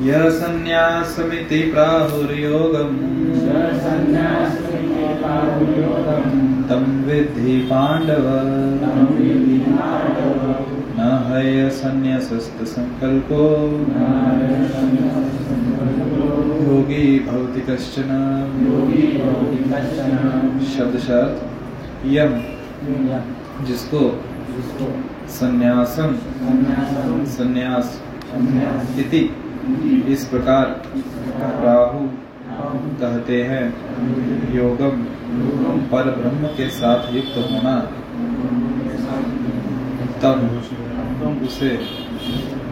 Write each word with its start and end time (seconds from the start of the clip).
यः 0.00 0.30
सन्न्यासमिति 0.30 1.72
प्राहुर्योगम् 1.72 2.96
तं 6.68 7.02
विद्धि 7.04 7.68
पाण्डव। 7.72 8.26
न 10.98 11.32
हय 11.32 11.70
सन्न्यसस्तसङ्कल्पो 11.70 13.40
योगी 16.66 17.18
भवति 17.18 17.60
कश्चन। 17.60 18.10
शब्द 20.76 20.96
यम। 22.06 22.32
जिसको 23.64 24.22
संन्यासम 25.28 26.16
संन्यास 27.24 28.02
इति। 28.98 29.30
इस 30.08 30.24
प्रकार 30.24 30.66
राहु 31.64 32.00
कहते 33.00 33.42
हैं, 33.42 33.64
योगम 34.54 35.02
पर 35.90 36.10
ब्रह्म 36.16 36.48
के 36.56 36.68
साथ 36.70 37.00
युक्त 37.14 37.36
होना। 37.46 37.74
तब 40.22 40.36
उसे 41.46 41.70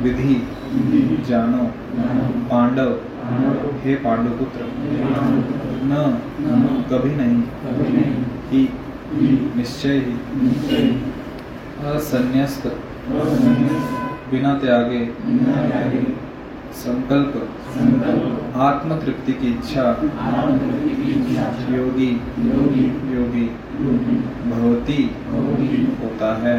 विधि 0.02 0.36
जानो, 1.28 1.64
पांडव, 2.50 2.90
हे 3.84 3.94
पांडुपुत्र, 4.04 4.60
न 5.90 5.92
कभी 6.90 7.14
नहीं 7.16 7.38
ही 8.50 8.62
निश्चय 9.56 9.96
ही 9.98 10.14
असन्यस्त, 11.92 12.66
बिना 14.30 14.52
त्यागे 14.58 15.02
संकल्प 16.74 17.32
आत्म 18.60 18.96
तृप्ति 19.00 19.32
की 19.32 19.48
इच्छा, 19.48 19.84
योगी 21.70 22.08
योगी, 23.10 23.46
भवती 24.50 25.02
होता 26.02 26.30
है। 26.38 26.56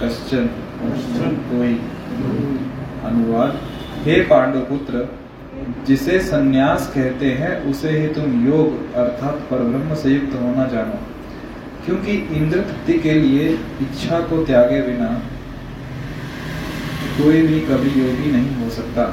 कश्चन, 0.00 0.46
कोई 1.50 1.72
अनुवाद। 3.04 3.58
हे 4.04 4.20
पांडुपुत्र, 4.30 5.08
जिसे 5.86 6.18
सन्यास 6.22 6.90
कहते 6.94 7.30
हैं, 7.32 7.52
उसे 7.70 7.90
ही 7.90 8.06
तुम 8.14 8.46
योग 8.46 8.94
अर्थात 8.96 9.36
परब्रह्म 9.50 9.94
से 9.94 10.10
युक्त 10.10 10.34
होना 10.34 10.64
जानो, 10.68 10.98
क्योंकि 11.86 12.12
इंद्र 12.36 12.58
तृप्ति 12.60 12.98
के 12.98 13.14
लिए 13.14 13.48
इच्छा 13.82 14.20
को 14.20 14.44
त्यागे 14.44 14.80
बिना 14.82 15.08
कोई 17.14 17.40
भी 17.42 17.60
कभी 17.60 17.90
योगी 17.90 18.30
नहीं 18.32 18.54
हो 18.56 18.70
सकता। 18.70 19.04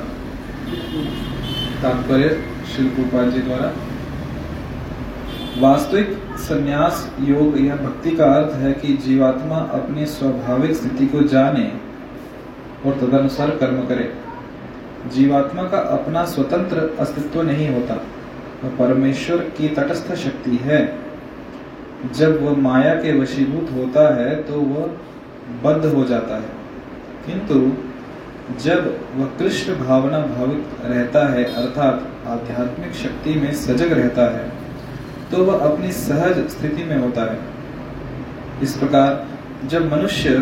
तात्पर्य 1.83 2.29
श्री 2.67 2.85
गोपाल 2.87 3.31
जी 3.31 3.39
द्वारा। 3.39 3.71
वास्तविक 5.59 6.17
संन्यास 6.39 7.11
योग 7.21 7.59
या 7.61 7.75
भक्ति 7.75 8.11
का 8.11 8.25
अर्थ 8.25 8.55
है 8.55 8.71
कि 8.73 8.93
जीवात्मा 8.97 9.57
अपनी 9.73 10.05
स्वाभाविक 10.05 10.71
स्थिति 10.73 11.05
को 11.07 11.21
जाने 11.27 11.65
और 12.85 12.97
तदनुसार 12.97 13.49
कर्म 13.49 13.81
करे। 13.85 14.13
जीवात्मा 15.13 15.63
का 15.63 15.77
अपना 15.77 16.23
स्वतंत्र 16.25 16.95
अस्तित्व 16.99 17.41
नहीं 17.41 17.67
होता, 17.69 17.95
वह 18.63 18.75
परमेश्वर 18.77 19.37
की 19.57 19.67
तटस्थ 19.69 20.13
शक्ति 20.15 20.55
है। 20.61 20.81
जब 22.13 22.41
वह 22.43 22.57
माया 22.57 22.93
के 22.95 23.19
वशीभूत 23.19 23.69
होता 23.73 24.07
है 24.15 24.35
तो 24.43 24.59
वह 24.61 24.91
बद्ध 25.63 25.85
हो 25.85 26.03
जाता 26.05 26.35
है। 26.35 26.59
किंतु 27.25 27.55
जब 28.57 28.87
वह 29.15 29.25
कृष्ण 29.39 29.75
भावना 29.77 30.19
भावित 30.27 30.63
रहता 30.85 31.25
है, 31.27 31.43
अर्थात 31.43 32.27
आध्यात्मिक 32.27 32.93
शक्ति 32.93 33.33
में 33.35 33.51
सजग 33.55 33.91
रहता 33.93 34.23
है 34.31 34.49
तो 35.31 35.43
वह 35.45 35.65
अपनी 35.67 35.91
सहज 35.91 36.39
स्थिति 36.49 36.83
में 36.83 36.97
होता 36.97 37.31
है। 37.31 37.37
इस 38.63 38.75
प्रकार 38.77 39.67
जब 39.67 39.91
मनुष्य 39.91 40.39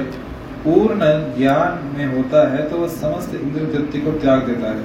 पूर्ण 0.64 1.00
ज्ञान 1.38 1.86
में 1.98 2.06
होता 2.08 2.48
है 2.52 2.70
तो 2.70 2.78
वह 2.78 2.88
समस्त 2.88 3.36
इंद्र 3.36 3.66
तृप्ति 3.66 4.00
को 4.02 4.12
त्याग 4.12 4.46
देता 4.46 4.68
है। 4.70 4.84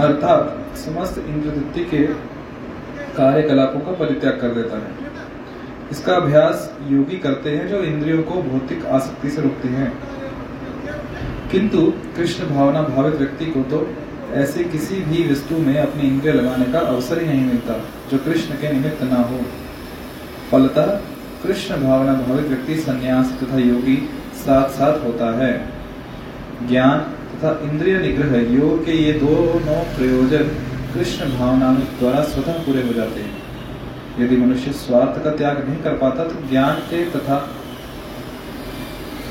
अर्थात 0.00 0.76
समस्त 0.78 1.18
इंद्र 1.18 1.50
तृप्ति 1.50 1.84
के 1.86 2.04
कार्यकलापों 3.14 3.80
का 3.80 3.92
परित्याग 3.94 4.40
कर 4.40 4.54
देता 4.54 4.76
है। 4.76 4.90
इसका 5.90 6.14
अभ्यास 6.14 6.72
योगी 6.88 7.16
करते 7.18 7.50
हैं, 7.50 7.68
जो 7.68 7.78
इंद्रियों 7.82 8.22
को 8.22 8.42
भौतिक 8.42 8.86
आसक्ति 8.86 9.30
से 9.30 9.42
रोकते 9.42 9.68
हैं। 9.68 9.92
किंतु 11.52 11.80
कृष्ण 12.16 12.46
भावना 12.46 12.82
भावित 12.82 13.14
व्यक्ति 13.14 13.46
को 13.46 13.62
तो 13.62 13.78
ऐसे 14.34 14.64
किसी 14.64 14.94
भी 15.00 15.22
वस्तु 15.30 15.58
में 15.58 15.78
अपनी 15.78 16.08
इंद्रिय 16.08 16.32
लगाने 16.32 16.64
का 16.72 16.78
अवसर 16.78 17.20
ही 17.22 17.28
नहीं 17.28 17.44
मिलता, 17.46 17.74
जो 18.10 18.18
कृष्ण 18.18 18.54
के 18.54 18.72
निमित्त 18.72 19.02
ना 19.02 19.22
हो। 19.22 19.40
फलतः 20.50 20.90
कृष्ण 21.42 21.76
भावना 21.76 22.12
भावित 22.12 22.46
व्यक्ति 22.46 22.76
संन्यास 22.76 23.32
तथा 23.42 23.58
योगी 23.58 23.96
साथ 24.36 24.68
साथ 24.68 25.04
होता 25.04 25.30
है। 25.38 25.52
ज्ञान 26.68 26.98
तथा 27.32 27.50
इंद्रिय 27.62 27.98
निग्रह, 27.98 28.36
योग 28.52 28.84
के 28.84 28.92
ये 28.92 29.12
दोनों 29.12 29.80
प्रयोजन 29.96 30.50
कृष्ण 30.94 31.30
भावना 31.38 31.72
द्वारा 32.00 32.22
स्वतः 32.22 32.52
पूरे 32.52 32.82
हो 32.82 32.92
जाते 32.92 33.20
हैं। 33.20 33.38
यदि 34.20 34.36
मनुष्य 34.36 34.72
स्वार्थ 34.72 35.22
का 35.24 35.30
त्याग 35.30 35.68
नहीं 35.68 35.82
कर 35.82 35.96
पाता 35.96 36.24
तो 36.24 36.48
ज्ञान 36.48 36.74
के 36.90 37.04
तथा 37.10 37.36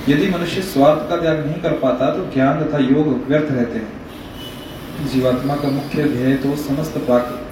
यदि 0.07 0.29
मनुष्य 0.29 0.61
स्वार्थ 0.61 1.09
का 1.09 1.17
त्याग 1.21 1.45
नहीं 1.45 1.61
कर 1.61 1.71
पाता 1.71 2.09
तो 2.15 2.25
ज्ञान 2.33 2.63
तथा 2.63 2.77
योग 2.77 3.07
व्यर्थ 3.27 3.51
रहते 3.51 3.79
हैं। 3.79 5.07
जीवात्मा 5.07 5.55
का 5.55 5.69
मुख्य 5.69 6.03
ध्येय 6.03 6.35
तो 6.35 6.55
समस्त 6.55 6.97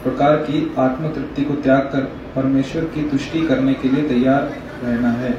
प्रकार 0.03 0.35
की 0.35 0.75
आत्म 0.79 1.07
तृप्ति 1.07 1.41
को 1.41 1.53
त्याग 1.53 1.79
कर 1.79 2.01
परमेश्वर 2.35 2.83
की 2.83 3.09
तुष्टि 3.09 3.41
करने 3.47 3.73
के 3.73 3.89
लिए 3.89 4.03
तैयार 4.09 4.41
रहना 4.83 5.11
है। 5.11 5.31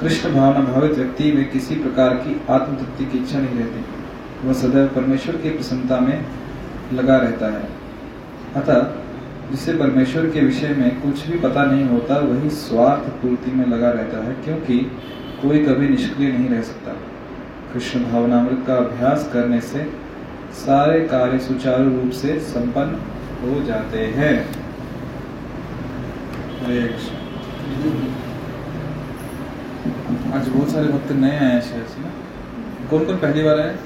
कृष्ण 0.00 0.34
भावना 0.34 0.60
भावित 0.60 0.92
व्यक्ति 0.92 1.32
में 1.32 1.50
किसी 1.50 1.74
प्रकार 1.74 2.14
की 2.14 2.40
आत्म 2.50 2.76
तृप्ति 2.76 3.04
की 3.04 3.18
इच्छा 3.18 3.38
नहीं 3.38 3.58
रहती। 3.58 3.84
वह 4.48 4.52
सदैव 4.52 4.86
परमेश्वर 4.86 5.36
की 5.36 5.50
प्रसन्नता 5.50 6.00
में 6.00 6.24
लगा 6.92 7.16
रहता 7.16 7.46
है। 7.46 7.68
अतः, 8.56 8.86
जिसे 9.50 9.72
परमेश्वर 9.72 10.30
के 10.30 10.40
विषय 10.40 10.68
में 10.68 11.00
कुछ 11.00 11.26
भी 11.26 11.38
पता 11.38 11.64
नहीं 11.64 11.84
होता, 11.84 12.18
वही 12.18 12.50
स्वार्थ 12.50 13.08
पूर्ति 13.08 13.50
में 13.50 13.66
लगा 13.66 13.90
रहता 13.90 14.24
है, 14.24 14.32
क्योंकि 14.32 14.92
कोई 15.42 15.58
कभी 15.64 15.88
निष्क्रिय 15.88 16.30
नहीं 16.32 16.48
रह 16.48 16.62
सकता। 16.62 16.92
कृष्ण 17.72 18.04
भावनामृत 18.04 18.64
का 18.66 18.76
अभ्यास 18.76 19.28
करने 19.32 19.60
से 19.62 19.84
सारे 20.56 21.00
कार्य 21.08 21.38
सुचारू 21.38 21.90
रूप 21.90 22.12
से 22.12 22.38
संपन्न 22.42 23.00
हो 23.42 23.60
जाते 23.62 24.04
हैं। 24.16 24.34
आज 30.34 30.48
बहुत 30.48 30.70
सारे 30.70 30.86
भक्त 30.88 31.12
नए 31.12 31.36
आए 31.38 31.60
शायद 31.60 31.86
से 31.86 32.00
ना? 32.02 32.10
कौन 32.90 33.04
कौन 33.04 33.16
पहली 33.16 33.42
बार 33.42 33.60
आए? 33.60 33.76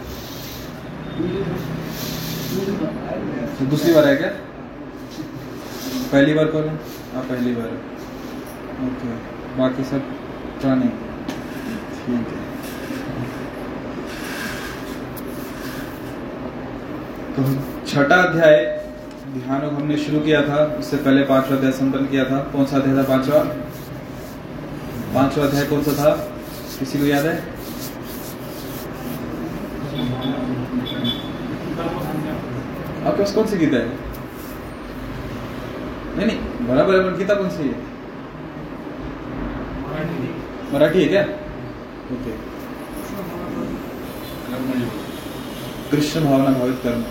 दूसरी 3.70 3.92
बार 3.94 4.04
आए 4.04 4.16
क्या? 4.16 4.30
पहली 6.12 6.34
बार 6.34 6.46
कौन 6.46 6.64
है? 6.64 6.78
हाँ 7.14 7.22
पहली 7.24 7.54
बार। 7.54 7.76
ओके, 8.86 9.08
बाकी 9.58 9.84
सब 9.84 10.00
पुराने 10.56 10.88
है 12.08 12.22
तो 17.34 17.42
छठा 17.86 18.16
अध्याय 18.22 18.56
ध्यान 19.34 19.60
हमने 19.64 19.96
शुरू 19.96 20.20
किया 20.20 20.40
था, 20.42 20.62
उससे 20.78 20.96
पहले 20.96 21.22
पांचवा 21.24 21.56
अध्याय 21.56 21.72
संपन्न 21.72 22.06
किया 22.06 22.24
था, 22.24 22.38
कौन 22.52 22.64
सा 22.66 22.76
अध्याय 22.76 22.96
था 22.96 23.02
पांचवा? 23.08 23.42
पांचवा 25.14 25.44
अध्याय 25.44 25.64
कौन 25.66 25.82
सा 25.82 25.92
था? 25.92 26.10
किसी 26.78 26.98
को 26.98 27.04
याद 27.04 27.26
है? 27.26 27.34
आपके 33.06 33.22
पास 33.22 33.34
कौन 33.34 33.46
सी 33.46 33.56
गीता 33.56 33.76
है? 33.76 33.88
नहीं 36.16 36.26
नहीं, 36.26 36.66
बराबर 36.68 36.94
है 36.94 37.16
गीता 37.18 37.34
कौन 37.34 37.50
सी 37.50 37.68
है? 37.68 37.74
मराठी 40.72 41.02
है 41.02 41.08
क्या? 41.08 41.24
ओके। 42.12 42.32
कृष्ण 45.90 46.20
भावना 46.24 46.58
भावित 46.58 46.80
कर्म। 46.82 47.02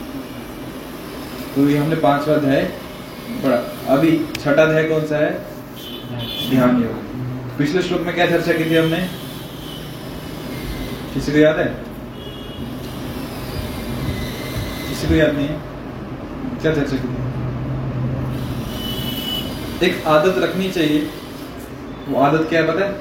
तो 1.56 1.70
ये 1.70 1.78
हमने 1.78 1.96
पांचवा 1.96 2.36
अध्याय 2.36 2.64
पढ़ा। 3.30 3.58
अभी 3.94 4.26
छठा 4.44 4.64
अध्याय 4.64 4.84
कौन 4.84 5.06
सा 5.06 5.18
है? 5.18 5.46
ध्यान 6.50 6.84
योग। 6.84 7.58
पिछले 7.58 7.82
श्लोक 7.82 8.02
में 8.02 8.16
क्या 8.16 8.26
चर्चा 8.26 8.54
की 8.54 8.66
थी 8.66 8.76
हमने? 8.76 9.10
किसी 11.14 11.32
को 11.32 11.38
याद 11.38 11.60
है? 11.60 11.66
किसी 14.90 15.08
को 15.08 15.14
याद 15.14 15.36
नहीं 15.36 15.48
है? 15.48 15.60
क्या 16.62 16.76
चर्चा 16.76 16.98
की 16.98 17.08
थी? 17.08 17.16
एक 19.86 20.08
आदत 20.08 20.38
रखनी 20.38 20.72
चाहिए। 20.72 21.10
वो 22.08 22.20
आदत 22.20 22.50
क्या 22.50 22.62
है 22.62 22.68
पता 22.68 22.86
है? 22.86 22.92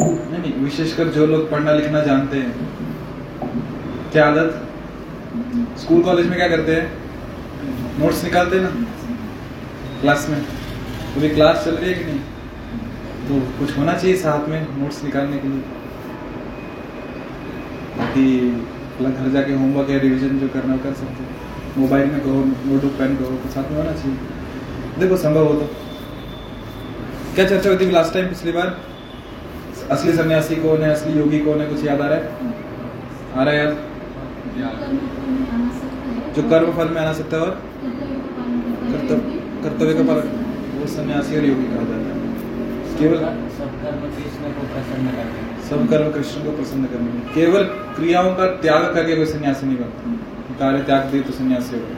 नहीं 0.00 0.38
नहीं 0.38 0.52
विशेषकर 0.52 1.08
जो 1.08 1.26
लोग 1.26 1.50
पढ़ना 1.50 1.72
लिखना 1.72 2.00
जानते 2.00 2.36
हैं। 2.36 2.52
क्या 4.12 4.26
आदत? 4.26 4.62
स्कूल, 5.78 6.02
कॉलेज 6.02 6.26
में 6.26 6.38
क्या 6.38 6.48
करते 6.48 6.74
हैं? 6.74 6.92
नोट्स 7.98 8.24
निकालते 8.24 8.56
हैं 8.56 8.62
ना? 8.62 8.70
क्लास 10.00 10.26
में। 10.30 10.46
भी 11.18 11.28
क्लास 11.28 11.64
चल 11.64 11.70
रही 11.70 11.92
है 11.92 11.98
कि 11.98 12.04
नहीं? 12.04 12.20
तो 13.28 13.58
कुछ 13.58 13.78
होना 13.78 13.92
चाहिए 13.92 14.16
साथ 14.16 14.48
में 14.48 14.78
नोट्स 14.78 15.04
निकालने 15.04 15.38
के 15.38 15.48
लिए। 15.48 15.62
अलग 19.00 19.24
घर 19.24 19.30
जाके 19.30 19.52
होमवर्क 19.52 19.90
या 19.90 19.98
रिवीजन 19.98 20.38
जो 20.38 20.48
करना 20.48 20.76
कर 20.76 20.92
सकते 20.92 21.80
मोबाइल 21.80 22.10
में 22.10 22.20
कहो 22.20 22.44
नोटबुक 22.44 22.92
पेन 22.92 23.16
कहो 23.16 23.26
तो 23.26 23.48
साथ 23.50 23.70
में 23.70 23.78
होना 23.78 23.92
चाहिए। 23.92 24.16
देखो, 24.98 25.16
संभव 25.16 25.46
हो 25.46 25.54
तो। 25.54 25.66
क्या 27.34 27.48
चर्चा 27.48 27.70
हुई 27.70 27.78
थी 27.78 27.90
लास्ट 27.90 28.14
टाइम 28.14 28.26
पिछली 28.26 28.52
बार? 28.52 28.95
असली 29.90 30.12
सन्यासी 30.12 30.56
कौन 30.56 30.82
है, 30.82 30.90
असली 30.90 31.18
योगी 31.18 31.38
कौन 31.40 31.60
है, 31.60 31.66
कुछ 31.66 31.84
याद 31.84 32.00
आ 32.00 32.06
रहा 32.06 32.18
है? 32.18 32.24
आ 33.36 33.42
रहा 33.42 33.54
है 33.54 33.58
याद? 33.60 33.72
जो 36.36 36.42
कर्म 36.50 36.72
फल 36.72 36.88
में 36.88 37.00
आना 37.00 37.12
सकता 37.12 37.36
है 37.36 37.42
और? 37.42 37.50
कर्तव्य 38.90 39.38
कर्तव्य 39.64 39.94
का 39.94 40.02
पालन। 40.02 40.28
वो 40.78 40.86
सन्यासी 40.86 41.36
और 41.36 41.44
योगी 41.44 41.64
कहा 41.64 41.84
जाता 41.84 41.94
है। 41.94 42.14
केवल 42.98 43.18
सब 43.56 43.70
कर्म 43.82 44.00
कृष्ण 44.10 44.52
को 44.52 44.66
प्रसन्न 44.66 45.06
करते 45.10 45.68
सब 45.68 45.88
कर्म 45.88 46.10
कृष्ण 46.12 46.42
को 46.44 46.50
प्रसन्न 46.50 46.84
करने 46.84 47.10
में। 47.10 47.22
केवल 47.34 47.64
क्रियाओं 47.96 48.30
का 48.34 48.46
त्याग 48.62 48.82
करके 48.94 49.16
कोई 49.16 49.26
सन्यासी 49.26 49.66
नहीं 49.66 49.76
बनता। 49.76 50.56
कार्य 50.58 50.82
त्याग 50.82 51.02
दे 51.04 51.20
तो 51.20 51.32
सन्यासी 51.32 51.76
हो 51.76 51.82
गए। 51.82 51.96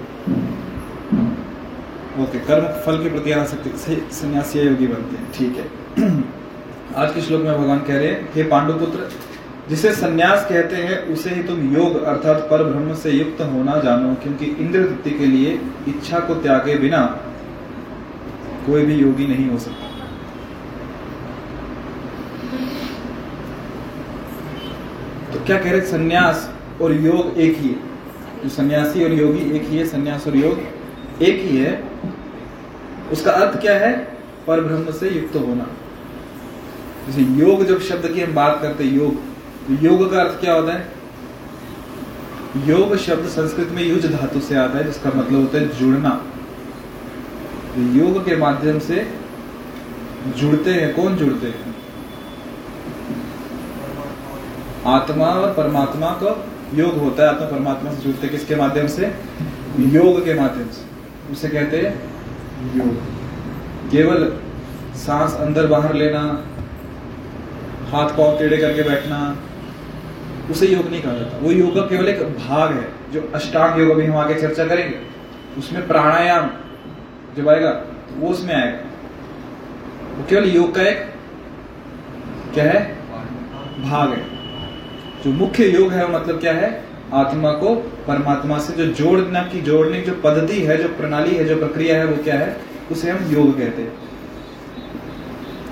ओके, 2.22 2.38
कर्म 2.46 2.64
फल 2.86 3.02
के 3.02 3.10
प्रति 3.10 3.32
आना 3.32 3.44
सकते 3.44 3.68
सन्यासी 4.12 4.58
योगी 4.60 4.86
बनते 4.86 5.16
हैं। 5.16 5.26
ठीक 5.32 5.52
है। 5.56 5.66
आज 6.98 7.14
के 7.14 7.20
श्लोक 7.20 7.42
में 7.42 7.58
भगवान 7.58 7.78
कह 7.78 7.96
रहे 7.96 8.06
हैं, 8.06 8.32
हे 8.34 8.42
पांडुपुत्र, 8.42 9.10
जिसे 9.68 9.92
सन्यास 9.92 10.46
कहते 10.48 10.76
हैं, 10.76 11.06
उसे 11.06 11.30
ही 11.30 11.42
तुम 11.42 11.76
योग 11.76 12.02
अर्थात 12.02 12.36
पर 12.36 12.64
ब्रह्म 12.64 12.94
से 12.94 13.10
युक्त 13.10 13.40
होना 13.40 13.80
जानो, 13.80 14.14
क्योंकि 14.14 14.44
इंद्र 14.44 14.84
तृप्ति 14.84 15.10
के 15.10 15.26
लिए 15.26 15.60
इच्छा 15.88 16.20
को 16.20 16.34
त्यागे 16.34 16.76
बिना 16.76 17.20
कोई 18.66 18.82
भी 18.82 18.94
योगी 18.94 19.26
नहीं 19.26 19.50
हो 19.50 19.58
सकता। 19.58 19.86
तो 25.32 25.44
क्या 25.44 25.58
कह 25.58 25.70
रहे 25.70 25.80
सन्यास 25.80 26.54
और 26.82 26.92
योग 26.92 27.38
एक 27.38 27.58
ही 27.58 27.68
है? 27.68 27.74
जो 28.42 28.48
सन्यासी 28.48 29.04
और 29.04 29.12
योगी 29.12 29.56
एक 29.56 29.62
ही 29.62 29.78
है, 29.78 29.86
सन्यास 29.86 30.26
और 30.26 30.36
योग 30.36 31.22
एक 31.22 31.40
ही 31.40 31.56
है, 31.56 31.84
उसका 33.12 33.32
अर्थ 33.32 33.60
क्या 33.60 33.78
है? 33.78 33.96
पर 34.46 34.60
ब्रह्म 34.60 34.92
से 34.92 35.10
युक्त 35.10 35.36
होना। 35.36 35.70
जैसे 37.08 37.22
योग 37.22 37.64
जब 37.64 37.80
शब्द 37.80 38.06
की 38.14 38.20
हम 38.20 38.34
बात 38.34 38.58
करते 38.62 38.84
हैं, 38.84 38.92
योग 38.92 39.14
तो 39.66 39.74
योग 39.82 40.10
का 40.12 40.20
अर्थ 40.20 40.40
क्या 40.40 40.54
होता 40.54 40.72
है? 40.72 40.88
योग 42.66 42.96
शब्द 42.96 43.28
संस्कृत 43.28 43.68
में 43.68 43.82
युज 43.82 44.06
धातु 44.06 44.40
से 44.40 44.54
आता 44.54 44.78
है, 44.78 44.84
जिसका 44.84 45.10
मतलब 45.10 45.40
होता 45.40 45.58
है 45.58 45.78
जुड़ना। 45.78 46.10
तो 47.74 47.80
योग 47.80 48.24
के 48.24 48.36
माध्यम 48.36 48.78
से 48.78 49.14
जुड़ते 50.36 50.70
हैं, 50.70 50.94
कौन 50.94 51.16
जुड़ते 51.16 51.46
हैं? 51.46 51.74
आत्मा 54.86 55.26
और 55.26 55.52
परमात्मा 55.52 56.10
का 56.22 56.46
योग 56.74 56.94
होता 56.94 57.22
है, 57.22 57.28
आत्मा 57.28 57.46
परमात्मा 57.46 57.90
से 57.90 58.02
जुड़ते 58.02 58.28
किसके 58.28 58.56
माध्यम 58.56 58.86
से? 58.86 59.14
योग 59.80 60.24
के 60.24 60.34
माध्यम 60.34 60.68
से। 60.68 61.32
उसे 61.32 61.48
कहते 61.48 61.76
हैं 61.76 61.94
योग। 62.76 62.94
केवल 63.90 64.32
सांस 64.96 65.34
अंदर 65.34 65.66
बाहर 65.66 65.94
लेना 65.94 66.22
हाथ 67.88 68.08
पाँव 68.08 68.38
टेढ़े 68.38 68.56
करके 68.56 68.82
बैठना, 68.82 69.18
उसे 70.50 70.66
योग 70.66 70.88
नहीं 70.90 71.02
कहा 71.02 71.12
जाता। 71.12 71.38
वो 71.38 71.52
योग 71.52 71.74
का 71.74 71.80
केवल 71.80 72.08
एक 72.08 72.22
भाग 72.38 72.72
है, 72.72 72.86
जो 73.12 73.30
अष्टांग 73.34 73.80
योग 73.80 73.90
अभी 73.90 74.06
हम 74.06 74.16
आगे 74.16 74.34
चर्चा 74.34 74.66
करेंगे। 74.66 74.96
उसमें 75.58 75.86
प्राणायाम 75.88 76.50
जब 77.36 77.48
आएगा 77.48 77.70
तो 77.70 78.20
वो 78.20 78.28
उसमें 78.28 78.54
आएगा। 78.54 78.78
वो 80.18 80.24
केवल 80.30 80.48
योग 80.48 80.74
का 80.74 80.82
एक, 80.82 81.04
क्या 82.54 82.64
है? 82.64 82.80
भाग 83.82 84.10
है। 84.10 84.22
जो 85.24 85.30
मुख्य 85.32 85.66
योग 85.68 85.92
है, 85.92 86.06
वो 86.06 86.18
मतलब 86.18 86.40
क्या 86.40 86.52
है? 86.52 86.70
आत्मा 87.14 87.52
को 87.52 87.74
परमात्मा 88.06 88.58
से 88.58 88.72
जो 88.72 88.86
जोड़ना 88.94 89.42
की, 89.42 89.60
जोड़ने 89.60 90.00
की 90.00 90.06
जो 90.06 90.14
पद्धति 90.24 90.60
है, 90.60 90.76
जो 90.76 90.88
प्रणाली 90.88 91.34
है, 91.34 91.44
जो 91.44 91.56
प्रक्रिया 91.56 91.96
है, 91.98 92.06
वो 92.06 92.22
क्या 92.24 92.34
है? 92.34 92.56
उसे 92.92 93.10
हम 93.10 93.32
योग 93.32 93.58
कहते 93.58 93.82
हैं। 93.82 93.92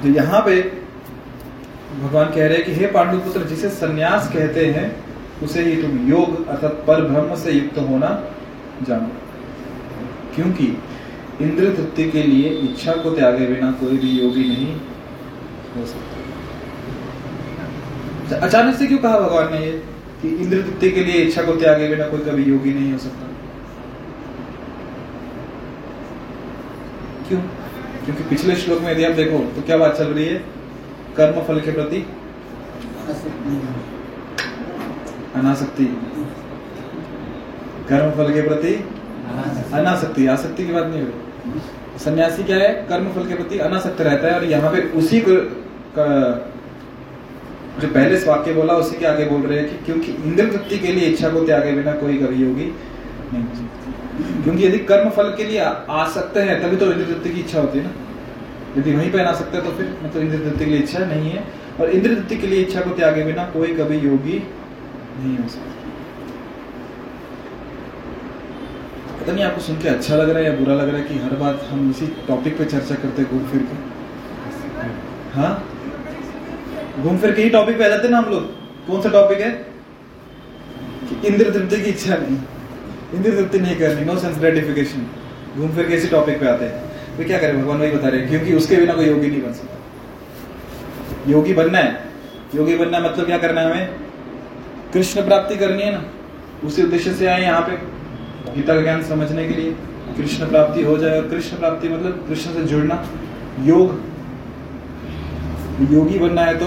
तो 0.02 0.08
यहाँ 0.08 0.40
पे 0.40 0.85
भगवान 2.02 2.28
कह 2.30 2.46
रहे 2.46 2.56
हैं 2.56 2.64
कि 2.64 2.72
हे 2.72 2.86
पांडुपुत्र, 2.86 3.42
जिसे 3.44 3.68
सन्यास 3.68 4.28
कहते 4.32 4.66
हैं, 4.66 4.88
उसे 5.42 5.62
ही 5.62 5.82
तुम 5.82 6.08
योग 6.08 6.46
अर्थात 6.48 6.84
पर 6.86 7.00
ब्रह्म 7.02 7.36
से 7.36 7.52
युक्त 7.52 7.78
होना 7.78 8.10
जानो। 8.88 9.08
क्योंकि 10.34 10.66
इंद्र 11.42 11.64
तृप्ति 11.74 12.04
के 12.10 12.22
लिए 12.22 12.48
इच्छा 12.48 12.92
को 12.92 13.10
त्यागे 13.10 13.46
बिना 13.46 13.70
कोई 13.72 13.96
भी 13.96 14.10
योगी 14.10 14.44
नहीं 14.44 14.66
हो 15.76 15.86
सकता। 15.86 16.14
अचानक 18.36 18.74
से 18.74 18.86
क्यों 18.86 18.98
कहा 18.98 19.18
भगवान 19.20 19.52
ने 19.52 19.58
ये, 19.66 19.72
कि 20.22 20.28
इंद्र 20.28 20.62
तृप्ति 20.62 20.90
के 20.90 21.04
लिए 21.04 21.22
इच्छा 21.22 21.42
को 21.42 21.52
त्यागे 21.52 21.88
बिना 21.88 22.04
कोई 22.04 22.20
कभी 22.20 22.44
योगी 22.44 22.72
नहीं 22.74 22.92
हो 22.92 22.98
सकता? 22.98 23.26
क्यों? 27.28 27.40
क्योंकि 28.04 28.22
पिछले 28.22 28.56
श्लोक 28.56 28.80
में 28.82 28.90
यदि 28.92 29.04
आप 29.04 29.12
देखो 29.12 29.38
तो 29.54 29.62
क्या 29.62 29.76
बात 29.76 29.96
चल 29.96 30.06
रही 30.06 30.24
है? 30.24 30.38
कर्म 31.16 31.40
फल 31.44 31.60
के 31.60 31.72
प्रति 31.72 31.98
अनासक्ति। 35.34 35.84
कर्म 37.88 38.10
फल 38.16 38.32
के 38.32 38.42
प्रति 38.42 38.74
अनासक्ति। 39.74 40.26
आसक्ति 40.28 40.66
की 40.66 40.72
बात 40.72 40.86
नहीं 40.86 41.02
हुई 41.02 41.12
सन्यासी 41.98 42.42
क्या 42.44 42.56
है? 42.58 42.68
कर्म 42.88 43.08
फल 43.12 43.28
के 43.28 43.34
प्रति 43.34 43.58
अनासक्त 43.60 44.00
रहता 44.00 44.28
है 44.28 44.34
और 44.34 44.44
यहाँ 44.46 44.72
पे 44.72 44.82
उसी 44.98 45.20
को 45.20 45.34
जो 47.80 47.88
पहले 47.88 48.16
वाक्य 48.26 48.52
बोला, 48.54 48.74
उसी 48.74 48.98
के 48.98 49.06
आगे 49.06 49.24
बोल 49.26 49.42
रहे 49.42 49.58
हैं 49.58 49.68
कि 49.68 49.76
क्योंकि 49.84 50.12
इंद्र 50.24 50.46
तृप्ति 50.46 50.78
के 50.78 50.92
लिए 50.92 51.08
इच्छा 51.08 51.28
को 51.30 51.40
त्यागे 51.46 51.72
बिना 51.72 51.92
कोई 51.94 52.16
कभी 52.18 52.44
होगी 52.44 52.72
नहीं 53.32 54.42
क्योंकि 54.42 54.64
यदि 54.64 54.78
कर्म 54.90 55.10
फल 55.10 55.34
के 55.36 55.44
लिए 55.44 55.58
आ 55.60 56.06
सकते 56.10 56.40
हैं, 56.40 56.60
तभी 56.62 56.76
तो 56.76 56.86
इंद्र 56.92 57.04
तृप्ति 57.04 57.30
की 57.30 57.40
इच्छा 57.40 57.60
होती 57.60 57.78
है 57.78 57.84
ना। 57.84 57.90
यदि 58.76 58.92
वहीं 58.92 59.10
पे 59.12 59.22
आ 59.22 59.32
सकते 59.34 59.60
तो 59.62 59.70
फिर 59.76 59.96
मतलब 60.04 60.22
इंद्र 60.22 60.38
तृप्ति 60.38 60.64
के 60.64 60.70
लिए 60.70 60.80
इच्छा 60.80 61.04
नहीं 61.04 61.30
है। 61.30 61.44
और 61.80 61.90
इंद्र 61.90 62.14
तृप्ति 62.14 62.36
के 62.36 62.46
लिए 62.46 62.62
इच्छा 62.62 62.80
को 62.80 62.90
त्यागे 62.90 63.24
बिना 63.24 63.44
कोई 63.50 63.74
कभी 63.74 63.98
योगी 63.98 64.38
नहीं 65.18 65.36
हो 65.38 65.48
सकता। 65.48 65.72
पता 69.20 69.32
नहीं 69.32 69.44
आपको 69.44 69.60
सुन 69.60 69.78
के 69.78 69.88
अच्छा 69.88 70.16
लग 70.16 70.28
रहा 70.30 70.38
है 70.38 70.44
या 70.44 70.56
बुरा 70.56 70.74
लग 70.74 70.88
रहा 70.88 70.96
है 70.96 71.04
कि 71.04 71.18
हर 71.18 71.36
बात 71.36 71.66
हम 71.70 71.90
इसी 71.90 72.06
टॉपिक 72.28 72.58
पे 72.58 72.64
चर्चा 72.64 72.94
करते 72.94 73.24
घूम 73.24 73.46
फिर 73.46 73.62
के? 73.62 73.76
हाँ? 75.36 75.52
घूम 77.02 77.18
फिर 77.18 77.32
के 77.32 77.42
ही 77.42 77.50
टॉपिक 77.50 77.78
पे 77.78 77.84
आ 77.84 77.88
जाते 77.88 78.08
ना 78.08 78.18
हम 78.18 78.30
लोग? 78.30 78.44
कौन 78.86 79.00
सा 79.02 79.08
टॉपिक 79.10 79.40
है? 79.40 79.50
कि 81.08 81.26
इंद्र 81.28 81.50
तृप्ति 81.50 81.76
की 81.76 81.90
इच्छा 81.90 82.16
नहीं। 82.16 82.38
इंद्र 83.14 83.30
तृप्ति 83.30 83.58
नहीं 83.58 83.76
करनी 83.76 84.04
नो 84.04 84.18
सेंस 84.18 84.38
ग्रेटिफिकेशन 84.38 85.06
घूम 85.56 85.70
फिर 85.70 85.88
के 85.88 85.94
इसी 85.94 86.08
टॉपिक 86.08 86.40
पे 86.40 86.48
आते 86.48 86.64
हैं। 86.64 86.85
तो 87.16 87.24
क्या 87.24 87.38
करें? 87.38 87.62
भगवान 87.62 87.78
वही 87.78 87.90
बता 87.90 88.08
रहे 88.08 88.20
हैं, 88.20 88.28
क्योंकि 88.28 88.54
उसके 88.54 88.76
बिना 88.76 88.92
कोई 88.92 89.06
योगी 89.06 89.28
नहीं 89.28 89.42
बन 89.42 89.52
सकता। 89.52 89.76
योगी 91.28 91.54
बनना 91.54 91.78
है। 91.78 92.00
योगी 92.54 92.76
बनना 92.76 92.98
मतलब 92.98 93.26
क्या 93.26 93.38
करना 93.38 93.60
है 93.60 93.70
हमें? 93.70 93.88
कृष्ण 94.92 95.24
प्राप्ति 95.26 95.56
करनी 95.56 95.82
है 95.82 95.92
ना। 95.92 96.04
उसी 96.64 96.82
उद्देश्य 96.82 97.12
से 97.12 97.26
आए 97.26 97.42
यहाँ 97.42 97.60
पे, 97.60 97.76
गीता 98.54 98.74
का 98.74 98.80
ज्ञान 98.80 99.02
समझने 99.02 99.48
के 99.48 99.54
लिए। 99.54 99.72
कृष्ण 100.16 100.48
प्राप्ति 100.48 100.82
हो 100.82 100.98
जाए 100.98 101.22
कृष्ण 101.22 101.56
प्राप्ति 101.56 101.88
मतलब 101.88 102.24
कृष्ण 102.28 102.52
से 102.52 102.62
जुड़ना। 102.62 103.06
योग। 103.60 104.02
योगी 105.92 106.18
बनना 106.18 106.42
है 106.42 106.58
तो 106.58 106.66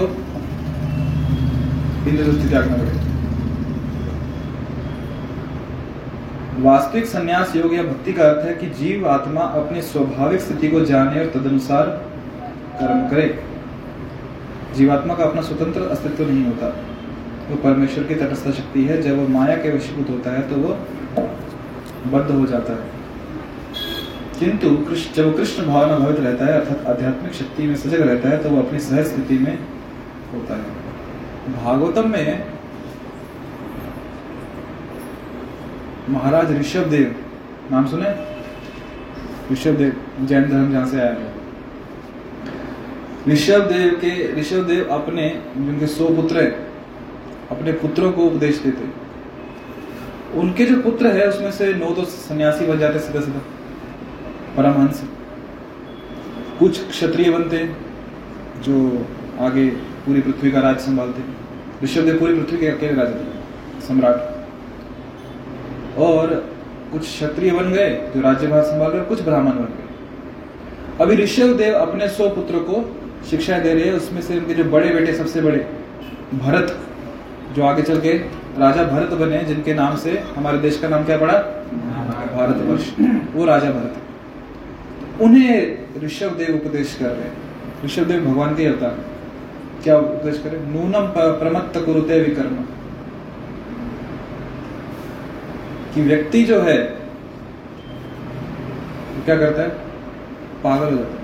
इंद्र 2.10 2.48
त्यागना 2.48 2.76
पड़ेगा। 2.76 3.09
वास्तविक 6.60 7.04
संन्यास 7.04 7.54
योग 7.56 7.74
या 7.74 7.82
भक्ति 7.82 8.12
का 8.12 8.24
अर्थ 8.24 8.46
है 8.46 8.54
कि 8.54 8.66
जीव 8.78 9.08
आत्मा 9.08 9.40
अपनी 9.40 9.82
स्वाभाविक 9.82 10.40
स्थिति 10.40 10.68
को 10.68 10.80
जाने 10.80 11.20
और 11.20 11.30
तदनुसार 11.30 11.86
कर्म 12.80 13.08
करे। 13.08 13.28
जीवात्मा 14.76 15.14
का 15.14 15.24
अपना 15.24 15.42
स्वतंत्र 15.42 15.82
अस्तित्व 15.82 16.26
नहीं 16.30 16.44
होता। 16.44 16.68
वो 17.50 17.56
परमेश्वर 17.56 18.04
की 18.04 18.14
तटस्थ 18.14 18.50
शक्ति 18.50 18.84
है। 18.84 19.00
जब 19.02 19.18
वो 19.18 19.26
माया 19.28 19.56
के 19.56 19.76
वशीभूत 19.76 20.10
होता 20.10 20.30
है 20.30 20.42
तो 20.50 20.56
वो 20.56 20.76
बद्ध 22.12 22.30
हो 22.30 22.46
जाता 22.46 22.72
है। 22.72 22.98
किंतु 24.40 24.76
कृष्ण, 24.76 25.14
जब 25.14 25.36
कृष्ण 25.36 25.66
भावना 25.66 25.98
भवित 25.98 26.20
रहता 26.20 26.44
है, 26.44 26.52
अर्थात 26.52 26.86
आध्यात्मिक 26.86 27.32
शक्ति 27.32 27.66
में 27.66 27.76
सजग 27.76 28.00
रहता 28.00 28.28
है 28.28 28.42
तो 28.42 28.50
वो 28.50 28.62
अपनी 28.62 28.78
सहज 28.80 29.06
स्थिति 29.06 29.38
में 29.38 29.58
होता 30.32 30.54
है। 30.54 31.54
भागवतम 31.54 32.10
में 32.10 32.44
महाराज 36.10 36.50
ऋषभ 36.58 36.86
देव 36.90 37.14
नाम 37.70 37.86
सुने? 37.86 38.10
ऋषभ 39.52 39.76
देव 39.76 40.26
जैन 40.26 40.48
धर्म 40.48 40.72
जहाँ 40.72 40.86
से 40.86 41.00
आया 41.00 41.10
है। 41.10 41.28
ऋषभ 43.28 43.68
देव 43.72 43.94
के 44.00 44.10
ऋषभ 44.40 44.66
देव 44.66 44.88
अपने, 44.90 45.28
जिनके 45.56 45.86
सौ 45.88 46.08
पुत्र 46.16 46.42
हैं, 46.42 46.52
अपने 47.50 47.72
पुत्रों 47.74 48.12
को 48.12 48.24
उपदेश 48.24 48.58
देते 48.58 48.88
उनके 50.40 50.64
जो 50.66 50.80
पुत्र 50.82 51.06
है, 51.06 51.28
उसमें 51.28 51.50
से 51.52 51.72
नौ 51.74 51.90
तो 51.90 52.04
सन्यासी 52.04 52.66
बन 52.66 52.78
जाते 52.78 52.98
सीधा 52.98 53.20
सीधा 53.20 53.40
परमहंस। 54.56 55.02
कुछ 56.58 56.88
क्षत्रिय 56.88 57.30
बनते 57.30 57.58
जो 58.62 59.06
आगे 59.40 59.66
पूरी 60.06 60.20
पृथ्वी 60.20 60.50
का 60.50 60.60
राज 60.60 60.78
संभालते 60.80 61.22
ऋषभदेव 61.84 62.18
पूरी 62.18 62.34
पृथ्वी 62.34 62.58
के 62.58 62.66
अकेले 62.68 62.94
राजा 62.94 63.12
थे, 63.12 63.86
सम्राट। 63.86 64.29
और 65.98 66.34
कुछ 66.92 67.02
क्षत्रिय 67.02 67.52
बन 67.52 67.72
गए, 67.72 67.90
जो 68.14 68.20
राज्यभार 68.20 68.62
संभाल 68.62 68.90
रहे, 68.90 69.04
कुछ 69.04 69.22
ब्राह्मण 69.22 69.52
बन 69.52 69.64
गए। 69.64 69.88
अभी 71.00 71.16
ऋषभ 71.16 71.56
देव 71.56 71.74
अपने 71.74 72.08
सौ 72.08 72.28
पुत्र 72.28 72.58
को 72.58 72.82
शिक्षा 73.30 73.58
दे 73.58 73.74
रहे 73.74 73.84
हैं, 73.84 73.92
उसमें 73.92 74.20
से 74.22 74.38
उनके 74.38 74.54
जो 74.54 74.64
बड़े 74.64 74.88
बेटे, 74.88 75.14
सबसे 75.14 75.40
बड़े, 75.40 75.66
भरत, 76.34 76.76
जो 77.56 77.64
आगे 77.64 77.82
चल 77.82 78.00
के 78.00 78.12
राजा 78.58 78.84
भरत 78.84 79.10
बने 79.10 79.38
जिनके 79.44 79.74
नाम 79.74 79.96
से 79.96 80.18
हमारे 80.36 80.58
देश 80.58 80.78
का 80.78 80.88
नाम 80.88 81.04
क्या 81.04 81.18
पड़ा? 81.18 81.32
भारतवर्ष। 82.32 82.90
वो 83.34 83.44
राजा 83.44 83.70
भरत 83.70 85.22
उन्हें 85.22 86.02
ऋषभ 86.04 86.36
देव 86.36 86.54
उपदेश 86.56 86.96
कर 87.00 87.06
रहे 87.06 87.86
ऋषभ 87.86 88.02
देव 88.02 88.24
भगवान 88.24 88.54
के 88.56 88.66
अवतार। 88.66 88.98
क्या 89.82 89.96
उपदेश 89.98 90.38
करें? 90.38 90.58
नूनम 90.72 91.06
प्रमत्त 91.16 91.78
कुरुते 91.86 92.20
विकर्म। 92.20 92.56
कि 95.94 96.02
व्यक्ति 96.02 96.44
जो 96.44 96.60
है, 96.60 96.76
क्या 99.24 99.36
करता 99.36 99.62
है? 99.62 99.68
पागल 100.64 100.84
हो 100.84 100.98
जाता 100.98 101.14
है। 101.14 101.20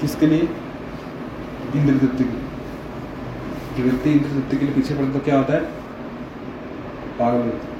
किसके 0.00 0.26
लिए? 0.26 0.48
इंद्र 1.76 2.06
के 2.06 2.24
लिए। 2.24 2.40
व्यक्ति 3.82 4.10
इंद्र 4.10 4.56
के 4.56 4.64
लिए 4.64 4.74
पीछे 4.74 4.94
पड़ता 4.94 5.12
तो 5.12 5.18
क्या 5.18 5.36
होता 5.36 5.52
है? 5.52 5.60
पागल 7.18 7.38
हो 7.38 7.44
जाता 7.44 7.56
है। 7.56 7.74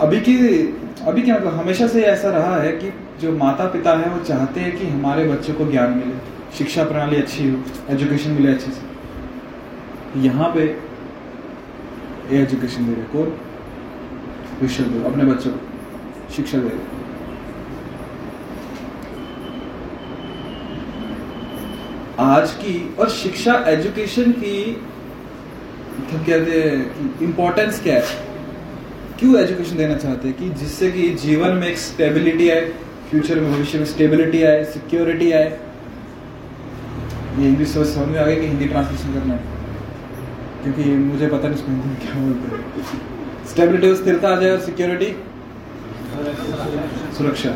अभी 0.00 0.20
की, 0.20 0.66
अभी 1.06 1.22
क्या 1.22 1.34
मतलब 1.34 1.54
हमेशा 1.54 1.86
से 1.86 2.02
ऐसा 2.02 2.30
रहा 2.30 2.56
है 2.56 2.72
कि 2.72 2.92
जो 3.20 3.36
माता 3.36 3.64
पिता 3.64 3.90
है, 3.90 4.08
वो 4.08 4.24
चाहते 4.24 4.60
हैं 4.60 4.78
कि 4.78 4.86
हमारे 4.86 5.28
बच्चों 5.28 5.54
को 5.54 5.66
ज्ञान 5.66 5.90
मिले, 5.90 6.14
शिक्षा 6.58 6.84
प्रणाली 6.84 7.16
अच्छी 7.16 7.50
हो, 7.50 7.62
एजुकेशन 7.90 8.30
मिले 8.30 8.52
अच्छे 8.52 8.70
से। 8.70 8.82
यहाँ 10.20 10.54
पे 10.54 10.89
ये 12.30 12.42
एजुकेशन 12.42 12.86
दे 12.86 12.94
रहे 12.94 13.04
कौन 13.04 13.40
विश्व 14.62 15.04
अपने 15.04 15.24
बच्चों 15.24 15.50
को। 15.50 16.32
शिक्षा 16.36 16.58
दे 16.58 16.68
रहे। 16.68 17.00
आज 22.18 22.50
की 22.50 22.94
और 22.98 23.08
शिक्षा 23.08 23.64
एजुकेशन 23.68 24.32
की 24.32 24.86
कहते 26.10 26.60
हैं 26.60 27.20
इम्पोर्टेंस 27.22 27.82
क्या 27.82 27.94
है? 27.94 28.04
क्यों 29.18 29.40
एजुकेशन 29.40 29.76
देना 29.76 29.94
चाहते 29.94 30.28
हैं? 30.28 30.36
कि 30.36 30.48
जिससे 30.50 30.90
कि 30.90 31.10
जीवन 31.10 31.48
में 31.48 31.66
एक 31.68 31.78
स्टेबिलिटी 31.78 32.50
आए 32.50 32.72
फ्यूचर 33.10 33.40
में, 33.40 33.52
भविष्य 33.52 33.78
में 33.78 33.86
स्टेबिलिटी 33.86 34.42
आए 34.42 34.64
सिक्योरिटी 34.64 35.32
आए। 35.32 35.60
ये 37.38 37.48
इंग्लिश 37.48 37.68
समझ 37.68 37.88
में 37.88 38.18
आ 38.18 38.24
गया 38.24 38.34
कि 38.34 38.46
हिंदी 38.46 38.64
ट्रांसलेशन 38.64 39.14
करना 39.14 39.34
है। 39.34 39.59
क्योंकि 40.62 40.84
मुझे 40.84 41.26
पता 41.26 41.48
नहीं 41.48 41.58
उसको 41.58 41.72
क्या 42.04 42.14
बोलते 42.14 42.56
हैं। 42.56 43.46
स्टेबिलिटी 43.46 43.94
स्थिरता 43.94 44.28
आ 44.28 44.36
जाए 44.36 44.50
और 44.50 44.60
सिक्योरिटी 44.60 45.16
सुरक्षा। 47.18 47.50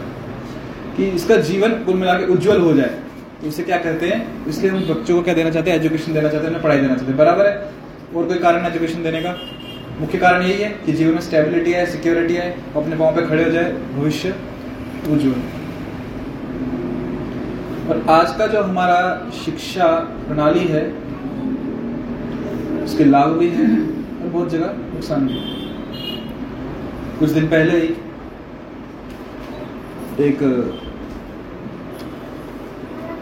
कि 0.97 1.05
इसका 1.05 1.37
जीवन 1.37 1.73
कुल 1.85 1.95
मिला 1.95 2.15
के 2.15 2.27
उज्जवल 2.27 2.61
हो 2.61 2.73
जाए। 2.73 3.01
तो 3.41 3.47
इसे 3.47 3.63
क्या 3.63 3.77
कहते 3.77 4.09
हैं? 4.09 4.47
इसलिए 4.47 4.71
हम 4.71 4.81
बच्चों 4.95 5.17
को 5.17 5.23
क्या 5.23 5.35
देना 5.35 5.51
चाहते 5.51 5.71
हैं? 5.71 5.79
एजुकेशन 5.79 6.13
देना 6.13 6.29
चाहते 6.29 6.47
हैं 6.47 6.63
पढ़ाई 6.63 6.79
देना 6.79 6.95
चाहते 6.95 7.07
हैं। 7.07 7.17
बराबर 7.17 7.47
है? 7.47 7.71
और 8.17 8.25
कोई 8.25 8.39
कारण 8.39 8.67
एजुकेशन 8.67 9.03
देने 9.03 9.21
का? 9.21 9.37
मुख्य 10.01 10.19
कारण 10.19 10.43
यही 10.43 10.63
है 10.63 10.69
कि 10.87 10.93
जीवन 10.93 11.13
में 11.13 11.21
स्टेबिलिटी 11.21 11.73
है 11.73 11.87
सिक्योरिटी 11.87 12.35
है 12.35 12.51
अपने 12.77 12.97
पाँव 12.97 13.17
पे 13.17 13.27
खड़े 13.27 13.45
हो 13.45 13.51
जाए, 13.51 13.73
भविष्य 13.73 14.35
उज्जवल। 15.11 15.43
और 17.89 18.05
आज 18.11 18.37
का 18.39 18.47
जो 18.47 18.63
हमारा 18.63 19.31
शिक्षा 19.45 19.87
प्रणाली 20.27 20.65
है 20.67 20.83
उसके 22.85 23.05
लाभ 23.05 23.31
भी 23.39 23.49
हैं 23.51 23.69
और 24.21 24.29
बहुत 24.29 24.51
जगह 24.51 24.73
नुकसान 24.95 25.27
भी 25.27 25.35
है। 25.35 25.45
कुछ 27.19 27.31
दिन 27.31 27.47
पहले 27.49 27.79
ही 27.79 27.89
एक 30.21 30.39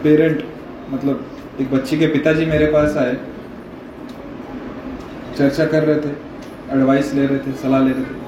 पेरेंट 0.03 0.43
मतलब 0.91 1.25
एक 1.61 1.71
बच्ची 1.71 1.97
के 1.97 2.07
पिताजी 2.07 2.45
मेरे 2.45 2.65
पास 2.71 2.97
आए। 2.97 3.13
चर्चा 5.37 5.65
कर 5.65 5.83
रहे 5.83 5.99
थे 5.99 6.09
एडवाइस 6.71 7.13
ले 7.13 7.25
रहे 7.25 7.37
थे, 7.37 7.51
सलाह 7.53 7.81
ले 7.83 7.91
रहे 7.91 8.03
थे। 8.03 8.21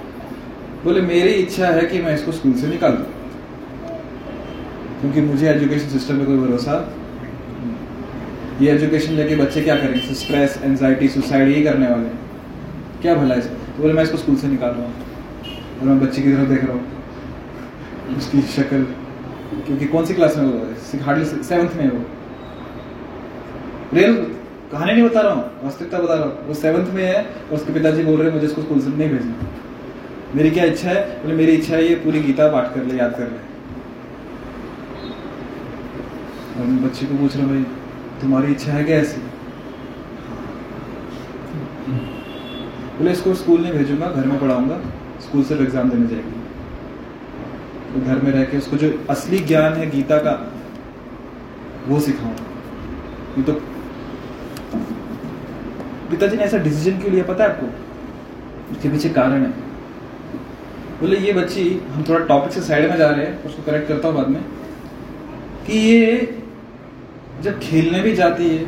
बोले, 0.83 1.01
मेरी 1.03 1.31
इच्छा 1.33 1.67
है 1.67 1.85
कि 1.87 2.01
मैं 2.01 2.13
इसको 2.15 2.31
स्कूल 2.31 2.53
से 2.53 2.67
निकाल 2.67 2.91
दूँ, 2.91 3.05
क्योंकि 5.01 5.21
मुझे 5.23 5.49
एजुकेशन 5.49 5.87
सिस्टम 5.89 6.15
में 6.15 6.25
कोई 6.25 6.37
भरोसा 6.37 6.73
ये 8.61 8.71
एजुकेशन 8.71 9.13
लेके 9.13 9.35
बच्चे 9.35 9.61
क्या 9.61 9.75
करेंगे? 9.75 10.13
स्ट्रेस 10.15 10.59
एनजाइटी 10.63 11.07
सुसाइड 11.09 11.47
यही 11.47 11.63
करने 11.63 11.87
वाले 11.87 12.03
हैं। 12.03 12.19
क्या 13.01 13.15
भला 13.15 13.35
है 13.35 13.41
तो 13.41 13.81
बोले, 13.81 13.93
मैं 13.93 14.03
इसको 14.03 14.17
स्कूल 14.17 14.35
से 14.35 14.47
निकाल 14.47 14.69
रहा 14.69 14.81
हूँ। 14.81 14.93
और 15.79 15.87
मैं 15.87 15.99
बच्चे 15.99 16.21
की 16.21 16.31
तरफ़ 16.33 16.49
देख 16.49 16.63
रहा 16.63 16.73
हूँ। 16.73 18.17
उसकी 18.17 18.41
शक्ल। 18.51 18.83
क्योंकि 19.65 19.85
कौन 19.87 20.05
सी 20.05 20.13
क्लास 20.13 20.37
में 20.37 20.45
वो 20.45 21.03
हार्डली 21.05 21.25
सेवन्थ 21.25 21.75
में 21.75 21.89
वो। 21.89 22.03
रियल 23.93 24.15
कहानी 24.71 24.91
नहीं 24.91 25.03
बता 25.03 25.21
रहा 25.21 25.33
हूँ, 25.33 25.43
वास्तविकता 25.63 25.99
बता 25.99 26.13
रहा 26.13 26.23
हूँ। 26.23 26.47
वो 26.47 26.53
सेवन्थ 26.53 26.89
में 26.93 27.03
है 27.03 27.21
और 27.21 27.53
उसके 27.53 27.73
पिताजी 27.73 28.03
बोल 28.03 28.17
रहे 28.17 28.27
हैं, 28.27 28.33
मुझे 28.35 28.47
इसको 28.47 28.61
स्कूल 28.61 28.79
से 28.79 28.89
नहीं 28.89 29.09
भेजना। 29.09 29.35
मेरी 30.35 30.51
क्या 30.51 30.63
इच्छा 30.65 30.89
है? 30.89 31.05
बोले, 31.21 31.35
मेरी 31.35 31.51
इच्छा 31.51 31.75
है 31.75 31.87
ये 31.87 31.95
पूरी 31.95 32.19
गीता 32.21 32.47
पाठ 32.51 32.73
कर 32.75 32.83
ले, 32.83 32.97
याद 32.97 33.11
कर 33.11 33.23
ले। 33.23 33.39
और 36.55 36.67
बच्चे 36.83 37.05
को 37.05 37.17
पूछ 37.17 37.35
रहा 37.37 37.47
भाई 37.47 37.65
तुम्हारी 38.25 38.51
इच्छा 38.51 38.71
है 38.71 38.83
क्या 38.83 38.97
ऐसी? 38.97 39.21
बोले, 42.97 43.11
इसको 43.11 43.33
स्कूल 43.35 43.61
नहीं 43.61 43.71
भेजूँगा, 43.73 44.07
घर 44.09 44.25
में 44.27 44.39
पढ़ाऊँगा, 44.39 44.79
स्कूल 45.21 45.43
से 45.43 45.55
एग्ज़ाम 45.55 45.89
देने 45.89 46.07
जाएगी। 46.07 46.43
तो 47.93 48.05
घर 48.05 48.21
में 48.21 48.31
रह 48.31 48.43
के 48.45 48.57
उसको 48.57 48.77
जो 48.77 48.89
असली 49.09 49.39
ज्ञान 49.45 49.73
है, 49.73 49.89
गीता 49.89 50.17
का, 50.17 50.33
वो 51.87 51.99
सिखाऊँगा 51.99 52.43
ये 53.37 53.43
तो 53.43 53.53
पिताजी 56.09 56.37
ने 56.37 56.43
ऐसा 56.43 56.57
डिसीज़न 56.59 56.99
क्यों 56.99 57.11
लिया, 57.11 57.23
पता 57.23 57.43
है 57.43 57.49
आपको? 57.49 57.67
उसके 58.71 58.89
पीछे 58.89 59.09
कारण 59.09 59.43
है। 59.43 59.49
बोले, 60.99 61.17
ये 61.17 61.33
बच्ची, 61.33 61.63
हम 61.91 62.03
थोड़ा 62.09 62.19
टॉपिक 62.25 62.53
से 62.53 62.61
साइड 62.61 62.89
में 62.89 62.97
जा 62.97 63.09
रहे 63.09 63.25
हैं, 63.25 63.43
उसको 63.43 63.63
करेक्ट 63.63 63.87
करता 63.87 64.07
हूँ 64.07 64.15
बाद 64.15 64.27
में, 64.27 64.41
कि 65.67 65.77
ये 65.79 66.44
जब 67.43 67.59
खेलने 67.59 67.99
भी 68.01 68.13
जाती 68.15 68.49
है 68.49 68.65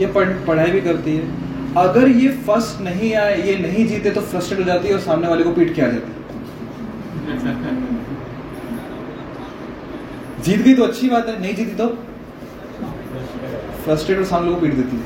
ये 0.00 0.06
पढ़ 0.12 0.28
पढ़ाई 0.46 0.70
भी 0.70 0.80
करती 0.80 1.16
है 1.16 1.44
अगर 1.78 2.08
ये 2.08 2.28
फ़र्स्ट 2.46 2.80
नहीं 2.80 3.14
आए 3.14 3.40
ये 3.42 3.56
नहीं 3.58 3.86
जीते 3.86 4.10
तो 4.10 4.20
फ्रस्ट्रेट 4.20 4.60
हो 4.60 4.64
जाती 4.64 4.88
है 4.88 4.94
और 4.94 5.00
सामने 5.00 5.28
वाले 5.28 5.44
को 5.44 5.50
पीट 5.52 5.74
के 5.74 5.82
आ 5.82 5.86
जाती 5.86 6.10
है। 6.10 6.14
जीत 10.44 10.60
गई 10.60 10.74
तो 10.74 10.82
अच्छी 10.82 11.08
बात 11.08 11.28
है 11.28 11.40
नहीं 11.40 11.54
जीती 11.54 11.74
तो 11.76 11.86
फ्रस्ट्रेट 13.84 14.18
और 14.18 14.24
सामने 14.24 14.54
को 14.54 14.60
पीट 14.60 14.74
देती 14.74 14.96
है। 14.96 15.02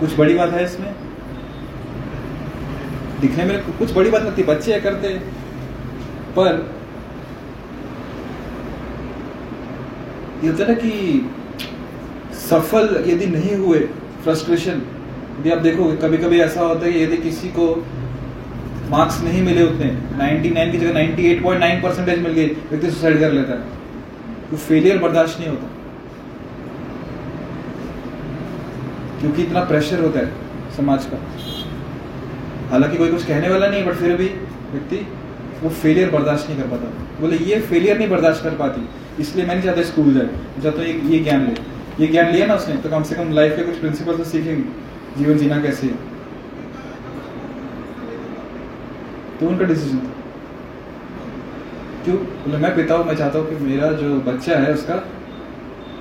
कुछ 0.00 0.16
बड़ी 0.18 0.34
बात 0.34 0.52
है 0.52 0.64
इसमें। 0.64 0.94
दिखने 3.20 3.44
में 3.44 3.62
कुछ 3.78 3.92
बड़ी 3.92 4.10
बात 4.10 4.22
नहीं 4.22 4.44
बच्चे 4.46 4.80
करते 4.80 5.08
पर 6.38 6.56
ये 10.44 10.50
होता 10.50 10.64
है 10.64 10.68
ना 10.68 10.74
कि 10.74 11.30
सफल 12.34 13.04
यदि 13.06 13.26
नहीं 13.26 13.56
हुए 13.56 13.78
फ्रस्ट्रेशन 14.24 14.82
यदि 15.40 15.50
आप 15.50 15.58
देखोगे 15.58 15.96
कभी 15.96 16.16
कभी 16.16 16.40
ऐसा 16.40 16.60
होता 16.60 16.86
है 16.86 16.92
कि 16.92 17.04
यदि 17.04 17.16
किसी 17.16 17.48
को 17.48 17.86
मार्क्स 18.90 19.20
नहीं 19.20 19.42
मिले 19.42 19.62
उतने 19.62 19.90
99 20.18 20.72
की 20.72 20.78
जगह 20.78 20.92
98.9 20.92 21.82
परसेंटेज 21.82 22.18
मिल 22.18 22.32
गई, 22.32 22.46
व्यक्ति 22.46 22.90
सुसाइड 22.90 23.20
कर 23.20 23.32
लेता 23.32 23.52
है। 23.52 23.60
तो 24.50 24.56
फेलियर 24.56 24.98
बर्दाश्त 24.98 25.40
नहीं 25.40 25.48
होता। 25.48 25.68
क्योंकि 29.20 29.42
इतना 29.42 29.64
प्रेशर 29.64 30.00
होता 30.00 30.20
है 30.20 30.32
समाज 30.76 31.04
का। 31.04 31.16
हालाँकि 32.70 32.96
कोई 32.96 33.10
कुछ 33.10 33.24
कहने 33.24 33.48
वाला 33.48 33.66
नहीं 33.66 33.84
बट 33.84 33.92
फिर 33.92 34.16
भी 34.16 34.26
व्यक्ति 34.72 35.06
वो 35.62 35.70
फेलियर 35.70 36.10
बर्दाश्त 36.10 36.50
नहीं 36.50 36.58
कर 36.60 36.68
पाता। 36.68 37.20
बोले, 37.20 37.36
ये 37.36 37.60
फेलियर 37.60 37.98
नहीं 37.98 38.08
बर्दाश्त 38.08 38.42
कर 38.44 38.50
पाती। 38.50 38.88
इसलिए 39.18 39.46
मैं 39.46 39.54
नहीं 39.54 39.64
चाहता 39.64 39.82
स्कूल 39.84 40.12
जाए। 40.14 40.28
चाहता 40.62 40.78
हूँ 40.78 40.88
ये 41.10 41.18
ज्ञान 41.18 41.46
ले। 41.46 41.54
ये 42.00 42.06
ज्ञान 42.06 42.32
लिया 42.32 42.46
ना 42.46 42.54
उसने 42.54 42.76
तो 42.76 42.88
कम 42.88 43.02
से 43.02 43.14
कम 43.14 43.32
लाइफ 43.32 43.56
के 43.56 43.62
कुछ 43.62 43.80
प्रिंसिपल 43.80 44.16
तो 44.16 44.24
सीखेंगे। 44.24 44.62
जीवन 45.18 45.38
जीना 45.38 45.60
कैसे 45.62 45.86
है? 45.86 45.94
तो 49.40 49.48
उनका 49.48 49.64
डिसीज़न 49.64 49.98
था। 49.98 50.12
क्यों? 52.04 52.58
मैं 52.58 52.74
पिता 52.76 52.94
हूँ 52.94 53.06
मैं 53.06 53.14
चाहता 53.16 53.38
हूँ 53.38 53.48
कि 53.48 53.64
मेरा 53.64 53.90
जो 53.92 54.14
बच्चा 54.22 54.58
है 54.58 54.72
उसका 54.74 54.94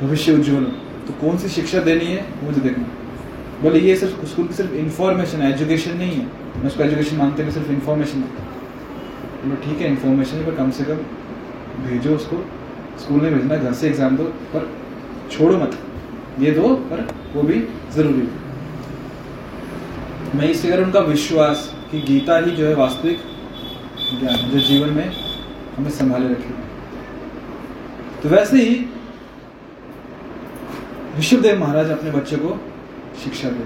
भविष्य 0.02 0.34
उज्जवल 0.34 0.64
हो। 0.64 0.72
तो 1.08 1.14
कौन 1.22 1.38
सी 1.38 1.50
शिक्षा 1.50 1.80
देनी 1.82 2.06
है 2.06 2.26
मुझे 2.44 2.62
देखना 2.62 2.86
बोले, 3.62 3.80
ये 3.80 3.96
सिर्फ़ 3.96 4.26
स्कूल 4.26 4.48
की 4.48 4.54
सिर्फ़ 4.54 4.74
इन्फॉर्मेशन 4.76 5.42
है 5.42 5.52
एजुकेशन 5.54 5.98
नहीं 5.98 6.12
है। 6.12 6.26
मैं 6.58 6.68
उसको 6.68 6.84
एजुकेशन 6.84 7.18
मानते 7.18 7.44
हैं 7.44 7.52
सिर्फ़ 7.52 7.72
इन्फॉर्मेशन 7.72 8.20
है। 8.20 8.48
बोलो, 9.42 9.56
ठीक 9.64 9.82
है 9.82 9.88
इन्फॉर्मेशन 9.88 10.46
पर 10.46 10.56
कम 10.56 10.72
से 10.72 10.84
कम 10.84 10.98
भेजो 11.84 12.16
उसको। 12.16 12.38
स्कूल 13.00 13.22
में 13.22 13.34
भेजना 13.34 13.56
घर 13.56 13.74
से 13.74 13.88
एग्ज़ाम 13.88 14.18
दो, 14.18 14.24
पर 14.24 14.70
छोड़ो 15.32 15.58
मत। 15.58 15.78
ये 16.40 16.52
दो, 16.52 16.76
पर 16.92 17.08
वो 17.34 17.42
भी 17.44 17.60
ज़रूरी 17.96 18.20
है। 18.20 18.28
मैं 20.36 20.48
इस 20.50 20.66
अगर 20.66 20.84
उनका 20.84 21.00
विश्वास 21.02 21.70
कि 21.92 22.02
गीता 22.04 22.38
ही 22.38 22.52
जो 22.52 22.66
है 22.68 22.74
वास्तविक 22.76 23.20
ज्ञान 24.20 24.50
जो 24.52 24.60
जीवन 24.62 24.90
में 24.94 25.12
हमें 25.78 25.90
संभाले 25.92 26.28
रखे 26.30 26.54
तो 28.22 28.30
वैसे 28.30 28.58
ही 28.60 28.76
ऋषभदेव 31.18 31.60
महाराज 31.60 31.90
अपने 31.92 32.12
बच्चे 32.12 32.36
को 32.36 32.60
शिक्षा 33.24 33.50
दे 33.50 33.64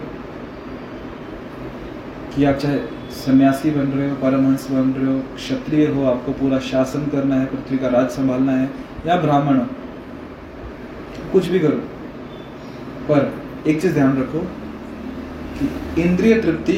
कि 2.36 2.44
आप 2.46 2.56
चाहे 2.56 2.78
सन्यासी 3.16 3.72
बन 3.72 3.88
रहे 3.88 4.10
हो, 4.10 4.16
परमहंस 4.16 4.70
बन 4.72 4.90
रहे 4.92 5.14
हो, 5.14 5.20
क्षत्रिय 5.36 5.86
हो, 5.88 6.06
आपको 6.06 6.32
पूरा 6.34 6.60
शासन 6.62 7.06
करना 7.08 7.36
है, 7.36 7.46
पृथ्वी 7.46 7.78
का 7.78 7.88
राज 7.90 8.10
संभालना 8.12 8.52
है 8.52 8.70
या 9.06 9.16
ब्राह्मण 9.22 9.58
हो, 9.60 9.66
कुछ 11.32 11.48
भी 11.48 11.60
करो, 11.60 11.78
पर 13.08 13.32
एक 13.68 13.82
चीज़ 13.82 13.94
ध्यान 13.94 14.18
रखो 14.18 14.40
कि 15.56 16.02
इंद्रिय 16.02 16.42
तृप्ति 16.42 16.74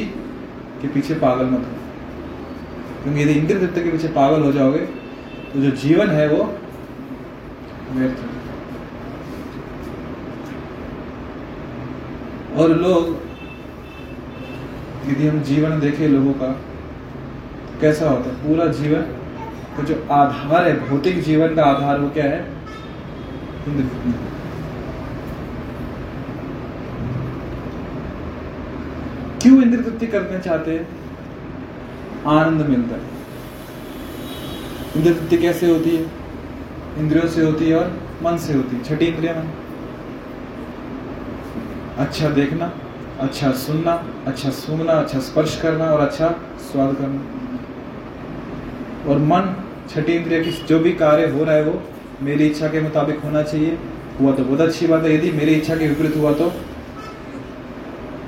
के 0.82 0.88
पीछे 0.88 1.14
पागल 1.16 1.46
मत 1.46 1.60
हो। 1.60 1.74
क्योंकि 3.02 3.20
यदि 3.22 3.32
इंद्रिय 3.32 3.58
तृप्ति 3.58 3.82
के 3.82 3.90
पीछे 3.90 4.08
पागल 4.14 4.42
हो 4.42 4.52
जाओगे 4.52 4.78
तो 5.48 5.60
जो 5.60 5.70
जीवन 5.78 6.10
है 6.10 6.28
वो 6.28 6.44
व्यर्थ 7.92 8.24
और 12.56 12.68
लोग, 12.76 13.08
यदि 15.06 15.26
हम 15.28 15.40
जीवन 15.42 15.80
देखें 15.80 16.08
लोगों 16.08 16.32
का 16.34 16.50
तो 17.66 17.80
कैसा 17.80 18.08
होता 18.10 18.30
है? 18.30 18.36
पूरा 18.38 18.66
जीवन 18.72 19.02
का 19.76 19.82
जो 19.82 19.94
आधार 20.10 20.68
है, 20.68 20.88
भौतिक 20.88 21.22
जीवन 21.22 21.54
का 21.54 21.64
आधार 21.64 21.98
वो 22.00 22.08
क्या 22.08 22.24
है? 22.24 22.40
क्यों 29.42 29.62
इंद्र 29.62 29.82
तृप्ति 29.82 30.06
करना 30.06 30.38
चाहते 30.38 30.70
हैं? 30.70 30.84
आनंद 32.26 32.62
मिलता 32.66 32.94
है। 32.94 33.02
इंद्र 34.96 35.12
तृप्ति 35.12 35.36
कैसे 35.36 35.70
होती 35.70 35.90
है? 35.96 36.02
इंद्रियों 36.98 37.28
से 37.28 37.44
होती 37.44 37.68
है 37.70 37.76
और 37.76 37.88
मन 38.22 38.36
से 38.36 38.54
होती 38.54 38.76
है। 38.76 38.82
छठी 38.84 39.04
इंद्रिया 39.04 39.32
मन 39.32 39.48
अच्छा 41.98 42.28
देखना 42.28 42.72
अच्छा 43.20 43.50
सुनना 43.50 43.92
अच्छा 44.26 44.50
सूंघना 44.50 44.92
अच्छा 44.92 45.18
स्पर्श 45.20 45.60
करना 45.60 45.84
और 45.84 46.00
अच्छा 46.00 46.28
स्वाद 46.62 46.94
करना। 46.94 47.20
और 49.10 49.18
मन 49.18 49.55
छठी 49.90 50.12
इंद्रिय 50.12 50.40
की 50.40 50.50
जो 50.68 50.78
भी 50.78 50.92
कार्य 50.92 51.26
हो 51.28 51.44
रहा 51.44 51.54
है 51.54 51.62
वो 51.64 51.82
मेरी 52.22 52.46
इच्छा 52.46 52.68
के 52.68 52.80
मुताबिक 52.80 53.18
होना 53.20 53.42
चाहिए। 53.42 53.78
हुआ 54.20 54.32
तो 54.32 54.44
बहुत 54.44 54.60
अच्छी 54.60 54.86
बात 54.86 55.04
है, 55.04 55.14
यदि 55.14 55.30
मेरी 55.30 55.54
इच्छा 55.54 55.76
के 55.76 55.88
विपरीत 55.88 56.16
हुआ 56.16 56.32
तो। 56.32 56.48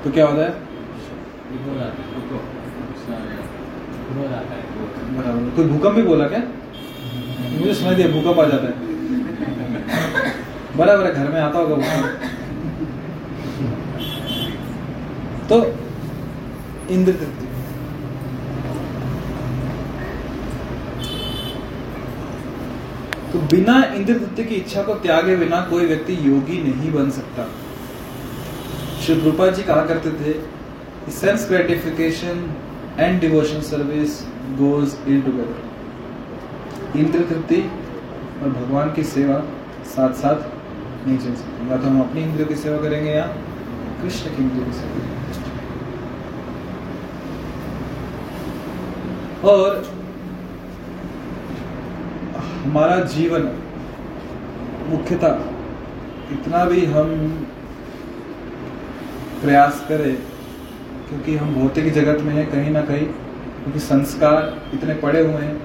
तो 0.03 0.11
क्या 0.11 0.25
होता 0.27 0.43
है। 0.43 0.49
बराबर। 5.11 5.49
कोई 5.55 5.65
भूकंप 5.65 5.95
भी 5.95 6.01
बोला 6.01 6.27
क्या? 6.27 6.39
मुझे 7.51 7.73
सुनाई 7.73 7.95
दिया, 7.95 8.07
भूकंप 8.07 8.39
आ 8.39 8.45
जाता 8.45 8.67
है। 8.67 8.73
बराबर 10.77 11.05
है, 11.05 11.13
घर 11.13 11.27
में 11.27 11.41
आता 11.41 11.59
होगा 11.59 11.75
भूकंप। 11.75 12.05
तो 15.49 15.55
इंद्र 16.89 17.11
तृप्ति 17.11 17.45
तो 23.31 23.38
बिना 23.51 23.75
इंद्र 23.95 24.13
तृप्ति 24.13 24.43
की 24.43 24.55
इच्छा 24.55 24.81
को 24.83 24.93
त्यागे 25.03 25.35
बिना 25.35 25.59
कोई 25.69 25.85
व्यक्ति 25.85 26.13
योगी 26.23 26.57
नहीं 26.63 26.91
बन 26.93 27.09
सकता। 27.11 27.43
श्री 29.05 29.15
रूपा 29.21 29.47
जी 29.51 29.63
कहा 29.63 29.83
करते 29.85 30.11
थे 30.19 30.33
sense 31.11 31.47
gratification 31.49 32.43
and 32.99 33.19
devotion 33.21 33.61
service 33.63 34.11
goes 34.59 34.87
in 35.07 35.21
together 35.21 36.99
Indra 36.99 37.19
तृप्ति 37.29 37.61
और 38.41 38.49
भगवान 38.51 38.87
की 38.93 39.03
सेवा 39.05 39.37
साथ 39.87 40.13
साथ 40.21 40.39
नहीं 41.07 41.17
चल 41.17 41.33
सकती। 41.35 41.69
या 41.69 41.77
तो 41.77 41.85
हम 41.87 42.01
अपनी 42.01 42.21
इंद्रियों 42.23 42.47
की 42.47 42.55
सेवा 42.57 42.77
करेंगे 42.81 43.11
या 43.11 43.25
कृष्ण 44.01 44.35
की 44.35 44.43
इंद्रियों 44.43 44.65
की 44.65 44.73
सेवा 44.73 44.99
और 49.51 49.69
हमारा 52.59 52.99
जीवन 53.11 53.43
मुख्यतः 54.89 55.33
इतना 56.31 56.63
भी 56.65 56.85
हम 56.87 57.09
प्रयास 59.41 59.85
करें, 59.89 60.15
क्योंकि 61.09 61.35
हम 61.35 61.53
भौतिक 61.55 61.91
जगत 61.93 62.21
में 62.21 62.33
हैं 62.33 62.45
कहीं 62.51 62.71
ना 62.71 62.81
कहीं, 62.83 63.05
क्योंकि 63.55 63.79
संस्कार 63.81 64.37
इतने 64.73 64.93
पड़े 64.97 65.21
हुए 65.21 65.41
हैं 65.43 65.57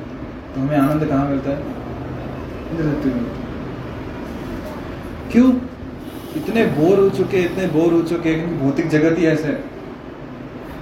तो 0.54 0.61
हमें 0.61 0.76
आनंद 0.78 1.04
कहाँ 1.04 1.28
मिलता 1.28 1.50
है? 1.50 1.59
क्यों? 5.33 5.52
इतने 6.37 6.64
बोर 6.76 6.98
हो 6.98 7.09
चुके, 7.11 7.40
इतने 7.40 7.66
बोर 7.68 7.92
हो 7.92 8.02
चुके 8.04 8.28
हैं, 8.28 8.38
क्योंकि 8.38 8.64
भौतिक 8.64 8.88
जगत 8.90 9.18
ही 9.18 9.26
ऐसे 9.26 9.46
है 9.46 9.54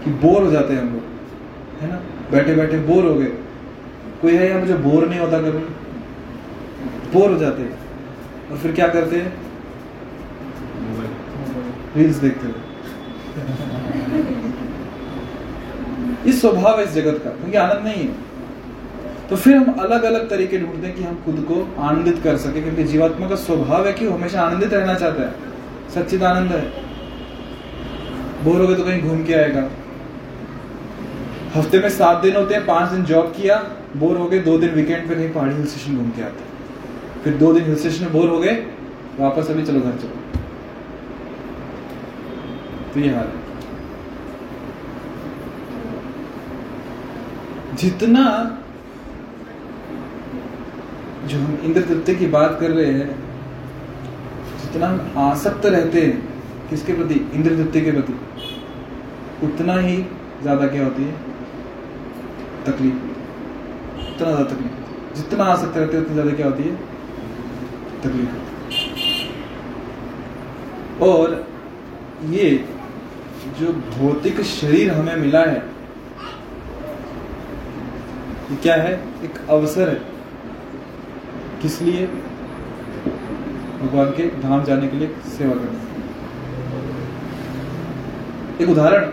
कि 0.05 0.11
बोर 0.23 0.43
हो 0.43 0.51
जाते 0.51 0.75
हैं 0.75 0.81
हम 0.81 0.93
लोग, 0.93 1.83
है 1.83 1.89
ना? 1.91 2.01
बैठे 2.33 2.55
बैठे 2.55 2.79
बोर 2.87 3.05
हो 3.05 3.15
गए। 3.15 3.33
कोई 4.23 4.35
है 4.35 4.49
यहाँ 4.49 4.61
मुझे 4.61 4.75
बोर 4.85 5.07
नहीं 5.09 5.21
होता 5.21 5.39
कभी? 5.41 5.65
बोर 7.13 7.31
हो 7.31 7.39
जाते 7.39 7.63
हैं। 7.63 7.79
और 8.51 8.59
फिर 8.59 8.73
क्या 8.73 8.89
करते 8.89 9.17
हैं? 9.17 9.33
रील्स 11.97 12.17
देखते 12.17 12.47
हैं। 12.47 12.71
ये 16.27 16.33
स्वभाव 16.33 16.79
है 16.79 16.85
इस 16.85 16.93
जगत 16.93 17.21
का, 17.25 17.31
क्योंकि 17.31 17.57
आनंद 17.59 17.85
नहीं 17.85 18.05
है। 18.05 18.15
तो 19.31 19.37
फिर 19.37 19.57
हम 19.57 19.73
अलग 19.81 20.03
अलग 20.03 20.29
तरीके 20.31 20.59
ढूंढते 20.59 20.87
हैं 20.87 20.97
कि 20.97 21.03
हम 21.03 21.15
खुद 21.25 21.45
को 21.49 21.83
आनंदित 21.83 22.21
कर 22.25 22.37
सके, 22.37 22.61
क्योंकि 22.63 22.85
जीवात्मा 22.85 23.29
का 23.29 23.35
स्वभाव 23.39 23.87
है 23.87 23.93
कि 23.93 24.07
वो 24.07 24.15
हमेशा 24.15 24.41
आनंदित 24.43 24.73
रहना 24.75 24.95
चाहता 24.95 25.23
है। 25.23 25.33
सच्चिद 25.95 26.23
आनंद 26.25 26.53
है। 26.53 26.63
बोर 28.45 28.61
हो 28.61 28.67
गए 28.67 28.75
तो 28.75 28.85
कहीं 28.85 29.03
घूम 29.03 29.25
के 29.25 29.35
आएगा। 29.35 29.69
हफ़्ते 31.55 31.79
में 31.79 31.89
सात 31.91 32.23
दिन 32.23 32.37
होते 32.37 32.55
हैं, 32.55 32.65
पाँच 32.67 32.91
दिन 32.91 33.05
जॉब 33.05 33.33
किया, 33.37 33.57
बोर 33.97 34.17
हो 34.17 34.27
गए, 34.27 34.39
दो 34.41 34.59
दिन 34.59 34.71
वीकेंड 34.71 35.09
पे 35.09 35.15
कहीं 35.15 35.33
पहाड़ी 35.33 35.55
हिल 35.55 35.67
स्टेशन 35.67 35.97
घूम 35.97 36.11
के 36.11 36.23
आते 36.23 36.41
हैं। 36.41 36.52
फिर 37.25 37.37
दो 37.39 37.53
दिन 37.53 37.65
हिल 37.65 37.77
स्टेशन 37.77 38.05
में 38.05 38.13
बोर 38.13 38.29
हो 38.29 38.39
गए, 38.41 38.55
वापस 39.19 39.51
अभी 39.51 39.63
चलो 39.65 39.81
घर 39.81 39.97
चलो। 39.99 40.21
तो 42.95 43.01
ये 43.01 43.15
हाल 43.15 43.31
जितना 47.81 48.25
जो 51.27 51.39
हम 51.39 51.59
इंद्र 51.65 51.81
तृप्ति 51.83 52.15
की 52.15 52.27
बात 52.29 52.59
कर 52.61 52.71
रहे 52.71 52.93
हैं, 52.93 53.09
जितना 54.63 54.87
हम 54.89 55.15
आसक्त 55.21 55.67
रहते 55.67 56.01
हैं, 56.01 56.17
किसके 56.71 56.93
प्रति? 56.93 57.15
इंद्र 57.35 57.57
तृप्ति 57.57 57.81
के 57.81 57.93
प्रति। 57.93 58.15
उतना 59.47 59.79
ही 59.79 59.97
ज़्यादा 60.43 60.67
क्या 60.67 60.85
होती 60.85 61.03
है? 61.03 61.13
तकलीफ़। 62.67 62.95
उतना 64.05 64.31
ज़्यादा 64.31 64.45
तकलीफ़ 64.45 65.17
जितना 65.17 65.45
आसक्त 65.45 65.77
रहते 65.77 65.97
हैं, 65.97 66.05
उतनी 66.05 66.15
ज़्यादा 66.15 66.33
क्या 66.33 66.47
होती 66.47 66.63
है? 66.63 66.75
तकलीफ़ 68.03 68.31
होती। 68.31 68.51
और 71.03 71.35
ये 72.31 72.51
जो 73.59 73.73
भौतिक 73.73 74.41
शरीर 74.47 74.91
हमें 74.91 75.17
मिला 75.17 75.41
है, 75.41 75.61
ये 78.51 78.57
क्या 78.57 78.75
है? 78.77 78.93
एक 79.25 79.35
अवसर 79.51 79.89
है। 79.89 80.01
किस 81.63 81.81
लिए? 81.83 82.07
भगवान 83.83 84.11
के 84.11 84.27
धाम 84.41 84.65
जाने 84.65 84.89
के 84.89 84.97
लिए 84.97 85.09
सेवा 85.29 85.55
करना 85.55 85.81
एक 88.61 88.69
उदाहरण। 88.69 89.05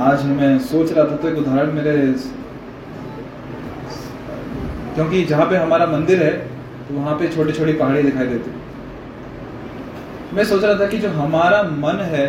आज 0.00 0.24
मैं 0.26 0.58
सोच 0.60 0.92
रहा 0.92 1.04
था 1.10 1.16
तो 1.16 1.28
एक 1.28 1.38
उदाहरण 1.38 1.72
मेरे 1.72 1.94
क्योंकि 4.94 5.24
जहाँ 5.24 5.46
पे 5.46 5.56
हमारा 5.56 5.86
मंदिर 5.86 6.22
है 6.22 6.30
तो 6.88 6.94
वहाँ 6.94 7.14
पे 7.18 7.28
छोटी 7.28 7.52
छोटी 7.52 7.72
पहाड़ी 7.72 8.02
दिखाई 8.02 8.26
देती 8.26 8.50
मैं 10.36 10.44
सोच 10.44 10.64
रहा 10.64 10.80
था 10.80 10.86
कि 10.86 10.98
जो 10.98 11.08
हमारा 11.08 11.62
मन 11.62 12.00
है 12.00 12.26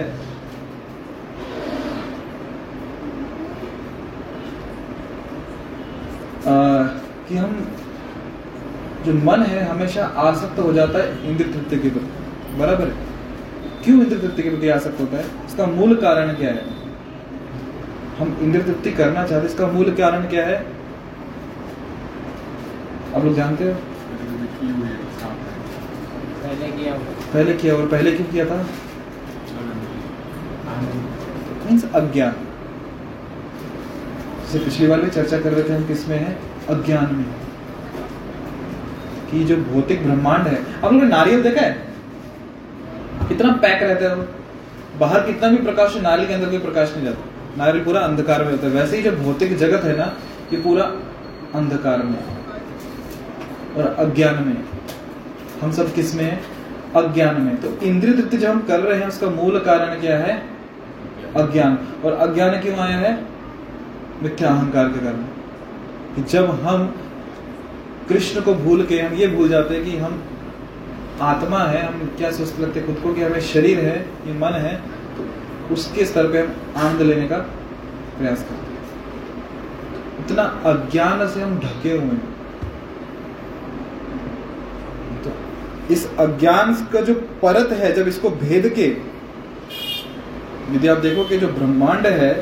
आ, 6.47 6.84
कि 7.28 7.38
हम 7.38 7.73
जो 9.06 9.13
मन 9.13 9.43
है 9.43 9.65
हमेशा 9.65 10.06
आसक्त 10.06 10.60
हो 10.60 10.73
जाता 10.73 10.99
है 10.99 11.30
इंद्र 11.30 11.43
तृप्ति 11.43 11.78
के 11.80 11.89
प्रति। 11.89 12.60
बराबर 12.60 12.88
है? 12.88 12.93
क्यों 13.84 14.01
इंद्र 14.01 14.17
तृप्ति 14.17 14.43
के 14.43 14.49
प्रति 14.49 14.69
आसक्त 14.69 14.99
होता 14.99 15.17
है? 15.17 15.23
इसका 15.45 15.65
मूल 15.65 15.95
कारण 15.95 16.34
क्या 16.34 16.49
है? 16.49 16.65
हम 18.19 18.38
इंद्र 18.41 18.62
तृप्ति 18.62 18.91
करना 18.91 19.28
चाहते 19.28 19.47
इसका 19.47 19.67
मूल 19.67 19.91
कारण 19.91 20.28
क्या 20.30 20.45
है? 20.45 20.75
आप 23.15 23.25
लोग 23.25 23.36
जानते 23.36 23.63
हो। 23.63 23.71
पहले 26.43 26.67
किया 26.67 26.93
पहले 27.34 27.54
किया 27.54 27.75
और 27.75 27.88
पहले 27.88 28.12
क्यों 28.12 28.28
किया 28.28 28.45
था? 28.45 28.65
मीन्स 31.65 31.91
अज्ञान? 31.91 32.36
जैसे 34.45 34.60
पिछली 34.60 34.88
बार 34.88 35.01
भी 35.01 35.10
चर्चा 35.10 35.39
कर 35.39 35.54
रहे 35.54 35.69
थे 35.69 35.73
हम 35.73 35.88
किसमें 35.88 36.17
है? 36.17 36.39
अज्ञान 36.69 37.15
में। 37.15 37.25
कि 39.32 39.43
जो 39.43 39.56
भौतिक 39.58 40.04
ब्रह्मांड 40.04 40.47
है। 40.47 40.75
आप 40.75 40.84
लोगों 40.84 41.08
ने 41.08 41.08
नारियल 41.08 41.43
देखा 41.43 41.62
है? 41.62 41.88
कितना 43.30 43.51
पैक 43.51 43.84
रहता 43.84 44.06
है 44.06 44.15
वो। 44.15 44.25
बाहर 44.99 45.19
कितना 45.19 45.49
भी 45.49 45.58
प्रकाश 45.58 45.95
हो 45.95 46.01
नारियल 46.01 46.28
के 46.28 46.34
अंदर 46.34 46.49
कोई 46.49 46.60
प्रकाश 46.60 46.93
नहीं 46.95 47.06
जाता। 47.06 47.56
नारियल 47.58 47.86
पूरा 47.86 48.01
अंधकार 48.01 48.43
में 48.43 48.51
होता 48.51 48.67
है। 48.67 48.73
वैसे 48.73 48.97
ही 48.97 49.04
जो 49.04 49.12
भौतिक 49.12 49.58
जगत 49.58 49.84
है 49.84 49.97
ना 49.97 50.17
ये 50.54 50.62
पूरा 50.62 50.84
अंधकार 51.56 52.04
में 52.04 52.19
है। 52.19 52.44
और 53.76 53.96
अज्ञान 54.00 54.44
में। 54.48 54.64
हम 55.62 55.72
सब 55.72 55.94
किसमें 55.94 56.40
अज्ञान 56.96 57.42
में। 57.42 57.62
तो 57.62 57.86
इंद्रिय 57.86 58.14
तृप्ति 58.14 58.38
जब 58.38 58.50
हम 58.50 58.60
कर 58.60 58.80
रहे 58.80 59.00
हैं, 59.00 59.08
उसका 59.08 59.30
मूल 59.30 59.60
कारण 59.60 60.00
क्या 60.00 60.18
है? 60.18 60.50
अज्ञान। 61.38 61.88
और 62.06 62.14
अज्ञान 62.14 62.50
क्यों 62.50 62.76
आया 62.76 62.98
है 62.98 63.26
मिथ्या 64.24 64.50
अहंकार 64.50 64.88
के 64.88 65.00
कारण। 65.00 65.24
कि 66.16 66.24
जब 66.24 66.66
हम 66.66 66.96
कृष्ण 68.10 68.42
को 68.42 68.54
भूल 68.54 68.86
के, 68.86 69.00
हम 69.00 69.14
ये 69.14 69.28
भूल 69.28 69.50
जाते 69.50 69.76
हैं 69.76 69.86
कि 69.86 69.98
हम 69.98 70.24
आत्मा 71.22 71.60
है, 71.60 71.86
हम 71.86 72.12
क्या 72.18 72.32
सोचते 72.32 72.64
लगते 72.64 72.82
खुद 72.82 72.96
को 73.04 73.14
कि 73.14 73.24
हमें 73.24 73.40
शरीर 73.40 73.80
है, 73.80 74.00
ये 74.28 74.34
मन 74.34 74.52
है 74.52 74.76
तो 75.18 75.74
उसके 75.74 76.06
स्तर 76.06 76.32
पे 76.32 76.40
हम 76.40 76.54
आनंद 76.78 77.02
लेने 77.02 77.28
का 77.28 77.38
प्रयास 78.18 78.40
करते 78.40 78.56
हैं। 78.56 78.76
इतना 80.26 80.44
अज्ञान 80.44 81.28
से 81.28 81.42
हम 81.42 81.60
ढके 81.60 81.90
हुए 81.90 82.00
हैं। 82.00 82.35
इस 85.91 86.17
अज्ञान 86.17 86.74
का 86.93 87.02
जो 87.02 87.13
परत 87.13 87.69
है, 87.71 87.93
जब 87.93 88.08
इसको 88.08 88.30
भेद 88.30 88.74
के, 88.80 89.15
यदि 90.76 90.88
आप 90.88 90.98
देखो 90.98 91.26
कि 91.26 91.38
जो 91.38 91.48
ब्रह्मांड 91.48 92.08
है, 92.08 92.34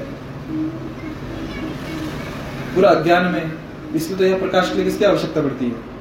पूरा 2.76 2.90
अज्ञान 2.90 3.26
में, 3.26 3.52
इसलिए 3.96 4.18
तो 4.18 4.24
यह 4.24 4.40
प्रकाश 4.40 4.70
के 4.70 4.76
लिए 4.76 4.86
किसकी 4.86 5.06
आवश्यकता 5.06 5.42
पड़ती 5.42 5.66
है? 5.66 5.94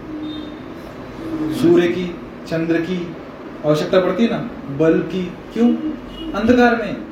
सूर्य 1.55 1.88
की, 1.88 2.16
चंद्र 2.48 2.81
की 2.81 3.16
आवश्यकता 3.66 4.00
पड़ती 4.00 4.24
है 4.24 4.31
ना? 4.31 4.50
बल 4.76 4.98
की, 4.98 5.33
क्यों? 5.52 5.74
अंधकार 6.33 6.76
में। 6.76 7.12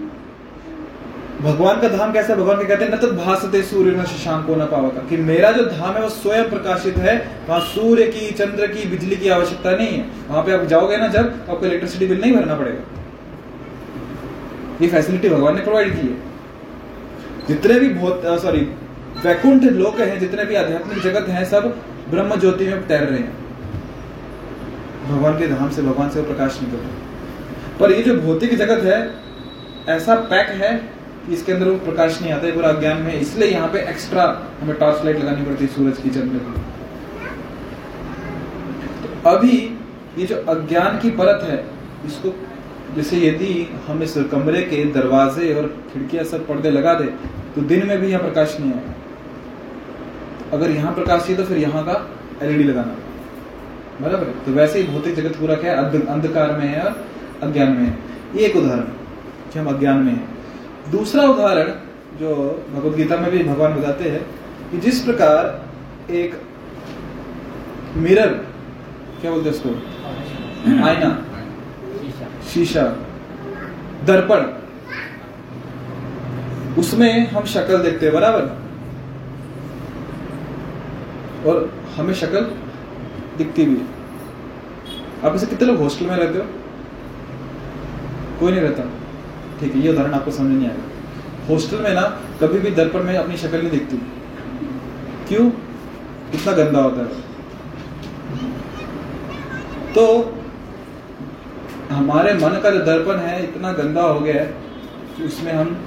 भगवान 1.40 1.81
का 1.81 1.88
धाम 1.88 2.12
कैसा 2.12 2.35
भगवान 2.35 2.59
के 2.59 2.64
कहते 2.64 2.85
हैं, 2.85 2.92
न 2.92 2.96
तो 2.96 3.12
भाषते 3.12 3.62
सूर्य, 3.62 3.90
न 3.90 4.05
शशांक, 4.05 4.46
को 4.46 4.55
न 4.55 4.64
पावका। 4.64 5.09
कि 5.09 5.16
मेरा 5.16 5.53
जो 5.53 5.64
धाम 5.64 5.94
है, 5.94 6.03
वो 6.03 6.09
स्वयं 6.09 6.50
प्रकाशित 6.50 6.96
है। 6.96 7.29
वहाँ 7.48 7.61
सूर्य 7.61 8.07
की, 8.07 8.31
चंद्र 8.31 8.66
की, 8.66 8.88
बिजली 8.88 9.16
की 9.16 9.29
आवश्यकता 9.29 9.70
नहीं 9.70 9.88
है। 9.88 10.07
वहाँ 10.29 10.44
पे 10.44 10.53
आप 10.53 10.64
जाओगे 10.64 10.96
ना 10.96 11.09
जब 11.09 11.46
तो 11.46 11.53
आपको 11.53 11.66
इलेक्ट्रिसिटी 11.66 12.07
बिल 12.07 12.20
नहीं 12.20 12.37
भरना 12.37 12.55
पड़ेगा। 12.55 12.83
ये 14.83 14.88
फैसिलिटी 14.88 15.29
भगवान 15.29 15.57
ने 15.57 15.62
प्रोवाइड 15.62 16.00
की 16.00 16.07
है। 16.09 16.31
जितने 17.48 17.81
भी 17.81 17.88
बहुत 17.88 18.22
सॉरी 18.42 18.61
वैकुंठ 19.24 19.62
लोक 19.62 20.00
हैं, 20.00 20.18
जितने 20.18 20.44
भी 20.44 20.55
आध्यात्मिक 20.55 21.03
जगत 21.03 21.29
हैं, 21.29 21.44
सब 21.44 21.76
ब्रह्म 22.11 22.40
ज्योति 22.40 22.64
में 22.64 22.87
तैर 22.87 23.03
रहे 23.03 23.18
हैं। 23.18 23.33
भगवान 25.09 25.38
के 25.38 25.46
धाम 25.46 25.70
से 25.70 25.83
भगवान 25.83 26.11
से 26.11 26.22
प्रकाश 26.22 26.59
निकल 26.62 26.76
रहा 26.76 26.90
पर 27.81 27.92
ये 27.92 28.03
जो 28.03 28.14
भौतिक 28.14 28.57
जगत 28.57 28.85
है, 28.85 29.11
ऐसा 29.96 30.14
पैक 30.14 30.48
है 30.48 31.00
इसके 31.29 31.53
अंदर 31.53 31.69
वो 31.69 31.77
प्रकाश 31.81 32.21
नहीं 32.23 32.33
आता 32.33 32.47
है, 32.47 32.53
पूरा 32.53 32.69
अज्ञान 32.69 33.03
में 33.03 33.13
इसलिए 33.15 33.49
यहाँ 33.49 33.69
पे 33.73 33.79
एक्स्ट्रा 33.91 34.25
हमें 34.61 34.77
टॉर्च 34.77 35.05
लाइट 35.05 35.19
लगानी 35.19 35.45
पड़ती 35.45 35.65
है 35.65 35.71
सूरज 35.73 35.99
की 35.99 36.11
चंद्र 36.11 36.39
की। 36.39 36.53
तो 39.03 39.31
अभी 39.31 39.57
ये 40.19 40.27
जो 40.27 40.37
अज्ञान 40.49 40.99
की 40.99 41.11
परत 41.13 41.43
है, 41.45 41.59
इसको 42.07 42.35
जैसे 42.97 43.17
यदि 43.19 43.53
हम 43.87 44.03
इस 44.03 44.15
कमरे 44.33 44.63
के 44.63 44.85
दरवाजे 44.93 45.53
और 45.55 45.67
खिड़कियाँ 45.93 46.25
सब 46.25 46.47
पर्दे 46.47 46.71
लगा 46.71 46.95
दे 46.95 47.05
तो 47.55 47.63
दिन 47.65 47.87
में 47.87 47.99
भी 48.01 48.09
यहाँ 48.09 48.23
प्रकाश 48.23 48.57
नहीं 48.61 48.73
आएगा। 48.73 48.95
अगर 50.53 50.71
यहाँ 50.71 50.95
प्रकाश 50.95 51.21
चाहिए 51.21 51.37
तो 51.37 51.45
फिर 51.45 51.59
यहाँ 51.59 51.85
का 51.85 51.95
एलईडी 52.43 52.65
लगाना। 52.65 52.97
बराबर 54.01 54.27
है? 54.27 54.33
तो 54.45 54.53
वैसे 54.53 54.81
ही 54.81 54.87
भौतिक 54.87 55.15
जगत 55.15 55.37
पूरा 55.39 55.55
क्या 55.57 55.73
है? 55.73 56.07
अंधकार 56.07 56.57
में 56.59 56.67
है 56.67 56.83
और 56.83 57.05
अज्ञान 57.43 57.73
में 57.73 57.85
है। 57.87 57.99
ये 58.37 58.47
एक 58.47 58.57
उदाहरण 58.57 58.83
कि 59.53 59.59
हम 59.59 59.67
अज्ञान 59.75 59.97
में 59.99 60.13
हैं। 60.13 60.39
दूसरा 60.90 61.22
उदाहरण 61.22 61.72
जो 62.18 62.35
भगवत 62.74 62.96
गीता 62.96 63.16
में 63.16 63.31
भी 63.31 63.42
भगवान 63.42 63.74
बताते 63.74 64.11
हैं 64.11 64.22
कि 64.70 64.79
जिस 64.79 65.03
प्रकार 65.03 66.12
एक 66.12 66.40
मिरर, 67.96 68.29
क्या 69.20 69.31
बोलते 69.31 69.50
उसको? 69.50 69.68
आईना, 70.85 71.24
शीशा, 72.48 72.83
दर्पण, 74.05 74.40
उसमें 76.79 77.31
हम 77.31 77.44
शक्ल 77.44 77.79
देखते 77.79 78.07
हैं, 78.07 78.14
बराबर? 78.14 78.42
और 81.48 81.72
हमें 81.96 82.14
शक्ल 82.14 82.40
दिखती 83.38 83.64
भी 83.64 83.76
है। 83.76 83.87
आप 85.24 85.35
इसे 85.35 85.46
कितने 85.46 85.66
लोग 85.68 85.76
हॉस्टल 85.76 86.07
में 86.07 86.16
रहते 86.16 86.38
हो? 86.38 86.44
कोई 88.40 88.53
नहीं 88.53 88.61
रहता। 88.61 89.00
ठीक 89.61 89.75
है, 89.75 89.81
ये 89.81 89.92
उदाहरण 89.92 90.12
आपको 90.12 90.31
समझ 90.31 90.57
नहीं 90.57 90.68
आएगा। 90.68 91.49
हॉस्टल 91.49 91.77
में 91.77 91.94
ना, 91.94 92.03
कभी 92.40 92.59
भी 92.59 92.70
दर्पण 92.70 93.03
में 93.03 93.16
अपनी 93.16 93.37
शक्ल 93.37 93.59
नहीं 93.59 93.70
दिखती। 93.70 93.96
क्यों? 95.29 95.51
कितना 96.31 96.53
गंदा 96.53 96.81
होता 96.81 97.01
है। 97.01 97.31
तो 99.94 100.35
हमारे 101.90 102.35
मन 102.35 102.61
का 102.62 102.70
जो 102.70 102.79
दर्पण 102.79 103.16
है, 103.16 103.44
इतना 103.44 103.73
गंदा 103.73 104.03
हो 104.03 104.20
गया 104.20 104.35
है 104.35 104.55
कि 105.16 105.25
उसमें 105.25 105.53
हम 105.53 105.85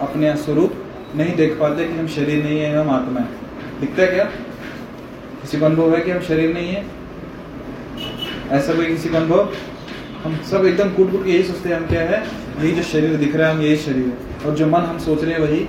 अपने 0.00 0.36
स्वरूप 0.36 0.74
नहीं 1.16 1.36
देख 1.36 1.60
पाते 1.60 1.84
कि 1.84 1.94
हम 1.94 2.06
शरीर 2.06 2.44
नहीं 2.44 2.60
है, 2.60 2.78
हम 2.78 2.90
आत्मा 2.90 3.20
है। 3.20 3.28
दिखता 3.80 4.02
है 4.02 4.08
क्या? 4.08 4.24
किसी 5.42 5.58
को 5.58 5.66
अनुभव 5.66 5.94
है 5.94 6.00
कि 6.00 6.10
हम 6.10 6.20
शरीर 6.20 6.54
नहीं 6.54 6.68
है? 6.68 6.86
ऐसा 8.50 8.74
कोई 8.74 8.86
किसी 8.86 9.08
को 9.08 9.16
अनुभव? 9.16 9.54
हम 10.24 10.36
सब 10.50 10.64
एकदम 10.66 10.90
कूट 10.90 11.12
कूट 11.12 11.24
के 11.24 11.30
यही 11.30 11.42
सोचते 11.42 11.68
हैं, 11.68 11.76
हम 11.76 11.86
क्या 11.86 12.00
है? 12.00 12.49
यही 12.60 12.72
जो 12.72 12.82
शरीर 12.82 13.16
दिख 13.16 13.36
रहा 13.36 13.48
है, 13.48 13.54
हम 13.54 13.62
यही 13.62 13.76
शरीर। 13.76 14.06
है 14.06 14.46
और 14.46 14.54
जो 14.54 14.66
मन 14.66 14.80
हम 14.80 14.98
सोच 14.98 15.24
रहे 15.24 15.32
हैं 15.32 15.40
वही। 15.40 15.68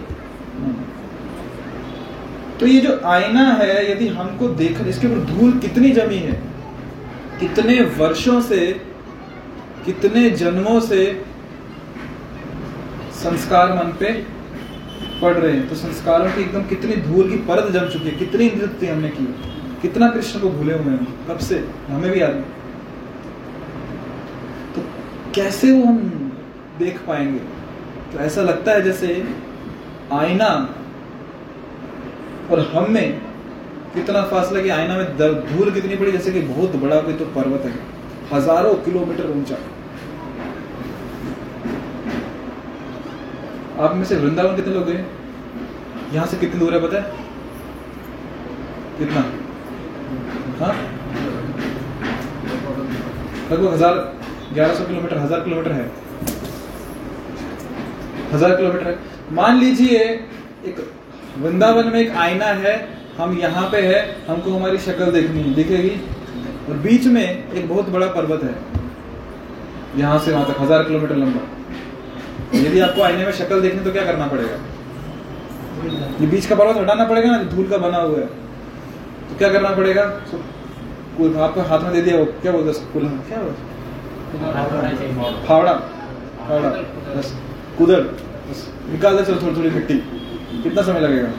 तो 2.59 2.67
ये 2.67 2.79
जो 2.81 2.99
आईना 3.05 3.43
है, 3.43 3.91
यदि 3.91 4.07
हमको 4.07 4.47
देख, 4.47 4.81
इसके 4.81 5.07
ऊपर 5.07 5.19
धूल 5.19 5.51
कितनी 5.59 5.91
जमी 5.91 6.15
है? 6.15 6.41
कितने 7.39 7.81
वर्षों 7.81 8.41
से, 8.41 8.81
कितने 9.85 10.29
जन्मों 10.29 10.79
से 10.79 11.23
संस्कार 13.13 13.73
मन 13.73 13.91
पे 13.99 14.13
पड़ 15.21 15.33
रहे 15.33 15.51
हैं? 15.51 15.69
तो 15.69 15.75
संस्कारों 15.75 16.25
की 16.25 16.41
एकदम 16.41 16.61
कितनी 16.61 16.95
धूल 16.95 17.29
की 17.29 17.37
परत 17.37 17.71
जम 17.71 17.87
चुकी 17.87 18.05
है, 18.05 18.11
कितनी 18.11 18.49
नृत्य 18.49 18.87
हमने 18.87 19.09
की 19.09 19.25
कितना 19.81 20.09
कृष्ण 20.09 20.39
को 20.39 20.49
भूले 20.49 20.73
हुए 20.73 20.93
हैं? 20.93 21.27
कब 21.27 21.37
से? 21.37 21.67
हमें 21.89 22.11
भी 22.11 22.21
याद 22.21 22.45
तो 24.75 24.81
कैसे 25.35 25.71
वो 25.71 25.83
हम 25.83 26.20
देख 26.81 26.99
पाएँगे। 27.07 27.39
तो 28.11 28.19
ऐसा 28.19 28.41
लगता 28.41 28.71
है 28.71 28.81
जैसे 28.81 29.23
आईना 30.11 30.47
और 32.51 32.59
हम 32.59 32.91
में 32.91 33.21
कितना 33.93 34.21
फासला 34.23 34.61
कि 34.61 34.69
आईना 34.69 34.97
में 34.97 35.17
दर- 35.17 35.33
धूल 35.49 35.71
कितनी 35.71 35.95
पड़ी, 35.95 36.11
जैसे 36.11 36.31
कि 36.31 36.41
बहुत 36.41 36.75
बड़ा 36.75 37.01
कोई 37.01 37.13
तो 37.13 37.25
पर्वत 37.25 37.65
है। 37.65 37.73
हज़ारों 38.33 38.73
किलोमीटर 38.75 39.29
ऊँचा। 39.29 39.55
आप 43.83 43.95
में 43.95 44.03
से 44.05 44.15
वृंदावन 44.15 44.55
कितने 44.55 44.73
लोग 44.73 44.85
गए 44.85 45.05
यहाँ 46.13 46.27
से 46.27 46.37
कितनी 46.37 46.59
दूर 46.59 46.73
है 46.73 46.79
पता 46.81 46.97
है? 46.97 47.11
कितना? 48.99 49.21
हाँ? 50.59 50.73
लगभग 53.51 53.73
हज़ार 53.73 53.95
ग्यारह 54.53 54.73
सौ 54.75 54.85
किलोमीटर, 54.85 55.17
हज़ार 55.17 55.39
किलोमीटर 55.39 55.71
है। 55.71 56.00
हज़ार 58.33 58.55
किलोमीटर 58.55 58.87
है। 58.87 58.97
मान 59.33 59.59
लीजिए 59.59 59.99
एक 60.65 60.79
वृंदावन 61.37 61.87
में 61.87 61.99
एक 61.99 62.11
आईना 62.17 62.45
है 62.57 62.75
हम 63.17 63.37
यहाँ 63.39 63.69
पे 63.71 63.81
है 63.83 63.99
हमको 64.27 64.51
हमारी 64.51 64.77
शक्ल 64.79 65.11
देखनी 65.11 65.41
है 65.41 65.53
दिखेगी? 65.55 65.95
और 66.69 66.77
बीच 66.79 67.05
में 67.07 67.23
एक 67.23 67.67
बहुत 67.69 67.89
बड़ा 67.89 68.07
पर्वत 68.09 68.43
है 68.43 68.55
यहाँ 69.97 70.19
से 70.19 70.31
वहाँ 70.31 70.45
तक 70.47 70.59
हज़ार 70.61 70.83
किलोमीटर 70.83 71.15
लंबा। 71.15 71.41
यदि 72.57 72.79
आपको 72.81 73.01
आईने 73.03 73.25
में 73.25 73.31
शक्ल 73.33 73.61
देखनी 73.61 73.83
तो 73.83 73.91
क्या 73.91 74.05
करना 74.05 74.27
पड़ेगा? 74.27 74.57
ये 76.21 76.27
बीच 76.27 76.45
का 76.45 76.55
पर्वत 76.55 76.77
हटाना 76.77 77.05
पड़ेगा 77.05 77.29
ना 77.29 77.43
धूल 77.51 77.67
का 77.69 77.77
बना 77.79 77.97
हुआ 77.99 78.19
है? 78.19 78.25
तो 79.29 79.37
क्या 79.37 79.49
करना 79.49 79.69
पड़ेगा? 79.75 80.03
आपको 81.43 81.61
हाथ 81.63 81.79
में 81.79 81.93
दे 81.93 82.01
दिया 82.01 82.17
वो 82.17 82.25
क्या 82.41 82.51
बोलते 82.51 82.69
हैं 82.69 83.17
क्या 83.27 83.39
बोलते 83.39 83.61
फावड़ा। 85.47 85.73
फावड़ा 86.47 86.69
बस। 87.15 87.33
बस 87.85 88.59
निकाल 88.89 89.17
दे 89.17 89.23
चलो 89.23 89.41
थोड़ी 89.41 89.55
थोड़ी 89.57 89.69
मिट्टी 89.69 89.95
कितना 90.63 90.81
समय 90.81 90.99
लगेगा? 90.99 91.29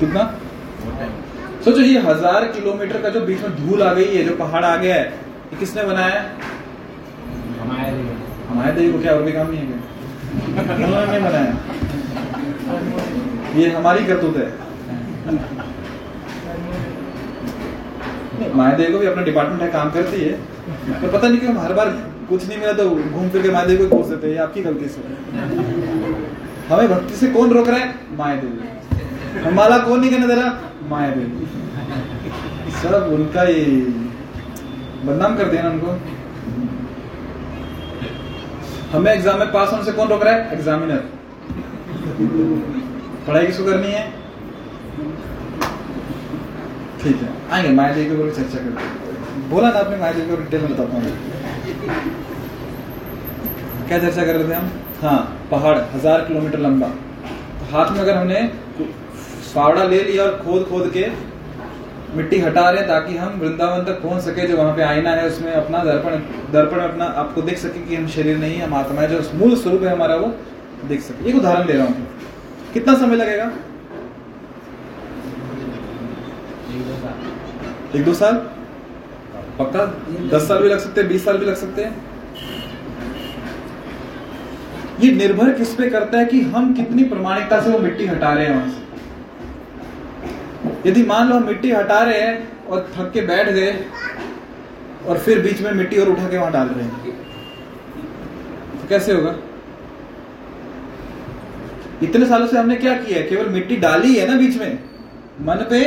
कितना? 0.00 0.22
सोचो 1.64 1.80
ये 1.80 1.98
हज़ार 2.00 2.44
किलोमीटर 2.52 3.02
का 3.02 3.08
जो 3.08 3.20
बीच 3.26 3.40
में 3.42 3.56
धूल 3.56 3.82
आ 3.82 3.92
गई 3.94 4.16
है 4.16 4.24
जो 4.24 4.34
पहाड़ 4.36 4.64
आ 4.64 4.76
गया 4.76 4.94
है 4.94 5.04
ये 5.04 5.56
किसने 5.60 5.82
बनाया 5.84 6.20
हमारे 8.48 8.72
देवी 8.72 8.92
को 8.92 8.98
क्या 8.98 9.12
और 9.14 9.22
भी 9.22 9.32
काम 9.32 9.50
नहीं 9.50 9.60
है 9.60 9.66
क्या? 9.66 9.78
बनाया। 11.20 11.52
ये 13.56 13.70
हमारी 13.70 14.04
करतूत 14.06 14.36
है। 14.36 14.48
माया 18.54 18.76
देवी 18.76 18.92
को 18.92 18.98
भी 18.98 19.06
अपना 19.06 19.22
डिपार्टमेंट 19.22 19.62
है 19.62 19.68
काम 19.70 19.90
करती 19.90 20.20
है। 20.20 20.32
पर 21.00 21.08
पता 21.08 21.28
नहीं 21.28 21.40
क्यों 21.40 21.56
हर 21.58 21.72
बार 21.74 21.88
कुछ 22.28 22.46
नहीं 22.48 22.58
मिला 22.58 22.72
तो 22.72 22.88
घूम 22.90 23.28
फिर 23.28 23.42
के 23.42 23.50
माया 23.50 23.66
देवी 23.66 23.86
को 23.86 23.96
कोस 23.96 24.06
देते 24.08 24.30
हैं 24.30 24.40
आपकी 24.40 24.62
गलती 24.62 24.88
से। 24.88 25.00
हमें 26.68 26.88
भक्ति 26.88 27.14
से 27.16 27.26
कौन 27.32 27.50
रोक 27.52 27.68
रहा 27.68 27.78
है? 27.78 27.94
माया 28.16 28.36
देवी 28.36 29.40
हम 29.40 29.54
माला 29.54 29.78
कौन 29.78 30.00
नहीं 30.00 30.10
करने 30.10 30.26
दे 30.26 30.34
रहा? 30.34 30.50
माया 30.90 31.10
देवी 31.10 31.46
सब 32.82 33.08
उनका 33.12 33.42
ही 33.42 33.64
बदनाम 35.04 35.36
कर 35.36 35.48
देना 35.50 35.68
उनको। 35.70 35.90
हमें 38.92 39.12
एग्ज़ाम 39.12 39.38
में 39.38 39.52
पास 39.52 39.72
होने 39.72 39.84
से 39.84 39.92
कौन 39.92 40.08
रोक 40.08 40.22
रहा 40.24 40.34
है? 40.34 40.52
एग्जामिनर 40.52 41.00
पढ़ाई 43.26 43.46
किसको 43.46 43.64
करनी 43.64 43.90
है। 43.90 44.04
ठीक 47.02 47.16
है, 47.16 47.28
आएँगे 47.50 47.70
माया 47.72 47.94
देवी 47.94 48.06
के 48.06 48.14
ऊपर 48.14 48.30
चर्चा 48.36 48.58
करते। 48.58 49.48
बोला 49.50 49.68
ना 49.70 49.78
आपने 49.78 49.96
माया 49.96 50.12
देवी 50.12 50.30
को 50.30 50.36
डिटेल 50.36 50.60
में 50.60 50.70
बताता 50.72 50.94
हूँ। 50.94 51.02
क्या 53.88 53.98
चर्चा 53.98 54.24
कर 54.24 54.34
रहे 54.34 54.48
थे 54.48 54.54
हम? 54.54 54.70
हाँ। 55.02 55.18
पहाड़ 55.50 55.76
हज़ार 55.94 56.20
किलोमीटर 56.22 56.58
लंबा। 56.60 56.88
तो 57.58 57.64
हाथ 57.72 57.90
में 57.92 58.00
अगर 58.00 58.16
हमने 58.16 58.40
फावड़ा 59.54 59.84
ले 59.84 60.02
लिया 60.02 60.24
और 60.24 60.36
खोद 60.38 60.64
खोद 60.68 60.90
के 60.92 61.06
मिट्टी 62.16 62.38
हटा 62.40 62.68
रहे 62.70 62.82
ताकि 62.88 63.16
हम 63.16 63.38
वृंदावन 63.40 63.84
तक 63.84 64.02
पहुँच 64.02 64.22
सके 64.22 64.46
जो 64.46 64.56
वहाँ 64.56 64.74
पे 64.76 64.82
आईना 64.82 65.10
है 65.12 65.26
उसमें 65.28 65.52
अपना 65.52 65.78
दर्पण 65.84 66.18
दर्पण 66.52 66.80
अपना 66.80 67.04
आपको 67.22 67.42
देख 67.42 67.58
सके 67.58 67.80
कि 67.80 67.96
हम 67.96 68.06
शरीर 68.08 68.38
नहीं 68.38 68.60
हम 68.60 68.74
आत्मा 68.74 69.00
है 69.00 69.08
जो 69.08 69.20
मूल 69.38 69.56
स्वरूप 69.56 69.82
है 69.82 69.92
हमारा 69.92 70.14
वो 70.16 70.28
देख 70.88 71.00
सके। 71.02 71.28
एक 71.30 71.36
उदाहरण 71.36 71.66
दे 71.66 71.72
रहा 71.72 71.86
हूँ। 71.86 72.06
कितना 72.72 72.94
समय 72.98 73.16
लगेगा? 73.16 73.44
एक 76.68 76.82
दो 76.86 76.94
साल 76.94 77.98
एक 77.98 78.04
दो 78.04 78.14
साल। 78.14 78.34
पक्का? 79.58 79.84
दस 80.32 80.48
साल 80.48 80.62
भी 80.62 80.68
लग 80.68 80.78
सकते 80.78 81.00
हैं, 81.00 81.08
बीस 81.10 81.24
साल 81.24 81.38
भी 81.38 81.46
लग 81.46 81.56
सकते 81.56 81.84
हैं। 81.84 82.06
ये 85.00 85.12
निर्भर 85.12 85.52
किस 85.52 85.74
पे 85.74 85.88
करता 85.90 86.18
है 86.18 86.24
कि 86.26 86.40
हम 86.52 86.72
कितनी 86.74 87.04
प्रमाणिकता 87.04 87.60
से 87.60 87.70
वो 87.70 87.78
मिट्टी 87.78 88.06
हटा 88.06 88.32
रहे 88.32 88.46
हैं 88.46 88.54
वहाँ 88.54 88.68
से? 88.68 88.86
यदि 90.88 91.02
मान 91.02 91.28
लो 91.28 91.36
हम 91.36 91.46
मिट्टी 91.46 91.70
हटा 91.70 91.98
रहे 92.00 92.20
हैं 92.20 92.66
और 92.66 92.88
थक 92.96 93.10
के 93.12 93.20
बैठ 93.20 93.48
गए 93.48 93.72
और 95.06 95.18
फिर 95.18 95.38
बीच 95.42 95.60
में 95.60 95.70
मिट्टी 95.72 95.98
और 95.98 96.08
उठा 96.08 96.28
के 96.28 96.38
वहाँ 96.38 96.52
डाल 96.52 96.68
रहे 96.68 96.84
हैं 96.84 97.16
तो 98.72 98.88
कैसे 98.88 99.12
होगा? 99.12 99.34
इतने 102.02 102.26
सालों 102.26 102.46
से 102.46 102.58
हमने 102.58 102.76
क्या 102.76 102.96
किया 102.96 103.20
केवल 103.20 103.48
मिट्टी 103.48 103.76
डाली 103.76 104.14
है 104.14 104.26
ना 104.30 104.36
बीच 104.38 104.56
में? 104.56 104.78
मन 105.40 105.66
पे? 105.70 105.80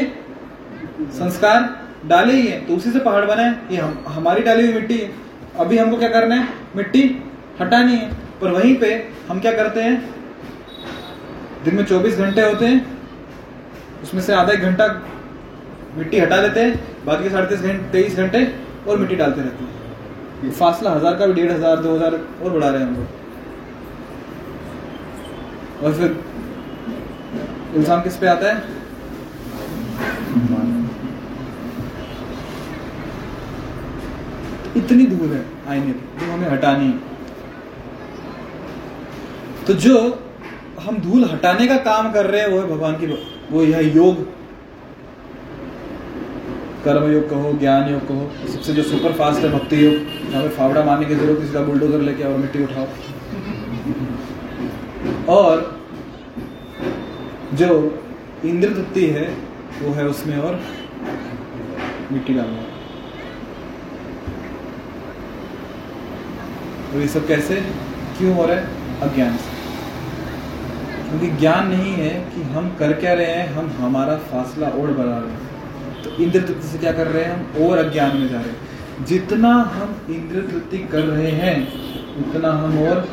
संस्कार? 1.12 1.81
डाले 2.06 2.34
ही 2.34 2.48
है 2.48 2.60
तो 2.66 2.76
उसी 2.76 2.92
से 2.92 3.00
पहाड़ 3.00 3.26
बना 3.26 3.44
है। 3.44 3.60
ये 3.72 3.78
हम, 3.78 4.04
हमारी 4.08 4.42
डाली 4.42 4.66
हुई 4.66 4.74
मिट्टी 4.74 4.98
है। 4.98 5.12
अभी 5.60 5.78
हमको 5.78 5.98
क्या 5.98 6.10
करना 6.10 6.36
है? 6.36 6.48
मिट्टी 6.76 7.04
हटानी 7.60 7.96
है। 7.96 8.10
पर 8.42 8.52
वहीं 8.52 8.76
पे 8.78 8.94
हम 9.30 9.40
क्या 9.40 9.52
करते 9.54 9.82
हैं? 9.82 9.96
दिन 11.66 11.76
में 11.76 11.86
24 11.86 12.18
घंटे 12.18 12.42
होते 12.42 12.66
हैं। 12.66 12.86
उसमें 14.04 14.22
से 14.22 14.34
आधा 14.34 14.54
एक 14.54 14.62
घंटा 14.62 14.88
मिट्टी 15.98 16.20
हटा 16.20 16.42
देते 16.42 16.60
हैं। 16.60 17.06
बाकी 17.06 17.30
साढ़े 17.30 17.48
तीस 17.48 17.62
घंटे 17.62 17.92
तेईस 17.92 18.16
घंटे 18.18 18.46
और 18.88 18.98
मिट्टी 18.98 19.16
डालते 19.16 19.42
रहते 19.42 19.64
हैं। 19.64 20.52
फासला 20.54 20.92
हज़ार 20.92 21.16
का 21.16 21.26
भी 21.26 21.34
डेढ़ 21.34 21.52
हज़ार 21.52 21.76
दो 21.78 21.96
हज़ार 21.96 22.14
और 22.14 22.52
बढ़ा 22.52 22.70
रहे 22.70 22.82
हैं 22.82 22.88
हम 22.88 23.08
और 25.84 25.94
फिर 25.94 26.20
इल्ज़ाम 27.76 28.02
किस 28.02 28.18
पे 28.18 28.28
आता 28.28 28.48
है? 28.48 28.80
इतनी 34.78 35.06
धूल 35.06 35.30
है 35.30 35.46
आईने 35.70 35.94
जो 36.20 36.32
हमें 36.32 36.50
हटानी 36.50 36.86
है। 36.86 37.00
तो 39.68 39.74
जो 39.76 39.98
हम 40.82 40.98
धूल 41.00 41.24
हटाने 41.26 41.68
का 41.68 41.78
काम 41.80 42.12
कर 42.14 42.26
रहे 42.26 42.42
हैं, 42.42 42.48
वो 42.50 42.60
है 42.60 42.68
भगवान 42.68 42.96
की 42.96 43.06
वो 43.52 43.64
यह 43.64 43.96
योग। 43.96 44.24
कर्म 46.84 47.12
योग 47.12 47.30
कहो, 47.30 47.52
ज्ञान 47.54 47.92
योग 47.92 48.08
कहो, 48.08 48.32
सबसे 48.48 48.74
जो 48.74 48.84
सुपर 48.84 49.12
फास्ट 49.14 49.44
है 49.44 49.52
भक्ति 49.52 49.86
योग। 49.86 50.32
जहाँ 50.32 50.44
पे 50.44 50.50
फावड़ा 50.50 50.84
मारने 50.84 51.06
की 51.06 51.16
ज़रूरत, 51.16 51.44
इसका 51.44 51.62
बुलडोजर 51.62 52.02
लेके 52.02 52.24
और 52.24 52.38
मिट्टी 52.38 52.64
उठाओ। 52.64 52.88
और 55.30 55.80
जो 57.54 57.70
इंद्र 58.46 58.70
तृप्ति 58.70 59.06
है, 59.08 59.28
वो 59.82 59.94
है 59.94 60.08
उसमें 60.08 60.38
और 60.38 60.60
मिट्टी 62.12 62.34
डालना। 62.34 62.62
और 66.94 66.98
ये 66.98 67.08
सब 67.08 67.28
कैसे? 67.28 67.56
क्यों 68.18 68.36
हो 68.36 68.46
रहा 68.46 68.56
है? 68.56 68.64
अज्ञान 69.02 69.38
से। 69.38 69.62
क्योंकि 71.10 71.38
ज्ञान 71.38 71.68
नहीं 71.68 71.94
है 71.94 72.10
कि 72.10 72.42
हम 72.42 72.76
कर 72.80 72.94
क्या 72.94 73.14
रहे 73.14 73.26
हैं, 73.26 73.54
हम 73.54 73.72
हमारा 73.80 74.16
फासला 74.16 74.68
और 74.68 74.88
बढ़ा 74.88 75.18
रहे 75.18 75.32
हैं। 75.32 75.52
तो 76.04 76.24
इंद्र 76.24 76.40
तृप्ति 76.40 76.68
से 76.68 76.78
क्या 76.78 76.92
कर 76.92 77.08
रहे 77.08 77.24
हैं? 77.24 77.58
हम 77.58 77.68
और 77.68 77.78
अज्ञान 77.78 78.18
में 78.18 78.30
जा 78.30 78.38
रहे 78.38 78.50
हैं। 78.50 78.58
जितना 79.06 79.48
हम 79.48 80.14
इंद्र 80.16 80.52
तृप्ति 80.52 80.78
कर 80.78 81.00
रहे 81.00 81.32
हैं, 81.32 81.68
उतना 82.18 82.50
हम 82.50 82.80
और 82.80 83.10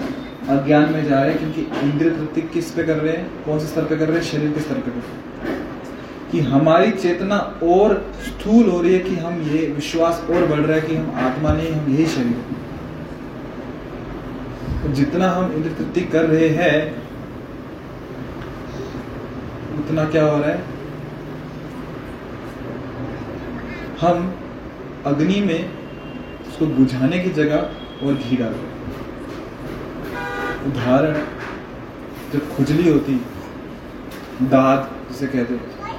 अज्ञान 0.49 0.93
में 0.93 1.05
जा 1.05 1.23
रहे 1.23 1.31
हैं, 1.31 1.39
क्योंकि 1.39 1.81
इंद्र 1.81 2.11
तृप्ति 2.11 2.43
किस 2.43 2.71
पे 2.71 2.83
कर 2.83 2.97
रहे 2.97 3.13
हैं? 3.13 3.45
कौन 3.45 3.59
से 3.59 3.67
स्तर 3.67 3.85
पे 3.85 3.97
कर 3.97 4.09
रहे 4.09 4.17
हैं? 4.17 4.25
शरीर 4.25 4.51
के 4.51 4.61
स्तर 4.61 4.75
पे 4.75 4.81
कर 4.81 4.91
रहे 4.91 5.01
हैं। 5.01 5.29
कि 6.33 6.41
हमारी 6.41 6.91
चेतना 6.91 7.37
और 7.63 8.15
स्थूल 8.25 8.71
हो 8.71 8.83
रही 8.83 8.93
है 8.93 8.99
कि 8.99 9.17
हम 9.17 9.43
ये 9.43 9.73
विश्वास 9.75 10.27
और 10.31 10.47
बढ़ 10.47 10.59
रहा 10.59 10.77
है 10.77 10.83
कि 10.83 10.97
हम 10.97 11.13
आत्मा 11.15 11.53
नहीं, 11.53 11.73
हम 11.73 11.95
यही 11.95 12.07
शरीर 12.07 12.27
हैं। 12.27 12.58
जितना 14.87 15.31
हम 15.31 15.53
इंद्र 15.53 15.71
तृप्ति 15.71 16.01
कर 16.01 16.25
रहे 16.25 16.49
हैं 16.49 17.09
उतना 19.79 20.05
क्या 20.05 20.25
हो 20.25 20.39
रहा 20.39 20.51
है? 20.51 20.63
हम 24.01 24.35
अग्नि 25.07 25.41
में 25.41 25.71
उसको 26.49 26.67
बुझाने 26.67 27.19
की 27.19 27.31
जगह 27.31 28.07
और 28.07 28.15
घी 28.15 28.37
डाल 28.37 28.49
रहे 28.49 28.77
उदाहरण 30.71 31.15
जब 32.33 32.57
खुजली 32.57 32.91
होती 32.93 33.25
दाद 34.43 34.91
जिसे 35.09 35.27
कहते 35.27 35.55
हैं। 35.55 35.95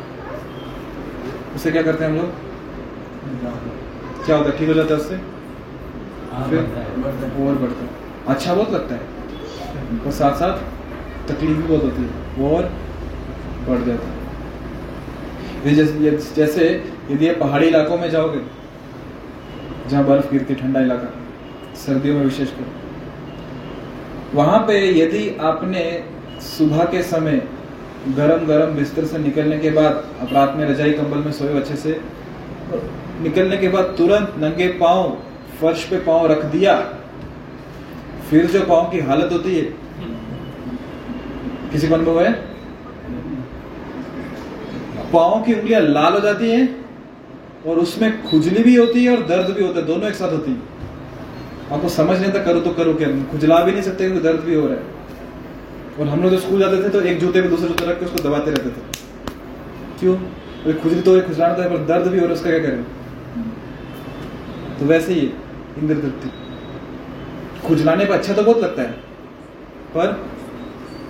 उसे 1.55 1.71
क्या 1.71 1.81
करते 1.81 2.03
हैं 2.03 2.11
हम 2.11 2.17
लोग? 2.17 2.29
क्या 4.25 4.35
होता 4.37 4.49
है? 4.49 4.57
ठीक 4.57 4.67
हो 4.67 4.73
जाता 4.73 4.93
है 4.93 4.99
उससे? 4.99 5.15
हाँ, 6.33 6.49
फिर 6.49 6.59
और 7.47 7.55
बढ़ता 7.55 7.83
है। 7.83 8.08
अच्छा 8.29 8.53
बहुत 8.53 8.71
लगता 8.71 8.95
है। 8.95 9.01
और 9.99 10.11
साथ 10.11 10.35
साथ 10.35 11.27
तकलीफ़ 11.27 11.57
भी 11.57 11.63
बहुत 11.63 11.83
होती 11.83 12.01
है। 12.01 12.49
और 12.49 12.63
बढ़ 13.67 13.85
जाता 13.85 14.07
है। 14.07 15.75
जैसे 15.75 16.11
जैसे 16.35 16.65
यदि 17.11 17.27
आप 17.29 17.39
पहाड़ी 17.39 17.67
इलाकों 17.67 17.97
में 17.97 18.09
जाओगे, 18.09 18.41
जहाँ 19.89 20.03
बर्फ़ 20.05 20.31
गिरती 20.31 20.55
ठंडा 20.55 20.79
इलाका, 20.79 21.13
सर्दियों 21.75 22.15
में 22.15 22.23
विशेषकर 22.23 22.77
वहाँ 24.33 24.59
पे 24.59 24.75
यदि 24.99 25.29
आपने 25.41 25.83
सुबह 26.41 26.83
के 26.85 27.01
समय 27.03 27.41
गरम 28.17 28.45
गरम 28.45 28.75
बिस्तर 28.75 29.05
से 29.05 29.17
निकलने 29.17 29.57
के 29.59 29.69
बाद, 29.69 30.03
आप 30.21 30.33
रात 30.33 30.55
में 30.57 30.65
रजाई 30.65 30.91
कंबल 30.91 31.17
में 31.17 31.31
सोए 31.31 31.55
अच्छे 31.55 31.75
से, 31.75 31.99
निकलने 33.21 33.57
के 33.57 33.67
बाद 33.67 33.93
तुरंत 33.97 34.35
नंगे 34.37 34.67
पाँव 34.77 35.17
फर्श 35.61 35.83
पे 35.83 35.99
पाँव 35.99 36.27
रख 36.27 36.45
दिया 36.45 36.75
फिर 38.29 38.45
जो 38.47 38.63
पाँव 38.65 38.89
की 38.91 38.99
हालत 39.01 39.31
होती 39.31 39.55
है, 39.55 39.61
किसी 41.71 41.87
को 41.87 41.93
अनुभव 41.95 42.21
है? 42.21 42.31
पाँव 45.13 45.41
की 45.43 45.53
उंगलियाँ 45.53 45.81
लाल 45.81 46.13
हो 46.13 46.19
जाती 46.19 46.49
हैं 46.51 46.67
और 47.65 47.79
उसमें 47.79 48.23
खुजली 48.23 48.63
भी 48.63 48.75
होती 48.75 49.03
है 49.05 49.15
और 49.17 49.25
दर्द 49.27 49.49
भी 49.55 49.63
होता 49.63 49.79
है, 49.79 49.85
दोनों 49.85 50.07
एक 50.09 50.15
साथ 50.15 50.31
होती 50.31 50.51
है। 50.51 50.57
आपको 51.71 51.89
समझ 51.89 52.17
नहीं 52.17 52.29
आता, 52.31 52.43
करो 52.43 52.59
तो 52.59 52.71
करो 52.73 52.93
क्या? 52.93 53.09
खुजला 53.31 53.59
भी 53.59 53.71
नहीं 53.71 53.81
सकते, 53.81 54.03
क्योंकि 54.03 54.23
दर्द 54.23 54.39
भी 54.41 54.55
हो 54.55 54.67
रहा 54.67 54.75
है। 54.75 54.83
और 55.99 56.07
हम 56.07 56.21
लोग 56.23 56.31
जब 56.31 56.39
स्कूल 56.39 56.59
जाते 56.59 56.83
थे 56.83 56.89
तो 56.89 57.01
एक 57.01 57.19
जूते 57.19 57.41
में 57.41 57.49
दूसरे 57.49 57.67
जूते 57.67 57.85
रख 57.85 57.99
के 57.99 58.05
उसको 58.05 58.23
दबाते 58.27 58.51
रहते 58.51 58.69
थे। 58.69 58.81
क्यों? 59.99 60.15
अभी 60.15 60.73
खुजली 60.73 61.01
तो 61.01 61.19
खुजलाना 61.21 61.53
तो 61.53 61.61
है 61.61 61.69
पर 61.69 61.85
दर्द 61.85 62.07
भी 62.07 62.19
हो 62.19 62.25
रहा 62.25 62.27
है, 62.27 62.33
उसका 62.33 62.49
क्या 62.49 62.59
करें? 62.59 62.83
तो 64.79 64.85
वैसे 64.85 65.13
ही 65.13 65.21
इंद्र 65.77 65.95
तृप्ति 65.95 66.29
खुजलाने 67.65 68.05
पर 68.05 68.13
अच्छा 68.13 68.33
तो 68.33 68.43
बहुत 68.43 68.57
लगता 68.59 68.81
है, 68.81 68.91
पर 69.91 70.11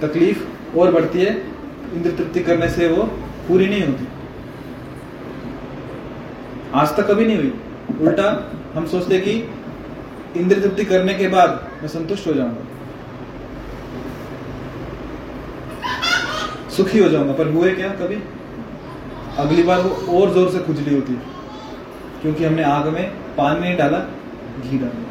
तकलीफ़ 0.02 0.78
और 0.78 0.92
बढ़ती 0.92 1.20
है, 1.20 1.36
इंद्र 1.94 2.12
तृप्ति 2.12 2.40
करने 2.42 2.70
से 2.70 2.88
वो 2.88 3.04
पूरी 3.48 3.68
नहीं 3.68 3.84
होती। 3.84 4.08
आज 6.76 6.96
तक 6.98 7.08
कभी 7.08 7.26
नहीं 7.26 7.38
हुई। 7.38 7.54
उल्टा, 8.02 8.28
हम 8.76 8.86
सोचते 8.88 9.20
कि 9.20 9.32
इंद्र 10.38 10.60
तृप्ति 10.62 10.86
करने 10.86 11.14
के 11.14 11.28
बाद 11.28 11.50
मैं 11.82 11.88
संतुष्ट 11.90 12.28
हो 12.28 12.34
जाऊँगा। 12.34 12.66
सुखी 16.70 17.00
हो 17.00 17.10
जाऊँगा, 17.10 17.34
पर 17.34 17.48
हुए 17.50 17.72
क्या 17.76 17.90
कभी? 17.96 18.22
अगली 19.38 19.64
बार 19.64 19.82
वो 19.82 20.20
और 20.20 20.34
ज़ोर 20.34 20.50
से 20.52 20.60
खुजली 20.60 20.96
होती 20.96 21.14
क्योंकि 22.22 22.46
हमने 22.46 22.64
आग 22.66 22.88
में 22.88 23.10
पानी 23.38 23.60
नहीं 23.60 23.76
डाला, 23.78 24.00
घी 24.62 24.78
डाला। 24.78 25.09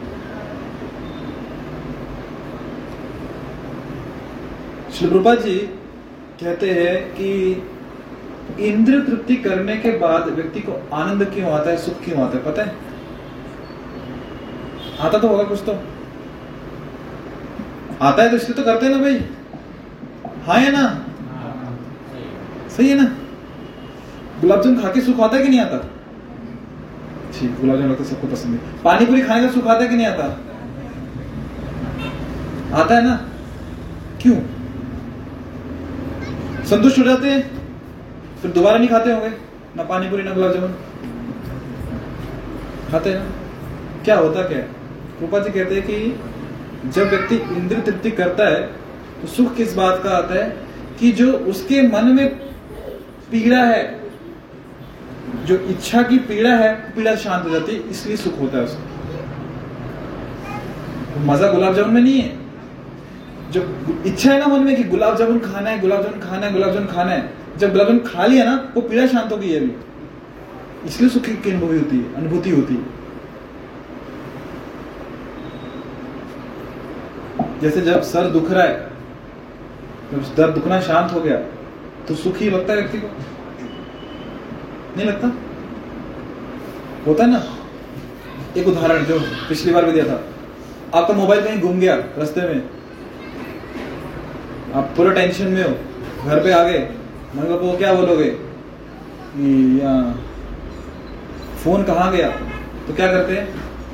श्री 4.98 5.08
जी 5.36 5.58
कहते 6.40 6.70
हैं 6.70 7.12
कि 7.12 7.52
इंद्र 8.60 9.00
तृप्ति 9.00 9.36
करने 9.36 9.76
के 9.76 9.90
बाद 9.90 10.28
व्यक्ति 10.28 10.60
को 10.60 10.96
आनंद 10.96 11.24
क्यों 11.24 11.52
आता 11.52 11.70
है, 11.70 11.76
सुख 11.76 12.04
क्यों 12.04 12.22
आता 12.22 12.38
है, 12.38 12.44
पता 12.44 12.62
है? 12.62 12.74
आता 15.00 15.18
तो 15.18 15.28
होगा 15.28 15.44
कुछ 15.44 15.60
तो। 15.60 15.72
आता 18.04 18.22
है 18.22 18.30
तो 18.30 18.36
इसलिए 18.36 18.56
तो 18.56 18.62
करते 18.62 18.86
हैं 18.86 18.92
ना 18.92 18.98
भाई। 18.98 19.24
हाँ 20.46 20.58
है 20.58 20.72
ना? 20.72 21.04
सही 22.76 22.88
है। 22.88 22.96
ना? 22.96 23.04
गुलाब 24.40 24.62
जामुन 24.62 24.82
खा 24.82 24.88
के 24.88 25.00
सुख 25.00 25.20
आता 25.20 25.36
है 25.36 25.42
कि 25.42 25.48
नहीं 25.48 25.60
आता? 25.60 25.78
ठीक 27.38 27.60
गुलाब 27.60 27.78
जामुन 27.78 28.04
सबको 28.04 28.26
पसंद 28.26 28.54
है। 28.54 28.82
पानी 28.82 29.06
पूरी 29.06 29.22
खाने 29.22 29.46
का 29.46 29.52
सुख 29.52 29.66
आता 29.66 29.82
है 29.82 29.88
कि 29.88 29.96
नहीं 29.96 30.06
आता? 30.06 30.24
आता 32.82 32.94
है 32.94 33.04
ना? 33.04 33.28
क्यों? 34.22 34.57
संतुष्ट 36.70 36.98
हो 36.98 37.04
जाते 37.04 37.28
हैं, 37.28 37.42
फिर 38.42 38.50
दोबारा 38.50 38.78
नहीं 38.78 38.88
खाते 38.88 39.12
होंगे, 39.12 39.28
ना 39.76 39.82
पानी 39.84 40.08
पूरी 40.10 40.22
ना 40.22 40.32
गुलाब 40.32 40.52
जामुन। 40.52 40.74
खाते 42.90 43.10
हैं। 43.10 43.22
क्या 44.04 44.16
होता 44.18 44.42
क्या 44.42 44.58
रूपा 45.20 45.38
जी 45.38 45.50
कहते 45.50 45.74
हैं 45.74 45.86
कि 45.86 46.90
जब 46.90 47.08
व्यक्ति 47.08 47.36
इंद्र 47.56 47.80
तृप्ति 47.80 48.10
करता 48.10 48.48
है 48.48 48.60
तो 49.20 49.28
सुख 49.28 49.54
किस 49.56 49.74
बात 49.74 50.02
का 50.04 50.10
आता 50.10 50.34
है? 50.34 50.48
कि 51.00 51.10
जो 51.12 51.32
उसके 51.32 51.82
मन 51.82 52.04
में 52.06 52.28
पीड़ा 53.30 53.62
है, 53.64 53.82
जो 55.46 55.56
इच्छा 55.70 56.02
की 56.02 56.18
पीड़ा 56.18 56.50
है, 56.50 56.74
पीड़ा 56.94 57.14
शांत 57.16 57.44
हो 57.44 57.50
जाती 57.50 57.74
है, 57.74 57.80
इसलिए 57.90 58.16
सुख 58.16 58.38
होता 58.40 58.58
है 58.58 58.64
उसको। 58.64 58.82
तो 61.14 61.20
मज़ा 61.22 61.52
गुलाब 61.52 61.74
जामुन 61.74 61.94
में 61.94 62.00
नहीं 62.02 62.20
है। 62.20 62.37
जो 63.50 63.60
इच्छा 64.06 64.32
है 64.32 64.38
ना 64.38 64.46
मन 64.46 64.60
में 64.60 64.76
कि 64.76 64.84
गुलाब 64.84 65.16
जामुन 65.16 65.38
खाना 65.40 65.70
है, 65.70 65.80
गुलाब 65.80 66.02
जामुन 66.02 66.20
खाना 66.20 66.46
है, 66.46 66.52
गुलाब 66.52 66.72
जामुन 66.72 66.86
खाना 66.86 67.12
है। 67.12 67.32
जब 67.58 67.72
गुलाब 67.72 67.86
जामुन 67.86 68.04
खा 68.06 68.26
लिया 68.26 68.44
ना, 68.44 68.72
वो 68.74 68.82
पीड़ा 68.82 69.06
शांत 69.06 69.32
हो 69.32 69.36
गई 69.36 69.48
है 69.48 69.60
अभी 69.60 69.72
इसलिए 70.86 71.10
सुख 71.10 71.22
की 71.22 71.50
अनुभूति 71.50 71.78
होती 71.78 71.96
है, 71.96 72.14
अनुभूति 72.14 72.50
होती 72.50 72.74
है। 72.74 72.96
जैसे 77.60 77.80
जब 77.80 78.02
सर 78.02 78.30
दुख 78.30 78.50
रहा 78.50 78.62
है, 78.62 78.90
जब 80.12 80.34
दर्द 80.36 80.54
दुखना 80.54 80.80
शांत 80.80 81.12
हो 81.12 81.20
गया 81.20 81.36
तो 82.08 82.14
सुख 82.14 82.42
लगता 82.42 82.72
है 82.72 82.78
व्यक्ति 82.78 82.98
को? 82.98 83.08
नहीं 84.96 85.06
लगता? 85.06 85.32
होता 87.06 87.24
है 87.24 87.30
ना? 87.30 87.42
एक 88.56 88.68
उदाहरण 88.68 89.04
जो 89.04 89.18
पिछली 89.48 89.72
बार 89.72 89.84
भी 89.84 89.92
दिया 89.92 90.04
था। 90.04 90.24
आपका 90.94 91.14
मोबाइल 91.14 91.44
कहीं 91.44 91.60
घूम 91.60 91.80
गया, 91.80 91.94
रास्ते 91.94 92.40
में 92.40 92.62
आप 94.78 94.92
पूरा 94.96 95.12
टेंशन 95.12 95.48
में 95.48 95.62
हो। 95.62 95.70
घर 96.24 96.42
पे 96.42 96.50
आ 96.52 96.62
गए। 96.64 96.78
मम्मी 97.36 97.48
पापा 97.48 97.60
को 97.62 97.76
क्या 97.78 97.92
बोलोगे? 97.94 98.30
फ़ोन 101.62 101.82
कहाँ 101.84 102.10
गया? 102.12 102.28
तो 102.86 102.94
क्या 102.94 103.06
करते 103.12 103.36
हैं? 103.36 103.46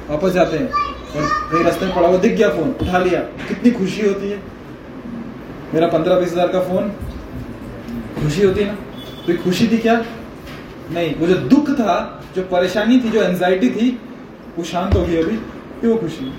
वापस 0.09 0.33
जाते 0.33 0.57
हैं। 0.57 0.67
और 0.67 1.23
कहीं 1.51 1.63
रास्ते 1.65 1.87
में 1.87 1.95
पड़ा 1.95 2.09
हुआ 2.09 2.19
दिख 2.19 2.33
गया 2.33 2.49
फ़ोन, 2.49 2.75
उठा 2.81 2.99
लिया। 2.99 3.21
कितनी 3.49 3.71
खुशी 3.71 4.07
होती 4.09 4.31
है। 4.31 4.39
मेरा 5.75 5.87
पंद्रह 5.87 6.21
बीस 6.21 6.33
हज़ार 6.33 6.49
का 6.49 6.61
फ़ोन। 6.61 6.91
खुशी 8.21 8.43
होती 8.43 8.61
है 8.61 8.67
ना? 8.67 8.77
तो 9.27 9.33
ये 9.33 9.39
खुशी 9.39 9.69
थी 9.69 9.79
क्या? 9.79 9.97
नहीं, 10.93 11.15
वो 11.15 11.27
जो 11.27 11.35
दुख 11.49 11.71
था, 11.71 11.97
जो 12.37 12.43
परेशानी 12.43 13.01
थी, 13.01 13.11
जो 13.11 13.23
एंजाइटी 13.23 13.71
थी, 13.71 13.91
वो 14.59 14.65
शांत 14.65 14.95
हो 14.95 15.05
गई 15.05 15.17
अभी। 15.17 15.37
वो 15.89 15.97
खुशी 15.97 16.33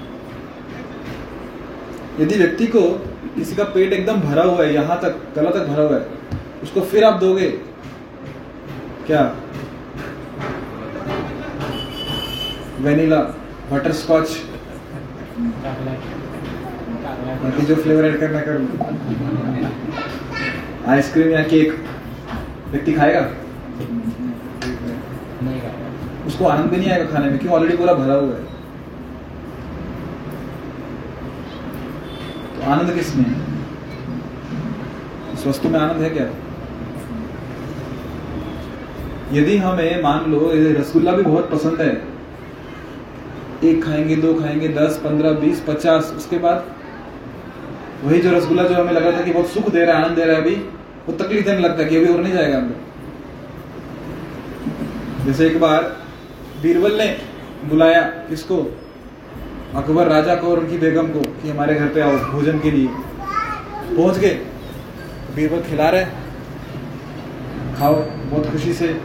यदि 2.20 2.36
व्यक्ति 2.36 2.66
को 2.68 2.82
किसी 3.36 3.56
का 3.56 3.64
पेट 3.64 3.94
एकदम 3.94 4.20
भरा 4.22 4.44
हुआ 4.44 4.64
है 4.64 4.74
यहाँ 4.74 5.00
तक 5.02 5.16
गला 5.36 5.50
तक 5.52 5.66
भरा 5.68 5.84
हुआ 5.84 5.98
है। 5.98 6.04
उसको 6.64 6.82
फिर 6.92 7.04
आप 7.04 7.20
दोगे? 7.20 7.50
क्या? 9.08 9.24
वेनिला 12.82 13.20
बटर 13.72 13.92
स्कॉच 13.94 14.38
बाकी 17.44 17.66
जो 17.66 17.76
फ्लेवर 17.76 18.06
ऐड 18.06 18.20
करना 18.20 18.42
कर। 18.42 18.56
आइसक्रीम 20.92 21.30
या 21.30 21.44
केक? 21.44 21.74
व्यक्ति 22.72 22.94
खाएगा? 22.94 23.22
नहीं 25.44 25.60
खाएगा। 25.62 26.28
उसको 26.28 26.46
आनंद 26.46 26.70
भी 26.70 26.78
नहीं 26.78 26.90
आएगा 26.92 27.06
खाने 27.12 27.30
में 27.30 27.40
क्यों 27.40 27.54
ऑलरेडी 27.54 27.78
पूरा 27.78 27.94
भरा 27.94 28.14
हुआ 28.14 28.36
है। 28.36 28.55
आनंद 32.68 32.96
किसमें 32.96 33.26
इस 35.34 35.48
वस्तु 35.48 35.70
में 35.70 35.80
आनंद 35.80 36.02
है 36.02 36.10
क्या? 36.10 36.26
यदि 39.34 39.58
हमें, 39.58 40.02
मान 40.02 40.32
लो 40.32 40.52
रसगुल्ला 40.54 41.12
भी 41.12 41.24
बहुत 41.24 41.52
पसंद 41.52 41.82
है। 41.82 42.04
एक 43.64 43.84
खाएँगे, 43.84 44.16
दो 44.16 44.34
खाएँगे, 44.34 44.68
दस, 44.68 45.02
पंद्रह, 45.04 45.32
बीस, 45.32 45.64
पचास, 45.68 46.14
उसके 46.18 46.38
बाद 46.38 46.66
वही 48.04 48.20
जो 48.20 48.32
रसगुल्ला 48.32 48.64
जो 48.64 48.76
हमें 48.76 48.94
लगा 48.94 49.12
था 49.12 49.22
कि 49.22 49.32
बहुत 49.32 49.48
सुख 49.48 49.70
दे 49.70 49.86
रहा 49.86 49.98
है, 49.98 50.06
आनंद 50.06 50.18
दे 50.18 50.24
रहा 50.24 50.36
है 50.36 50.42
अभी, 50.42 50.56
वो 51.08 51.14
तकलीफ़ 51.14 51.46
देने 51.46 51.60
लगता 51.60 51.84
है 51.84 51.90
कि 51.90 51.98
अभी 51.98 52.14
और 52.14 52.22
नहीं 52.22 52.34
जाएगा 52.34 52.58
अंदर। 52.58 52.76
जैसे 55.26 55.48
एक 55.48 55.60
बार 55.60 55.98
बीरबल 56.62 56.98
ने 56.98 57.18
बुलाया 57.66 58.02
किसको? 58.02 58.78
अकबर 59.76 60.08
राजा 60.08 60.36
को 60.36 60.48
और 60.48 60.60
उनकी 60.60 60.78
बेगम 60.78 61.08
को 61.08 61.20
कि 61.20 61.50
हमारे 61.50 61.76
घर 61.76 61.86
पे 61.86 62.02
आओ, 62.02 62.12
भोजन 62.12 62.60
के 62.60 62.72
लिए। 62.72 62.88
पहुँच 63.96 64.18
गए। 64.18 64.46
बीरबल 65.36 65.62
खिला 65.62 65.90
रहे 65.90 66.06
खाओ, 67.80 67.94
बहुत 68.04 68.52
खुशी 68.52 68.74
से। 68.74 69.02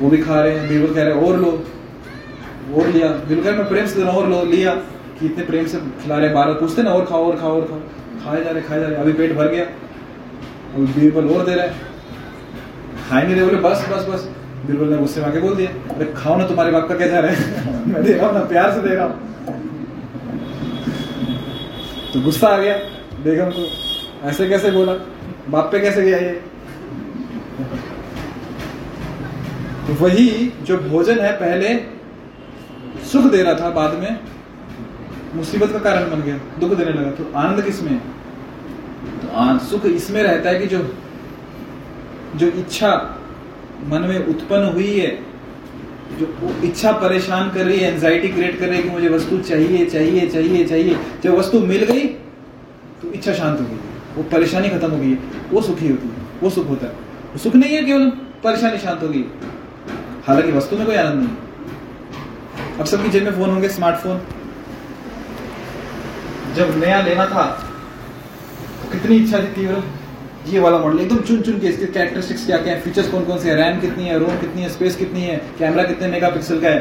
वो 0.00 0.10
भी 0.10 0.18
खा 0.18 0.40
रहे 0.40 0.58
हैं, 0.58 0.68
बीरबल 0.68 0.94
कह 0.94 1.02
रहे 1.02 1.12
और 1.12 1.36
लो। 1.36 1.64
और 2.74 2.86
लिया। 2.86 3.08
बीरबल 3.08 3.42
कह 3.42 3.50
रहे 3.50 3.58
मैं 3.58 3.68
प्रेम 3.68 3.86
से 3.86 4.02
और 4.02 4.28
लो, 4.28 4.44
लिया। 4.44 4.74
कि 5.20 5.26
इतने 5.26 5.44
प्रेम 5.44 5.66
से 5.66 5.78
खिला 5.78 6.16
रहे 6.16 6.28
बार 6.28 6.46
बार 6.46 6.54
पूछते 6.54 6.82
ना, 6.82 6.90
और 6.90 7.04
खाओ 7.04 7.32
और 7.32 7.36
खाओ 7.36 7.54
और 7.54 7.62
खाओ। 7.62 7.78
खाए 8.24 8.44
जा 8.44 8.50
रहे, 8.50 8.62
खाए 8.62 8.80
जा 8.80 8.86
रहे। 8.86 8.96
अभी 8.96 9.12
पेट 9.12 9.36
भर 9.36 9.48
गया। 9.48 9.64
अब 9.64 10.80
बीरबल 10.80 11.28
और 11.28 11.46
दे 11.46 11.54
रहे 11.54 11.68
खाए 13.10 13.24
नहीं 13.24 13.34
रहे, 13.34 13.44
बोले, 13.44 13.56
बस 13.56 13.88
बस 13.88 14.06
बस। 14.14 14.30
बीरबल 14.66 14.88
ने 14.88 14.96
गुस्से 14.96 15.20
में 15.20 15.28
आके 15.28 15.40
बोल 15.40 15.54
दिया, 15.54 15.94
अरे, 15.94 16.14
खाओ 16.16 16.36
ना, 16.36 16.46
तुम्हारे 16.46 16.72
बाप 16.72 16.88
का 16.88 16.94
क्या 16.94 17.06
जा 17.06 17.18
रहा 17.18 17.32
मैं 17.86 18.02
दे 18.04 18.12
रहा 18.12 18.26
हूँ 18.26 18.34
ना, 18.34 18.44
प्यार 18.44 18.72
से 18.72 18.88
दे 18.88 18.94
रहा 18.94 19.04
हूँ। 19.04 19.37
तो 22.14 22.20
गुस्सा 22.20 22.48
आ 22.48 22.58
गया। 22.58 22.76
बेगम 23.24 23.50
को 23.50 23.68
ऐसे 24.28 24.48
कैसे 24.48 24.70
बोला? 24.70 24.92
बाप 25.50 25.72
पे 25.72 25.80
कैसे 25.80 26.02
गया 26.02 26.18
ये? 26.18 26.42
तो 29.86 29.94
वही 29.94 30.52
जो 30.62 30.78
भोजन 30.78 31.18
है 31.18 31.32
पहले, 31.32 31.74
सुख 33.06 33.24
दे 33.24 33.42
रहा 33.42 33.54
था 33.54 33.70
बाद 33.70 33.94
में, 33.94 34.20
मुसीबत 35.34 35.72
का 35.72 35.78
कारण 35.78 36.10
बन 36.10 36.22
गया, 36.22 36.36
दुख 36.36 36.78
देने 36.78 36.90
लगा। 36.90 37.10
तो 37.10 37.32
आनंद 37.36 37.64
किसमें 37.64 38.00
तो 39.22 39.36
आन- 39.36 39.62
सुख 39.62 39.86
इसमें 39.86 40.22
रहता 40.22 40.50
है 40.50 40.58
कि 40.58 40.66
जो 40.66 40.94
जो 42.36 42.46
इच्छा 42.46 43.18
मन 43.84 44.00
में 44.00 44.26
उत्पन्न 44.26 44.64
हुई 44.64 45.00
है 45.00 45.27
जो 46.12 46.26
इच्छा 46.64 46.92
परेशान 46.92 47.50
कर 47.50 47.64
रही 47.64 47.78
है 47.78 47.92
एंजाइटी 47.94 48.28
क्रिएट 48.28 48.58
कर 48.60 48.68
रही 48.68 48.76
है 48.76 48.82
कि 48.82 48.90
मुझे 48.90 49.08
वस्तु 49.08 49.38
चाहिए 49.40 49.84
चाहिए 49.86 50.28
चाहिए 50.28 50.64
चाहिए। 50.64 50.96
जब 51.24 51.34
वस्तु 51.34 51.60
मिल 51.60 51.84
गई 51.84 52.06
तो 53.02 53.12
इच्छा 53.12 53.32
शांत 53.32 53.60
हो 53.60 53.64
गई। 53.64 53.78
वो 54.16 54.22
परेशानी 54.22 54.68
खत्म 54.68 54.90
हो 54.90 54.98
गई। 54.98 55.14
वो 55.50 55.62
सुखी 55.62 55.88
होती 55.88 56.08
है। 56.08 56.26
वो 56.42 56.50
सुख 56.50 56.68
होता 56.68 56.86
है। 56.86 57.38
सुख 57.38 57.54
नहीं 57.54 57.76
है 57.76 57.84
केवल, 57.84 58.08
परेशानी 58.44 58.78
शांत 58.78 59.02
हो 59.02 59.08
गई। 59.08 59.24
हालाँकि 60.26 60.52
वस्तु 60.52 60.76
में 60.76 60.86
कोई 60.86 60.96
आनंद 60.96 61.22
नहीं। 61.22 62.76
अब 62.78 62.86
सबकी 62.86 63.08
जेब 63.08 63.24
में 63.24 63.32
फ़ोन 63.32 63.50
होंगे 63.50 63.68
स्मार्टफ़ोन 63.68 64.20
जब 66.54 66.76
नया 66.78 67.00
लेना 67.02 67.26
था 67.26 67.44
तो 68.82 68.90
कितनी 68.92 69.16
इच्छा 69.16 69.38
थी 69.38 69.52
तीव्र 69.54 69.82
ये 70.48 70.58
वाला 70.58 70.78
मॉडल 70.78 70.98
एकदम 70.98 71.16
चुन 71.16 71.40
चुन 71.42 71.58
के 71.60 71.66
इसके 71.66 71.86
कैरेक्टरिस्टिक्स 71.86 72.46
क्या 72.46 72.56
क्या 72.56 72.74
है? 72.74 72.80
फीचर्स 72.80 73.08
कौन 73.08 73.24
कौन 73.24 73.38
से 73.38 73.48
हैं? 73.50 73.56
रैम 73.56 73.80
कितनी 73.80 74.04
है? 74.04 74.18
रोम 74.18 74.36
कितनी 74.36 74.62
है? 74.62 74.68
स्पेस 74.68 74.96
कितनी 74.96 75.20
है? 75.20 75.36
कैमरा 75.58 75.82
कितने 75.82 76.08
मेगापिक्सल 76.08 76.60
का 76.60 76.68
है? 76.68 76.78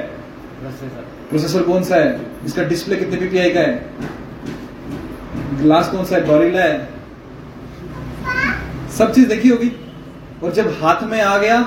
प्रोसेसर 1.30 1.64
कौन 1.64 1.84
सा 1.84 1.96
है? 1.96 2.20
इसका 2.46 2.64
डिस्प्ले 2.64 2.96
कितने 2.96 3.18
पीपीआई 3.18 3.50
का 3.50 3.60
है? 3.60 3.90
ग्लास 5.62 5.90
कौन 5.90 6.06
सा 6.06 6.16
है? 6.16 6.26
गॉरिला 6.26 6.62
है। 6.62 6.90
सब 8.98 9.14
चीज़ 9.14 9.28
देखी 9.28 9.50
होगी। 9.50 9.72
और 10.44 10.54
जब 10.54 10.68
हाथ 10.82 11.04
में 11.04 11.22
आ 11.22 11.38
गया 11.38 11.62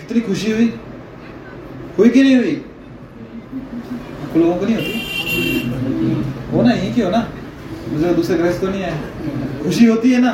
कितनी 0.00 0.20
खुशी 0.20 0.52
हुई? 0.52 0.72
हुई 1.98 2.08
कि 2.08 2.22
नहीं 2.22 2.36
हुई? 2.36 2.62
लोगों 4.36 4.56
को 4.56 4.64
नहीं 4.64 4.74
होती? 4.76 4.92
हो 6.52 6.62
ना 6.62 6.72
यही 6.72 6.92
की 6.94 7.00
हो 7.00 7.10
ना 7.10 7.28
मुझे 7.88 8.14
दूसरे 8.14 8.38
ग्रह 8.38 8.58
तो 8.58 8.68
नहीं 8.68 8.82
है। 8.82 9.62
खुशी 9.64 9.86
होती 9.86 10.12
है 10.12 10.20
ना? 10.20 10.32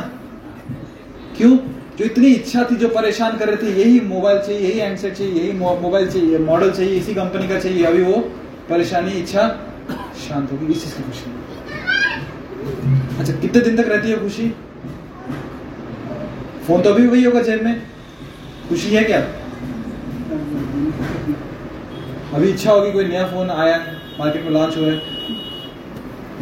क्यों? 1.36 1.56
जो 1.98 2.04
इतनी 2.04 2.26
इच्छा 2.26 2.62
थी, 2.64 2.76
जो 2.76 2.88
परेशान 2.88 3.36
कर 3.38 3.48
रहे 3.48 3.56
थे, 3.56 3.72
यही 3.80 4.00
मोबाइल 4.00 4.38
चाहिए, 4.38 4.60
यही 4.60 4.78
हैंडसेट 4.78 5.14
चाहिए, 5.14 5.32
यही 5.32 5.52
मोबाइल 5.52 6.10
चाहिए 6.10 6.38
मॉडल 6.38 6.70
चाहिए, 6.70 6.96
इसी 6.96 7.14
कंपनी 7.14 7.48
का 7.48 7.58
चाहिए। 7.58 7.84
अभी 7.84 8.02
वो 8.02 8.18
परेशानी, 8.68 9.10
इच्छा 9.12 9.48
शांत 10.18 10.52
होगी, 10.52 10.72
इस 10.72 10.82
चीज़ 10.84 10.94
की 10.96 11.02
खुशी। 11.02 11.30
अच्छा 13.18 13.32
कितने 13.32 13.60
दिन 13.60 13.76
तक 13.76 13.88
रहती 13.88 14.10
है 14.10 14.20
खुशी? 14.20 14.48
फ़ोन 16.66 16.82
तो 16.82 16.90
अभी 16.90 17.06
वही 17.06 17.24
होगा 17.24 17.42
जेब 17.42 17.64
में। 17.64 17.82
खुशी 18.68 18.90
है 18.90 19.04
क्या? 19.04 19.20
अभी 22.34 22.48
इच्छा 22.48 22.72
होगी, 22.72 22.92
कोई 22.92 23.04
नया 23.04 23.26
फ़ोन 23.26 23.50
आया 23.50 23.76
मार्केट 24.18 24.44
में 24.44 24.50
लॉन्च 24.50 24.76
हो 24.76 24.82
रहा 24.82 24.90
है। 24.90 25.00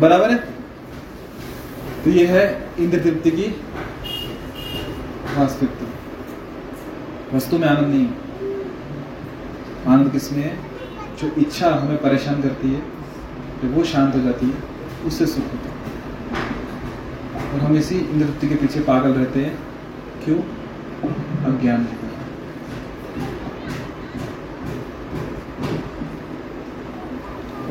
बराबर 0.00 0.30
है? 0.30 0.36
तो 2.04 2.10
ये 2.10 2.26
है 2.26 2.44
इंद्र 2.78 2.98
तृप्ति 2.98 3.30
की 3.30 3.54
वास्तविकता। 5.38 7.36
वस्तु 7.36 7.58
में 7.58 7.68
आनंद 7.68 7.86
नहीं 7.86 8.08
आनंद 9.94 10.12
किसमें 10.12 10.42
है? 10.42 10.56
जो 11.18 11.28
इच्छा 11.40 11.70
हमें 11.70 12.02
परेशान 12.02 12.42
करती 12.42 12.72
है, 12.72 12.80
जब 13.62 13.76
वो 13.76 13.84
शांत 13.84 14.14
हो 14.14 14.20
जाती 14.20 14.46
है, 14.46 14.54
उससे 15.04 15.26
सुख 15.26 15.44
होता 15.44 15.68
है। 15.68 15.80
और 17.52 17.60
हम 17.60 17.76
इसी 17.76 17.98
इंद्रवृत्ति 17.98 18.48
के 18.48 18.54
पीछे 18.54 18.80
पागल 18.80 19.10
रहते 19.10 19.44
हैं। 19.44 19.58
क्यों? 20.24 20.38
अज्ञान 21.44 21.84
के 21.84 21.92
कारण 21.92 22.10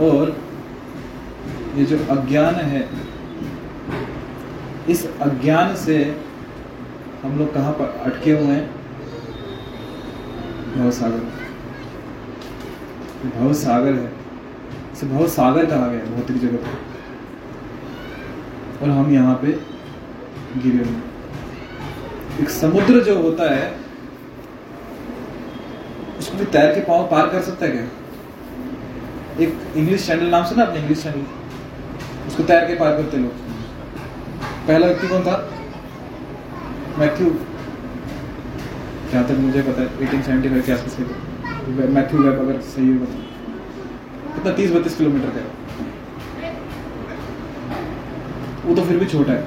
और 0.10 0.42
ये 1.76 1.86
जो 1.86 1.98
अज्ञान 1.98 2.56
है, 2.56 2.90
इस 4.90 5.18
अज्ञान 5.20 5.76
से 5.76 6.29
हम 7.24 7.40
लोग 7.40 7.54
कहाँ 7.54 7.74
पर 7.74 8.12
अटके 8.12 8.32
हुए 8.32 8.44
हैं? 8.44 8.70
भव 10.76 10.92
सागर। 10.92 11.18
ये 13.26 13.40
भव 13.40 13.54
सागर 13.54 13.94
है। 13.94 14.12
इसे 14.94 15.08
भव 15.08 15.28
सागर 15.28 15.66
कहा 15.66 15.88
गया? 15.88 16.00
है 16.00 16.16
भौतिक 16.16 16.38
जगत। 16.38 16.64
में 16.64 16.90
और 18.82 18.90
हम 18.90 19.14
यहाँ 19.14 19.36
पे 19.36 19.48
गिरे 20.62 20.84
हुए 20.90 21.02
एक 22.42 22.50
समुद्र 22.50 23.04
जो 23.04 23.22
होता 23.22 23.56
है, 23.56 23.76
उसको 26.20 26.38
भी 26.38 26.46
तैर 26.46 26.76
के 26.76 26.82
पाँव 26.82 27.08
पार 27.08 27.28
कर 27.28 27.42
सकता 27.42 27.66
है 27.66 27.72
क्या? 27.72 27.84
एक 29.40 29.78
इंग्लिश 29.78 30.08
चैनल 30.08 30.26
नाम 30.26 30.46
सुना 30.46 30.64
आपने? 30.64 30.80
इंग्लिश 30.80 31.04
चैनल 31.04 31.26
उसको 32.28 32.44
तैर 32.44 32.66
के 32.66 32.76
पार 32.76 32.98
करते 32.98 33.18
लोग। 33.18 33.32
पहला 34.68 34.88
व्यक्ति 34.88 35.08
कौन 35.08 35.22
था? 35.22 35.59
मैथ्यू 37.00 37.28
जहाँ 39.12 39.24
तक 39.28 39.38
मुझे 39.40 39.62
पता 39.64 39.82
है 39.82 39.88
एटीन 40.04 40.22
सेवेंटी 40.22 40.50
फाइव 40.50 40.64
के 40.66 40.72
आसपास 40.72 40.96
के 40.96 41.04
मैथ्यू 41.90 42.22
वेब 42.22 42.40
अगर 42.40 42.60
सही 42.64 42.88
हो 42.88 42.94
बता 43.00 43.18
कितना? 44.36 44.52
तीस, 44.54 44.72
बत्तीस 44.72 44.98
किलोमीटर 44.98 45.30
का 45.30 45.42
वो 48.66 48.76
तो 48.76 48.82
फिर 48.86 48.98
भी 48.98 49.06
छोटा 49.08 49.34
है। 49.34 49.44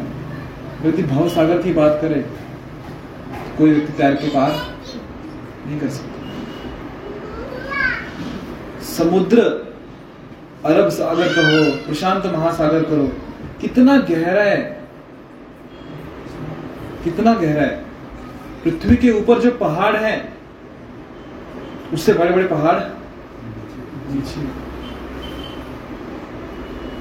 व्यक्ति 0.82 1.03
भव 1.05 1.28
सागर 1.28 1.62
की 1.62 1.72
बात 1.72 1.98
करे 2.03 2.14
तो 2.14 3.57
कोई 3.59 3.70
व्यक्ति 3.70 3.92
तैर 3.92 4.14
के 4.16 4.28
पार 4.28 4.50
नहीं 5.66 5.78
कर 5.80 5.88
सकता। 5.90 6.11
समुद्र, 8.86 9.40
अरब 10.66 10.88
सागर 10.90 11.28
कहो 11.34 11.61
प्रशांत 11.86 12.26
महासागर 12.28 12.82
करो, 12.84 13.07
कितना 13.61 13.96
गहरा 14.11 14.42
है। 14.42 14.81
कितना 17.05 17.34
गहरा 17.34 17.62
है। 17.62 17.76
पृथ्वी 18.64 18.96
के 18.96 19.11
ऊपर 19.12 19.40
जो 19.40 19.50
पहाड़ 19.59 19.96
है, 19.96 20.16
उससे 21.94 22.12
बड़े 22.12 22.30
बड़े 22.30 22.46
पहाड़? 22.48 22.78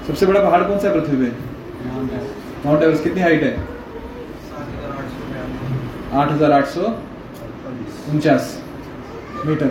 सबसे 0.07 0.25
बड़ा 0.25 0.39
पहाड़ 0.41 0.63
कौन 0.63 0.79
सा 0.79 0.87
है 0.87 0.93
पृथ्वी 0.93 1.17
पे? 1.17 1.31
माउंट 2.65 2.83
एवरेस्ट 2.83 3.03
कितनी 3.03 3.21
हाइट 3.21 3.43
है? 3.43 3.53
आठ 6.13 6.31
हज़ार 6.31 6.51
आठ 6.51 6.65
सौ 6.67 6.81
उनचास 8.11 8.57
मीटर। 9.45 9.69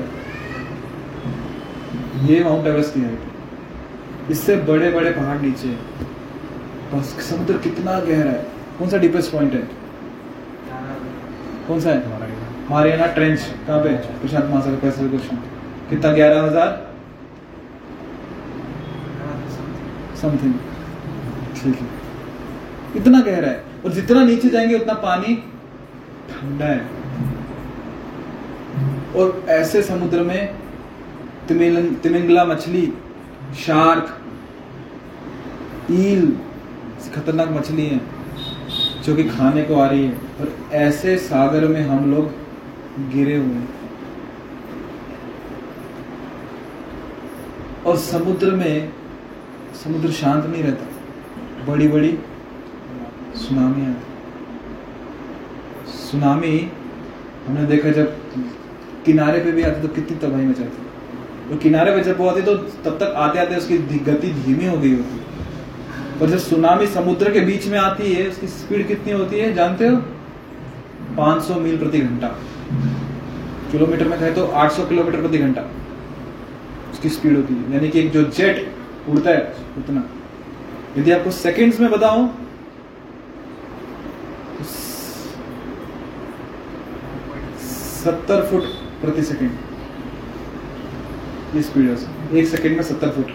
ये 2.24 2.42
माउंट 2.44 2.66
एवरेस्ट 2.66 2.94
की 2.94 3.00
हाइट 3.00 4.30
इससे 4.30 4.56
बड़े 4.68 4.90
बड़े 4.90 5.10
पहाड़ 5.10 5.38
नीचे 5.40 5.68
बस, 6.92 7.16
समुद्र 7.28 7.58
कितना 7.58 7.98
गहरा 8.00 8.30
है। 8.30 8.46
कौन 8.78 8.88
सा 8.88 8.96
डीपेस्ट 8.98 9.32
पॉइंट 9.32 9.52
है? 9.54 9.62
कौन 11.70 11.80
सा 11.80 11.90
है 11.90 11.98
मारियाना 12.70 13.06
ट्रेंच 13.14 13.40
कहाँ 13.66 13.78
पे? 13.82 13.90
प्रशांत 14.20 14.44
महासागर 14.44 14.76
पैसिफिक 14.78 15.12
ओशन 15.14 15.36
कितना? 15.90 16.12
ग्यारह 16.12 16.42
हज़ार? 16.42 16.70
समथिंग 20.20 20.54
ठीक 21.56 21.76
है। 21.76 21.86
इतना 22.96 23.20
गहरा 23.20 23.48
है। 23.48 23.64
और 23.84 23.92
जितना 23.92 24.24
नीचे 24.24 24.48
जाएँगे, 24.48 24.74
उतना 24.74 24.94
पानी 25.04 25.34
ठंडा 26.30 26.66
है। 26.66 26.80
और 29.16 29.44
ऐसे 29.50 29.82
समुद्र 29.82 30.22
में 30.22 30.54
तिमिंगला 31.48 32.44
मछली, 32.44 32.86
शार्क, 33.60 34.16
ईल, 35.92 36.32
खतरनाक 37.14 37.50
मछली 37.50 37.86
है। 37.86 38.00
जो 39.04 39.14
कि 39.16 39.24
खाने 39.24 39.62
को 39.62 39.74
आ 39.74 39.86
रही 39.86 40.04
है। 40.04 40.12
और 40.40 40.48
ऐसे 40.76 41.16
सागर 41.18 41.66
में 41.68 41.80
हम 41.82 42.10
लोग 42.10 42.24
गिरे 43.12 43.36
हुए 43.36 43.54
हैं। 43.54 43.68
और 47.86 47.96
समुद्र 47.98 48.50
में, 48.52 48.92
समुद्र 49.84 50.10
शांत 50.12 50.46
नहीं 50.46 50.62
रहता। 50.62 50.84
बड़ी 51.66 51.88
बड़ी 51.88 52.12
सुनामी 53.38 53.86
आती 53.86 54.08
सुनामी, 55.92 56.56
हमने 57.46 57.64
देखा 57.66 57.90
जब 57.92 58.06
किनारे 59.06 59.40
पे 59.40 59.52
भी 59.52 59.62
आती 59.62 59.82
तो 59.82 59.88
कितनी 59.88 60.16
तबाही 60.18 60.46
मचाती 60.46 61.50
और 61.50 61.56
किनारे 61.58 61.94
पे 61.94 62.00
जब 62.04 62.18
वो 62.18 62.26
आती 62.26 62.42
तो 62.42 62.54
तब 62.54 62.98
तक 62.98 63.14
आते 63.18 63.38
आते 63.38 63.56
उसकी 63.56 63.78
गति 63.78 64.28
धीमी 64.44 64.66
हो 64.66 64.76
गई 64.76 64.94
होती 64.94 65.19
और 66.22 66.30
जब 66.30 66.38
सुनामी 66.38 66.86
समुद्र 66.88 67.32
के 67.32 67.40
बीच 67.40 67.66
में 67.66 67.78
आती 67.78 68.12
है, 68.12 68.28
उसकी 68.28 68.46
स्पीड 68.48 68.86
कितनी 68.88 69.12
होती 69.12 69.38
है, 69.38 69.52
जानते 69.54 69.88
हो? 69.88 69.96
500 71.16 71.54
मील 71.60 71.78
प्रति 71.78 71.98
घंटा। 72.00 72.28
किलोमीटर 73.72 74.08
में 74.08 74.18
कहे 74.18 74.32
तो 74.32 74.46
800 74.58 74.86
किलोमीटर 74.88 75.20
प्रति 75.20 75.38
घंटा 75.38 75.62
उसकी 76.92 77.08
स्पीड 77.08 77.36
होती 77.36 77.54
है। 77.54 77.72
यानी 77.74 77.88
कि 77.88 78.00
एक 78.00 78.10
जो 78.12 78.22
जेट 78.30 78.56
उड़ता 79.08 79.30
है, 79.30 79.54
उतना। 79.78 80.02
यदि 80.98 81.10
आपको 81.12 81.30
सेकंड्स 81.32 81.80
में 81.80 81.90
बताऊँ 81.90 82.26
तो 84.58 84.64
सत्तर 88.04 88.46
फुट 88.50 88.64
प्रति 89.02 89.22
सेकंड 89.22 89.50
ये 91.56 91.62
स्पीड 91.62 91.88
है 91.88 91.96
एक 92.38 92.46
सेकंड 92.48 92.76
में 92.76 92.82
सत्तर 92.84 93.10
फुट। 93.10 93.28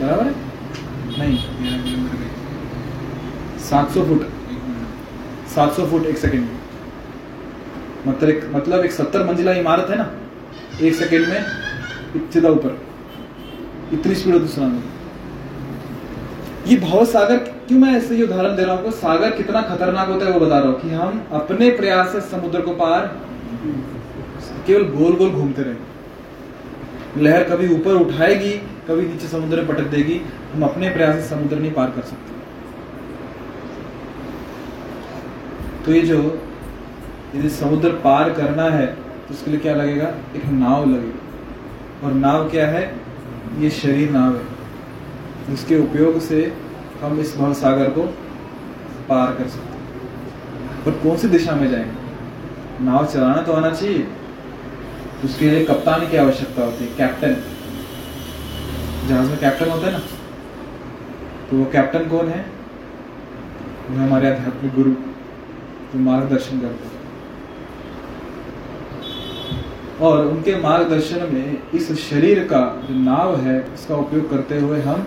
बराबर 0.00 0.24
है? 0.24 0.32
नहीं। 1.18 1.36
सात 3.60 3.90
सौ 3.90 4.02
फुट। 4.04 4.26
सात 5.54 5.72
सौ 5.72 5.86
फुट 5.86 6.06
एक 6.06 6.18
सेकंड 6.18 6.40
में। 6.40 6.56
मतलब 8.06 8.28
एक 8.30 8.44
मतलब 8.54 8.84
एक 8.84 8.92
सत्तर 8.92 9.24
मंजिला 9.26 9.52
इमारत 9.54 9.90
है 9.90 9.96
ना? 9.98 10.06
एक 10.82 10.94
सेकेंड 10.94 11.26
में 11.28 12.30
सीधा 12.32 12.48
ऊपर। 12.50 12.78
इतनी 13.92 14.14
स्पीड 14.14 14.34
होती 14.34 14.48
सुनामी 14.48 14.80
ये 16.66 16.76
भाव 16.78 17.04
सागर 17.06 17.36
क्यों 17.68 17.78
मैं 17.80 17.92
ऐसे 17.96 18.22
उदाहरण 18.22 18.56
दे 18.56 18.64
रहा 18.64 18.74
हूँ 18.76 18.90
सागर 18.94 19.30
कितना 19.36 19.60
खतरनाक 19.64 20.08
होता 20.08 20.26
है 20.26 20.32
वो 20.32 20.40
बता 20.40 20.58
रहा 20.58 20.68
हूँ 20.68 20.80
कि 20.80 20.88
हम 20.90 21.22
अपने 21.32 21.70
प्रयास 21.76 22.12
से 22.12 22.20
समुद्र 22.30 22.60
को 22.60 22.72
पार 22.76 23.06
केवल 24.66 24.82
गोल 24.96 25.12
गोल 25.16 25.30
घूमते 25.30 25.62
रहे। 25.62 27.22
लहर 27.24 27.44
कभी 27.44 27.68
ऊपर 27.74 27.94
उठाएगी 27.96 28.52
कभी 28.88 29.02
नीचे 29.02 29.28
समुद्र 29.28 29.64
पटक 29.64 29.84
देगी, 29.84 30.20
हम 30.54 30.62
अपने 30.62 30.90
प्रयास 30.90 31.14
से 31.14 31.22
समुद्र 31.22 31.56
नहीं 31.56 31.72
पार 31.72 31.90
कर 31.90 32.02
सकते। 32.02 32.32
तो 35.84 35.92
ये 35.92 36.00
जो 36.00 36.42
यदि 37.36 37.50
समुद्र 37.50 37.90
पार 37.90 38.32
करना 38.32 38.62
है 38.62 38.86
तो 38.86 39.34
उसके 39.34 39.50
लिए 39.50 39.60
क्या 39.60 39.74
लगेगा? 39.74 40.08
एक 40.36 40.44
नाव 40.46 40.90
लगेगी। 40.90 42.06
और 42.06 42.12
नाव 42.12 42.48
क्या 42.50 42.66
है? 42.66 43.00
ये 43.58 43.70
शरीर 43.70 44.10
नाव 44.10 44.36
है। 44.36 44.44
जिसके 45.50 45.78
उपयोग 45.78 46.20
से 46.20 46.52
हम 47.02 47.20
इस 47.20 47.36
भव 47.36 47.52
सागर 47.54 47.90
को 47.90 48.02
पार 49.08 49.34
कर 49.34 49.48
सकते 49.48 49.72
हैं। 49.72 50.84
पर 50.84 50.90
कौन 50.90 51.16
सी 51.16 51.28
दिशा 51.28 51.54
में 51.54 51.70
जाएँगे? 51.70 52.84
नाव 52.84 53.06
चलाना 53.06 53.42
तो 53.42 53.52
आना 53.52 53.70
चाहिए। 53.70 54.08
उसके 55.24 55.50
लिए 55.50 55.64
कप्तान 55.64 56.08
की 56.08 56.16
आवश्यकता 56.16 56.64
होती 56.64 56.84
है, 56.84 56.94
कैप्टन। 56.96 57.36
जहाज़ 59.08 59.28
में 59.28 59.38
कैप्टन 59.40 59.70
होता 59.70 59.86
है 59.86 59.92
ना 59.92 59.98
तो 61.50 61.56
वो 61.56 61.64
कैप्टन 61.72 62.08
कौन 62.08 62.28
है? 62.28 62.44
वो 63.88 63.96
हमारे 63.96 64.30
आध्यात्मिक 64.30 64.74
गुरु, 64.74 64.90
जो 65.92 65.98
मार्गदर्शन 66.00 66.60
करते 66.60 66.84
हैं। 66.84 66.96
और 70.00 70.26
उनके 70.26 70.56
मार्गदर्शन 70.62 71.28
में 71.32 71.70
इस 71.74 71.92
शरीर 72.00 72.42
का 72.48 72.60
जो 72.88 72.94
नाव 72.96 73.36
है 73.40 73.56
इसका 73.74 73.94
उपयोग 73.96 74.30
करते 74.30 74.58
हुए 74.58 74.80
हम 74.82 75.06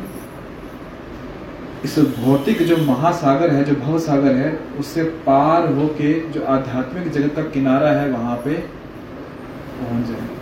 इस 1.86 1.98
भौतिक 2.18 2.62
जो 2.68 2.78
महासागर 2.78 3.52
है, 3.52 3.64
जो 3.64 3.76
भव 3.76 4.00
सागर 4.00 4.36
है, 4.36 4.52
उससे 4.80 5.04
पार 5.28 5.72
होके 5.74 6.14
जो 6.32 6.44
आध्यात्मिक 6.48 7.12
जगत 7.12 7.36
का 7.36 7.44
किनारा 7.52 7.92
है, 7.92 8.10
वहाँ 8.12 8.36
पे 8.46 8.54
पहुँच 8.54 10.08
जाए। 10.08 10.41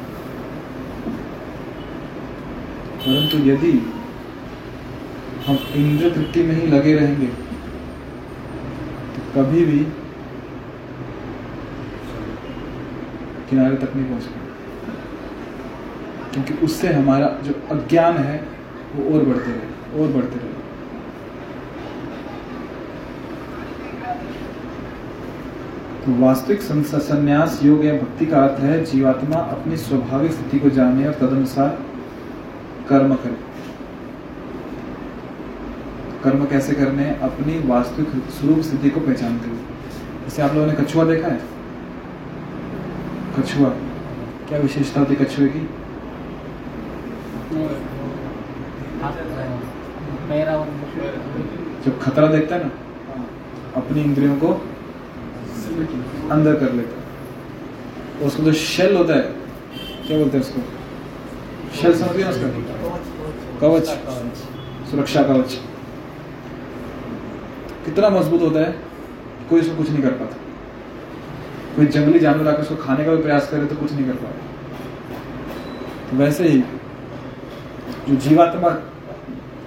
परंतु 3.00 3.38
यदि 3.46 3.72
हम 5.46 5.58
इंद्र 5.76 6.10
तृप्ति 6.10 6.42
में 6.44 6.56
ही 6.56 6.68
लगे 6.68 6.94
रहेंगे 6.96 7.28
तो 9.14 9.20
कभी 9.36 9.66
भी 9.66 9.80
किनारे 13.50 13.76
तक 13.76 13.96
नहीं 13.96 14.06
पहुँच 14.06 14.24
पाएँगे। 14.24 14.48
क्योंकि 16.34 16.66
उससे 16.66 16.88
हमारा 16.94 17.28
जो 17.44 17.54
अज्ञान 17.72 18.18
है, 18.18 18.38
वो 18.96 19.02
और 19.14 19.26
बढ़ते 19.26 19.52
रहे, 19.52 20.02
और 20.02 20.08
बढ़ते 20.14 20.40
रहे। 20.40 20.58
तो 26.06 26.08
वास्तविक 26.22 26.62
संन्यास 26.62 27.60
योग 27.64 27.86
या 27.86 27.94
भक्ति 27.94 28.26
का 28.26 28.38
अर्थ 28.40 28.60
है, 28.62 28.84
जीवात्मा 28.86 29.38
अपनी 29.38 29.78
स्वाभाविक 29.78 30.32
स्थिति 30.32 30.60
को 30.60 30.70
जाने 30.70 31.08
और 31.08 31.14
तदनुसार 31.16 31.78
कर्म 32.90 33.16
करे। 33.16 33.38
कर्म 36.24 36.46
कैसे 36.46 36.74
करने 36.74 37.04
हैं? 37.04 37.20
अपनी 37.20 37.68
वास्तविक 37.68 38.10
स्वरूप 38.32 38.60
स्थिति 38.60 38.90
को 38.90 39.00
पहचान 39.00 39.38
कर 39.38 39.58
जैसे 40.24 40.42
आप 40.42 40.54
लोगों 40.54 40.68
ने 40.68 40.74
कछुआ 40.74 41.04
देखा 41.04 41.28
है? 41.28 41.42
कछुआ। 43.40 43.70
क्या 44.50 44.60
विशेषता 44.60 45.00
होती 45.00 45.16
कछुए 45.16 45.48
की? 45.48 45.70
जब 51.86 52.00
खतरा 52.00 52.28
देखता 52.28 52.56
है 52.56 52.64
ना, 52.64 52.72
अपनी 53.76 54.02
इंद्रियों 54.02 54.36
को 54.36 54.48
अंदर 56.32 56.56
कर 56.56 56.74
लेता 56.74 57.00
है। 57.00 58.28
उसको 58.28 58.44
जो 58.44 58.54
शेल 58.54 58.98
होता 58.98 59.14
है, 59.14 59.22
क्या 60.08 60.18
बोलते 60.18 60.38
हैं 60.38 60.46
उसको? 60.46 60.79
शेल 61.76 61.94
समझ 61.98 62.16
गया 62.16 62.30
उसका 62.30 62.48
कवच? 63.62 63.88
सुरक्षा 64.90 65.22
कवच। 65.24 65.54
कितना 67.86 68.10
मज़बूत 68.10 68.42
होता 68.42 68.60
है 68.60 68.72
कोई 69.50 69.60
उसको 69.62 69.76
कुछ 69.76 69.90
नहीं 69.90 70.04
कर 70.04 70.12
पाता। 70.14 70.36
कोई 71.76 71.86
जंगली 71.88 72.20
जानवर 72.20 72.48
आकर 72.48 72.62
उसको 72.62 72.76
खाने 72.78 73.06
का 73.06 73.12
भी 73.12 73.22
प्रयास 73.24 73.50
करे 73.52 73.66
तो 73.66 73.76
कुछ 73.76 73.92
नहीं 73.92 74.06
कर 74.06 74.14
पाता। 74.16 74.40
तो 76.10 76.18
वैसे 76.18 76.48
ही 76.48 76.60
जो 78.10 78.16
जीवात्मा 78.18 78.70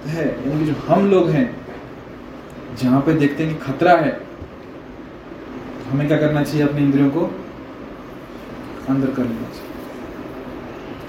है, 0.05 0.25
यानी 0.27 0.59
कि 0.59 0.65
जो 0.65 0.73
हम 0.87 1.09
लोग 1.11 1.29
हैं, 1.29 1.47
जहाँ 2.81 3.01
पे 3.01 3.13
देखते 3.13 3.43
हैं 3.43 3.49
कि 3.53 3.59
खतरा 3.63 3.93
है 3.97 4.11
तो 4.11 5.89
हमें 5.91 6.07
क्या 6.07 6.17
करना 6.17 6.43
चाहिए 6.43 6.63
अपने 6.67 6.81
इंद्रियों 6.81 7.09
को? 7.09 7.21
अंदर 8.89 9.09
कर 9.09 9.23
लेना 9.23 9.47
चाहिए। 9.49 9.62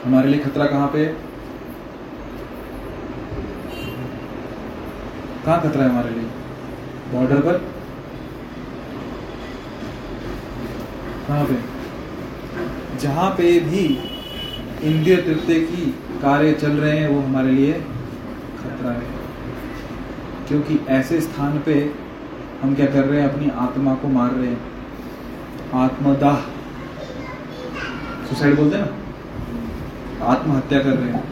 हमारे 0.05 0.28
लिए 0.28 0.40
खतरा 0.40 0.66
कहाँ 0.66 0.88
पे? 0.88 1.07
कहाँ 5.44 5.62
खतरा 5.62 5.84
है 5.84 5.90
हमारे 5.90 6.11
लिए? 6.11 6.24
बॉर्डर 7.12 7.40
पर? 7.40 7.59
कहाँ 11.28 11.44
पे? 11.44 11.74
जहाँ 12.98 13.30
पे 13.30 13.61
भी 13.61 13.84
इंद्रिय 14.82 15.16
तृप्ति 15.16 15.55
की 15.55 15.98
कार्य 16.22 16.52
चल 16.52 16.72
रहे 16.72 16.98
हैं, 16.98 17.09
वो 17.09 17.20
हमारे 17.20 17.50
लिए 17.50 17.72
खतरा 18.59 18.90
है। 18.90 19.02
क्योंकि 20.48 20.86
ऐसे 20.88 21.20
स्थान 21.20 21.59
पे 21.59 21.94
हम 22.62 22.74
क्या 22.74 22.86
कर 22.86 23.05
रहे 23.05 23.20
हैं? 23.20 23.28
अपनी 23.28 23.50
आत्मा 23.50 23.94
को 23.94 24.09
मार 24.09 24.30
रहे 24.30 24.48
हैं। 24.48 24.61
आत्मदाह। 25.74 26.36
सुसाइड 28.28 28.57
बोलते 28.57 28.76
हैं 28.76 28.90
ना? 28.90 29.03
आत्महत्या 30.24 30.78
कर 30.78 30.90
रहे 30.90 31.12
हैं। 31.12 31.22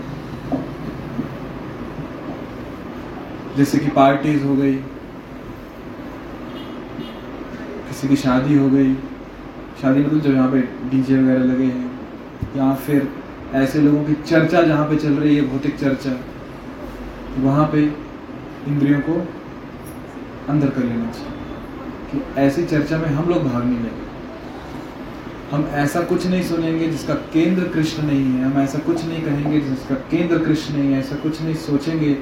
जैसे 3.57 3.79
कि 3.79 3.89
पार्टीज़ 3.93 4.45
हो 4.45 4.55
गई, 4.57 4.75
किसी 7.89 8.09
की 8.09 8.17
शादी 8.17 8.55
हो 8.59 8.69
गई, 8.71 8.95
शादी 9.83 10.01
मतलब 10.01 10.21
जो 10.21 10.33
यहाँ 10.33 10.51
पे 10.51 10.61
डीजे 10.91 11.17
वगैरह 11.17 11.45
लगे 11.45 11.65
हैं, 11.65 11.91
या 12.57 12.73
फिर 12.77 13.09
ऐसे 13.55 13.81
लोगों 13.81 14.05
की 14.05 14.15
चर्चा 14.23 14.63
जहाँ 14.63 14.89
पे 14.89 14.97
चल 14.97 15.15
रही 15.15 15.37
है, 15.37 15.43
भौतिक 15.49 15.79
चर्चा, 15.79 16.13
वहाँ 17.41 17.67
पे 17.73 17.83
इंद्रियों 18.69 19.01
को 19.01 19.15
अंदर 20.49 20.71
कर 20.71 20.85
लेना 20.85 21.11
चाहिए 21.11 21.33
कि 22.11 22.41
ऐसी 22.41 22.65
चर्चा 22.67 22.99
में 22.99 23.09
हम 23.09 23.29
लोग 23.29 23.45
भाग 23.45 23.65
नहीं 23.65 23.79
लेंगे 23.79 24.02
हम 25.53 25.65
ऐसा 25.75 26.01
कुछ 26.01 26.27
नहीं 26.27 26.43
सुनेंगे 26.43 26.87
जिसका 26.89 27.15
केंद्र 27.33 27.65
कृष्ण 27.69 28.03
नहीं 28.03 28.25
है। 28.25 28.45
हम 28.45 28.61
ऐसा 28.61 28.79
कुछ 28.79 29.05
नहीं 29.05 29.23
कहेंगे 29.23 29.61
जिसका 29.61 29.95
केंद्र 30.11 30.39
कृष्ण 30.39 30.75
नहीं 30.75 30.93
है। 30.93 30.99
ऐसा 30.99 31.17
कुछ 31.17 31.41
नहीं 31.43 31.55
सोचेंगे, 31.55 32.13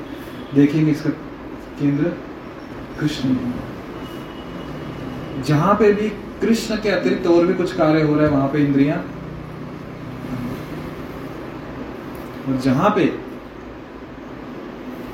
देखेंगे 0.55 0.91
इसका 0.93 1.11
केंद्र 1.81 2.13
कृष्ण 3.01 3.29
नहीं 3.29 3.53
है। 3.53 5.43
जहाँ 5.43 5.75
पे 5.75 5.93
भी 5.93 6.09
कृष्ण 6.41 6.77
के 6.77 6.89
अतिरिक्त 6.89 7.27
और 7.27 7.47
भी 7.47 7.55
कुछ 7.55 7.73
कार्य 7.73 8.03
हो 8.03 8.15
रहा 8.15 8.25
है, 8.25 8.31
वहाँ 8.31 8.49
पे 8.49 8.65
इंद्रियाँ। 8.65 8.99
और 12.49 12.61
जहाँ 12.61 12.91
पे 12.91 13.07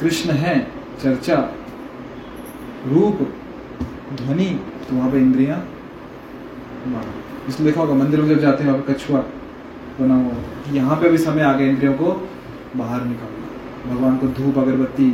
कृष्ण 0.00 0.30
है, 0.30 0.58
चर्चा, 1.02 1.36
रूप, 2.86 3.18
ध्वनि 4.14 4.50
तो 4.88 4.96
वहाँ 4.96 5.10
पे 5.10 5.18
इंद्रियाँ 5.18 5.58
बाहर। 6.86 7.25
इसलिए 7.48 7.66
देखा 7.66 7.80
होगा, 7.80 7.94
मंदिर 7.94 8.20
में 8.20 8.28
जब 8.28 8.40
जाते 8.40 8.64
हैं, 8.64 8.70
वहाँ 8.70 8.84
कछुआ 8.88 9.20
बना 10.00 10.14
हुआ 10.14 10.32
यहाँ 10.72 10.96
पे 11.00 11.08
भी 11.08 11.18
समय 11.18 11.42
आ 11.42 11.52
गया, 11.52 11.66
इंद्रियों 11.68 11.94
को 11.94 12.12
बाहर 12.76 13.04
निकालना। 13.04 13.44
भगवान 13.86 14.16
को 14.18 14.26
धूप, 14.28 14.58
अगरबत्ती 14.58 15.10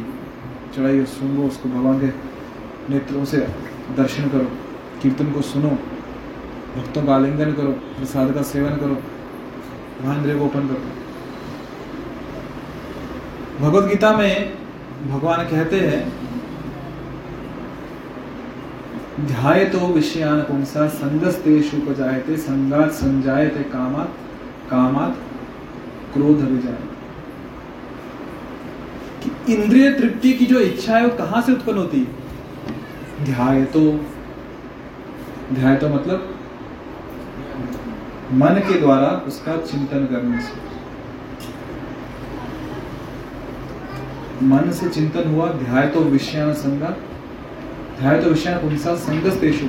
चढ़ाइए 0.74 1.04
सूंघो 1.06 1.46
उसको 1.46 1.68
भगवान 1.68 2.00
के 2.00 2.06
नेत्रों 2.90 3.24
से 3.24 3.38
दर्शन 3.96 4.28
करो, 4.28 4.48
कीर्तन 5.02 5.32
को 5.32 5.42
सुनो, 5.42 5.68
भक्तों 6.76 7.02
का 7.04 7.14
आलिंगन 7.14 7.52
करो, 7.52 7.72
प्रसाद 7.98 8.34
का 8.34 8.42
सेवन 8.44 8.76
करो, 8.76 8.96
वहाँ 10.02 10.16
इंद्रिय 10.16 10.38
को 10.38 10.44
ओपन 10.44 10.68
करो। 10.68 10.80
भगवत 13.60 13.88
गीता 13.88 14.16
में 14.16 14.52
भगवान 15.08 15.44
कहते 15.46 15.80
हैं 15.80 16.21
ध्याय 19.20 19.64
तो 19.64 19.86
विषयान 19.86 20.40
पुंसा 20.40 20.86
संगस्तेषु 20.88 21.76
उपजायते, 21.76 22.36
संगात 22.36 22.90
संजायते 22.90 23.62
कामात 23.62 24.14
कामात 24.70 25.16
क्रोध 26.14 26.40
विजाय 26.40 26.78
कि 29.22 29.52
इंद्रिय 29.54 29.90
तृप्ति 29.92 30.32
की 30.32 30.46
जो 30.46 30.60
इच्छा 30.60 30.96
है 30.96 31.06
वो 31.06 31.16
कहाँ 31.16 31.42
से 31.42 31.52
उत्पन्न 31.52 31.78
होती 31.78 32.00
है? 32.00 33.24
ध्याय 33.24 33.64
तो 33.64 33.80
ध्याय 35.54 35.76
तो 35.76 35.88
मतलब 35.88 36.34
मन 38.32 38.60
के 38.68 38.80
द्वारा 38.80 39.08
उसका 39.26 39.56
चिंतन 39.56 40.06
करने 40.06 40.40
से। 40.40 40.60
मन 44.46 44.70
से 44.70 44.88
चिंतन 44.88 45.34
हुआ 45.34 45.52
ध्याय 45.52 45.86
तो 45.86 46.00
विषयान 46.00 46.52
संगा 46.54 46.96
ध्याय 48.02 48.18
तो 48.20 48.30
विषय 48.30 48.54
पुंसा 48.58 48.94
संगस 48.98 49.36
तेषु 49.40 49.66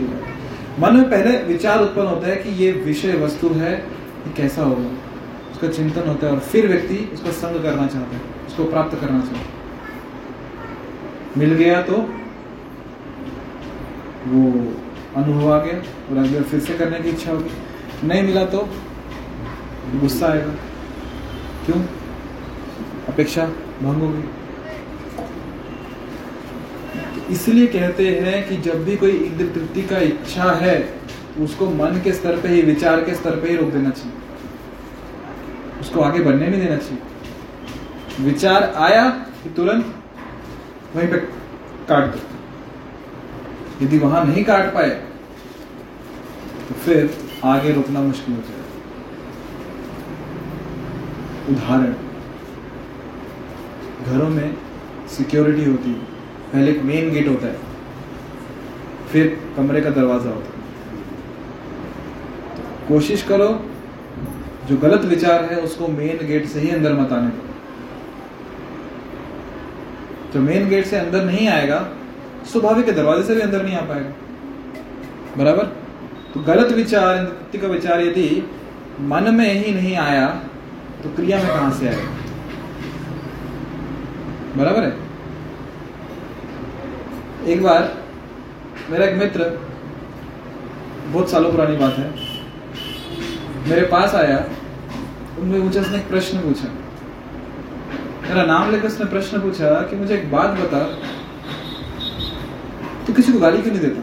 मन 0.79 0.95
में 0.95 1.09
पहले 1.09 1.31
विचार 1.43 1.81
उत्पन्न 1.81 2.07
होता 2.07 2.27
है 2.27 2.35
कि 2.35 2.49
ये 2.63 2.71
विषय 2.71 3.11
वस्तु 3.17 3.49
है, 3.49 3.73
ये 3.73 4.31
कैसा 4.37 4.63
होगा? 4.63 4.87
उसका 5.51 5.67
चिंतन 5.67 6.07
होता 6.07 6.27
है 6.27 6.33
और 6.33 6.39
फिर 6.39 6.67
व्यक्ति 6.67 6.97
उसका 7.13 7.31
संग 7.31 7.61
करना 7.63 7.85
चाहता 7.87 8.15
है, 8.15 8.21
उसको 8.47 8.63
प्राप्त 8.63 8.99
करना 9.01 9.19
चाहता 9.19 9.37
है। 9.37 9.45
मिल 11.37 11.53
गया 11.53 11.81
तो 11.81 11.97
वो 14.27 14.41
अनुभव 15.15 15.53
आ 15.53 15.59
गया 15.59 15.77
और 16.09 16.17
अगले 16.17 16.41
फिर 16.41 16.59
से 16.59 16.73
करने 16.73 16.99
की 16.99 17.09
इच्छा 17.09 17.31
होगी। 17.31 18.07
नहीं 18.07 18.23
मिला 18.23 18.45
तो 18.45 18.67
गुस्सा 19.95 20.27
आएगा। 20.27 20.53
क्यों? 21.65 21.83
अपेक्षा 23.09 23.45
भंग 23.81 24.01
होगी 24.01 24.23
इसलिए 27.33 27.67
कहते 27.67 28.07
हैं 28.21 28.47
कि 28.47 28.57
जब 28.61 28.83
भी 28.85 28.95
कोई 28.97 29.11
इंद्र 29.11 29.45
तृप्ति 29.53 29.81
का 29.81 29.97
इच्छा 30.01 30.51
है, 30.53 30.75
उसको 31.39 31.69
मन 31.69 32.01
के 32.03 32.11
स्तर 32.13 32.37
पे 32.41 32.47
ही, 32.47 32.61
विचार 32.61 33.03
के 33.03 33.15
स्तर 33.15 33.39
पे 33.39 33.49
ही 33.49 33.55
रोक 33.57 33.69
देना 33.71 33.89
चाहिए। 33.89 34.17
उसको 35.81 36.01
आगे 36.01 36.19
बढ़ने 36.19 36.47
नहीं 36.47 36.61
देना 36.61 36.77
चाहिए। 36.77 37.01
विचार 38.21 38.63
आया 38.79 39.09
कि 39.43 39.49
तुरंत 39.49 39.85
वहीं 40.95 41.07
पे 41.07 41.17
काट 41.89 42.03
दो। 42.05 42.19
यदि 43.81 43.97
वहाँ 43.99 44.25
नहीं 44.25 44.43
काट 44.43 44.73
पाए 44.73 44.89
तो 46.67 46.75
फिर 46.75 47.09
आगे 47.45 47.71
रोकना 47.73 48.01
मुश्किल 48.01 48.35
हो 48.35 48.41
जाएगा। 48.41 48.61
उदाहरण, 51.49 51.93
घरों 54.05 54.29
में 54.29 54.57
सिक्योरिटी 55.17 55.65
होती 55.65 55.89
है। 55.89 56.12
पहले 56.53 56.71
मेन 56.81 57.11
गेट 57.11 57.27
होता 57.27 57.47
है। 57.47 57.57
फिर 59.11 59.37
कमरे 59.57 59.81
का 59.81 59.89
दरवाज़ा 59.89 60.29
होता 60.29 60.47
है। 60.47 60.51
कोशिश 62.87 63.23
करो, 63.23 63.47
जो 64.67 64.77
गलत 64.77 65.05
विचार 65.05 65.43
है 65.45 65.57
उसको 65.59 65.87
मेन 65.87 66.25
गेट 66.27 66.45
से 66.45 66.59
ही 66.59 66.69
अंदर 66.69 66.93
मत 66.93 67.11
आने 67.11 67.27
दो। 67.27 67.43
जो 70.33 70.39
मेन 70.39 70.69
गेट 70.69 70.85
से 70.85 70.97
अंदर 70.97 71.25
नहीं 71.25 71.47
आएगा, 71.47 71.79
स्वाभाविक 72.51 72.95
दरवाजे 72.95 73.23
से 73.23 73.35
भी 73.35 73.41
अंदर 73.41 73.63
नहीं 73.63 73.75
आ 73.75 73.81
पाएगा। 73.81 74.11
बराबर? 75.37 75.65
तो 76.33 76.39
गलत 76.43 76.71
विचार 76.71 77.23
का 77.55 77.67
विचार 77.67 78.01
यदि 78.01 78.49
मन 79.01 79.33
में 79.35 79.53
ही 79.55 79.73
नहीं 79.73 79.95
आया 79.97 80.27
तो 81.03 81.09
क्रिया 81.09 81.37
में 81.37 81.47
कहाँ 81.47 81.71
से 81.71 81.87
आएगा? 81.87 82.09
बराबर 84.57 84.83
है? 84.83 85.02
एक 87.45 87.61
बार 87.63 87.91
मेरा 88.91 89.05
एक 89.05 89.15
मित्र, 89.17 89.45
बहुत 91.07 91.29
सालों 91.31 91.51
पुरानी 91.51 91.75
बात 91.77 91.97
है, 91.97 92.09
मेरे 93.67 93.81
पास 93.87 94.15
आया 94.15 94.37
उनमें 95.39 95.59
मुझे 95.59 95.79
उसने 95.79 95.97
एक 95.97 96.07
प्रश्न 96.09 96.37
पूछा। 96.39 96.67
मेरा 98.23 98.43
नाम 98.45 98.71
लेकर 98.71 98.87
उसने 98.87 99.05
प्रश्न 99.07 99.41
पूछा 99.41 99.69
कि 99.89 99.95
मुझे 99.95 100.13
एक 100.15 100.31
बात 100.31 100.59
बता, 100.59 100.79
तू 103.07 103.13
किसी 103.13 103.33
को 103.33 103.39
गाली 103.39 103.61
क्यों 103.61 103.73
नहीं 103.73 103.81
देता? 103.81 104.01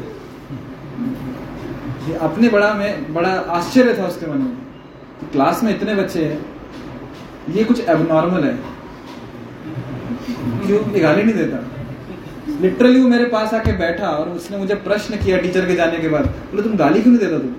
ये 2.09 2.14
अपने 2.20 2.49
बड़ा 2.49 2.72
में, 2.74 3.14
बड़ा 3.14 3.32
आश्चर्य 3.51 3.97
था 3.99 4.07
उसके 4.07 4.26
मन 4.26 4.38
में 4.38 5.30
क्लास 5.32 5.62
में 5.62 5.74
इतने 5.74 5.95
बच्चे 5.95 6.24
हैं, 6.24 6.38
ये 7.51 7.64
कुछ 7.64 7.80
एबनॉर्मल 7.88 8.45
है, 8.45 8.55
क्यों? 10.66 10.80
गाली 11.03 11.22
नहीं 11.22 11.34
देता? 11.34 11.66
लिटरली 12.61 13.00
वो 13.00 13.08
मेरे 13.08 13.24
पास 13.26 13.52
आके 13.54 13.72
बैठा 13.78 14.08
और 14.08 14.28
उसने 14.28 14.56
मुझे 14.58 14.74
प्रश्न 14.86 15.16
किया 15.16 15.36
टीचर 15.38 15.66
के 15.66 15.74
जाने 15.74 15.98
के 15.98 16.08
बाद। 16.08 16.26
बोले 16.50 16.62
तुम 16.62 16.76
गाली 16.76 17.02
क्यों 17.02 17.12
नहीं 17.12 17.26
देता 17.26 17.38
तुम? 17.38 17.52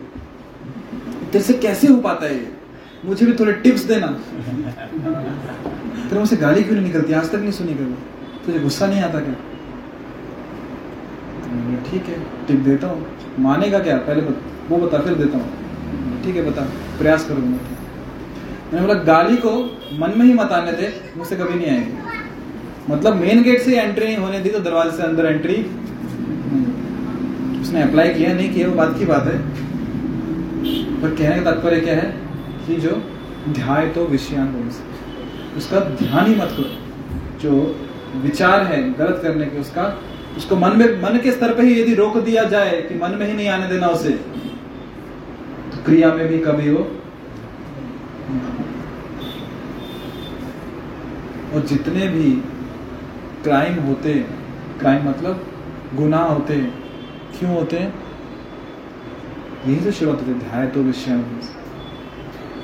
तेरे 1.32 1.44
से 1.44 1.54
कैसे 1.60 1.88
हो 1.88 1.98
पाता 2.02 2.26
है 2.26 2.40
मुझे 3.06 3.26
भी 3.26 3.34
थोड़े 3.34 3.54
टिप्स 3.64 3.84
देना। 3.84 4.08
तेरे 6.10 6.20
मुझसे 6.20 6.36
गाली 6.38 6.64
क्यों 6.64 6.76
नहीं 6.76 6.86
निकलती? 6.86 7.14
आज 7.14 7.32
तक 7.32 7.38
नहीं 7.38 7.52
सुनी 7.52 7.74
कभी? 7.74 7.96
तुझे 8.46 8.60
गुस्सा 8.60 8.88
नहीं 8.88 9.02
आता 9.02 9.20
क्या? 9.20 9.34
तो 11.42 11.82
ठीक 11.90 12.10
है 12.10 12.20
टिप 12.48 12.60
देता 12.66 12.88
हूँ। 12.88 13.06
मानेगा 13.40 13.80
क्या? 13.80 13.98
पहले 14.00 14.22
बत, 14.22 14.38
वो 14.70 14.78
बता 14.78 15.00
फिर 15.00 15.14
देता 15.16 15.38
हूँ। 15.38 16.24
ठीक 16.24 16.36
है 16.36 16.50
बता। 16.50 16.62
प्रयास 16.98 17.28
करूँगा। 17.28 17.60
मैंने 18.74 18.88
बोला 18.88 19.00
गाली 19.04 19.38
को 19.38 19.52
मन 20.00 20.14
में 20.18 20.26
ही 20.26 20.34
मत 20.34 20.52
आने 20.52 20.72
दे 20.74 20.94
मुझसे 21.18 21.36
कभी 21.36 21.56
नहीं 21.56 21.70
आएगी। 21.70 22.11
मतलब 22.90 23.16
मेन 23.16 23.42
गेट 23.44 23.62
से 23.62 23.80
एंट्री 23.80 24.06
नहीं 24.06 24.18
होने 24.18 24.40
दी 24.40 24.50
तो 24.50 24.60
दरवाजे 24.60 24.98
से 24.98 25.04
अंदर 25.04 25.26
एंट्री 25.26 25.56
उसने 27.62 27.82
अप्लाई 27.82 28.14
किया, 28.14 28.34
नहीं 28.34 28.54
किया, 28.54 28.68
वो 28.68 28.76
बात 28.76 28.98
की 29.00 29.06
बात 29.06 29.28
है। 29.28 29.38
पर 31.02 31.16
कहने 31.16 31.36
का 31.36 31.52
तात्पर्य 31.52 31.80
क्या 31.82 31.96
है 31.96 32.10
कि 32.68 32.76
जो 32.78 33.02
ध्याय 33.50 33.88
तो 33.90 34.06
विषयान 34.08 34.72
उसका 35.58 35.80
ध्यान 35.80 36.28
ही 36.28 36.36
मत 36.36 36.56
करो। 36.58 37.40
जो 37.40 37.52
विचार 38.22 38.64
है 38.64 38.82
गलत 38.94 39.20
करने 39.24 39.46
के, 39.46 39.60
उसका, 39.60 39.84
उसको 40.38 40.56
मन 40.56 40.78
में, 40.78 40.86
मन 41.02 41.20
के 41.24 41.32
स्तर 41.32 41.54
पे 41.54 41.64
ही 41.64 41.82
यदि 41.82 41.94
रोक 41.96 42.18
दिया 42.18 42.44
जाए 42.46 42.82
कि 42.82 42.96
मन 42.96 43.16
में 43.20 43.26
ही 43.28 43.34
नहीं 43.34 43.48
आने 43.50 43.68
देना 43.68 43.88
उसे 43.88 44.12
तो 45.72 45.84
क्रिया 45.86 46.14
में 46.14 46.28
भी 46.28 46.38
कभी 46.40 46.70
वो 46.70 46.84
और 51.54 51.66
जितने 51.68 52.08
भी 52.08 52.32
क्राइम 53.44 53.80
होते 53.84 54.14
क्राइम 54.80 55.10
मतलब 55.10 55.46
गुनाह 55.94 56.24
होते 56.24 56.56
क्यों 57.40 57.56
होते 57.56 57.78
यही 57.78 59.76
तो 59.76 59.92
शुरुआत 59.92 60.20
होती 60.20 60.34
ध्याय 60.34 60.68
तो 60.68 60.84
विषय 60.84 61.24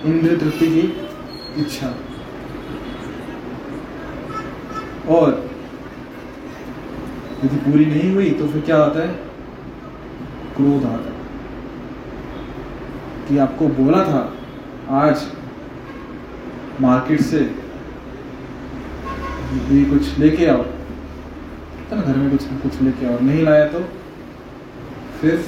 इंद्र 0.05 0.37
तृप्ति 0.37 0.67
की 0.67 0.81
इच्छा। 1.61 1.87
और 5.09 5.49
यदि 7.45 7.57
पूरी 7.57 7.85
नहीं 7.85 8.13
हुई 8.13 8.29
तो 8.29 8.47
फिर 8.47 8.61
क्या 8.61 8.77
आता 8.83 8.99
है? 8.99 9.13
क्रोध 10.55 10.85
आता 10.85 11.09
है। 11.09 11.15
कि 13.27 13.37
आपको 13.37 13.67
बोला 13.67 14.03
था 14.03 14.21
आज 15.05 15.27
मार्केट 16.81 17.21
से 17.21 17.39
ये 19.47 19.83
कुछ 19.85 20.17
लेके 20.19 20.45
आओ। 20.45 20.63
तो 21.89 21.95
ना 21.95 22.01
घर 22.01 22.17
में 22.17 22.29
कुछ 22.31 22.43
कुछ 22.63 22.81
लेके 22.81 23.05
आओ। 23.05 23.19
नहीं 23.19 23.43
लाया 23.43 23.67
तो 23.67 23.79
फिर 25.21 25.45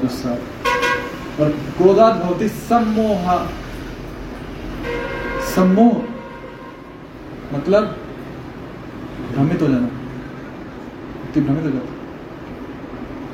गुस्सा। 0.00 0.30
और 1.40 1.50
क्रोधात 1.50 2.22
भवती 2.22 2.48
सम्मोहा। 2.48 3.36
सम्मोह 5.54 5.94
मतलब 7.56 7.96
भ्रमित 9.32 9.62
हो 9.62 9.66
जाना। 9.66 9.88
भ्रमित 11.40 11.64
हो 11.64 11.70
जाता 11.70 12.00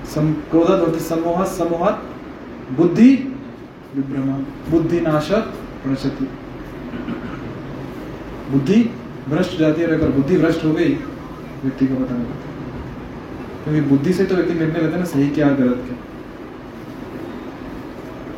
सम 0.04 0.32
क्रोधात 0.32 0.80
भवती 0.80 1.00
सम्मोहा, 1.00 1.44
सम्मोहात 1.44 2.02
बुद्धि 2.72 3.14
विभ्रम 3.96 4.30
बुद्धि 4.70 5.00
नाशक 5.00 5.54
प्रशति 5.82 6.28
बुद्धि 8.50 8.82
भ्रष्ट 9.29 9.59
जाती 9.59 9.83
है 9.83 9.87
अगर 9.87 10.11
बुद्धि 10.11 10.39
भ्रष्ट 10.39 10.64
हो 10.64 10.72
गई, 10.72 10.95
व्यक्ति 11.62 11.87
को 11.87 11.95
पता 11.95 12.14
नहीं 12.14 12.26
क्योंकि 13.64 13.81
बुद्धि 13.81 14.12
से 14.12 14.24
तो 14.24 14.35
व्यक्ति 14.35 14.55
निर्णय 14.55 14.81
लेता 14.81 14.93
है 14.93 14.99
ना, 14.99 15.05
सही 15.05 15.29
क्या, 15.29 15.49
गलत 15.51 15.83
क्या। 15.87 15.97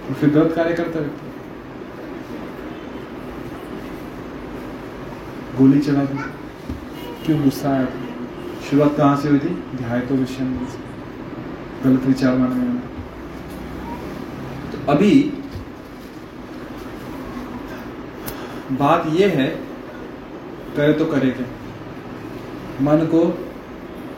और 0.09 0.15
फिर 0.15 0.31
गलत 0.31 0.53
कार्य 0.57 0.75
करता 0.75 1.01
व्यक्ति। 1.01 1.29
गोली 5.59 5.81
चला 5.81 6.05
दी। 6.05 6.19
क्यों 7.27 7.43
गुस्सा 7.43 7.71
आया? 7.71 7.87
शुरुआत 8.71 8.97
कहाँ 8.97 9.17
से 9.17 9.29
हुई 9.29 9.39
थी? 9.39 9.55
ध्याय 9.77 10.01
तो 10.01 10.15
विषय 10.15 10.45
गलत 11.85 12.05
विचार 12.05 12.37
मानने 12.37 12.65
में। 12.65 12.81
तो 14.73 14.93
अभी 14.93 15.13
बात 18.73 19.07
यह 19.07 19.29
है 19.29 19.70
करे 20.77 20.93
तो 20.93 21.05
करे 21.07 21.31
क्या? 21.31 21.47
मन 22.83 23.07
को 23.07 23.51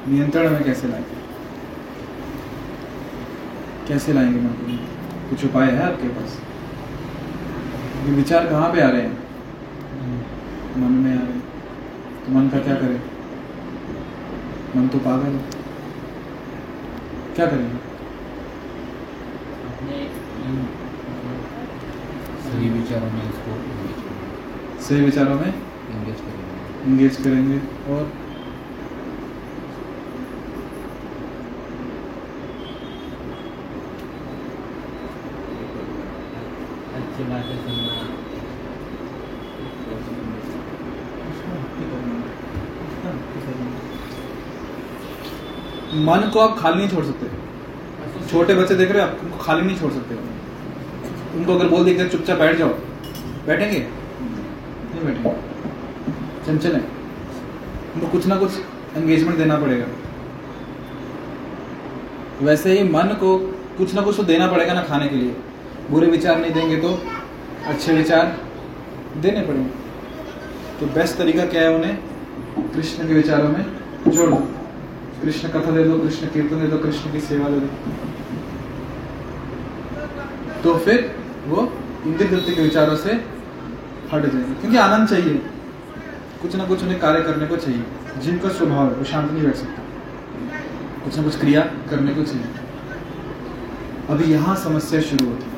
नियंत्रण 0.08 0.50
में 0.50 0.64
कैसे 0.64 0.88
लाएँगे 0.88 1.20
कैसे 3.88 4.12
लाएँगे 4.12 4.40
मन 4.40 4.48
को? 4.48 4.76
कुछ 5.30 5.44
उपाय 5.44 5.70
है 5.70 5.82
आपके 5.92 6.08
पास? 6.08 6.40
ये 8.06 8.12
विचार 8.12 8.46
कहाँ 8.46 8.72
पे 8.72 8.80
आ 8.80 8.88
रहे 8.88 9.02
हैं? 9.02 9.18
मन 10.76 10.92
में 10.92 11.10
आ 11.12 11.22
रहे 11.22 11.32
हैं। 11.32 11.42
तो 12.26 12.32
मन 12.32 12.48
का 12.48 12.58
क्या 12.58 12.74
करें? 12.74 13.00
मन 14.76 14.88
तो 14.88 14.98
पागल 14.98 15.32
है। 15.32 15.44
क्या 17.34 17.46
करेंगे 17.46 17.92
सही 22.42 22.68
विचारों 22.68 23.10
में 23.10 23.28
इसको 23.28 23.60
सही 24.82 25.00
विचारों 25.00 25.34
में? 25.34 25.52
करेंगे 26.04 26.31
इंगेज 26.86 27.16
करेंगे 27.16 27.58
और 27.92 28.02
अच्छी 36.94 37.24
बातें 37.24 37.56
सुनना 37.64 38.00
मन 46.04 46.30
को 46.34 46.38
आप 46.40 46.58
खाली 46.58 46.76
नहीं 46.76 46.88
छोड़ 46.88 47.04
सकते। 47.04 47.26
छोटे 48.30 48.54
बच्चे 48.54 48.74
देख 48.74 48.90
रहे 48.90 49.02
हैं 49.02 49.08
आप 49.08 49.18
उनको 49.24 49.38
खाली 49.38 49.66
नहीं 49.66 49.76
छोड़ 49.78 49.92
सकते। 49.92 50.14
उनको 51.38 51.54
अगर 51.54 51.68
बोल 51.68 51.84
दिया 51.84 52.08
चुपचाप 52.08 52.38
बैठ 52.38 52.56
जाओ 52.58 52.68
बैठेंगे? 53.46 53.78
नहीं 53.78 55.04
बैठेंगे। 55.04 55.51
चंचल 56.52 56.72
है 56.72 56.80
उनको 57.94 58.06
कुछ 58.06 58.26
ना 58.26 58.36
कुछ 58.36 58.52
एंगेजमेंट 58.96 59.36
देना 59.38 59.56
पड़ेगा। 59.56 59.86
वैसे 62.42 62.78
ही 62.78 62.88
मन 62.88 63.16
को 63.20 63.36
कुछ 63.78 63.94
ना 63.94 64.02
कुछ 64.02 64.16
तो 64.16 64.22
देना 64.22 64.46
पड़ेगा 64.46 64.72
ना 64.72 64.82
खाने 64.82 65.08
के 65.08 65.16
लिए। 65.16 65.36
बुरे 65.90 66.06
विचार 66.06 66.38
नहीं 66.38 66.52
देंगे 66.52 66.76
तो 66.76 66.88
अच्छे 67.66 67.92
विचार 67.92 68.36
देने 69.16 69.40
पड़ेंगे। 69.40 69.70
तो 70.80 70.86
बेस्ट 70.86 71.16
तरीका 71.18 71.46
क्या 71.46 71.62
है 71.62 71.74
उन्हें? 71.74 71.96
कृष्ण 72.74 73.06
के 73.08 73.14
विचारों 73.14 73.48
में 73.48 73.64
जोड़ो 74.08 74.36
कृष्ण 75.22 75.48
कथा 75.48 75.70
दे 75.70 75.84
दो, 75.84 75.98
कृष्ण 75.98 76.26
कीर्तन 76.26 76.60
दे 76.60 76.66
दो, 76.66 76.78
कृष्ण 76.78 77.12
की 77.12 77.20
सेवा 77.20 77.48
दे 77.48 77.60
दो। 77.60 77.68
तो 80.62 80.78
फिर 80.78 81.14
वो 81.48 81.72
इंद्र 82.06 82.26
के 82.26 82.62
विचारों 82.62 82.96
से 82.96 83.12
हट 84.12 84.22
जाएँगे। 84.22 84.54
क्योंकि 84.60 84.76
आनंद 84.76 85.08
चाहिए। 85.08 85.40
कुछ 86.42 86.54
ना 86.56 86.64
कुछ 86.64 86.82
उन्हें 86.82 87.00
कार्य 87.00 87.22
करने 87.22 87.46
को 87.46 87.56
चाहिए, 87.56 87.84
जिनका 88.18 88.48
स्वभाव 88.48 88.86
है, 88.86 88.94
वो 88.94 89.04
शांत 89.04 89.30
नहीं 89.32 89.44
बैठ 89.44 89.54
सकता। 89.54 89.82
कुछ 91.04 91.16
ना 91.16 91.22
कुछ 91.22 91.38
क्रिया 91.40 91.60
करने 91.60 92.14
को 92.14 92.22
चाहिए। 92.22 92.46
अभी 94.08 94.32
यहाँ 94.32 94.56
समस्या 94.56 95.00
शुरू 95.00 95.26
होती 95.28 95.44
है। 95.44 95.50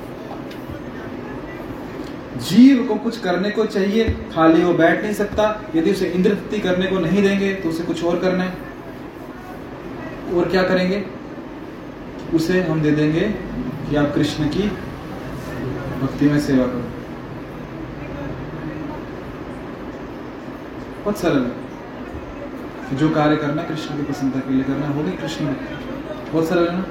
जीव 2.41 2.85
को 2.89 2.95
कुछ 2.95 3.18
करने 3.20 3.51
को 3.51 3.64
चाहिए, 3.66 4.05
खाली 4.35 4.64
वो 4.64 4.74
बैठ 4.74 5.03
नहीं 5.03 5.14
सकता, 5.14 5.62
यदि 5.76 5.91
उसे 5.91 6.07
इंद्रवृत्ति 6.07 6.59
करने 6.59 6.87
को 6.87 6.99
नहीं 6.99 7.22
देंगे 7.22 7.55
तो 7.55 7.68
उसे 7.68 7.85
कुछ 7.85 8.05
और 8.05 8.18
करना 8.18 8.45
है। 8.45 8.55
और 10.35 10.49
क्या 10.49 10.62
करेंगे? 10.62 11.05
उसे 12.35 12.62
हम 12.62 12.82
दे 12.82 12.91
देंगे 12.91 13.28
कि 13.91 13.97
आप 13.97 14.12
कृष्ण 14.14 14.49
की 14.49 14.68
भक्ति 16.03 16.28
में 16.28 16.41
सेवा 16.41 16.66
करो। 16.66 16.84
बहुत 21.05 21.19
सरल 21.19 21.45
है। 21.45 22.97
जो 22.99 23.09
कार्य 23.11 23.37
करना 23.37 23.63
कृष्ण 23.63 23.97
की 23.97 24.03
प्रसन्नता 24.03 24.41
के 24.41 24.55
लिए 24.55 24.65
करना 24.65 24.87
है, 24.87 24.95
होगी 24.95 25.11
कृष्ण 25.17 25.47
भक्ति 25.47 26.31
बहुत 26.33 26.49
सरल 26.49 26.69
है 26.69 26.77
ना? 26.77 26.85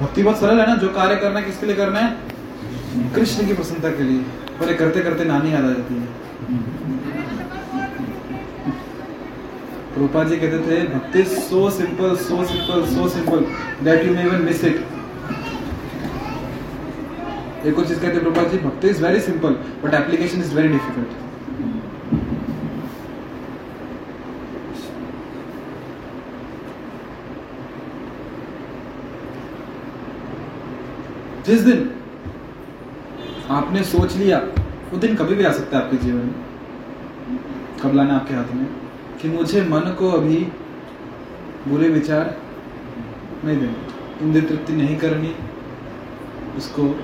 भक्ति 0.00 0.22
बहुत 0.22 0.40
सरल 0.40 0.60
है 0.60 0.66
ना? 0.66 0.74
जो 0.76 0.88
कार्य 0.94 1.16
करना 1.16 1.40
किसके 1.40 1.66
लिए 1.66 1.76
करना 1.76 2.00
है? 2.00 3.12
कृष्ण 3.14 3.46
की 3.46 3.54
प्रसन्नता 3.54 3.90
के 3.90 4.02
लिए। 4.02 4.20
पर 4.60 4.74
करते 4.74 5.00
करते 5.02 5.24
नानी 5.24 5.52
याद 5.52 5.64
आ 5.64 5.68
जाती 5.68 5.94
है। 5.94 6.06
रूपा 9.98 10.24
जी 10.24 10.36
कहते 10.36 10.58
थे 10.66 10.82
भक्ति 10.88 11.22
so 11.26 11.70
simple 11.70 12.16
so 12.18 12.44
simple 12.46 12.84
so 12.94 13.08
simple 13.08 13.46
that 13.84 14.04
you 14.06 14.14
may 14.14 14.22
even 14.22 14.42
miss 14.42 14.64
it 14.64 14.76
एक 17.66 17.78
और 17.78 17.86
चीज़ 17.86 18.00
कहते 18.00 18.16
हैं 18.16 18.24
रूपा 18.24 18.42
जी 18.42 18.58
भक्ति 18.58 18.88
is 18.88 19.02
very 19.04 19.20
simple 19.20 19.56
but 19.84 19.94
application 19.94 20.40
is 20.40 20.54
very 20.56 20.68
difficult 20.68 21.27
जिस 31.48 31.60
दिन 31.60 31.90
आपने 33.50 33.84
सोच 33.84 34.16
लिया 34.16 34.38
वो 34.90 34.98
दिन 34.98 35.14
कभी 35.16 35.34
भी 35.34 35.44
आ 35.44 35.52
सकता 35.52 35.78
है 35.78 35.84
आपके 35.84 35.96
जीवन 35.96 36.18
में। 36.18 36.34
कब 37.82 37.94
लाना 37.94 38.16
आपके 38.16 38.34
हाथ 38.34 38.44
में? 38.44 38.66
कि 39.22 39.28
मुझे 39.28 39.62
मन 39.62 39.80
को 39.80 40.10
अभी 40.10 40.36
बुरे 41.68 41.88
विचार 41.88 42.36
नहीं 43.44 43.60
देने 43.60 43.74
इंद्रिय 44.22 44.42
तृप्ति 44.42 44.72
नहीं 44.72 44.98
करनी, 44.98 45.34
उसको 46.56 47.00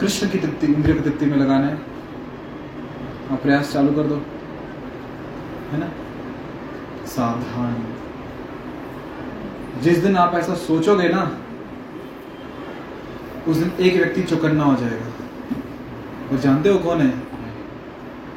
कृष्ण 0.00 0.28
की 0.28 0.38
तृप्ति 0.38 0.66
इंद्रिय 0.66 0.94
की 0.94 1.00
तृप्ति 1.00 1.26
में 1.26 1.36
लगाना 1.36 1.66
है। 1.66 1.74
आप 3.30 3.42
प्रयास 3.42 3.72
चालू 3.72 3.92
कर 3.92 4.02
दो। 4.02 4.16
है 5.70 5.80
ना? 5.80 5.90
सावधान। 7.06 7.84
जिस 9.80 9.98
दिन 9.98 10.16
आप 10.16 10.34
ऐसा 10.34 10.54
सोचोगे 10.54 11.08
ना 11.08 11.38
उस 13.48 13.56
दिन 13.56 13.72
एक 13.80 13.96
व्यक्ति 13.96 14.22
चौकन्ना 14.24 14.64
हो 14.64 14.74
जाएगा। 14.76 15.06
और 16.30 16.38
जानते 16.40 16.68
हो 16.68 16.78
कौन 16.78 17.00
है? 17.00 17.12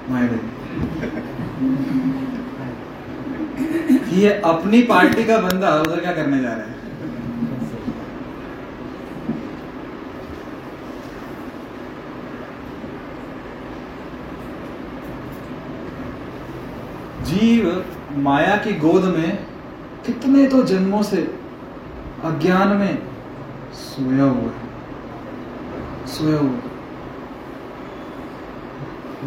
माया 0.10 0.28
देवी 0.28 0.48
ये 4.18 4.30
अपनी 4.46 4.82
पार्टी 4.84 5.24
का 5.24 5.38
बंदा 5.38 5.70
उधर 5.82 6.00
क्या 6.00 6.14
करने 6.14 6.42
जा 6.42 6.50
रहा 6.50 6.58
है? 6.58 6.76
जीव 17.24 18.20
माया 18.20 18.56
की 18.58 18.74
गोद 18.80 19.04
में 19.16 19.32
कितने 20.06 20.46
तो 20.48 20.62
जन्मों 20.66 21.02
से 21.04 21.18
अज्ञान 22.26 22.76
में 22.78 22.94
सोया 23.74 24.24
हुआ 24.24 24.52
है। 24.52 24.67
है। 26.08 26.78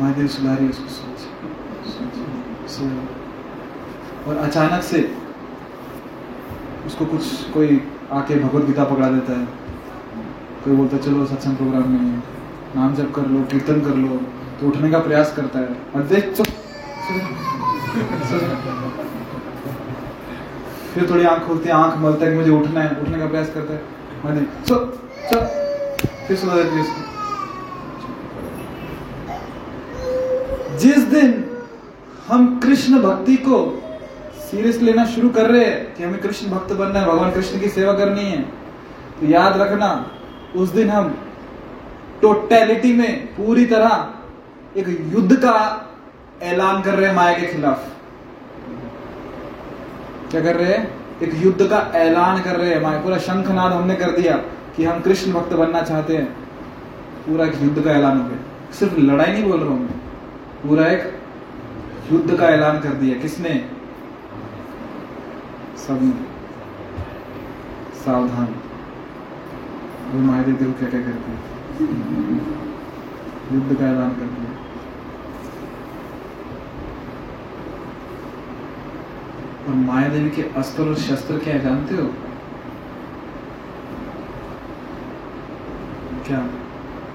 महादेव 0.00 0.26
है 0.46 0.68
उसको 0.68 0.88
सोच 0.88 2.80
हुआ। 2.80 3.04
और 4.28 4.36
अचानक 4.36 4.82
से 4.82 5.16
उसको 6.86 7.06
कुछ 7.06 7.50
कोई 7.50 7.88
आके 8.12 8.38
भगवत 8.38 8.64
गीता 8.64 8.84
पकड़ा 8.84 9.10
देता 9.10 9.32
है। 9.40 9.46
कोई 10.64 10.76
बोलता 10.76 10.96
चलो, 10.96 11.26
सत्संग 11.26 11.56
प्रोग्राम 11.56 11.88
में 11.88 12.22
नाम 12.76 12.94
जप 12.94 13.12
कर 13.16 13.26
लो, 13.26 13.42
कीर्तन 13.42 13.80
कर 13.80 13.94
लो। 13.94 14.16
तो 14.60 14.68
उठने 14.68 14.90
का 14.90 14.98
प्रयास 14.98 15.36
करता 15.36 15.58
है। 15.58 15.66
और 15.66 16.02
देख, 16.02 16.34
चुप। 16.36 16.46
फिर 20.94 21.10
थोड़ी 21.10 21.24
आँख 21.24 21.42
खोलती 21.42 21.68
है, 21.68 21.74
आँख 21.74 21.98
मलता 21.98 22.26
है 22.26 22.32
कि 22.32 22.38
मुझे 22.38 22.50
उठना 22.50 22.80
है, 22.80 23.00
उठने 23.00 23.18
का 23.18 23.26
प्रयास 23.26 23.50
करता 23.54 23.74
है। 23.74 23.82
मैंने 24.24 24.40
चो 24.40 24.74
चो 25.32 25.59
सुना 26.36 26.54
देती 26.54 26.76
है 26.76 26.82
उसको। 26.82 27.08
जिस 30.78 30.98
दिन 31.06 31.44
हम 32.28 32.58
कृष्ण 32.60 33.00
भक्ति 33.02 33.36
को 33.38 33.58
सीरियस 34.40 34.76
लेना 34.76 35.04
शुरू 35.06 35.28
कर 35.28 35.50
रहे 35.50 35.64
हैं 35.64 35.94
कि 35.94 36.04
हमें 36.04 36.20
कृष्ण 36.20 36.50
भक्त 36.50 36.72
बनना 36.72 37.00
है, 37.00 37.06
भगवान 37.06 37.30
कृष्ण 37.32 37.60
की 37.60 37.68
सेवा 37.68 37.92
करनी 37.92 38.22
है 38.22 38.40
तो 39.20 39.26
याद 39.26 39.56
रखना, 39.60 40.10
उस 40.56 40.68
दिन 40.68 40.90
हम 40.90 41.14
टोटैलिटी 42.22 42.92
में 42.92 43.26
पूरी 43.26 43.64
तरह 43.66 44.08
एक 44.76 44.88
युद्ध 45.14 45.36
का 45.36 45.56
ऐलान 46.42 46.82
कर 46.82 46.94
रहे 46.94 47.08
हैं 47.08 47.14
माया 47.16 47.38
के 47.38 47.46
खिलाफ। 47.46 47.88
क्या 50.30 50.40
कर 50.40 50.56
रहे 50.56 50.72
हैं? 50.72 50.82
एक 51.22 51.34
युद्ध 51.34 51.66
का 51.66 51.78
ऐलान 51.94 52.40
कर 52.42 52.56
रहे 52.56 52.70
हैं 52.70 52.80
माया। 52.82 53.00
पूरा 53.00 53.18
शंखनाद 53.18 53.72
हमने 53.72 53.94
कर 53.94 54.10
दिया। 54.10 54.36
कि 54.80 54.86
हम 54.86 55.00
कृष्ण 55.00 55.32
भक्त 55.32 55.52
बनना 55.52 55.80
चाहते 55.82 56.16
हैं। 56.16 56.26
पूरा 57.24 57.46
एक 57.46 57.54
युद्ध 57.62 57.82
का 57.84 57.90
ऐलान 57.90 58.20
हो 58.20 58.28
गया। 58.28 58.72
सिर्फ़ 58.72 58.94
लड़ाई 58.96 59.32
नहीं 59.32 59.42
बोल 59.44 59.60
रहा 59.60 59.68
हूँ 59.68 59.80
मैं। 59.80 59.98
पूरा 60.62 60.86
एक 60.86 61.18
युद्ध 62.12 62.36
का 62.36 62.48
ऐलान 62.48 62.78
कर 62.80 62.88
दिया। 62.88 63.18
किसने? 63.18 63.50
सबने। 65.76 66.12
सावधान। 68.04 68.54
माया 70.20 70.42
क्या 70.42 70.88
क्या 70.88 71.00
करते 71.00 71.32
युद्ध 73.54 73.76
का 73.76 73.86
ऐलान 73.86 74.10
कर 74.10 74.32
दिया। 74.32 74.56
और 79.68 79.74
माया 79.74 80.08
देवी 80.08 80.30
के 80.30 80.42
अस्त्र 80.42 80.82
और 80.82 80.94
शस्त्र 80.94 81.38
क्या 81.38 81.58
जानते 81.58 81.94
हो? 81.94 82.08
क्या? 86.26 86.38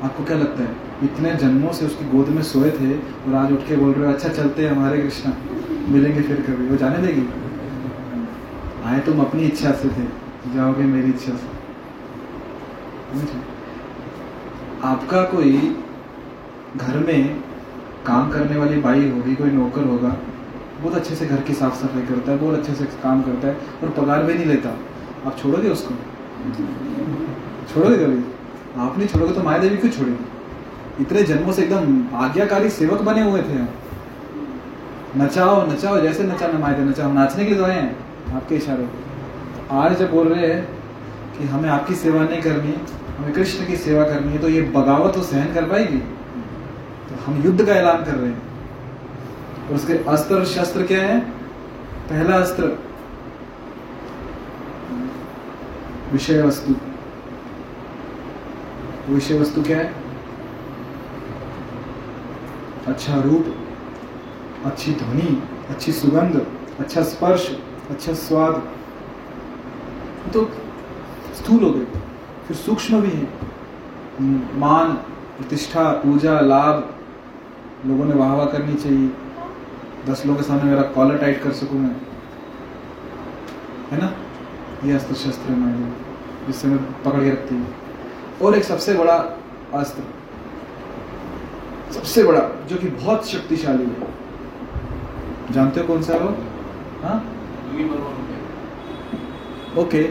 आपको 0.04 0.24
क्या 0.24 0.38
लगता 0.38 0.64
है? 0.64 0.76
इतने 1.04 1.34
जन्मों 1.36 1.72
से 1.74 1.86
उसकी 1.86 2.06
गोद 2.10 2.30
में 2.30 2.42
सोए 2.44 2.70
थे 2.72 2.92
और 2.98 3.36
आज 3.36 3.52
उठ 3.52 3.68
के 3.68 3.76
बोल 3.76 3.94
रहे 3.94 4.08
हो 4.08 4.14
अच्छा 4.14 4.30
चलते 4.30 4.66
हैं, 4.66 4.72
हमारे 4.72 5.02
कृष्णा। 5.02 5.34
मिलेंगे 5.90 6.22
फिर 6.22 6.42
कभी। 6.42 6.68
वो 6.68 6.76
जाने 6.76 6.98
देगी। 6.98 7.26
आए 8.86 9.00
तुम 9.00 9.20
अपनी 9.20 9.44
इच्छा 9.44 9.72
से 9.74 9.90
थे, 9.90 10.06
जाओगे 10.54 10.84
मेरी 10.84 11.10
इच्छा 11.10 11.34
से। 11.34 11.54
आपका 14.84 15.24
कोई 15.24 15.52
घर 16.78 16.98
में 16.98 17.40
काम 18.06 18.30
करने 18.32 18.58
वाली 18.58 18.80
बाई 18.82 19.10
होगी, 19.10 19.36
कोई 19.36 19.52
नौकर 19.52 19.84
होगा, 19.84 20.10
बहुत 20.82 20.96
अच्छे 20.96 21.16
से 21.16 21.26
घर 21.26 21.42
की 21.42 21.54
साफ़ 21.54 21.76
सफ़ाई 21.76 22.02
करता 22.02 22.32
है, 22.32 22.38
बहुत 22.38 22.60
अच्छे 22.60 22.74
से 22.76 22.86
काम 23.04 23.22
करता 23.22 23.48
है 23.48 23.58
और 23.84 23.90
पगार 23.90 24.24
भी 24.24 24.34
नहीं 24.34 24.46
लेता। 24.46 24.70
आप 25.26 25.38
छोड़ोगे 25.38 25.70
उसको? 25.70 25.96
छोड़ोगे 27.74 27.98
कभी? 27.98 28.20
आप 28.78 28.98
नहीं 28.98 29.08
छोड़ोगे 29.08 29.34
तो 29.34 29.44
माया 29.44 29.58
देवी 29.58 29.78
क्यों 29.78 29.92
छोड़ेगी। 29.92 31.04
इतने 31.04 31.24
जन्मों 31.24 31.52
से 31.54 31.62
एकदम 31.64 32.18
आज्ञाकारी 32.18 32.70
सेवक 32.72 33.02
बने 33.02 33.22
हुए 33.22 33.42
थे 33.42 33.60
नचाओ 35.18 35.66
नचाओ, 35.68 36.00
जैसे 36.02 36.24
नचाना 36.24 36.60
माए 36.60 36.78
थे 36.78 36.84
नचाओ। 36.84 37.12
नाचने 37.14 37.46
के 37.46 37.50
लिए 37.50 37.60
तो 37.60 37.66
हैं 37.66 38.36
आपके 38.36 38.56
इशारों 38.56 38.86
तो 38.86 39.76
आज 39.76 39.98
जब 40.00 40.12
बोल 40.12 40.28
रहे 40.28 40.48
हैं 40.48 40.64
कि 41.38 41.48
हमें 41.48 41.70
आपकी 41.70 41.96
सेवा 41.96 42.24
नहीं 42.24 42.42
करनी, 42.42 42.74
हमें 43.18 43.34
कृष्ण 43.34 43.68
की 43.68 43.76
सेवा 43.78 44.04
करनी 44.06 44.32
है 44.32 44.40
तो 44.40 44.50
ये 44.50 44.62
बगावत 44.72 45.18
वो 45.18 45.24
सहन 45.24 45.54
कर 45.54 45.70
पाएगी? 45.70 45.98
तो 47.08 47.24
हम 47.26 47.42
युद्ध 47.44 47.66
का 47.66 47.74
ऐलान 47.74 48.04
कर 48.04 48.16
रहे 48.16 48.30
हैं। 48.30 49.68
और 49.68 49.76
उसके 49.76 49.94
अस्त्र, 50.08 50.44
शस्त्र 50.46 50.84
क्या 50.84 51.02
है? 51.02 51.20
पहला 52.10 52.38
अस्त्र। 52.38 52.78
विषय 56.12 56.42
वस्तु। 56.42 56.74
विषय 59.10 59.40
वस्तु 59.40 59.62
क्या 59.64 59.78
है? 59.78 59.94
अच्छा 62.88 63.20
रूप, 63.22 63.46
अच्छी 64.66 64.94
ध्वनि, 64.94 65.42
अच्छी 65.70 65.92
सुगंध 65.92 66.46
अच्छा 66.80 67.04
स्पर्श 67.04 67.50
अच्छा 67.90 68.14
स्वाद। 68.14 68.62
तो 70.34 70.44
स्थूल 71.36 71.64
हो 71.64 71.70
गए, 71.70 71.86
फिर 72.48 72.58
सूक्ष्म 72.58 73.02
भी 73.02 73.10
है। 73.10 73.28
मान, 74.60 74.94
प्रतिष्ठा, 75.38 75.84
पूजा, 76.04 76.40
लाभ, 76.40 76.90
लोगों 77.88 78.06
ने 78.06 78.14
वाह 78.14 78.34
वाह 78.34 78.46
करनी 78.46 78.74
चाहिए। 78.74 79.08
दस 80.08 80.26
लोगों 80.26 80.38
के 80.40 80.48
सामने 80.48 80.64
मेरा 80.64 80.82
कॉलर 80.92 81.18
टाइट 81.18 81.42
कर 81.44 81.52
सकूँ 81.54 81.80
मैं? 81.80 81.96
है 83.92 84.02
ना? 84.02 84.12
ये 84.86 84.94
अस्त्र 84.94 85.16
शस्त्र 85.16 85.52
है 85.52 85.92
जिससे 86.48 86.68
मैं 86.68 86.80
पकड़ 87.04 87.24
के 87.24 87.32
रखती 87.32 87.56
हूँ। 87.56 87.85
और 88.42 88.58
एक 88.58 88.64
सबसे 88.64 88.94
बड़ा 88.94 89.38
अस्त्र 89.74 90.04
सबसे 91.94 92.24
बड़ा, 92.24 92.40
जो 92.40 92.76
कि 92.76 92.88
बहुत 92.88 93.30
शक्तिशाली 93.30 93.84
है। 93.84 94.08
जानते 95.52 95.80
हो 95.80 95.88
कौन 95.88 96.02
सा 96.02 96.14
वो? 96.14 96.30
हाँ? 97.04 97.32
ओके। 99.78 100.04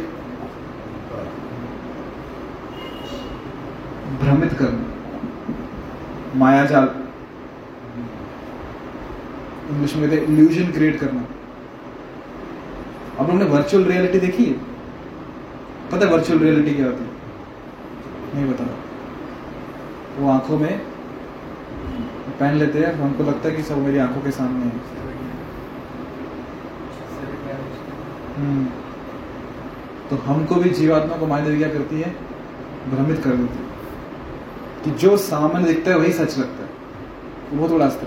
भ्रमित 4.18 4.53
करना 4.53 4.91
मायाजाल। 6.37 6.89
इंग्लिश 9.70 9.97
में 9.97 10.12
इल्यूजन 10.12 10.72
क्रिएट 10.72 11.01
करना। 11.01 11.25
अब 13.18 13.31
हमने 13.31 13.45
वर्चुअल 13.45 13.85
रियलिटी 13.85 14.20
देखी 14.20 14.45
है? 14.45 14.53
पता 15.91 16.07
है 16.07 16.12
वर्चुअल 16.12 16.39
रियलिटी 16.39 16.75
क्या 16.75 16.87
होती 16.87 17.05
है? 17.05 17.14
नहीं 18.35 18.53
पता 18.53 18.64
वो 20.18 20.30
आँखों 20.30 20.59
में 20.59 20.78
पहन 22.41 22.55
लेते 22.55 22.78
हैं, 22.78 22.95
हमको 22.95 23.24
लगता 23.24 23.49
है 23.49 23.57
कि 23.57 23.62
सब 23.62 23.78
मेरी 23.78 23.99
आँखों 23.99 24.20
के 24.20 24.30
सामने 24.30 24.64
है। 24.64 25.05
हम्म। 28.37 28.66
तो 30.11 30.16
हमको 30.16 30.55
भी 30.55 30.70
जीवात्मा 30.70 31.16
को 31.16 31.26
देवी 31.26 31.59
क्या 31.59 31.68
करती 31.68 32.01
है, 32.01 32.16
भ्रमित 32.91 33.22
कर 33.24 33.30
देती 33.30 33.59
है। 33.59 33.64
कि 34.85 34.91
जो 34.91 35.16
सामान्य 35.16 35.66
दिखता 35.68 35.91
है, 35.91 35.99
वही 35.99 36.12
सच 36.12 36.39
लगता 36.39 36.64
है। 36.64 36.70
वो 37.59 37.68
थोड़ा 37.68 37.87
अस्त्र 37.87 38.07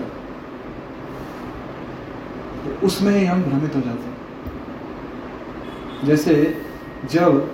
तो 2.64 2.86
उसमें 2.86 3.18
ही 3.18 3.24
हम 3.24 3.42
भ्रमित 3.42 3.76
हो 3.76 3.80
जाते 3.80 4.02
हैं। 4.02 4.18
जैसे 6.04 6.62
जब 7.10 7.52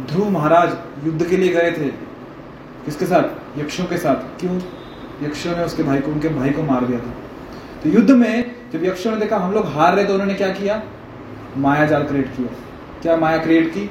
ध्रुव 0.00 0.30
महाराज 0.30 0.76
युद्ध 1.06 1.26
के 1.26 1.36
लिए 1.36 1.52
गए 1.52 1.72
थे 1.72 2.03
किसके 2.84 3.06
साथ? 3.06 3.58
यक्षों 3.58 3.84
के 3.84 3.96
साथ। 3.96 4.40
क्यों? 4.40 4.60
यक्षों 5.22 5.56
ने 5.56 5.64
उसके 5.64 5.82
भाई 5.82 6.00
को, 6.00 6.12
उनके 6.12 6.28
भाई 6.28 6.50
को 6.50 6.62
मार 6.62 6.84
दिया 6.84 6.98
था। 6.98 7.10
तो 7.82 7.90
युद्ध 7.90 8.10
में 8.10 8.56
जब 8.72 8.84
यक्षों 8.84 9.10
ने 9.10 9.16
देखा 9.16 9.36
हम 9.36 9.52
लोग 9.52 9.66
हार 9.66 9.94
रहे 9.94 10.04
तो 10.04 10.12
उन्होंने 10.12 10.34
क्या 10.34 10.48
किया? 10.48 10.82
माया 11.56 11.86
जाल 11.86 12.02
क्रिएट 12.02 12.36
किया। 12.36 12.54
क्या 13.02 13.16
माया 13.16 13.38
क्रिएट 13.38 13.74
की? 13.74 13.86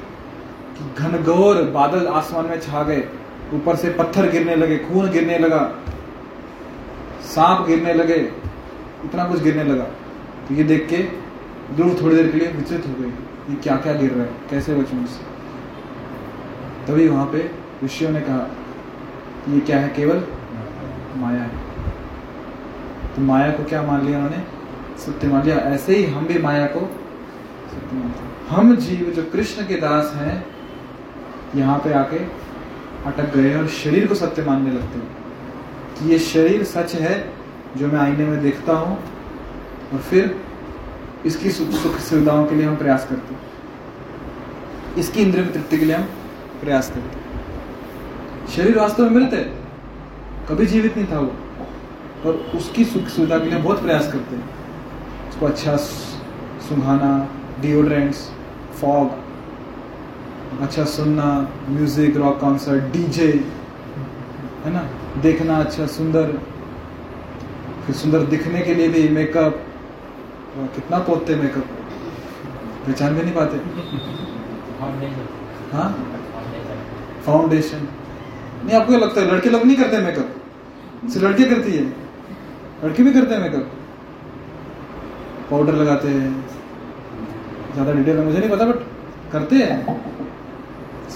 कि 0.77 0.95
घनघोर 0.97 1.63
बादल 1.63 2.07
आसमान 2.07 2.45
में 2.45 2.59
छा 2.59 2.83
गए। 2.83 3.09
ऊपर 3.53 3.75
से 3.75 3.89
पत्थर 3.89 4.29
गिरने 4.29 4.55
लगे, 4.55 4.77
खून 4.77 5.09
गिरने 5.09 5.37
लगा। 5.37 5.75
सांप 7.21 7.67
गिरने 7.67 7.93
लगे। 7.93 8.31
इतना 9.05 9.25
कुछ 9.25 9.41
गिरने 9.41 9.63
लगा। 9.63 9.83
तो 10.47 10.53
ये 10.53 10.63
देख 10.63 10.89
के 10.89 10.97
ध्रुव 11.75 11.97
थोड़ी 12.01 12.15
देर 12.15 12.31
के 12.31 12.37
लिए 12.37 12.47
विचलित 12.47 12.87
हो 12.87 12.93
गए। 13.03 13.09
ये 13.49 13.55
क्या 13.55 13.75
क्या 13.75 13.93
गिर 13.93 14.11
रहा 14.11 14.23
है? 14.23 14.29
कैसे 14.49 14.73
बचूं 14.73 15.03
इससे 15.03 15.23
तभी 16.87 17.07
वहाँ 17.07 17.25
पे 17.25 17.51
ऋषियों 17.83 18.11
ने 18.11 18.21
कहा 18.21 18.39
ये 19.49 19.59
क्या 19.59 19.79
है? 19.79 19.89
केवल 19.89 20.23
माया 21.15 21.41
है। 21.41 21.51
तो 23.15 23.21
माया 23.21 23.51
को 23.51 23.63
क्या 23.63 23.81
मान 23.81 24.05
लिया 24.05 24.17
उन्होंने? 24.17 24.43
सत्य 24.97 25.27
मान 25.27 25.43
लिया। 25.43 25.55
ऐसे 25.55 25.95
ही 25.95 26.05
हम 26.05 26.25
भी 26.25 26.39
माया 26.39 26.65
को 26.65 26.79
सत्य 27.71 27.95
मानते 27.95 28.33
हम 28.49 28.75
जीव, 28.75 29.13
जो 29.15 29.23
कृष्ण 29.23 29.67
के 29.67 29.75
दास 29.75 30.13
हैं, 30.15 30.45
यहाँ 31.55 31.79
पे 31.79 31.93
आके 31.93 32.17
अटक 33.05 33.35
गए 33.35 33.55
और 33.55 33.67
शरीर 33.67 34.07
को 34.07 34.15
सत्य 34.15 34.43
मानने 34.43 34.71
लगते 34.71 34.97
हैं। 34.99 35.17
कि 35.99 36.09
ये 36.09 36.19
शरीर 36.19 36.63
सच 36.63 36.95
है, 36.95 37.33
जो 37.77 37.87
मैं 37.87 37.99
आईने 37.99 38.25
में 38.25 38.41
देखता 38.41 38.73
हूँ, 38.73 38.99
और 39.93 39.99
फिर 39.99 40.41
इसकी 41.25 41.51
सुख 41.51 41.69
सुख 41.69 41.97
सुविधाओं 41.97 42.45
के 42.45 42.55
लिए 42.55 42.65
हम 42.65 42.75
प्रयास 42.75 43.07
करते 43.09 43.33
हैं। 43.33 43.41
इसकी 44.97 45.21
इंद्रिय 45.21 45.45
तृप्ति 45.45 45.77
के 45.77 45.85
लिए 45.85 45.95
हम 45.95 46.03
प्रयास 46.61 46.87
करते 46.87 47.19
हैं। 47.19 47.32
शरीर 48.51 48.77
वास्तव 48.77 49.03
में 49.03 49.09
मिलते 49.11 49.37
कभी 50.49 50.65
जीवित 50.65 50.97
नहीं 50.97 51.07
था 51.11 51.19
वो। 51.19 51.31
और 52.25 52.33
उसकी 52.57 52.83
सुख 52.85 53.07
सुविधा 53.07 53.37
के 53.39 53.49
लिए 53.49 53.59
बहुत 53.59 53.81
प्रयास 53.81 54.11
करते 54.11 54.35
हैं। 54.35 54.43
उसको 55.29 55.45
अच्छा 55.45 55.75
सुंघाना 56.67 57.29
डिओड्रेंट्स 57.61 58.29
फॉग 58.81 59.21
अच्छा 60.61 60.83
सुनना 60.85 61.25
म्यूज़िक 61.69 62.17
रॉक 62.17 62.39
कॉन्सर्ट 62.39 62.83
डीजे 62.93 63.27
है 64.65 64.71
ना? 64.73 64.83
देखना 65.21 65.57
अच्छा 65.57 65.85
सुंदर। 65.95 66.31
फिर 67.85 67.95
सुंदर 67.95 68.25
दिखने 68.33 68.61
के 68.61 68.73
लिए 68.75 68.87
भी 68.89 69.07
मेकअप 69.15 69.63
कितना 70.75 70.99
पोतते 71.07 71.35
मेकअप 71.35 71.65
पहचान 72.85 73.15
भी 73.15 73.21
नहीं 73.21 73.33
पाते। 73.35 73.57
हाँ? 75.73 75.89
फाउंडेशन 77.25 77.87
नहीं, 78.63 78.75
आपको 78.75 78.97
लगता 78.97 79.21
है, 79.21 79.31
लड़के 79.31 79.49
लोग 79.49 79.63
नहीं 79.65 79.77
करते 79.77 79.97
मेकअप 79.97 81.09
सिर्फ़ 81.09 81.25
लड़की 81.25 81.45
करती 81.45 81.71
है। 81.71 81.83
लड़के 82.83 83.03
भी 83.03 83.13
करते 83.13 83.33
हैं 83.33 83.41
मेकअप 83.41 83.71
पाउडर 85.51 85.73
लगाते 85.73 86.07
हैं। 86.07 86.45
ज़्यादा 87.73 87.91
डिटेल 87.91 88.17
में 88.17 88.25
मुझे 88.25 88.39
नहीं 88.39 88.49
पता 88.49 88.65
बट 88.65 89.31
करते 89.31 89.55
हैं। 89.55 89.77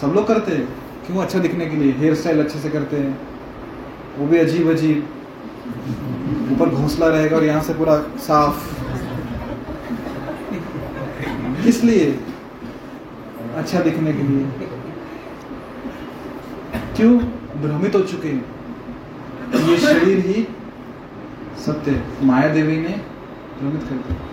सब 0.01 0.13
लोग 0.15 0.27
करते 0.27 0.51
हैं। 0.51 0.67
क्यों? 1.07 1.21
अच्छा 1.23 1.39
दिखने 1.39 1.65
के 1.65 1.75
लिए। 1.75 1.91
हेयर 1.91 2.15
स्टाइल 2.15 2.43
अच्छे 2.43 2.59
से 2.59 2.69
करते 2.69 2.97
हैं। 2.97 3.17
वो 4.17 4.27
भी 4.27 4.37
अजीब 4.37 4.69
अजीब। 4.71 5.07
ऊपर 6.53 6.69
घोंसला 6.69 7.07
रहेगा 7.07 7.35
और 7.37 7.43
यहाँ 7.43 7.61
से 7.61 7.73
पूरा 7.73 7.97
साफ़। 8.17 8.67
किस 11.63 11.83
लिए? 11.83 12.11
अच्छा 13.57 13.79
दिखने 13.79 14.13
के 14.13 14.23
लिए। 14.23 14.45
क्यों? 16.97 17.19
भ्रमित 17.61 17.95
हो 17.95 18.01
चुके 18.01 18.27
हैं। 18.27 18.45
ये 19.69 19.77
शरीर 19.77 20.17
ही 20.25 20.47
सत्य 21.65 22.03
माया 22.23 22.47
देवी 22.53 22.77
ने 22.77 22.95
भ्रमित 23.59 23.83
कर 23.83 23.95
दिया। 23.97 24.25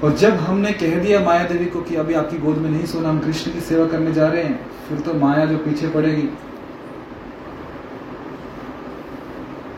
और 0.00 0.16
जब 0.16 0.34
हमने 0.40 0.72
कह 0.72 0.98
दिया 1.02 1.20
माया 1.20 1.44
देवी 1.44 1.66
को 1.66 1.80
कि 1.80 1.96
अभी 1.96 2.14
आपकी 2.14 2.38
गोद 2.38 2.58
में 2.58 2.70
नहीं 2.70 2.86
सोना 2.86 3.08
हम 3.08 3.18
कृष्ण 3.18 3.52
की 3.52 3.60
सेवा 3.60 3.86
करने 3.86 4.12
जा 4.12 4.28
रहे 4.28 4.42
हैं 4.42 4.60
फिर 4.88 4.98
तो 4.98 5.14
माया 5.14 5.44
जो 5.46 5.56
पीछे 5.56 5.88
पड़ेगी 5.88 6.22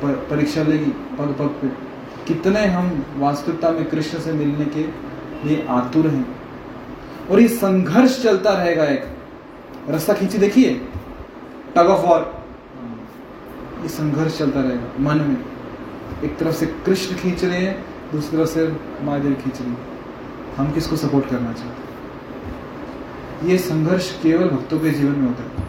पर, 0.02 0.12
परीक्षा 0.30 0.62
लेगी 0.62 0.90
पग 1.18 1.34
पग 1.38 1.48
पे। 1.60 1.68
कितने 2.26 2.64
हम 2.66 3.04
वास्तविकता 3.16 3.70
में 3.70 3.84
कृष्ण 3.84 4.18
से 4.18 4.32
मिलने 4.32 4.64
के 4.66 4.82
लिए 5.48 5.66
आतुर 5.70 6.06
हैं। 6.06 6.26
और 7.30 7.40
ये 7.40 7.48
संघर्ष 7.48 8.22
चलता 8.22 8.52
रहेगा 8.52 8.84
एक। 8.84 9.04
रास्ता 9.90 10.12
खींची 10.12 10.38
देखिए। 10.38 10.80
टग 11.76 11.86
ऑफ़ 11.86 12.06
वॉर 12.06 12.44
ये 13.82 13.88
संघर्ष 13.88 14.38
चलता 14.38 14.60
रहेगा, 14.60 14.88
मन 15.00 15.16
में। 15.16 15.36
एक 16.24 16.38
तरफ़ 16.38 16.54
से 16.54 16.66
कृष्ण 16.66 17.16
खींच 17.16 17.44
रहे 17.44 17.58
हैं, 17.58 17.84
दूसरी 18.12 18.38
तरफ़ 18.38 18.48
से 18.48 18.76
महादेव 19.02 19.34
खींच 19.34 19.60
रही 19.60 19.70
है। 19.70 19.76
हम 20.56 20.72
किसको 20.72 20.96
सपोर्ट 20.96 21.28
करना 21.30 21.52
चाहते 21.52 21.62
हैं? 21.62 21.82
ये 23.50 23.58
संघर्ष 23.58 24.20
केवल 24.20 24.48
भक्तों 24.48 24.80
के 24.80 24.90
जीवन 24.90 25.12
में 25.12 25.28
होता 25.28 25.42
है। 25.42 25.68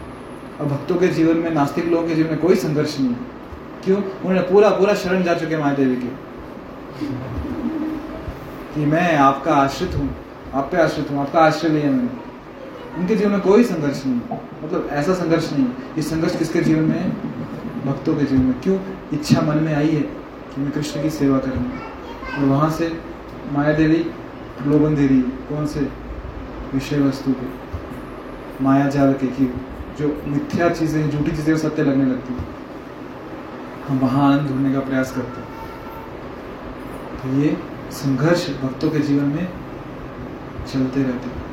और 0.60 0.66
भक्तों 0.66 0.96
के 0.96 1.08
जीवन 1.08 1.36
में, 1.36 1.50
नास्तिक 1.50 1.84
लोगों 1.84 2.08
के 2.08 2.14
जीवन 2.14 2.30
में 2.30 2.38
कोई 2.38 2.54
संघर्ष 2.54 3.00
नहीं 3.00 3.10
है। 3.10 3.16
क्यों? 3.84 4.02
उन्होंने 4.02 4.40
पूरा 4.40 4.68
पूरा 4.68 4.94
शरण 4.94 5.22
जा 5.22 5.34
चुके 5.34 5.56
महादेवी 5.56 5.96
के। 5.96 6.24
कि 8.74 8.86
मैं 8.86 9.16
आपका 9.16 9.54
आश्रित 9.54 9.94
हूँ, 9.96 10.16
आप 10.54 10.68
पे 10.72 10.76
आश्रित 10.76 11.10
हूँ, 11.10 11.20
आपका 11.20 11.40
आश्रय 11.40 11.70
लिया 11.70 11.90
मैंने। 11.90 12.23
उनके 12.98 13.16
जीवन 13.16 13.30
में 13.30 13.40
कोई 13.40 13.64
संघर्ष 13.64 14.04
नहीं 14.06 14.38
मतलब 14.64 14.88
ऐसा 14.92 15.14
संघर्ष 15.14 15.52
नहीं 15.52 15.64
ये 15.96 16.02
संघर्ष 16.02 16.38
किसके 16.38 16.60
जीवन 16.60 16.84
में 16.84 17.10
भक्तों 17.86 18.14
के 18.16 18.24
जीवन 18.24 18.42
में। 18.42 18.60
क्यों? 18.60 18.78
इच्छा 19.12 19.40
मन 19.40 19.58
में 19.58 19.74
आई 19.74 19.88
है 19.88 20.00
कि 20.00 20.60
मैं 20.60 20.70
कृष्ण 20.72 21.02
की 21.02 21.10
सेवा 21.10 21.38
करूँ। 21.38 21.64
और 22.34 22.44
वहाँ 22.44 22.70
से 22.70 22.88
माया 23.52 23.72
देवी, 23.72 23.96
प्रलोभन 24.58 24.94
दे 24.94 25.06
रही 25.06 25.20
कौन 25.48 25.66
से 25.66 25.80
विषय 26.74 27.00
वस्तु 27.00 27.32
के? 27.32 27.46
माया 28.64 28.88
जाल 28.88 29.12
के 29.12 29.26
कि 29.26 29.52
जो 29.98 30.08
मिथ्या 30.26 30.68
चीज़ें, 30.70 31.10
झूठी 31.10 31.30
चीज़ें 31.30 31.56
सत्य 31.58 31.82
लगने 31.82 32.04
लगती 32.04 32.34
हम 33.88 33.98
वहाँ 33.98 34.32
आनंद 34.32 34.48
ढूँढने 34.48 34.72
का 34.72 34.80
प्रयास 34.80 35.12
करते 35.12 35.40
हैं। 35.40 35.48
तो 37.22 37.40
ये 37.40 37.56
संघर्ष 37.92 38.48
भक्तों 38.62 38.90
के 38.90 38.98
जीवन 39.00 39.24
में 39.26 39.48
चलते 40.72 41.02
रहते 41.02 41.28
हैं। 41.28 41.43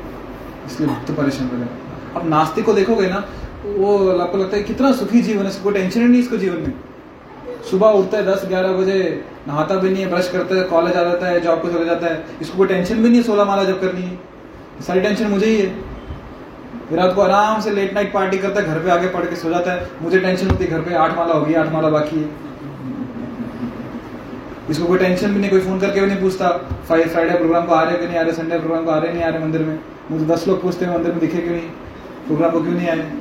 इसलिए 0.66 0.88
भक्त 0.88 1.10
परेशान 1.12 1.48
हो 1.48 2.20
अब 2.20 2.28
नास्तिक 2.28 2.64
को 2.64 2.72
देखोगे 2.72 3.08
ना, 3.08 3.24
वो 3.66 3.90
आपको 4.10 4.38
लगता 4.38 4.56
है 4.56 4.62
कितना 4.62 4.92
सुखी 4.92 5.20
जीवन 5.22 5.42
है 5.42 5.50
इसको 5.50 5.70
टेंशन 5.70 6.00
ही 6.00 6.06
नहीं 6.06 6.20
इसको 6.20 6.36
जीवन 6.36 6.60
में। 6.60 6.72
सुबह 7.70 7.88
उठता 7.88 8.18
है 8.18 8.26
दस 8.26 8.44
ग्यारह 8.48 8.72
बजे, 8.72 9.24
नहाता 9.48 9.74
भी 9.74 9.90
नहीं 9.90 10.02
है 10.04 10.10
ब्रश 10.10 10.28
करता 10.28 10.54
है 10.54 10.62
कॉलेज 10.64 10.96
आ 10.96 11.02
जाता 11.04 11.26
है 11.26 11.40
जॉब 11.40 11.60
को 11.62 11.68
चला 11.68 11.84
जाता 11.84 12.06
है। 12.06 12.24
इसको 12.42 12.58
कोई 12.58 12.66
टेंशन 12.66 12.94
भी 12.94 13.08
नहीं 13.08 13.16
है, 13.16 13.22
सोलह 13.22 13.44
माला 13.44 13.64
जब 13.64 13.80
करनी 13.80 14.02
है। 14.02 14.18
सारी 14.86 15.00
टेंशन 15.00 15.26
मुझे 15.26 15.46
ही 15.46 15.56
है। 15.56 15.90
रात 16.92 17.14
को 17.14 17.20
आराम 17.22 17.60
से 17.60 17.70
लेट 17.70 17.94
नाइट 17.94 18.12
पार्टी 18.12 18.38
करता 18.38 18.60
है, 18.60 18.66
घर 18.66 18.78
पे 18.78 18.90
आगे 18.90 19.08
पढ़ 19.08 19.26
के 19.26 19.36
सो 19.36 19.50
जाता 19.50 19.72
है। 19.72 19.88
मुझे 20.02 20.18
टेंशन 20.20 20.50
होती 20.50 20.64
है, 20.64 20.70
घर 20.70 20.80
पे 20.80 20.94
आठ 20.96 21.16
माला 21.16 21.34
होगी, 21.34 21.54
आठ 21.54 21.72
माला 21.72 21.88
बाकी 21.88 22.16
है। 22.16 22.28
इसको 24.70 24.86
कोई 24.86 24.98
टेंशन 24.98 25.32
भी 25.34 25.40
नहीं, 25.40 25.50
कोई 25.50 25.60
फ़ोन 25.60 25.80
करके 25.80 26.00
भी 26.00 26.06
नहीं 26.06 26.20
पूछता। 26.20 26.48
फ्राइडे 26.86 27.36
प्रोग्राम 27.36 27.66
को 27.66 27.74
आ 27.74 27.82
रहे 27.82 27.96
कि 27.96 28.06
नहीं 28.06 28.18
आ 28.18 28.22
रहे 28.22 28.32
संडे 28.32 28.58
प्रोग्राम 28.58 28.84
को 28.84 28.90
आ 28.90 28.98
रहे 28.98 29.12
नहीं 29.12 29.22
आ 29.22 29.28
रहे 29.28 29.44
मंदिर 29.44 29.62
में। 29.62 29.78
मुझे 30.10 30.24
दस 30.24 30.48
लोग 30.48 30.62
पूछते 30.62 30.84
हैं, 30.84 30.94
मंदिर 30.94 31.10
में 31.10 31.20
दिखे 31.20 31.38
क्यों 31.38 31.54
नहीं? 31.54 31.68
प्रोग्राम 32.26 32.50
को 32.50 32.62
क्यों 32.62 32.72
नहीं 32.72 32.88
आए? 32.88 33.12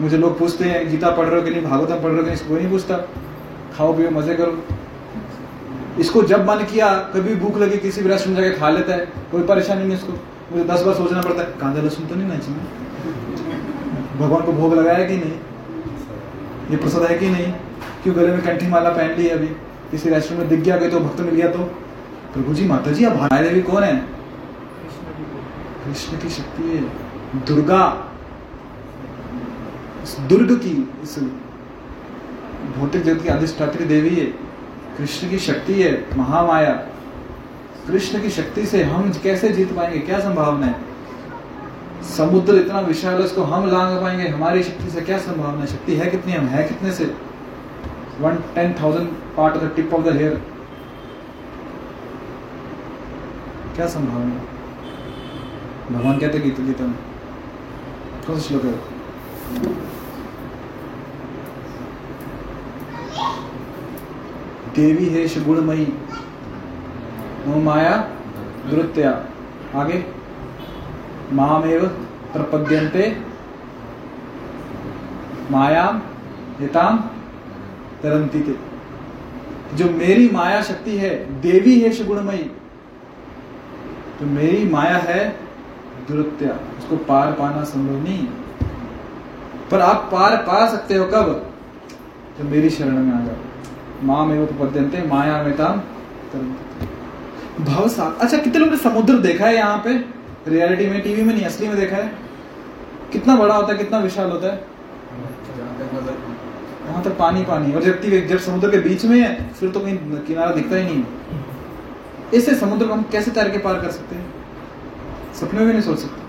मुझे 0.00 0.16
लोग 0.18 0.38
पूछते 0.38 0.64
हैं, 0.64 0.90
गीता 0.90 1.10
पढ़ 1.10 1.26
रहे 1.26 1.36
हो 1.36 1.42
कि 1.42 1.50
नहीं, 1.50 1.62
भागवतम 1.62 1.94
पढ़ 1.94 2.10
रहे 2.10 2.16
हो 2.16 2.22
कि 2.22 2.30
नहीं? 2.30 2.48
कोई 2.48 2.58
नहीं 2.58 2.70
पूछता। 2.70 2.96
खाओ, 3.76 3.96
पियो, 3.96 4.10
मज़े 4.10 4.34
करो। 4.34 4.64
इसको 6.00 6.22
जब 6.22 6.50
मन 6.50 6.56
किया, 6.56 6.94
कभी 6.94 7.34
भूख 7.34 7.56
लगी, 7.56 7.78
किसी 7.78 8.02
भी 8.02 8.08
रेस्टोरेंट 8.08 8.40
जाके 8.40 8.58
खा 8.58 8.70
लेता 8.70 8.92
है, 8.92 8.98
कोई 9.32 9.42
परेशानी 9.42 9.84
नहीं 9.84 9.96
इसको 9.96 10.12
मुझे 10.52 10.64
दस 10.64 10.82
बार 10.82 10.94
सोचना 10.94 11.20
पड़ता 11.20 11.42
है 11.42 11.48
कांदा 11.60 11.82
लहसुन 11.82 12.06
तो 12.06 12.14
नहीं 12.14 12.28
ना 12.28 12.34
भगवान 14.18 14.42
को 14.42 14.52
भोग 14.52 14.74
लगाया 14.74 15.08
कि 15.08 15.16
नहीं? 15.16 15.32
ये 16.70 16.76
प्रसाद 16.76 17.02
है 17.02 17.18
कि 17.18 17.28
नहीं? 17.28 17.52
क्यों 18.02 18.16
गले 18.16 18.26
में 18.26 18.42
कंठी 18.42 18.66
माला 18.66 18.90
पहन 18.90 19.10
ली 19.10 19.28
अभी? 19.28 19.46
किसी 19.90 20.08
रेस्टोरेंट 20.08 20.40
में 20.40 20.48
दिख 20.48 20.60
गया 20.60 20.88
तो 20.88 21.00
भक्त 21.00 21.20
मिल 21.20 21.34
गया 21.34 21.48
तो? 21.48 21.58
प्रभु 22.32 22.54
जी 22.54 22.68
माता 22.68 22.92
जी 22.92 23.04
अब 23.04 23.12
भाई 23.12 23.42
देवी 23.42 23.62
कौन 23.62 23.82
है? 23.82 24.17
कृष्ण 25.88 26.18
की 26.18 26.28
शक्ति 26.28 26.62
है। 26.62 27.44
दुर्गा। 27.44 28.10
इस 30.02 30.16
दुर्ग 30.18 30.52
की 30.56 30.90
इस 31.02 31.18
भौतिक 32.78 33.02
जगत 33.02 33.22
की 33.22 33.28
अधिष्ठात्री 33.28 33.84
देवी 33.84 34.14
है। 34.16 34.26
कृष्ण 34.98 35.30
की 35.30 35.38
शक्ति 35.38 35.82
है, 35.82 36.18
महामाया। 36.18 36.72
कृष्ण 37.86 38.22
की 38.22 38.30
शक्ति 38.30 38.66
से 38.66 38.82
हम 38.82 39.12
कैसे 39.12 39.48
जीत 39.48 39.76
पाएँगे? 39.76 39.98
क्या 39.98 40.20
संभावना 40.20 40.66
है? 40.66 40.80
समुद्र 42.16 42.54
इतना 42.54 42.80
विशाल 42.80 43.14
है, 43.14 43.20
उसको 43.20 43.42
हम 43.42 43.66
लांग 43.70 44.02
पाएँगे। 44.02 44.28
हमारी 44.28 44.62
शक्ति 44.62 44.90
से 44.90 45.00
क्या 45.00 45.18
संभावना 45.18 45.60
है? 45.60 45.66
शक्ति 45.66 45.94
है 45.94 46.10
कितनी? 46.10 46.32
हम 46.32 46.46
है 46.46 46.68
कितने 46.68 46.92
से? 46.92 47.14
One 48.20 48.36
ten 48.54 48.74
thousand 48.82 49.08
part 49.08 49.56
of 49.56 49.64
the 49.64 49.72
tip 49.76 49.94
of 49.94 50.02
the 50.02 50.16
hair 50.16 50.42
क्या 53.76 53.86
संभावना 53.86 54.34
है? 54.34 54.57
भगवान 55.92 56.18
कहते 56.18 56.38
गीता 56.38 56.64
गीता 56.64 56.84
में। 56.84 56.98
कौन 58.26 58.36
सा 58.36 58.48
श्लोक 58.48 58.64
है? 58.64 58.72
देवी 64.74 65.06
है 65.06 65.44
गुणमयी 65.44 65.86
नो 67.46 67.60
माया 67.62 67.96
दुरुत्या। 68.70 69.10
आगे। 69.74 70.04
मामेव 71.32 71.86
प्रपद्यन्ते 72.32 73.04
मायाम 75.50 76.00
हिताम 76.60 76.98
तरंती 78.02 78.40
ते। 78.40 78.54
जो 79.76 79.90
मेरी 79.90 80.28
माया 80.30 80.62
शक्ति 80.62 80.96
है, 80.98 81.40
देवी 81.40 81.80
है 81.80 82.04
गुणमयी 82.04 82.44
तो 84.18 84.26
मेरी 84.26 84.64
माया 84.68 84.96
है 84.98 85.47
दुरुत्या 86.08 86.52
उसको 86.78 86.96
पार 87.04 87.32
पाना 87.32 87.62
संभव 87.64 88.02
नहीं। 88.04 88.26
पर 89.70 89.80
आप 89.80 90.08
पार 90.12 90.36
पा 90.42 90.66
सकते 90.68 90.94
हो 90.94 91.04
कब? 91.06 91.26
जब 92.38 92.50
मेरी 92.50 92.70
शरण 92.70 92.98
में 92.98 93.12
आ 93.14 93.20
जाओ। 93.24 94.06
माँ 94.06 94.24
में 94.26 94.46
पद्यंते 94.58 95.02
माया 95.08 95.42
में 95.42 95.56
ताम 95.56 95.80
भाव 97.60 97.88
अच्छा 98.00 98.36
कितने 98.36 98.58
लोगों 98.58 98.72
ने 98.72 98.78
समुद्र 98.78 99.18
देखा 99.18 99.46
है 99.46 99.54
यहाँ 99.54 99.78
पे? 99.78 99.92
रियलिटी 100.48 100.86
में, 100.86 101.00
टीवी 101.02 101.22
में 101.22 101.34
नहीं, 101.34 101.44
असली 101.44 101.68
में 101.68 101.76
देखा 101.76 101.96
है। 101.96 102.12
कितना 103.12 103.36
बड़ा 103.36 103.54
होता 103.54 103.72
है, 103.72 103.78
कितना 103.78 103.98
विशाल 103.98 104.30
होता 104.30 104.46
है? 104.46 104.60
वहाँ 106.86 107.02
तक 107.04 107.16
पानी 107.18 107.42
पानी। 107.44 107.72
और 107.72 107.82
जब 107.82 108.28
जब 108.28 108.38
समुद्र 108.40 108.70
के 108.70 108.78
बीच 108.78 109.04
में 109.04 109.20
है, 109.20 109.50
फिर 109.50 109.70
तो 109.70 109.80
कहीं 109.80 109.96
किनारा 110.20 110.50
दिखता 110.52 110.76
ही 110.76 110.84
नहीं 110.84 111.04
इससे 112.34 112.54
समुद्र 112.54 112.86
को 112.86 112.94
हम 112.94 113.02
कैसे 113.12 113.30
तैर 113.30 113.48
के 113.50 113.58
पार 113.58 113.80
कर 113.80 113.90
सकते 113.90 114.16
हैं? 114.16 114.27
सपने 115.40 115.60
में 115.60 115.72
नहीं 115.72 115.82
सोच 115.82 115.98
सकते। 115.98 116.28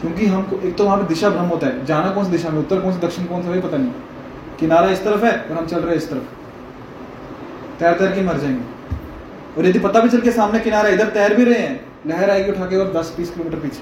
क्योंकि 0.00 0.26
हमको, 0.26 0.56
एक 0.56 0.76
तो 0.76 0.84
वहाँ 0.84 0.98
पे 0.98 1.04
दिशा 1.04 1.30
भ्रम 1.30 1.42
होता 1.42 1.66
है। 1.66 1.86
जाना 1.86 2.10
कौन 2.10 2.24
सी 2.24 2.30
दिशा 2.30 2.48
में, 2.48 2.58
उत्तर 2.58 2.80
कौन 2.80 2.92
सी, 2.92 3.06
दक्षिण 3.06 3.24
कौन 3.24 3.42
सा, 3.42 3.50
वही 3.50 3.60
पता 3.60 3.76
नहीं। 3.76 3.90
किनारा 4.60 4.90
इस 4.90 5.04
तरफ़ 5.04 5.24
है 5.24 5.42
और 5.42 5.56
हम 5.56 5.66
चल 5.66 5.80
रहे 5.80 5.96
इस 5.96 6.10
तरफ़। 6.10 6.22
तैर 7.78 7.94
तैर 7.94 8.12
के 8.12 8.22
मर 8.22 8.38
जाएँगे। 8.38 8.64
और 9.58 9.66
यदि 9.66 9.78
पता 9.78 10.00
भी 10.00 10.08
चल 10.08 10.20
के 10.20 10.32
सामने 10.32 10.60
किनारा, 10.60 10.88
इधर 10.88 11.06
तैर 11.06 11.34
भी 11.34 11.44
रहे 11.44 11.58
हैं 11.58 11.86
लहर 12.06 12.30
आएगी 12.30 12.50
उठा 12.50 12.64
के 12.64 12.76
और 12.76 12.92
दस 12.92 13.14
बीस 13.16 13.30
किलोमीटर 13.30 13.58
पीछे। 13.58 13.80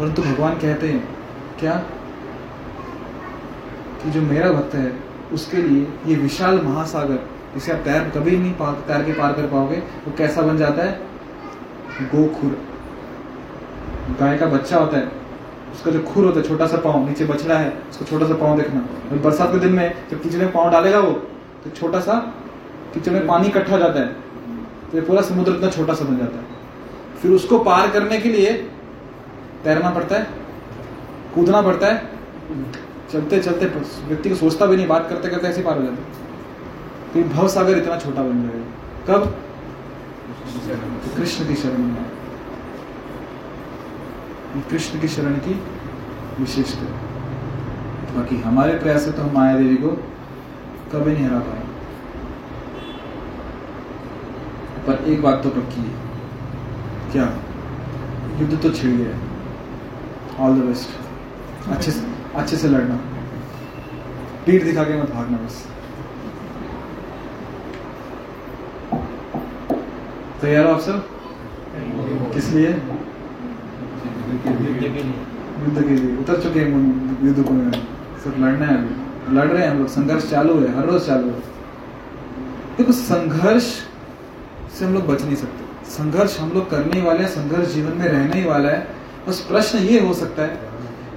परंतु 0.00 0.22
भगवान 0.22 0.54
कहते 0.54 0.88
हैं, 0.88 1.16
क्या? 1.60 1.72
कि 4.02 4.10
जो 4.10 4.22
मेरा 4.22 4.52
भक्त 4.52 4.74
है, 4.74 5.00
उसके 5.32 5.56
लिए 5.56 5.88
ये 6.06 6.16
विशाल 6.16 6.60
महासागर 6.60 7.18
जिसे 7.54 7.72
आप 7.72 7.78
तैर 7.78 8.10
कभी 8.10 8.36
नहीं 8.36 8.52
तैर 8.74 9.04
के 9.04 9.12
पार 9.12 9.32
कर 9.32 9.42
पाओगे, 9.42 9.76
वो 9.76 10.14
कैसा 10.18 10.42
बन 10.42 10.56
जाता 10.56 10.82
है? 10.82 11.13
गोखुर। 12.02 12.56
गाय 14.20 14.36
का 14.38 14.46
बच्चा 14.48 14.78
होता 14.78 14.96
है, 14.96 15.10
उसका 15.74 15.90
जो 15.90 16.02
खुर 16.04 16.24
होता 16.24 16.40
है, 16.40 16.46
छोटा 16.46 16.66
सा 16.66 16.76
पाँव, 16.76 17.06
नीचे 17.08 17.24
बछड़ा 17.24 17.56
है, 17.56 17.70
उसका 17.90 18.06
छोटा 18.06 18.26
सा 18.28 18.34
पाँव 18.36 18.56
देखना। 18.58 18.80
और 19.12 19.18
बरसात 19.20 19.52
के 19.52 19.58
दिन 19.58 19.72
में 19.72 19.94
जब 20.10 20.22
कीचड़ 20.22 20.38
में 20.38 20.52
पाँव 20.52 20.70
डालेगा 20.70 20.98
वो 20.98 21.12
तो 21.64 21.70
छोटा 21.70 22.00
सा 22.00 22.14
कीचड़ 22.94 23.12
में 23.12 23.26
पानी 23.26 23.48
इकट्ठा 23.48 23.72
हो 23.72 23.78
जाता 23.78 24.00
है। 24.00 24.06
तो 24.90 24.98
ये 24.98 25.04
पूरा 25.04 25.22
समुद्र 25.22 25.52
इतना 25.52 25.70
छोटा 25.70 25.94
सा 25.94 26.04
बन 26.04 26.18
जाता 26.18 26.38
है। 26.38 26.44
फिर 27.22 27.30
उसको 27.32 27.58
पार 27.60 27.90
करने 27.90 28.18
के 28.18 28.28
लिए 28.28 28.52
तैरना 29.64 29.90
पड़ता 29.90 30.16
है, 30.16 30.26
कूदना 31.34 31.62
पड़ता 31.62 31.86
है। 31.86 32.12
चलते 33.12 33.38
चलते 33.40 33.66
व्यक्ति 34.08 34.28
को 34.30 34.36
सोचता 34.36 34.66
भी 34.66 34.76
नहीं, 34.76 34.86
बात 34.86 35.08
करते 35.08 35.28
करते 35.28 35.46
ऐसे 35.48 35.62
पार 35.62 35.78
हो 35.78 35.82
जाता 35.82 35.96
है। 35.96 36.02
तो 37.14 37.28
भव 37.30 37.48
सागर 37.48 37.78
इतना 37.78 37.98
छोटा 37.98 38.22
बन 38.22 38.42
जाएगा। 38.42 38.64
कब? 39.08 39.34
कृष्ण 40.54 41.46
की 41.46 41.54
शरण 41.54 41.82
में 41.84 42.04
कृष्ण 44.70 45.00
की 45.00 45.08
शरण 45.08 45.38
की 45.38 45.54
विशेषता 46.38 46.86
बाकी 48.14 48.36
हमारे 48.40 48.78
प्रयास 48.78 49.04
से 49.04 49.12
तो 49.12 49.22
हम 49.22 49.34
माया 49.34 49.56
देवी 49.58 49.76
को 49.76 49.90
कभी 50.92 51.12
नहीं 51.12 51.24
हरा 51.24 51.38
पाए 51.40 51.62
पर 54.86 55.04
एक 55.10 55.22
बात 55.22 55.42
तो 55.42 55.50
पक्की 55.50 55.80
है 55.80 55.92
क्या 57.12 57.24
युद्ध 58.40 58.62
तो 58.62 58.70
छिड़ 58.72 58.92
गया 58.92 60.44
ऑल 60.44 60.60
द 60.60 60.64
बेस्ट 60.64 61.68
अच्छे 61.68 61.90
से 61.90 62.06
अच्छे 62.34 62.56
से 62.56 62.68
लड़ना 62.68 62.96
पीठ 64.46 64.64
दिखा 64.64 64.84
के 64.84 65.02
मत 65.02 65.10
भागना 65.10 65.38
बस 65.38 65.64
तैयार 70.44 70.66
आप 70.66 70.80
सब? 70.80 71.08
किस 72.34 72.50
लिए? 72.50 72.68
युद्ध 75.60 75.84
के 75.88 75.94
लिए। 75.94 76.16
उतर 76.16 76.42
चुके 76.42 76.60
हैं 76.60 76.68
युद्ध 77.24 77.42
को 77.42 77.54
सिर्फ़ 78.22 78.38
लड़ना 78.38 78.66
है 78.66 78.76
अभी। 78.78 79.36
लड़ 79.36 79.46
रहे 79.46 79.62
हैं 79.62 79.70
हम 79.70 79.78
लोग। 79.78 79.88
संघर्ष 79.88 80.30
चालू 80.30 80.60
है। 80.60 80.78
हर 80.78 80.86
रोज 80.86 81.06
चालू 81.06 81.24
है। 81.24 81.40
देखो, 82.78 82.92
संघर्ष 82.92 83.62
से 84.78 84.84
हम 84.84 84.94
लोग 84.94 85.06
बच 85.06 85.22
नहीं 85.22 85.36
सकते। 85.36 85.90
संघर्ष 85.90 86.40
हम 86.40 86.50
लोग 86.52 86.70
करने 86.70 87.02
वाले 87.02 87.18
हैं। 87.18 87.28
संघर्ष 87.28 87.74
जीवन 87.74 87.96
में 87.96 88.08
रहने 88.08 88.40
ही 88.40 88.44
वाला 88.44 88.68
है। 88.68 88.88
बस 89.28 89.40
प्रश्न 89.40 89.78
ये 89.78 90.00
हो 90.00 90.14
सकता 90.14 90.42
है। 90.42 90.60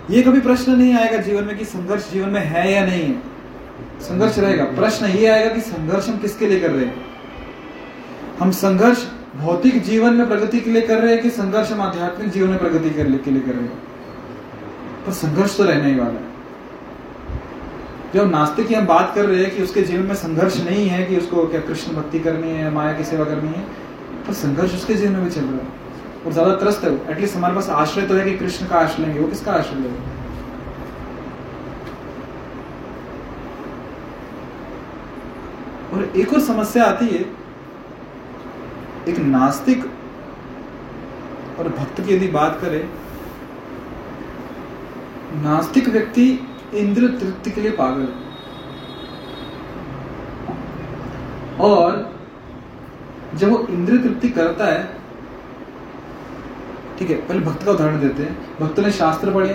ये 0.09 0.21
कभी 0.21 0.41
प्रश्न 0.41 0.71
नहीं 0.71 0.93
आएगा 0.93 1.17
जीवन 1.17 1.43
में 1.43 1.57
कि 1.57 1.65
संघर्ष 1.65 2.11
जीवन 2.11 2.29
में 2.29 2.41
है 2.41 2.73
या 2.73 2.85
नहीं 2.85 3.03
है। 3.03 3.19
संघर्ष 4.01 4.39
रहेगा। 4.39 4.63
प्रश्न 4.63 5.05
ये 5.05 5.27
आएगा 5.27 5.53
कि 5.55 5.61
संघर्ष 5.61 6.09
हम 6.09 6.17
किसके 6.17 6.47
लिए 6.47 6.59
कर 6.59 6.71
रहे 6.71 6.85
हैं? 6.85 7.05
हम 8.39 8.51
संघर्ष 8.51 9.16
भौतिक 9.35 9.81
जीवन 9.83 10.13
में 10.13 10.27
प्रगति 10.27 10.59
के 10.59 10.71
लिए 10.71 10.81
कर 10.81 11.01
रहे 11.01 11.13
हैं 11.13 11.21
कि 11.23 11.29
संघर्ष 11.29 11.71
हम 11.71 11.81
आध्यात्मिक 11.81 12.29
जीवन 12.29 12.49
में 12.49 12.59
प्रगति 12.59 12.89
के 12.89 13.03
लिए 13.03 13.41
कर 13.41 13.51
रहे 13.51 13.63
हैं? 13.63 13.77
पर 15.05 15.11
संघर्ष 15.13 15.57
तो 15.57 15.63
रहने 15.63 15.89
ही 15.91 15.99
वाला 15.99 16.11
है। 16.11 16.35
जो 18.13 18.25
नास्तिक 18.25 18.67
की 18.67 18.73
हम 18.73 18.85
बात 18.87 19.11
कर 19.15 19.25
रहे 19.25 19.43
हैं 19.43 19.55
कि 19.55 19.63
उसके 19.63 19.81
जीवन 19.81 20.05
में 20.05 20.15
संघर्ष 20.15 20.57
नहीं 20.59 20.87
है 20.87 21.03
कि 21.05 21.17
उसको 21.17 21.45
क्या 21.47 21.61
कृष्ण 21.61 21.93
भक्ति 21.93 22.19
करनी 22.19 22.51
है 22.51 22.69
माया 22.71 22.93
की 22.93 23.03
सेवा 23.03 23.25
करनी 23.25 23.49
है, 23.49 23.61
पर 24.27 24.33
संघर्ष 24.33 24.75
उसके 24.75 24.93
जीवन 24.93 25.15
में 25.15 25.29
चल 25.29 25.41
रहा 25.41 25.51
है। 25.53 25.75
और 26.25 26.31
ज़्यादा 26.33 26.55
त्रस्त 26.55 26.83
है 26.83 26.93
एटलीस्ट 27.11 27.35
हमारे 27.35 27.55
पास 27.55 27.69
आश्रय 27.69 28.05
तो 28.07 28.13
है 28.13 28.23
कि 28.25 28.37
कृष्ण 28.37 28.67
का 28.67 28.75
आश्रय 28.75 29.05
लेंगे 29.05 29.19
वो 29.19 29.27
किसका 29.27 29.51
आश्रय 29.53 29.79
लेंगे 29.79 30.15
और 35.93 36.19
एक 36.19 36.33
और 36.33 36.39
समस्या 36.41 36.83
आती 36.85 37.07
है 37.07 37.25
एक 39.07 39.19
नास्तिक 39.21 39.85
और 41.59 41.67
भक्त 41.69 42.01
की 42.01 42.13
यदि 42.13 42.27
बात 42.29 42.59
करें, 42.61 42.83
नास्तिक 45.43 45.87
व्यक्ति 45.89 46.27
इंद्र 46.75 47.07
तृप्ति 47.19 47.51
के 47.51 47.61
लिए 47.61 47.71
पागल 47.73 48.07
और 51.63 52.05
जब 53.35 53.49
वो 53.49 53.59
इंद्र 53.69 53.97
तृप्ति 53.97 54.29
करता 54.29 54.65
है, 54.65 54.83
ठीक 56.99 57.09
है, 57.09 57.15
पहले 57.17 57.39
भक्त 57.41 57.63
का 57.63 57.71
उदाहरण 57.71 57.99
देते 57.99 58.23
हैं। 58.23 58.57
भक्त 58.59 58.79
ने 58.79 58.91
शास्त्र 58.93 59.33
पढ़े 59.33 59.53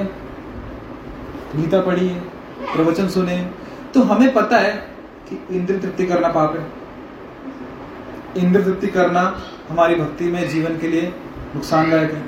गीता 1.57 1.81
पढ़ी 1.81 2.07
है, 2.09 2.21
प्रवचन 2.67 3.09
सुने 3.09 3.37
तो 3.95 4.03
हमें 4.03 4.33
पता 4.35 4.59
है 4.59 4.73
कि 5.29 5.39
इंद्र 5.57 5.79
तृप्ति 5.79 6.07
करना 6.07 6.29
पाप 6.31 6.57
है। 6.57 6.67
इंद्र 8.37 8.65
तृप्ति 8.65 8.87
करना 8.87 9.43
हमारी 9.69 9.95
भक्ति 9.95 10.25
में 10.25 10.49
जीवन 10.49 10.79
के 10.79 10.89
लिए 10.89 11.15
नुकसानदायक 11.55 12.11
है। 12.13 12.23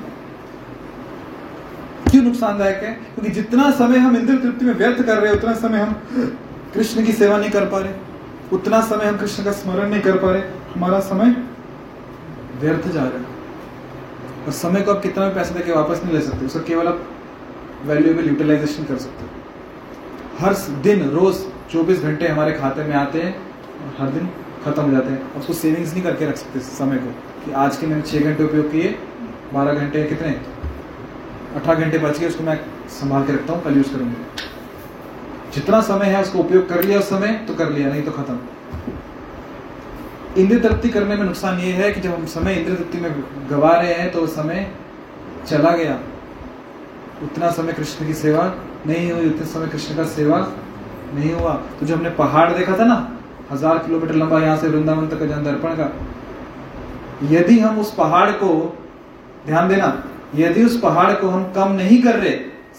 क्यों 2.11 2.23
नुकसानदायक 2.23 2.77
है? 2.77 2.93
क्योंकि 2.93 3.31
जितना 3.31 3.71
समय 3.71 3.99
हम 3.99 4.17
इंद्र 4.17 4.37
तृप्ति 4.37 4.65
में 4.65 4.75
व्यर्थ 4.75 5.07
कर 5.07 5.19
रहे 5.19 5.33
हैं, 5.33 5.39
उतना 5.39 5.55
समय 5.55 5.79
हम 5.79 5.93
कृष्ण 6.75 7.07
की 7.07 7.13
सेवा 7.13 7.39
नहीं 7.39 7.51
कर 7.51 7.67
पा 7.67 7.79
रहे। 7.79 7.93
उतना 8.53 8.81
समय 8.81 9.05
हम 9.05 9.17
कृष्ण 9.17 9.45
का 9.45 9.53
स्मरण 9.53 9.91
नहीं 9.91 10.01
कर 10.01 10.17
पा 10.17 10.31
रहे। 10.31 10.43
हमारा 10.75 11.01
समय 11.01 11.37
व्यर्थ 12.61 12.89
जा 12.89 13.01
रहा 13.01 13.19
है। 13.19 13.35
और 14.47 14.53
समय 14.53 14.81
को 14.81 14.95
आप 14.95 15.03
कितना 15.03 15.29
भी 15.29 15.35
पैसे 15.35 15.55
देके 15.55 15.73
वापस 15.73 16.01
नहीं 16.05 16.15
ले 16.15 16.21
सकते, 16.21 16.47
उसका 16.47 16.61
केवल 16.61 16.89
आप 16.89 17.05
वैल्यूएबल 17.85 18.29
यूटिलाइजेशन 18.29 18.85
कर 18.85 18.97
सकते 18.97 19.25
हर 20.39 20.55
दिन, 20.83 21.11
रोज 21.11 21.35
24 21.73 22.03
घंटे 22.03 22.29
हमारे 22.29 22.53
खाते 22.53 22.85
में 22.85 22.95
आते 22.95 23.23
हैं 23.23 23.37
और 23.39 24.03
हर 24.03 24.11
दिन। 24.11 24.29
खत्म 24.65 24.83
हो 24.83 24.91
जाते 24.91 25.11
हैं। 25.11 25.35
उसको 25.35 25.53
सेविंग्स 25.53 25.93
नहीं 25.93 26.03
करके 26.03 26.27
रख 26.27 26.37
सकते 26.37 26.61
समय 26.61 26.97
को 26.97 27.11
कि 27.45 27.53
आज 27.55 27.77
के 27.77 27.87
मैंने 27.87 28.03
छह 28.03 28.21
घंटे 28.21 28.45
उपयोग 28.45 28.71
किए, 28.73 28.89
बारह 29.55 29.75
घंटे 29.75 30.05
कितने? 30.05 30.31
अठारह 31.57 31.81
घंटे 31.81 31.99
बच 31.99 32.19
गए, 32.19 32.29
उसको 32.29 32.45
मैं 32.45 32.59
संभाल 32.91 33.27
के 33.27 33.33
रखता 33.33 33.53
हूँ, 33.53 33.63
कल 33.63 33.77
यूज़ 33.77 33.93
करूँगा। 33.93 34.15
जितना 35.55 35.81
समय 35.83 36.07
है 36.07 36.23
उसको 36.23 36.39
उपयोग 36.39 36.69
कर 36.69 36.83
लिया 36.85 36.99
उस 36.99 37.09
समय 37.09 37.33
तो 37.49 37.55
कर 37.55 37.71
लिया, 37.71 37.89
नहीं 37.89 38.03
तो 38.03 38.11
खत्म। 38.11 38.39
इंद्र 40.37 40.59
तृप्ति 40.59 40.89
करने 40.89 41.17
में 41.17 41.25
नुकसान 41.25 41.59
ये 41.61 41.73
है 41.73 41.91
कि 41.93 42.01
जब 42.01 42.15
हम 42.15 42.25
समय 42.27 42.55
इंद्र 42.55 42.75
तृप्ति 42.75 42.99
में 42.99 43.25
गवा 43.51 43.73
रहे 43.73 43.93
हैं 43.95 44.11
तो 44.13 44.27
समय 44.27 44.71
चला 45.49 45.71
गया। 45.71 45.99
उतना 47.23 47.51
समय 47.51 47.73
कृष्ण 47.73 48.07
की 48.07 48.15
सेवा 48.15 48.53
नहीं 48.87 49.11
हुई, 49.13 49.27
उतने 49.27 49.47
समय 49.47 49.67
कृष्ण 49.67 49.97
का 49.97 50.05
सेवा 50.05 50.39
नहीं 51.15 51.33
हुआ। 51.33 51.53
तो 51.81 51.87
जो 51.87 51.97
हमने 51.97 52.11
पहाड़ 52.11 52.53
देखा 52.53 52.79
था 52.79 52.85
ना 52.85 53.14
हज़ार 53.51 53.79
किलोमीटर 53.79 54.15
लंबा 54.15 54.41
यहाँ 54.41 54.57
से 54.57 54.69
वृंदावन 54.69 55.09
तक 55.09 55.19
का 55.21 55.37
दर्पण 55.43 55.75
का 55.77 55.91
यदि 57.31 57.59
हम 57.61 57.79
उस 57.79 57.95
पहाड़ 57.95 58.31
को, 58.33 58.77
ध्यान 59.47 59.69
देना, 59.69 60.03
यदि 60.35 60.65
उस 60.65 60.81
पहाड़ 60.81 61.13
को 61.13 61.29
हम 61.29 61.45
कम 61.53 61.73
नहीं 61.73 62.03
कर 62.03 62.15
रहे 62.17 62.31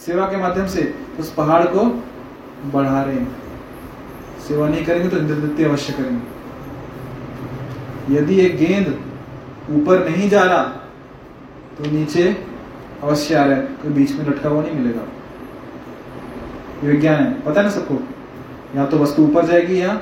सेवा 0.05 0.26
के 0.28 0.38
माध्यम 0.38 0.68
से 0.68 0.82
तो 0.82 1.24
उस 1.24 1.34
पहाड़ 1.34 1.63
को 1.66 1.86
बढ़ा 2.74 3.01
रहे 3.01 3.16
हैं। 3.16 3.28
सेवा 4.47 4.68
नहीं 4.70 4.86
करेंगे 4.86 5.09
तो 5.09 5.18
इंद्रदत्ति 5.18 5.63
अवश्य 5.63 5.93
करेंगे। 5.93 6.22
यदि 8.11 8.39
एक 8.41 8.57
गेंद 8.57 8.88
ऊपर 9.72 10.09
नहीं 10.09 10.30
जा 10.30 10.43
रहा 10.43 10.63
तो 11.78 11.91
नीचे 11.91 12.26
अवश्य 13.03 13.36
आ 13.36 13.43
रहा 13.45 13.55
है 13.55 13.61
कोई 13.82 13.91
बीच 13.93 14.11
में 14.11 14.26
लटका 14.28 14.49
हुआ 14.49 14.61
नहीं 14.63 14.74
मिलेगा। 14.74 15.01
ये 16.84 16.91
विज्ञान 16.91 17.16
है, 17.16 17.32
पता 17.41 17.59
है 17.59 17.66
ना 17.66 17.72
सबको? 17.72 17.95
या 18.76 18.86
तो 18.86 18.97
वस्तु 18.99 19.24
ऊपर 19.24 19.45
जाएगी 19.45 19.82
या 19.82 19.93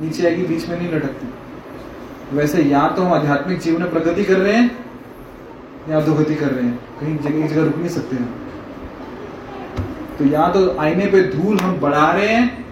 नीचे 0.00 0.26
आएगी, 0.26 0.42
बीच 0.42 0.68
में 0.68 0.76
नहीं 0.78 0.92
लटकती। 0.92 2.36
वैसे 2.36 2.62
या 2.62 2.86
तो 2.88 3.02
हम 3.02 3.12
आध्यात्मिक 3.12 3.58
जीवन 3.60 3.82
में 3.82 3.90
प्रगति 3.90 4.24
कर 4.24 4.38
रहे 4.38 4.52
हैं, 4.52 4.70
या 5.88 5.96
अधोगति 5.96 6.34
कर 6.34 6.50
रहे 6.50 6.64
हैं। 6.64 6.78
कहीं 7.00 7.16
जगह 7.18 7.46
जगह 7.48 7.64
रुक 7.64 7.76
नहीं 7.76 7.88
सकते 7.88 8.16
हैं। 8.16 8.28
तो 10.18 10.24
या 10.24 10.48
तो 10.48 10.76
आईने 10.78 11.06
पे 11.06 11.22
धूल 11.28 11.58
हम 11.60 11.78
बढ़ा 11.80 12.10
रहे 12.12 12.28
हैं, 12.28 12.64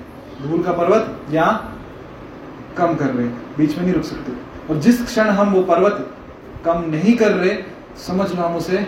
धूल 0.43 0.63
का 0.63 0.73
पर्वत, 0.73 1.21
या 1.31 1.47
कम 2.79 2.95
कर 2.95 3.07
रहे 3.07 3.27
हैं, 3.27 3.57
बीच 3.59 3.77
में 3.77 3.85
नहीं 3.85 3.95
रुक 3.95 4.05
सकते। 4.05 4.33
और 4.71 4.81
जिस 4.81 5.05
क्षण 5.05 5.29
हम 5.31 5.53
वो 5.53 5.63
पर्वत 5.63 6.09
कम 6.65 6.85
नहीं 6.89 7.17
कर 7.17 7.33
रहे, 7.33 7.57
समझ 7.99 8.31
लो 8.33 8.43
हम 8.43 8.57
उसे 8.57 8.87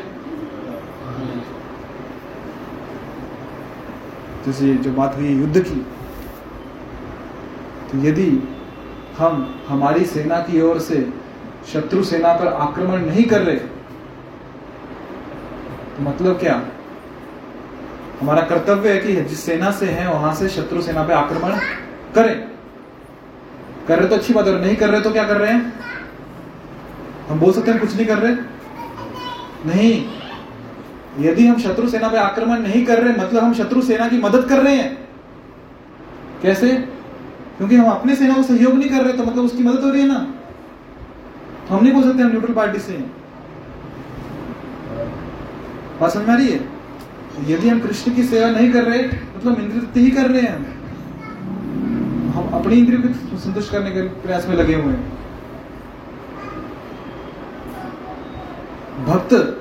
जैसे 4.47 4.75
जो 4.75 4.93
बात 4.93 5.15
हुई 5.17 5.29
युद्ध 5.29 5.61
की 5.61 5.87
यदि 7.95 8.49
हम 9.19 9.63
हमारी 9.69 10.05
सेना 10.05 10.39
की 10.39 10.61
ओर 10.61 10.79
से 10.79 11.13
शत्रु 11.73 12.05
सेना 12.05 12.33
पर 12.33 12.47
आक्रमण 12.47 13.05
नहीं 13.07 13.25
कर 13.25 13.43
रहे 13.43 13.57
तो 15.97 16.03
मतलब 16.03 16.39
क्या? 16.39 16.55
हमारा 18.21 18.43
कर्तव्य 18.43 18.93
है 18.93 18.99
कि 18.99 19.15
जिस 19.17 19.41
सेना 19.41 19.71
से 19.71 19.87
है, 19.87 20.13
वहाँ 20.13 20.35
से 20.35 20.49
शत्रु 20.49 20.83
सेना 20.83 21.03
पे 21.03 21.13
आक्रमण 21.13 21.59
करें। 22.15 22.35
कर 23.89 23.99
रहे 23.99 24.09
तो 24.09 24.15
अच्छी 24.15 24.35
बात 24.35 24.47
है 24.47 24.61
नहीं 24.61 24.77
कर 24.77 24.91
रहे 24.91 25.01
तो 25.01 25.11
क्या 25.11 25.25
कर 25.25 25.37
रहे 25.37 25.53
हैं? 25.53 25.73
हम 27.29 27.41
बोल 27.41 27.53
सकते 27.53 27.71
हैं 27.71 27.81
कुछ 27.81 27.97
नहीं 27.97 28.07
कर 28.07 28.19
रहे? 28.19 28.35
नहीं। 29.67 30.09
यदि 31.21 31.47
हम 31.47 31.59
शत्रु 31.59 31.89
सेना 31.89 32.09
पे 32.09 32.17
आक्रमण 32.17 32.59
नहीं 32.59 32.85
कर 32.87 33.03
रहे 33.03 33.13
मतलब 33.13 33.45
हम 33.45 33.55
शत्रु 33.55 33.83
सेना 33.83 34.09
की 34.09 34.19
मदद 34.19 34.49
कर 34.49 34.63
रहे 34.63 34.77
हैं। 34.77 35.09
कैसे? 36.43 36.94
क्योंकि 37.57 37.77
हम 37.77 37.91
अपने 37.91 38.15
सेना 38.17 38.35
को 38.35 38.43
सहयोग 38.43 38.75
नहीं 38.75 38.91
कर 38.91 39.05
रहे 39.05 39.13
तो 39.13 39.25
मतलब 39.25 39.45
उसकी 39.45 39.63
मदद 39.63 39.85
हो 39.85 39.91
रही 39.91 40.01
है 40.01 40.09
ना? 40.09 40.19
तो 41.69 41.75
हम 41.75 41.85
नहीं 41.85 41.93
बोल 41.95 42.03
सकते 42.03 42.23
हम 42.23 42.31
न्यूट्रल 42.31 42.55
पार्टी 42.55 42.79
से 42.79 42.93
बात 46.01 46.11
समझ 46.11 46.27
में 46.27 46.35
आ 46.35 46.37
रही 46.37 46.49
है? 46.49 46.61
यदि 47.49 47.69
हम 47.69 47.81
कृष्ण 47.81 48.15
की 48.15 48.23
सेवा 48.23 48.49
नहीं 48.51 48.73
कर 48.73 48.85
रहे 48.85 49.03
मतलब 49.07 49.61
इंद्र 49.61 50.01
ही 50.01 50.11
कर 50.11 50.31
रहे 50.31 50.43
हैं। 50.43 50.73
हम 52.33 52.49
अपनी 52.53 52.77
इंद्रियों 52.77 53.03
को 53.03 53.39
संतुष्ट 53.39 53.73
करने 53.73 53.91
के 53.91 54.03
प्रयास 54.23 54.47
में 54.49 54.57
लगे 54.57 54.75
हुए 54.75 54.93
हैं। 54.93 55.13
भक्त 59.07 59.61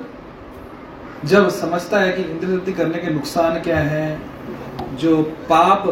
जब 1.24 1.48
समझता 1.48 2.00
है 2.00 2.12
कि 2.12 2.22
इंद्र 2.22 2.46
तृप्ति 2.46 2.72
करने 2.72 2.98
के 2.98 3.10
नुकसान 3.10 3.60
क्या 3.60 3.78
है, 3.78 4.20
जो 4.96 5.22
पाप 5.22 5.86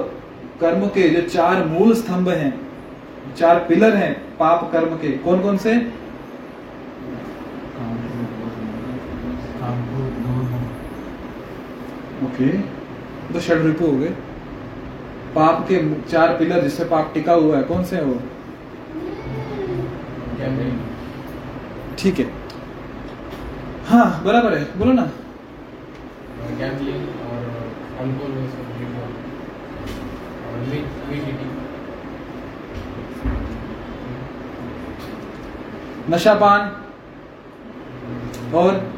कर्म 0.61 0.87
के 0.89 1.09
जो 1.09 1.23
चार 1.29 1.65
मूल 1.67 1.95
स्तंभ 1.95 2.29
हैं, 2.29 2.53
चार 3.37 3.59
पिलर 3.69 3.97
हैं 3.97 4.13
पाप 4.39 4.71
कर्म 4.73 4.97
के 4.97 5.11
कौन 5.19 5.41
कौन 5.43 5.57
से? 5.59 5.77
ओके 12.25 12.49
तो 13.33 13.41
षड 13.41 13.65
रिपु 13.67 13.87
हो 13.87 13.93
गए। 13.93 14.13
पाप 15.35 15.65
के 15.69 15.79
चार 16.03 16.37
पिलर 16.39 16.63
जिससे 16.63 16.85
पाप 16.85 17.11
टिका 17.15 17.33
हुआ 17.35 17.57
है, 17.57 17.63
कौन 17.63 17.85
से 17.85 17.97
है 17.97 18.05
वो? 18.05 18.21
ठीक 21.99 22.19
है। 22.19 22.27
हाँ 23.89 24.23
बराबर 24.25 24.57
है, 24.59 24.65
बोलो 24.79 24.93
ना। 24.93 25.03
और 28.03 28.13
सब 30.63 30.71
ड्रिंक 30.71 31.35
और? 38.55 38.93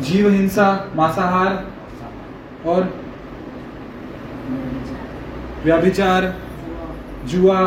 जीव 0.00 0.28
हिंसा 0.28 0.92
मांसाहार। 0.96 1.72
और? 2.66 2.82
व्याभिचार 5.64 6.34
जुआ 7.24 7.60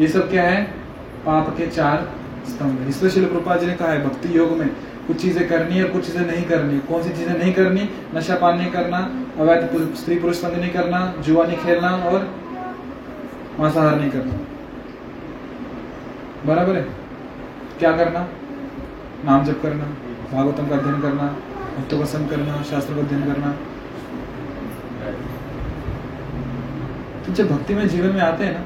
ये 0.00 0.08
सब 0.08 0.30
क्या 0.30 0.42
है? 0.42 0.62
पाप 1.26 1.48
के 1.56 1.66
चार 1.66 2.12
स्तंभ। 2.48 2.88
इसलिए 2.88 3.10
शिल 3.10 3.24
प्रभुपाद 3.24 3.60
जी 3.60 3.66
ने 3.66 3.74
कहा 3.74 3.88
है 3.88 4.08
भक्ति 4.08 4.38
योग 4.38 4.50
में 4.50 4.68
कुछ 5.06 5.22
चीज़ें 5.22 5.48
करनी 5.48 5.74
है 5.74 5.84
कुछ 5.84 6.06
चीज़ें 6.06 6.26
नहीं 6.26 6.44
करनी। 6.44 6.78
कौन 6.78 7.02
सी 7.02 7.10
चीज़ें 7.10 7.38
नहीं 7.38 7.52
करनी? 7.52 7.88
नशा 8.14 8.34
पान 8.34 8.58
नहीं 8.58 8.70
करना। 8.70 9.23
अवैध 9.40 9.94
स्त्री 9.96 10.16
पुरुष 10.16 10.36
संग 10.36 10.54
नहीं 10.54 10.70
करना, 10.70 10.98
जुआ 11.20 11.44
नहीं 11.46 11.56
खेलना 11.58 11.88
और 12.08 12.26
मांसाहार 13.60 13.96
नहीं 13.96 14.10
करना। 14.10 14.34
बराबर 16.46 16.76
है? 16.76 16.82
क्या 17.78 17.90
करना? 17.96 18.20
नाम 19.24 19.44
जप 19.44 19.60
करना, 19.62 19.84
भागवतम 20.32 20.68
का 20.68 20.76
अध्ययन 20.76 21.00
करना, 21.00 21.26
भक्तों 21.76 21.98
का 21.98 22.04
संग 22.04 22.28
करना, 22.28 22.62
शास्त्र 22.62 22.94
का 22.94 23.00
अध्ययन 23.00 23.24
करना। 23.24 23.50
तो 27.26 27.32
जब 27.32 27.50
भक्ति 27.50 27.74
में 27.74 27.86
जीवन 27.88 28.14
में 28.14 28.20
आते 28.20 28.44
हैं 28.44 28.52
ना 28.54 28.64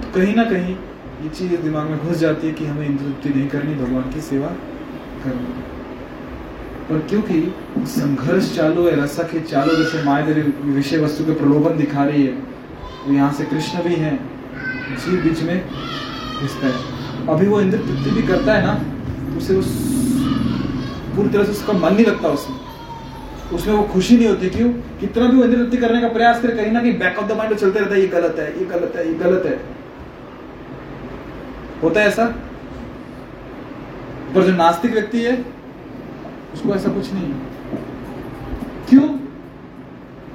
तो 0.00 0.12
कहीं 0.14 0.34
ना 0.34 0.44
कहीं 0.44 0.74
ये 1.22 1.28
चीज़ 1.30 1.56
दिमाग 1.62 1.86
में 1.86 1.98
घुस 1.98 2.16
जाती 2.16 2.46
है 2.46 2.52
कि 2.54 2.66
हमें 2.66 2.86
इंद्र 2.86 3.04
तृप्ति 3.04 3.28
नहीं 3.30 3.48
करनी, 3.48 3.74
भगवान 3.74 4.10
की 4.12 4.20
सेवा 4.20 4.48
करनी। 5.24 5.67
और 6.90 6.98
क्योंकि 7.08 7.40
संघर्ष 7.88 8.54
चालू 8.56 8.86
है, 8.86 8.94
रसा 9.02 9.22
के 9.22 9.40
चालू 9.42 9.74
जैसे 9.76 10.02
माया 10.04 10.26
देवी 10.26 10.42
विषय 10.72 10.98
वस्तु 10.98 11.24
के 11.24 11.32
प्रलोभन 11.40 11.76
दिखा 11.78 12.04
रही 12.04 12.22
है 12.26 12.32
तो 12.98 13.12
यहाँ 13.12 13.32
से 13.32 13.44
कृष्ण 13.46 13.82
भी 13.82 13.94
हैं 13.96 14.14
जीव 14.96 15.20
बीच 15.22 15.42
में 15.42 15.58
घुसता 16.40 16.66
है। 16.66 17.26
अभी 17.28 17.46
वो 17.48 17.60
इंद्र 17.60 17.78
तृप्ति 17.78 18.10
भी 18.10 18.22
करता 18.28 18.54
है 18.54 18.66
ना 18.66 18.74
तो 18.74 19.36
उसे 19.38 19.56
उस 19.56 19.68
पूरी 21.16 21.28
तरह 21.28 21.44
से 21.44 21.50
उसका 21.52 21.72
मन 21.74 21.94
नहीं 21.94 22.06
लगता 22.06 22.28
उसमें। 22.30 22.56
उसमें 23.54 23.74
वो 23.74 23.82
खुशी 23.92 24.16
नहीं 24.16 24.28
होती 24.28 24.48
क्यों 24.50 24.68
कितना 25.00 25.26
भी 25.26 25.36
वो 25.36 25.44
इंद्र 25.44 25.56
तृप्ति 25.56 25.76
करने 25.76 26.00
का 26.00 26.08
प्रयास 26.08 26.40
करे, 26.42 26.56
कहीं 26.56 26.72
ना 26.72 26.80
कहीं 26.80 26.98
बैक 26.98 27.18
ऑफ़ 27.18 27.26
द 27.28 27.36
माइंड 27.36 27.54
चलते 27.54 27.78
रहता 27.78 27.94
है, 27.94 28.00
ये 28.00 28.06
गलत 28.08 28.36
है, 28.38 28.48
ये 28.58 28.64
गलत 28.66 28.92
है, 28.96 29.06
ये 29.08 29.14
गलत 29.14 29.46
है। 29.46 29.60
होता 31.82 32.00
है 32.00 32.06
ऐसा? 32.08 32.26
पर 34.34 34.42
जो 34.42 34.52
नास्तिक 34.56 34.92
व्यक्ति 34.92 35.22
है 35.22 35.36
उसको 36.58 36.74
ऐसा 36.74 36.88
कुछ 36.88 37.12
नहीं 37.12 37.24
है। 37.24 37.34
क्यों? 38.88 39.08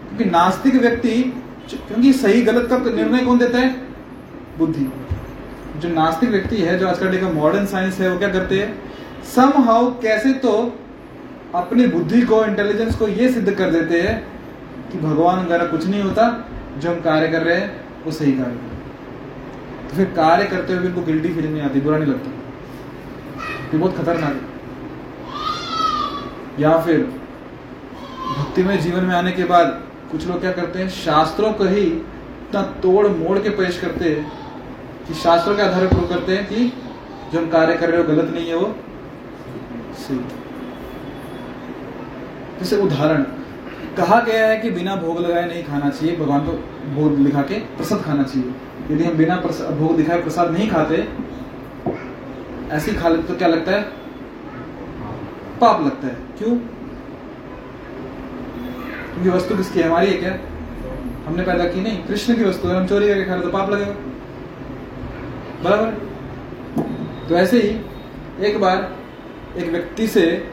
क्योंकि 0.07 0.25
नास्तिक 0.25 0.75
व्यक्ति, 0.75 1.21
क्योंकि 1.69 2.13
सही 2.13 2.41
गलत 2.41 2.69
का 2.69 2.77
निर्णय 2.77 3.25
कौन 3.25 3.37
देता 3.37 3.57
है? 3.57 3.69
बुद्धि। 4.57 4.91
जो 5.79 5.89
नास्तिक 5.89 6.29
व्यक्ति 6.29 6.55
है, 6.55 6.79
जो 6.79 6.87
आजकल 6.87 7.17
का 7.21 7.29
मॉडर्न 7.29 7.65
साइंस 7.65 7.99
है, 7.99 8.11
वो 8.11 8.19
क्या 8.19 8.29
करते 8.29 8.59
हैं? 8.59 8.91
सम 9.35 9.51
हाउ 9.63 9.89
कैसे 9.99 10.33
तो 10.33 10.53
अपनी 11.55 11.87
बुद्धि 11.87 12.21
को 12.21 12.45
इंटेलिजेंस 12.45 12.95
को 12.95 13.07
ये 13.07 13.31
सिद्ध 13.31 13.51
कर 13.51 13.69
देते 13.69 14.01
हैं 14.01 14.15
कि 14.91 14.97
भगवान 14.97 15.45
वगैरह 15.45 15.65
कुछ 15.65 15.87
नहीं 15.87 16.01
होता, 16.01 16.49
जो 16.77 16.91
हम 16.91 17.01
कार्य 17.01 17.27
कर 17.27 17.41
रहे 17.41 17.57
हैं, 17.57 17.85
वो 18.05 18.11
सही 18.11 18.31
कार्य 18.31 18.51
कर 18.51 19.89
तो 19.89 19.97
फिर 19.97 20.05
कार्य 20.05 20.45
करते 20.45 20.73
हुए 20.73 20.87
उनको 20.87 21.01
गिल्टी 21.01 21.29
फीलिंग 21.29 21.53
नहीं 21.53 21.63
आती, 21.63 21.81
बुरा 21.81 21.97
नहीं 21.97 22.09
लगता। 22.09 22.31
ये 23.73 23.77
बहुत 23.77 23.97
खतरनाक 23.97 24.33
है। 24.33 24.52
या 26.59 26.77
फिर 26.77 26.99
भक्ति 28.29 28.63
में 28.63 28.79
जीवन 28.81 29.03
में 29.03 29.15
आने 29.15 29.31
के 29.31 29.43
बाद 29.43 29.81
कुछ 30.11 30.27
लोग 30.27 30.39
क्या 30.41 30.51
करते 30.51 30.79
हैं? 30.79 30.89
शास्त्रों 30.89 31.51
को 31.53 31.63
ही 31.65 31.81
इतना 31.81 32.61
तोड़ 32.83 33.07
मोड़ 33.07 33.37
के 33.39 33.49
पेश 33.51 33.79
करते 33.79 34.09
हैं 34.09 34.31
कि 35.07 35.13
शास्त्रों 35.13 35.55
के 35.55 35.61
आधार 35.61 35.87
पर 35.87 36.07
करते 36.07 36.35
हैं 36.37 36.45
कि 36.47 36.65
जो 37.33 37.39
हम 37.39 37.49
कार्य 37.49 37.75
कर 37.77 37.89
रहे 37.89 38.01
हो, 38.01 38.07
गलत 38.07 38.33
नहीं 38.33 38.47
है 38.47 38.55
वो। 38.55 38.75
जैसे 42.59 42.81
उदाहरण, 42.81 43.23
कहा 43.97 44.19
गया 44.21 44.45
है 44.47 44.57
कि 44.57 44.69
बिना 44.71 44.95
भोग 44.95 45.19
लगाए 45.19 45.47
नहीं 45.47 45.63
खाना 45.63 45.89
चाहिए, 45.89 46.15
भगवान 46.17 46.39
को 46.39 46.51
भोग 46.95 47.17
लिखा 47.19 47.41
के 47.41 47.59
प्रसाद 47.77 48.01
खाना 48.01 48.23
चाहिए। 48.23 48.49
यदि 48.91 49.03
हम 49.03 49.17
बिना 49.17 49.35
भोग 49.35 49.95
दिखाए 49.97 50.21
प्रसाद 50.21 50.51
नहीं 50.51 50.69
खाते, 50.69 51.07
ऐसे 52.71 52.93
खा 52.93 53.09
लेते 53.09 53.27
तो 53.27 53.35
क्या 53.35 53.47
लगता 53.47 53.71
है? 53.71 54.02
पाप 55.61 55.85
लगता 55.85 56.07
है। 56.07 56.15
क्यों? 56.37 56.55
क्योंकि 59.13 59.29
वस्तु 59.29 59.57
किसकी 59.57 59.79
है? 59.79 59.87
हमारी 59.87 60.07
है 60.07 60.17
क्या? 60.17 60.37
हमने 61.25 61.43
पैदा 61.43 61.65
की 61.65 61.81
नहीं। 61.81 62.03
कृष्ण 62.03 62.35
की 62.35 62.43
वस्तु 62.43 62.67
है। 62.67 62.75
हम 62.75 62.87
चोरी 62.87 63.07
करके 63.07 63.25
खा 63.25 63.33
रहे 63.33 63.43
तो 63.43 63.49
पाप 63.49 63.69
लगेगा। 63.69 63.95
बराबर? 65.63 65.91
तो 67.29 67.35
ऐसे 67.35 67.59
ही 67.59 68.45
एक 68.45 68.59
बार 68.61 68.91
एक 69.57 69.69
व्यक्ति 69.69 70.07
से 70.07 70.51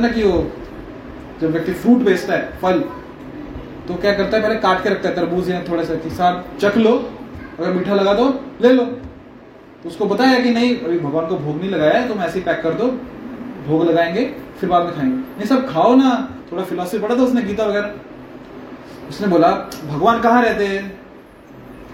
ना 0.00 0.08
कि 0.08 0.22
वो 0.22 0.50
जब 1.40 1.50
व्यक्ति 1.50 1.72
फ्रूट 1.72 1.98
बेचता 1.98 2.34
है, 2.34 2.58
फल 2.58 2.80
तो 3.88 3.94
क्या 3.94 4.14
करता 4.14 4.36
है? 4.36 4.42
पहले 4.42 4.54
काट 4.54 4.82
के 4.82 4.88
रखता 4.88 5.08
है, 5.08 5.14
तरबूज 5.14 5.50
या 5.50 5.62
थोड़ा 5.62 5.84
सा 5.84 5.94
कि 5.94 6.10
साहब 6.10 6.44
चख 6.60 6.76
लो, 6.76 6.92
अगर 7.58 7.72
मीठा 7.72 7.94
लगा 7.94 8.14
दो 8.14 8.28
ले 8.62 8.72
लो। 8.72 8.84
तो 8.84 9.88
उसको 9.88 10.06
बताया 10.06 10.38
कि 10.40 10.50
नहीं, 10.50 10.76
अभी 10.80 10.98
भगवान 10.98 11.26
को 11.26 11.36
भोग 11.36 11.60
नहीं 11.60 11.70
लगाया 11.70 11.92
है, 11.92 12.08
तुम 12.08 12.18
ऐसे 12.18 12.38
ही 12.38 12.44
पैक 12.44 12.60
कर 12.62 12.70
दो। 12.70 12.88
भोग 13.66 13.84
लगाएँगे, 13.84 14.24
फिर 14.60 14.70
बाद 14.70 14.84
में 14.84 14.94
खाएँगे। 14.94 15.16
नहीं, 15.16 15.46
सब 15.46 15.68
खाओ 15.68 15.94
ना, 15.94 16.28
थोड़ा 16.52 16.64
फिलोसफी 16.64 16.98
पढ़ा 16.98 17.16
था 17.16 17.22
उसने, 17.22 17.42
गीता 17.42 17.64
वगैरह। 17.64 17.94
उसने 19.08 19.26
बोला, 19.26 19.48
भगवान 19.86 20.20
कहाँ 20.20 20.42
रहते 20.42 20.66
हैं? 20.66 20.98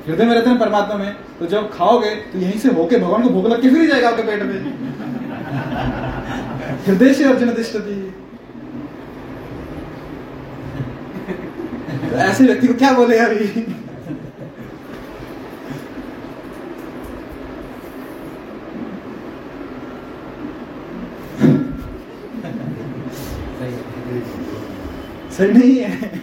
हृदय 0.06 0.24
में 0.24 0.34
रहते 0.34 0.50
हैं 0.50 0.58
परमात्मा 0.58 0.94
में 0.94 1.16
तो 1.38 1.46
जब 1.46 1.72
खाओगे 1.72 2.10
तो 2.10 2.38
यहीं 2.38 2.58
से 2.58 2.68
होके 2.68 2.98
भगवान 2.98 3.22
को 3.22 3.28
भोग 3.28 3.46
लग 3.46 3.62
के 3.62 3.70
फिर 3.70 3.88
जाएगा 3.88 4.08
आपके 4.08 4.22
पेट 4.22 4.42
में। 4.42 4.52
हृदय 6.86 7.14
से 7.14 7.24
अर्जुन 7.24 7.52
तिष्ठति 7.52 7.92
तो 12.10 12.16
ऐसे 12.16 12.44
व्यक्ति 12.44 12.66
को 12.66 12.74
क्या 12.74 12.92
बोले 12.92 13.18
अभी 13.18 13.44
सही 25.32 25.52
नहीं 25.52 25.76
है। 25.78 26.20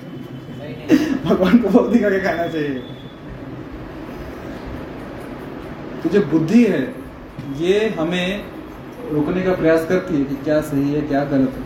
भगवान 1.25 1.57
को 1.57 1.69
भोग 1.69 1.91
दिखा 1.91 2.09
के 2.09 2.19
खाना 2.19 2.47
चाहिए। 2.47 2.81
तो 6.03 6.09
जो 6.09 6.21
बुद्धि 6.25 6.63
है, 6.65 6.81
ये 7.57 7.87
हमें 7.89 8.43
रोकने 9.11 9.41
का 9.41 9.53
प्रयास 9.55 9.85
करती 9.89 10.17
है 10.17 10.23
कि 10.25 10.35
क्या 10.43 10.59
सही 10.61 10.93
है, 10.93 11.01
क्या 11.01 11.23
गलत 11.25 11.55
है। 11.57 11.63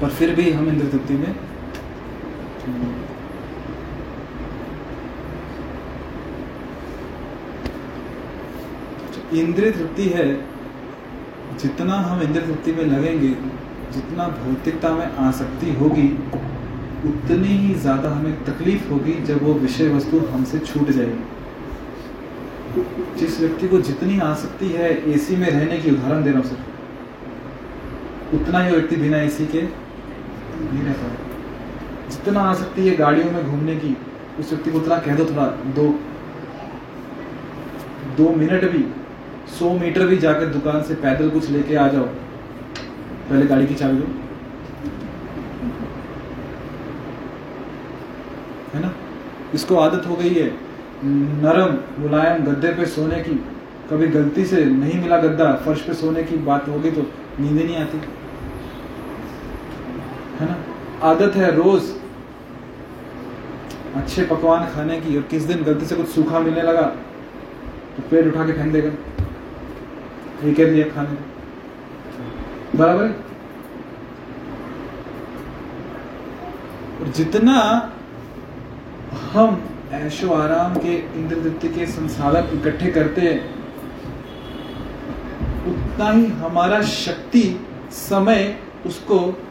पर 0.00 0.08
फिर 0.10 0.34
भी 0.34 0.50
हम 0.50 0.68
इंद्र 0.68 0.86
तृप्ति 0.88 1.14
में 1.14 1.34
इंद्रिय 9.34 9.70
तृप्ति 9.70 10.08
है, 10.08 10.24
जितना 11.58 11.94
हम 12.00 12.22
इंद्र 12.22 12.40
तृप्ति 12.40 12.72
में 12.72 12.84
लगेंगे 12.86 13.34
जितना 13.94 14.24
भौतिकता 14.36 14.90
में 14.92 15.08
आसक्ति 15.20 15.72
होगी, 15.74 16.08
उतनी 17.06 17.56
ही 17.58 17.74
ज़्यादा 17.76 18.10
हमें 18.10 18.34
तकलीफ़ 18.44 18.88
होगी 18.90 19.14
जब 19.24 19.42
वो 19.42 19.52
विषय 19.60 19.88
वस्तु 19.88 20.18
हमसे 20.28 20.58
छूट 20.60 20.90
जाएगी। 20.90 21.24
जिस 23.18 23.40
व्यक्ति 23.40 23.68
को 23.68 23.80
जितनी 23.82 24.18
आसक्ति 24.22 24.68
है 24.68 24.90
एसी 25.12 25.36
में 25.36 25.48
रहने 25.48 25.78
की 25.78 25.90
उदाहरण 25.90 26.22
दे 26.24 26.30
रहा 26.30 26.40
हूँ 26.40 26.56
उतना 28.34 28.58
ही 28.60 28.70
व्यक्ति 28.70 28.96
बिना 28.96 29.18
एसी 29.22 29.46
के 29.46 29.62
नहीं 29.62 30.84
रह 30.84 30.92
पाएगा। 30.92 32.10
जितना 32.10 32.40
आसक्ति 32.50 32.88
है 32.88 32.96
गाड़ियों 32.96 33.30
में 33.32 33.42
घूमने 33.44 33.76
की, 33.76 33.96
उस 34.40 34.50
व्यक्ति 34.50 34.70
को 34.70 34.78
उतना 34.78 34.96
कह 34.98 35.14
दो 35.16 35.24
थोड़ा, 35.24 35.46
दो 35.76 35.86
दो 38.16 38.28
मिनट 38.36 38.64
भी, 38.72 38.84
सौ 39.58 39.72
मीटर 39.78 40.06
भी 40.06 40.16
जाकर 40.18 40.46
दुकान 40.48 40.82
से 40.82 40.94
पैदल 40.96 41.30
कुछ 41.30 41.50
लेके 41.50 41.74
आ 41.76 41.86
जाओ। 41.88 42.08
पहले 43.30 43.46
गाड़ी 43.46 43.66
की 43.66 43.74
चाबी 43.74 43.96
दो। 43.96 44.06
है 48.74 48.82
ना? 48.82 48.92
इसको 49.54 49.76
आदत 49.76 50.06
हो 50.06 50.16
गई 50.16 50.34
है। 50.34 50.54
नरम, 51.04 52.02
मुलायम 52.02 52.44
गद्दे 52.44 52.68
पे 52.68 52.86
सोने 52.86 53.20
की। 53.20 53.34
कभी 53.90 54.06
गलती 54.06 54.44
से 54.44 54.64
नहीं 54.64 55.02
मिला 55.02 55.16
गद्दा, 55.18 55.52
फर्श 55.54 55.80
पे 55.80 55.94
सोने 55.94 56.22
की 56.22 56.36
बात 56.36 56.68
होगी 56.68 56.90
तो 56.90 57.02
नींद 57.40 57.52
नहीं 57.52 57.76
आती। 57.76 57.98
है 60.40 60.48
ना? 60.50 60.56
आदत 61.02 61.36
है 61.36 61.54
रोज। 61.56 61.82
अच्छे 63.94 64.24
पकवान 64.24 64.66
खाने 64.66 65.00
की। 65.00 65.16
और 65.16 65.22
किस 65.22 65.42
दिन 65.42 65.62
गलती 65.62 65.86
से 65.86 65.96
कुछ 65.96 66.08
सूखा 66.08 66.38
मिलने 66.38 66.62
लगा 66.62 66.82
तो 67.96 68.02
पेट 68.10 68.26
उठा 68.26 68.46
के 68.46 68.52
फेंक 68.52 68.72
देगा। 68.72 68.90
ये 70.44 70.54
कह 70.54 70.70
दिया 70.70 70.88
खाने। 70.94 71.14
को। 71.14 71.31
बराबर 72.76 73.04
है? 73.04 73.12
और 77.00 77.08
जितना 77.08 77.54
हम 79.32 79.70
ऐशो 79.92 80.32
आराम 80.32 80.76
के 80.76 80.94
इंद्रदत्त 80.96 81.66
के 81.66 81.86
संसाधन 81.86 82.58
इकट्ठे 82.58 82.90
करते 82.90 83.20
हैं, 83.20 83.62
उतना 85.66 86.10
ही 86.10 86.26
हमारा 86.26 86.82
शक्ति 86.82 87.66
समय 87.90 88.58
उसको 88.86 89.42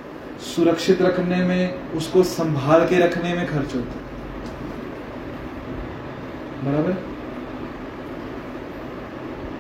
सुरक्षित 0.56 1.02
रखने 1.02 1.36
में, 1.36 1.92
उसको 1.92 2.24
संभाल 2.24 2.88
के 2.88 3.00
रखने 3.00 3.34
में 3.34 3.48
खर्च 3.48 3.76
होता 3.76 3.92
है। 3.92 4.02
बराबर? 6.66 6.96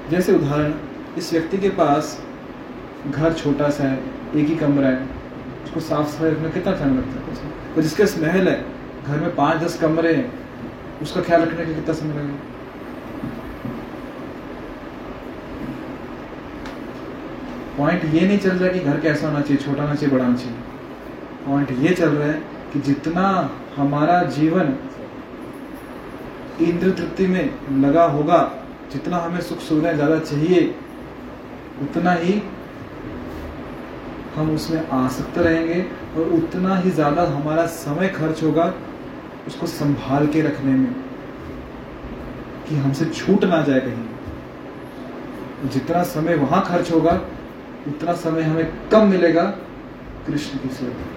जैसे 0.09 0.35
उदाहरण, 0.35 0.73
इस 1.17 1.33
व्यक्ति 1.33 1.57
के 1.57 1.69
पास 1.69 2.25
घर 3.09 3.33
छोटा 3.33 3.69
सा 3.69 3.83
है, 3.83 3.97
एक 4.35 4.47
ही 4.47 4.55
कमरा 4.55 4.87
है, 4.87 5.07
उसको 5.63 5.79
साफ़ 5.79 6.07
सफ़ाई 6.07 6.31
रखने 6.31 6.49
कितना 6.49 6.73
टाइम 6.73 6.97
लगता 6.97 7.11
है 7.11 7.75
और 7.75 7.81
जिसके 7.81 8.03
महल 8.21 8.47
है, 8.47 8.63
घर 9.07 9.19
में 9.19 9.35
पाँच 9.35 9.61
दस 9.63 9.79
कमरे 9.81 10.13
हैं, 10.15 10.31
उसका 11.01 11.21
ख्याल 11.21 11.41
रखने 11.41 11.65
का 11.65 11.73
कितना 11.73 11.93
समय 11.93 12.13
लगेगा? 12.13 12.49
पॉइंट 17.77 18.03
ये 18.13 18.27
नहीं 18.27 18.37
चल 18.37 18.49
रहा 18.49 18.65
है 18.65 18.73
कि 18.73 18.79
घर 18.79 18.99
कैसा 18.99 19.27
होना 19.27 19.41
चाहिए, 19.41 19.63
छोटा 19.63 19.81
होना 19.81 19.95
चाहिए, 19.95 20.15
बड़ा 20.15 20.25
होना 20.25 20.37
चाहिए। 20.37 20.57
पॉइंट 21.47 21.71
ये 21.83 21.93
चल 21.95 22.09
रहा 22.09 22.27
है 22.27 22.41
कि 22.73 22.79
जितना 22.81 23.27
हमारा 23.75 24.21
जीवन 24.31 24.75
इंद्र 26.61 26.91
तृप्ति 26.91 27.27
में 27.27 27.79
लगा 27.81 28.03
होगा, 28.05 28.39
जितना 28.91 29.17
हमें 29.17 29.41
सुख 29.41 29.59
सुविधाएँ 29.59 29.95
ज़्यादा 29.95 30.19
चाहिए, 30.19 30.75
उतना 31.81 32.13
ही 32.13 32.41
हम 34.35 34.49
उसमें 34.55 34.89
आसक्त 34.89 35.37
रहेंगे 35.37 35.81
और 36.15 36.29
उतना 36.33 36.75
ही 36.77 36.91
ज़्यादा 36.91 37.23
हमारा 37.29 37.65
समय 37.67 38.09
खर्च 38.09 38.43
होगा 38.43 38.73
उसको 39.47 39.67
संभाल 39.67 40.27
के 40.27 40.41
रखने 40.41 40.71
में 40.73 40.93
कि 42.67 42.75
हमसे 42.75 43.05
छूट 43.07 43.43
ना 43.45 43.61
जाए 43.61 43.79
कहीं। 43.79 45.69
जितना 45.69 46.03
समय 46.05 46.35
वहाँ 46.35 46.63
खर्च 46.65 46.91
होगा, 46.91 47.11
उतना 47.87 48.13
समय 48.15 48.41
हमें 48.43 48.89
कम 48.89 49.07
मिलेगा 49.07 49.43
कृष्ण 50.27 50.57
की 50.59 50.69
सेवा 50.75 51.09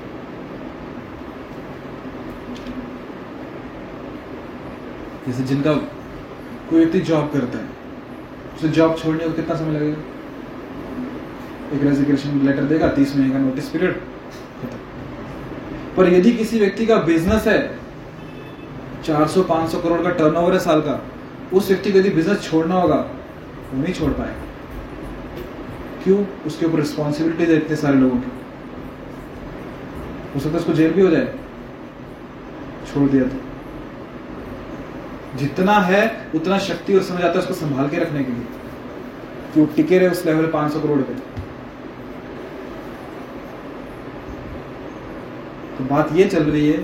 जैसे 5.26 5.42
जिनका 5.44 5.74
कोई 5.74 6.78
व्यक्ति 6.78 7.00
जॉब 7.02 7.30
करता 7.32 7.58
है, 7.58 7.68
उसे 8.56 8.68
जॉब 8.70 8.96
छोड़ने 8.98 9.24
को 9.24 9.30
कितना 9.32 9.54
समय 9.54 9.72
लगेगा? 9.72 10.02
एक 11.74 11.82
रेजिग्नेशन 11.82 12.46
लेटर 12.46 12.64
देगा, 12.64 12.88
तीस 12.88 13.16
महीने 13.16 13.32
का 13.32 13.38
नोटिस 13.38 13.68
पीरियड 13.68 14.00
पर 15.96 16.12
यदि 16.12 16.32
किसी 16.32 16.58
व्यक्ति 16.58 16.86
का 16.86 16.96
बिज़नेस 16.96 17.46
है 17.46 17.78
400-500 19.04 19.80
करोड़ 19.80 20.02
का 20.02 20.10
टर्नओवर 20.10 20.52
है 20.52 20.58
साल 20.58 20.80
का, 20.80 21.06
उस 21.52 21.68
व्यक्ति 21.68 21.92
को 21.92 21.98
यदि 21.98 22.10
बिज़नेस 22.10 22.42
छोड़ना 22.42 22.74
होगा, 22.74 23.10
वो 23.74 23.82
नहीं 23.82 23.94
छोड़ 23.94 24.12
पाएगा। 24.12 24.34
क्यों? 26.04 26.26
उसके 26.46 26.66
ऊपर 26.66 26.78
रिस्पॉन्सिबिलिटी 26.78 27.52
है 27.52 27.58
इतने 27.58 27.76
सारे 27.76 27.94
लोगों 27.94 28.18
की। 28.18 28.32
हो 30.34 30.40
सकता 30.40 30.52
है 30.52 30.58
उसको 30.58 30.72
जेल 30.72 30.92
भी 30.92 31.02
हो 31.02 31.08
जाए। 31.08 31.34
छोड़ 32.94 33.10
दिया 33.10 33.24
तो। 33.24 33.36
जितना 35.38 35.72
है, 35.72 36.26
उतना 36.34 36.58
शक्ति 36.58 36.94
और 36.94 37.02
समझ 37.02 37.18
आता 37.18 37.32
है 37.32 37.38
उसको 37.38 37.54
संभाल 37.54 37.88
के 37.88 37.96
रखने 37.96 38.24
के 38.24 38.32
लिए। 38.32 38.44
कि 39.54 39.60
वो 39.60 39.66
टिके 39.66 39.98
रहे 39.98 40.08
उस 40.08 40.26
लेवल 40.26 40.46
500 40.46 40.80
करोड़ 40.80 40.98
पे। 40.98 41.33
तो 45.78 45.84
बात 45.84 46.12
ये 46.12 46.24
चल 46.26 46.44
रही 46.44 46.68
है 46.68 46.76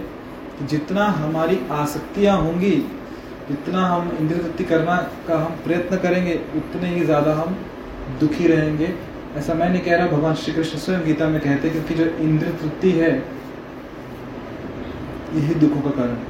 कि 0.59 0.67
जितना 0.67 1.05
हमारी 1.17 1.59
आसक्तियाँ 1.73 2.37
होंगी, 2.39 2.71
जितना 3.49 3.85
हम 3.87 4.11
इंद्र 4.21 4.37
तृप्ति 4.37 4.65
करना 4.65 4.97
का 5.29 5.39
हम 5.39 5.53
प्रयत्न 5.65 5.97
करेंगे, 5.99 6.35
उतने 6.57 6.89
ही 6.89 7.05
ज़्यादा 7.05 7.35
हम 7.35 7.57
दुखी 8.21 8.47
रहेंगे। 8.47 8.95
ऐसा 9.37 9.55
मैं 9.55 9.69
नहीं 9.71 9.83
कह 9.83 9.97
रहा, 9.97 10.07
भगवान 10.09 10.35
श्री 10.35 10.53
कृष्ण 10.55 10.79
स्वयं 10.79 11.05
गीता 11.05 11.29
में 11.29 11.41
कहते 11.41 11.69
हैं, 11.69 11.73
क्योंकि 11.73 11.95
जो 11.95 12.05
इंद्र 12.25 12.53
तृप्ति 12.53 12.91
है, 12.93 13.13
यही 15.35 15.55
दुखों 15.57 15.81
का 15.81 15.91
कारण 15.97 16.11
है। 16.11 16.27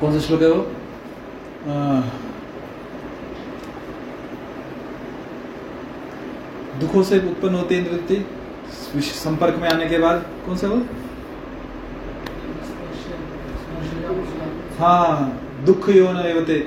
कौन 0.00 0.12
सा 0.12 0.26
श्लोक 0.26 0.42
है 0.42 0.48
वो? 0.48 0.66
दुखों 6.80 7.02
से 7.02 7.18
उत्पन्न 7.20 7.54
होते 7.54 7.76
इंद्र 7.78 7.90
तृप्ति 7.90 8.24
संपर्क 9.02 9.58
में 9.60 9.68
आने 9.68 9.86
के 9.88 9.98
बाद। 9.98 10.24
कौन 10.46 10.56
सा 10.56 10.68
वो? 10.68 10.80
हाँ 14.78 15.64
दुख 15.66 15.88
यो 15.88 16.06
नते 16.12 16.58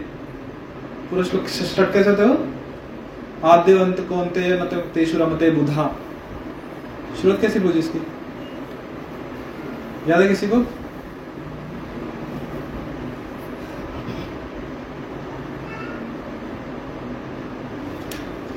पूरा 1.10 1.24
श्लोक 1.24 1.48
स्टार्ट 1.48 1.94
कैसे 1.94 2.10
होते 2.10 2.24
हो? 2.24 2.38
आद्यवंत 3.46 4.00
कौनते 4.10 4.48
न 4.54 4.66
तो 4.66 4.80
तेषु 4.94 5.18
बुधा। 5.18 5.86
शुरुआत 7.22 7.42
कैसी 7.42 7.60
बोझी 7.60 7.80
इसकी? 7.80 8.00
याद 10.10 10.22
है 10.22 10.28
किसी 10.28 10.48
को? 10.48 10.60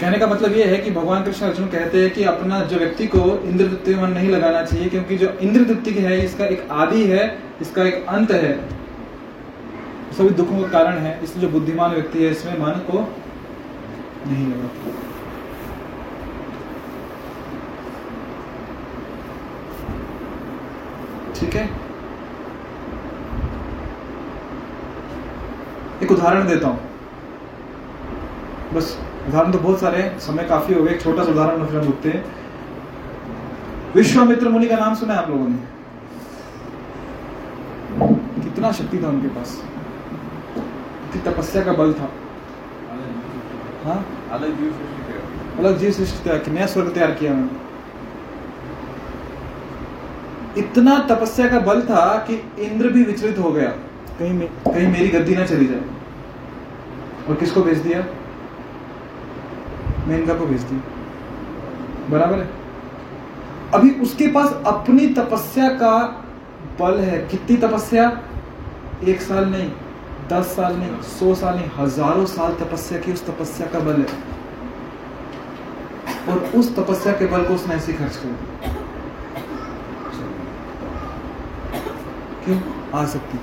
कहने 0.00 0.18
का 0.18 0.26
मतलब 0.26 0.52
ये 0.52 0.64
है 0.64 0.76
कि 0.78 0.90
भगवान 0.90 1.22
कृष्ण 1.24 1.46
अर्जुन 1.46 1.66
कहते 1.68 2.02
हैं 2.02 2.10
कि 2.14 2.24
अपना 2.24 2.60
जो 2.62 2.76
व्यक्ति 2.76 3.06
को 3.06 3.20
इंद्र 3.44 3.66
तृप्ति 3.66 3.94
मन 3.94 4.10
नहीं 4.10 4.28
लगाना 4.30 4.62
चाहिए, 4.62 4.88
क्योंकि 4.88 5.16
जो 5.16 5.28
इंद्र 5.42 5.64
तृप्ति 5.64 5.90
है, 5.92 6.24
इसका 6.24 6.46
एक 6.46 6.68
आदि 6.70 7.04
है, 7.04 7.38
इसका 7.60 7.82
एक 7.82 8.04
अंत 8.08 8.30
है। 8.32 8.77
सभी 10.18 10.30
दुखों 10.30 10.60
का 10.62 10.68
कारण 10.68 10.96
है, 10.98 11.10
इसलिए 11.24 11.40
जो 11.42 11.48
बुद्धिमान 11.48 11.90
व्यक्ति 11.90 12.22
है, 12.24 12.30
इसमें 12.30 12.58
मन 12.58 12.78
को 12.86 13.00
नहीं 14.26 14.46
लगा। 14.46 14.68
ठीक 21.34 21.54
है? 21.56 21.64
एक 26.02 26.12
उदाहरण 26.12 26.46
देता 26.48 26.68
हूँ। 26.68 26.80
बस, 28.74 28.98
उदाहरण 29.28 29.52
तो 29.52 29.58
बहुत 29.58 29.80
सारे 29.80 30.02
समय 30.20 30.44
काफ़ी 30.44 30.74
हो 30.74 30.82
गए 30.82 30.92
एक 30.94 31.02
छोटा 31.02 31.24
सा 31.24 31.30
उदाहरण 31.30 31.66
फिर 31.66 31.78
हम 31.78 31.86
रुकते 31.86 32.08
हैं। 32.08 32.24
विश्वामित्र 33.94 34.48
मुनि 34.48 34.66
का 34.66 34.76
नाम 34.76 34.94
सुना 34.94 35.14
है 35.14 35.22
आप 35.22 35.30
लोगों 35.30 35.48
ने? 35.48 35.58
कितना 38.42 38.72
शक्ति 38.72 39.02
था 39.02 39.08
उनके 39.08 39.28
पास। 39.28 39.60
कितनी 41.12 41.32
तपस्या 41.32 41.64
का 41.64 41.72
बल 41.72 41.92
था? 41.92 42.10
हाँ? 43.84 44.28
अलग 44.30 44.60
जीव 44.60 44.72
सृष्टि 44.72 45.58
अलग 45.58 45.78
जीव 45.78 45.90
सृष्टि 45.90 46.24
तैयार 46.24 46.38
की 46.38 46.50
नया 46.50 46.66
स्वर्ग 46.66 46.94
तैयार 46.94 47.10
किया 47.10 47.32
उन्होंने 47.32 47.68
इतना 50.60 50.98
तपस्या 50.98 51.48
का 51.48 51.58
बल 51.58 51.82
था 51.82 52.18
कि 52.18 52.34
इंद्र 52.58 52.88
भी 52.88 53.02
विचलित 53.04 53.38
हो 53.38 53.52
गया. 53.52 53.68
कहीं 54.18 54.32
मे, 54.32 54.46
कहीं 54.46 54.88
मेरी 54.88 55.08
गद्दी 55.08 55.36
ना 55.36 55.46
चली 55.46 55.66
जाए. 55.66 55.80
और 57.28 57.34
किसको 57.34 57.62
भेज 57.62 57.78
दिया? 57.78 58.04
मेनका 60.06 60.34
को 60.34 60.46
भेज 60.46 60.62
दिया. 60.62 60.80
बराबर 62.10 62.38
है? 62.38 62.50
अभी 63.74 63.90
उसके 63.90 64.26
पास 64.26 64.62
अपनी 64.66 65.06
तपस्या 65.06 65.68
का 65.68 66.24
बल 66.80 66.98
है. 66.98 67.28
कितनी 67.28 67.56
तपस्या? 67.56 68.22
एक 69.04 69.20
साल 69.20 69.44
नहीं. 69.44 69.70
दस 70.30 70.46
साल 70.46 70.76
नहीं, 70.76 71.00
सौ 71.10 71.34
साल 71.34 71.54
नहीं, 71.56 71.70
हज़ारों 71.76 72.24
साल 72.26 72.54
तपस्या 72.54 72.98
की 72.98 73.12
उस 73.12 73.26
तपस्या 73.26 73.66
का 73.66 73.78
बल 73.78 74.00
है। 74.00 74.06
और 76.28 76.38
उस 76.56 76.74
तपस्या 76.76 77.12
के 77.12 77.26
बल 77.26 77.44
को 77.44 77.54
उसने 77.54 77.74
ऐसे 77.74 77.92
खर्च 77.92 78.16
कर 78.16 78.28
दिया। 78.28 78.72
क्यों? 82.44 82.58
आसक्ति 82.94 83.38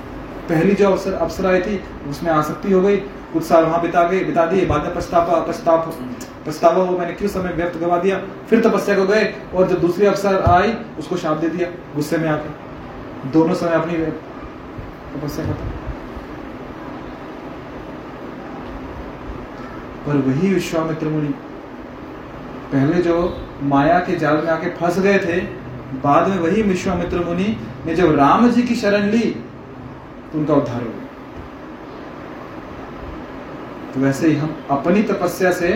पहली 0.48 0.74
जो 0.74 0.86
अवसर 0.86 1.12
अवसर 1.12 1.46
आई 1.46 1.60
थी, 1.60 1.82
उसमें 2.10 2.30
आसक्ति 2.32 2.72
हो 2.72 2.80
गई। 2.80 2.96
कुछ 3.32 3.44
साल 3.44 3.64
वहाँ 3.64 3.80
बिता 3.82 4.02
गए, 4.08 4.24
बिता 4.24 4.44
दिए, 4.46 4.66
बाद 4.66 4.84
में 4.84 4.94
पछतावा 4.94 5.40
पछताप 5.40 5.88
पछतावा 6.46 6.82
वो 6.82 6.98
मैंने 6.98 7.12
क्यों 7.12 7.28
समय 7.28 7.52
व्यर्थ 7.52 7.78
गवा 7.78 7.98
दिया? 7.98 8.18
फिर 8.50 8.60
तपस्या 8.68 8.96
को 8.96 9.06
गए, 9.06 9.34
और 9.54 9.68
जब 9.68 9.80
दूसरी 9.80 10.06
अवसर 10.06 10.42
आई, 10.42 10.72
उसको 10.98 11.16
शाप 11.16 11.36
दे 11.36 11.48
दिया, 11.48 11.68
गुस्से 11.94 12.18
में 12.18 12.28
आके। 12.28 13.30
दोनों 13.30 13.54
समय 13.54 13.74
अपनी 13.74 13.94
तपस्या 15.12 15.44
खत्म। 15.44 15.75
पर 20.06 20.16
वही 20.26 20.52
विश्वामित्र 20.54 21.08
मुनि 21.08 21.34
पहले 22.72 23.02
जो 23.02 23.16
माया 23.64 23.98
के 24.00 24.16
जाल 24.16 24.36
में 24.36 24.50
आके 24.52 24.70
फंस 24.76 24.98
गए 24.98 25.18
थे, 25.18 25.40
बाद 25.96 26.28
में 26.28 26.38
वही 26.38 26.62
विश्वामित्र 26.62 27.24
मुनि 27.24 27.56
ने 27.86 27.94
जब 27.94 28.14
राम 28.16 28.48
जी 28.50 28.62
की 28.62 28.74
शरण 28.76 29.10
ली 29.10 29.30
तो 30.32 30.38
उनका 30.38 30.54
उद्धार 30.54 30.82
हो 30.82 30.88
गया। 30.88 31.04
तो 33.94 34.00
वैसे 34.00 34.28
ही 34.28 34.36
हम 34.36 34.56
अपनी 34.70 35.02
तपस्या 35.04 35.52
से 35.52 35.70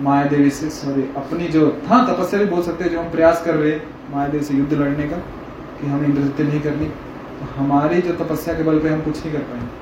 माया 0.00 0.24
देवी 0.26 0.50
से 0.50 0.70
सॉरी 0.70 1.02
अपनी 1.16 1.48
जो 1.48 1.66
हाँ 1.88 2.06
तपस्या 2.06 2.40
भी 2.40 2.46
बोल 2.46 2.62
सकते 2.62 2.84
हैं 2.84 2.90
जो 2.90 3.00
हम 3.00 3.10
प्रयास 3.10 3.42
कर 3.44 3.54
रहे 3.54 3.72
हैं 3.72 4.12
माया 4.12 4.28
देवी 4.28 4.44
से 4.44 4.54
युद्ध 4.54 4.72
लड़ने 4.72 5.08
का, 5.08 5.16
कि 5.16 5.86
हम 5.86 6.04
इंद्रजित 6.04 6.40
नहीं 6.40 6.60
करनी। 6.60 6.86
तो 6.86 7.46
हमारी 7.56 8.00
जो 8.02 8.12
तपस्या 8.14 8.54
के 8.54 8.62
बल 8.62 8.78
पे 8.78 8.88
हम 8.88 9.00
कुछ 9.00 9.24
नहीं 9.24 9.32
कर 9.32 9.42
पाएँगे। 9.42 9.80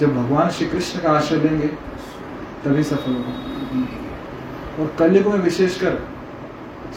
जब 0.00 0.14
भगवान 0.16 0.50
श्री 0.50 0.66
कृष्ण 0.66 1.00
का 1.00 1.10
आश्रय 1.10 1.38
लेंगे 1.38 1.66
तभी 2.64 2.82
सफल 2.82 3.12
होगा। 3.12 4.82
और 4.82 4.94
कलयुग 4.98 5.26
में 5.26 5.40
विशेषकर 5.40 5.98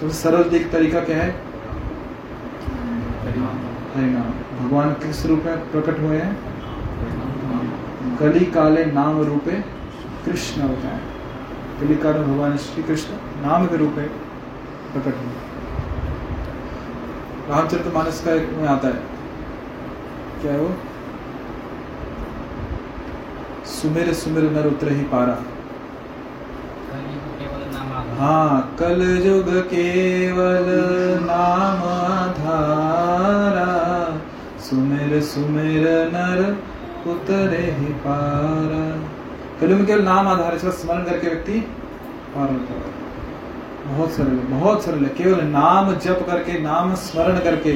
सबसे 0.01 0.13
सरल 0.13 0.55
एक 0.55 0.71
तरीका 0.71 0.99
क्या 0.99 1.17
है? 1.17 1.29
हरिनाम। 3.95 4.31
भगवान 4.59 4.89
किस 4.93 5.25
रूप 5.25 5.43
में 5.45 5.71
प्रकट 5.71 5.99
हुए 5.99 6.17
हैं? 6.17 6.37
कली 8.17 8.45
काले 8.45 8.85
नाम 8.85 9.21
रूपे 9.21 9.51
कृष्ण 10.25 10.61
अवतार 10.61 11.01
कली 11.81 11.95
काल 11.95 12.13
में 12.13 12.33
भगवान 12.33 12.57
श्री 12.57 12.83
कृष्ण 12.83 13.13
नाम 13.41 13.65
के 13.65 13.77
रूप 13.77 13.93
में 13.97 14.07
प्रकट 14.93 15.17
हुए। 15.17 15.33
रामचरित 17.49 17.93
मानस 17.93 18.23
का 18.25 18.33
एक 18.33 18.49
में 18.49 18.67
आता 18.67 18.87
है। 18.87 19.01
क्या 20.41 20.51
है 20.51 20.59
वो? 20.59 20.75
सुमेर 23.65 24.13
सुमेर 24.13 24.51
नर 24.51 24.67
उतर 24.67 24.91
ही 24.91 25.03
पारा। 25.03 25.43
हाँ 28.15 28.75
कल 28.79 29.01
युग 29.25 29.49
केवल 29.65 30.67
नाम 31.23 31.81
धारा। 32.33 33.71
सुमेर 34.59 35.21
सुमेर 35.21 35.87
नर 36.13 36.39
उतरे 37.09 37.65
ही 37.79 37.93
पारा। 38.05 38.85
कलयुग 39.59 39.79
में 39.79 39.87
केवल 39.87 40.01
नाम 40.01 40.27
आधार, 40.27 40.55
इसका 40.55 40.69
स्मरण 40.69 41.03
करके 41.03 41.27
व्यक्ति 41.27 41.59
पार 42.35 42.49
होता 42.51 42.73
है। 42.73 42.93
बहुत 43.87 44.11
सरल 44.11 44.39
बहुत 44.49 44.83
सरल 44.83 45.03
है। 45.03 45.09
केवल 45.09 45.43
नाम 45.45 45.93
जप 45.95 46.25
करके, 46.27 46.59
नाम 46.59 46.95
स्मरण 46.95 47.39
करके 47.39 47.73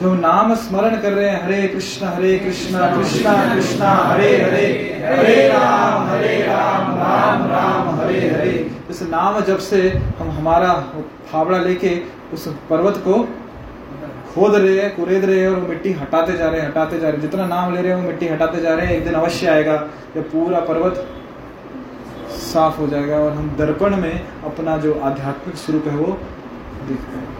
हम 0.00 0.12
नाम 0.18 0.54
स्मरण 0.54 0.96
कर 1.00 1.12
रहे 1.12 1.28
हैं, 1.28 1.42
हरे 1.44 1.66
कृष्ण 1.68 2.06
हरे 2.06 2.38
कृष्ण 2.38 2.78
कृष्ण 2.94 3.32
कृष्ण, 3.54 3.82
हरे 3.82 4.28
हरे 4.36 4.66
हरे 5.06 5.48
राम 5.48 6.06
हरे 6.08 6.38
राम 6.42 6.94
राम 6.98 7.42
राम, 7.50 7.90
हरे 8.00 8.20
हरे। 8.28 8.70
इस 8.90 9.02
नाम 9.02 9.40
जब 9.40 9.58
से 9.58 9.80
हम 10.18 10.30
हमारा 10.30 10.72
फावड़ा 11.32 11.58
लेके 11.58 11.90
उस 12.32 12.46
पर्वत 12.70 13.02
को 13.04 13.22
खोद 14.34 14.54
रहे 14.54 14.78
हैं, 14.80 14.94
कुरेद 14.96 15.24
रहे 15.24 15.40
हैं 15.40 15.48
और 15.48 15.60
मिट्टी 15.60 15.92
हटाते 15.92 16.36
जा 16.36 16.48
रहे 16.48 16.60
हैं, 16.60 16.68
हटाते 16.68 16.98
जा 16.98 17.08
रहे 17.08 17.12
हैं। 17.12 17.20
जितना 17.20 17.46
नाम 17.46 17.74
ले 17.74 17.82
रहे 17.82 17.92
हैं, 17.92 18.00
वो 18.00 18.08
मिट्टी 18.08 18.28
हटाते 18.28 18.60
जा 18.60 18.74
रहे 18.74 18.86
हैं। 18.86 18.96
एक 18.96 19.04
दिन 19.04 19.14
अवश्य 19.14 19.46
आएगा, 19.46 19.76
जब 20.14 20.30
पूरा 20.30 20.60
पर्वत 20.60 21.06
साफ़ 22.40 22.78
हो 22.78 22.86
जाएगा 22.86 23.16
और 23.16 23.32
हम 23.32 23.54
दर्पण 23.58 23.96
में 23.96 24.26
अपना 24.44 24.76
जो 24.76 24.98
आध्यात्मिक 25.04 25.56
स्वरूप 25.56 25.88
है 25.88 25.96
वो 25.96 26.18
देखते 26.88 27.16
हैं। 27.18 27.39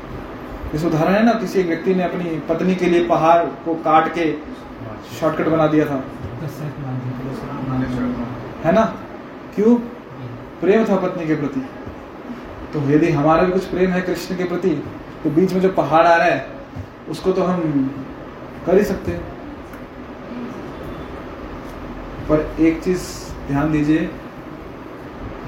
इस 0.75 0.85
उदाहरण 0.85 1.13
है 1.13 1.25
ना, 1.25 1.33
किसी 1.33 1.61
एक 1.61 1.67
व्यक्ति 1.67 1.95
ने 1.95 2.03
अपनी 2.03 2.39
पत्नी 2.49 2.75
के 2.75 2.87
लिए 2.87 3.07
पहाड़ 3.07 3.39
को 3.65 3.75
काट 3.75 4.13
के 4.15 4.33
शॉर्टकट 5.21 5.49
बना 5.49 5.67
दिया 5.67 5.87
था। 5.87 6.03
है 8.65 8.73
ना? 8.73 8.85
क्यों? 9.55 9.75
प्रेम 10.61 10.85
था 10.85 10.97
पत्नी 10.97 11.27
के 11.27 11.35
प्रति। 11.35 11.61
तो 12.73 12.81
यदि 12.91 13.11
हमारा 13.11 13.43
भी 13.43 13.53
कुछ 13.53 13.65
प्रेम 13.65 13.91
है 13.91 14.01
कृष्ण 14.01 14.37
के 14.37 14.45
प्रति 14.45 14.71
तो 15.25 15.31
बीच 15.31 15.53
में 15.53 15.61
जो 15.61 15.69
पहाड़ 15.69 16.07
आ 16.07 16.15
रहा 16.17 16.27
है, 16.27 16.47
उसको 17.09 17.33
तो 17.33 17.43
हम 17.43 17.61
कर 18.67 18.79
ही 18.79 18.85
सकते 18.85 19.13
हैं। 19.13 19.21
पर 22.29 22.57
एक 22.61 22.83
चीज़ 22.83 23.07
ध्यान 23.49 23.73
दीजिए, 23.73 24.11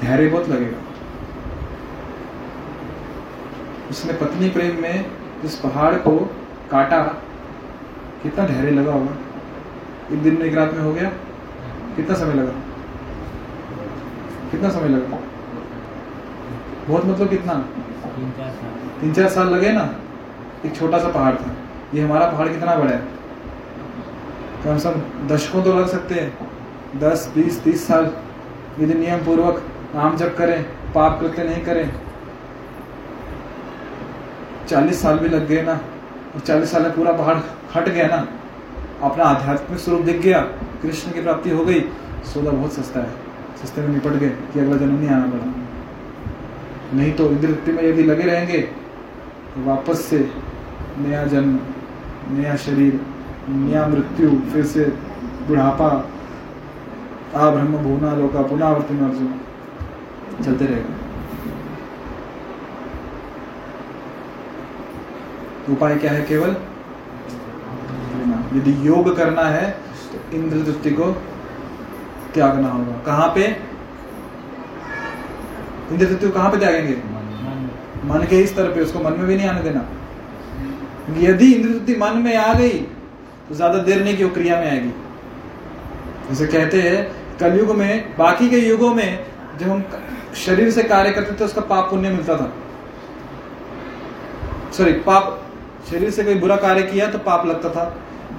धैर्य 0.01 0.29
बहुत 0.29 0.49
लगेगा। 0.49 0.79
उसने 3.93 4.13
पत्नी 4.13 4.49
प्रेम 4.49 4.83
में 4.83 5.11
इस 5.45 5.55
पहाड़ 5.55 5.95
को 5.95 6.19
काटा। 6.71 7.03
कितना 8.23 8.47
धैर्य 8.47 8.71
लगा 8.71 8.93
होगा। 8.93 9.13
एक 10.13 10.23
दिन 10.23 10.35
में, 10.35 10.43
एक 10.43 10.55
रात 10.55 10.73
में 10.73 10.81
हो 10.81 10.93
गया। 10.93 11.11
कितना 11.97 12.17
समय 12.17 12.35
लगा? 12.35 12.53
कितना 14.51 14.69
समय 14.69 14.89
लगा? 14.89 15.19
बहुत 16.89 17.07
मतलब 17.07 17.29
कितना? 17.29 17.55
तीन 19.01 19.15
चार 19.15 19.29
साल 19.29 19.49
लगे 19.49 19.73
ना। 19.73 19.95
एक 20.67 20.77
छोटा 20.77 20.99
सा 20.99 21.09
पहाड़ 21.09 21.35
था। 21.35 21.51
ये 21.95 22.03
हमारा 22.03 22.27
पहाड़ 22.27 22.49
कितना 22.49 22.75
बड़ा 22.75 22.91
है? 22.91 23.03
कम 24.65 24.79
से 24.79 24.91
कम 24.91 25.29
दशकों 25.29 25.63
तो 25.63 25.75
लग 25.75 25.89
सकते 25.89 26.15
हैं। 26.15 26.39
दस, 26.99 27.33
बीस, 27.35 27.65
तीस 27.65 27.87
साल। 27.87 28.11
यदि 28.81 28.95
नियम 28.95 29.19
पूर्वक 29.19 29.63
आम 29.97 30.17
जब 30.17 30.37
करें, 30.37 30.65
पाप 30.95 31.21
कृत्य 31.21 31.45
नहीं 31.45 31.65
करें। 31.65 32.02
चालीस 34.69 35.03
साल 35.03 35.19
भी 35.19 35.29
लग 35.29 35.47
गए 35.49 35.63
ना, 35.63 35.73
और 36.35 36.41
चालीस 36.41 36.71
साल 36.73 36.83
में 36.83 36.93
पूरा 36.93 37.13
पहाड़ 37.13 37.37
हट 37.75 37.89
गया 37.89 38.07
ना, 38.07 38.27
अपना 39.03 39.25
आध्यात्मिक 39.25 39.81
स्वरूप 39.81 40.01
दिख 40.03 40.21
गया, 40.21 40.41
कृष्ण 40.83 41.13
की 41.13 41.23
प्राप्ति 41.23 41.51
हो 41.51 41.65
गई, 41.65 41.81
सौदा 42.25 42.51
बहुत 42.51 42.73
सस्ता 42.73 43.01
है। 43.01 43.11
सस्ते 43.63 43.81
में 43.81 43.89
निपट 43.89 44.13
गए 44.13 44.29
कि 44.53 44.61
अगला 44.61 44.77
जन्म 44.77 44.99
नहीं 44.99 45.09
आना 45.11 45.27
पड़ा। 45.27 45.47
नहीं 46.95 47.13
तो 47.13 47.31
इंद्र 47.31 47.49
वृत्ति 47.49 47.73
में 47.73 47.83
यदि 47.83 48.03
लगे 48.03 48.23
रहेंगे 48.23 48.59
तो 48.59 49.65
वापस 49.65 50.01
से 50.01 50.19
नया 50.99 51.25
जन्म, 51.27 51.59
नया 52.31 52.57
शरीर, 52.59 53.01
नया 53.49 53.87
मृत्यु, 53.87 54.31
फिर 54.53 54.65
से 54.65 54.85
बुढ़ापा, 55.47 55.89
आ 57.35 57.51
ब्रह्म 57.51 57.79
भूना 57.79 58.15
लोका 58.17 58.41
में 58.43 58.63
अर्जुन, 59.01 59.31
चलते 60.45 60.65
रहेगा 60.65 60.95
तो 65.59 65.62
उपाय 65.73 65.97
क्या 65.97 66.13
है 66.13 66.23
केवल? 66.27 66.57
यदि 68.55 68.73
योग 68.87 69.17
करना 69.17 69.43
है 69.49 69.71
तो 70.13 70.37
इंद्र 70.37 70.63
तृप्ति 70.65 70.91
को 70.91 71.11
त्यागना 72.35 72.71
होगा। 72.71 72.97
कहाँ 73.07 73.29
पे? 73.35 73.45
इंद्र 75.93 76.07
तृप्ति 76.07 76.27
को 76.27 76.33
कहाँ 76.33 76.51
पे 76.51 76.59
त्यागेंगे? 76.59 76.97
मन 78.05 78.27
के 78.31 78.37
ही 78.37 78.47
स्तर 78.47 78.71
पे, 78.75 78.81
उसको 78.81 78.99
मन 79.01 79.13
में 79.13 79.27
भी 79.27 79.37
नहीं 79.37 79.49
आने 79.49 79.63
देना। 79.63 79.85
यदि 81.21 81.53
इंद्र 81.53 81.69
तृप्ति 81.69 81.97
मन 81.97 82.19
में 82.19 82.37
आ 82.37 82.53
गई 82.55 82.79
तो 83.49 83.55
ज़्यादा 83.55 83.79
देर 83.81 84.03
नहीं 84.05 84.17
की 84.17 84.25
वो 84.25 84.31
क्रिया 84.31 84.57
में 84.61 84.71
आएगी। 84.71 84.93
जैसे 86.29 86.47
कहते 86.49 86.81
हैं, 86.83 87.05
कलयुग 87.39 87.71
में, 87.77 88.17
बाकी 88.19 88.49
के 88.51 88.59
युगों 88.59 88.95
में, 88.95 89.27
जब 89.59 89.69
हम 89.69 89.85
शरीर 90.37 90.71
से 90.71 90.83
कार्य 90.85 91.11
करते 91.13 91.35
थे, 91.35 91.45
उसका 91.45 91.61
पाप 91.63 91.91
पुण्य 91.91 92.11
मिलता 92.11 92.37
था। 92.37 92.53
सॉरी 94.73 94.93
पाप 95.07 95.42
शरीर 95.91 96.11
से 96.11 96.25
कोई 96.25 96.35
बुरा 96.35 96.57
कार्य 96.57 96.83
किया 96.83 97.07
तो 97.07 97.19
पाप 97.21 97.47
लगता 97.47 97.69
था। 97.69 97.85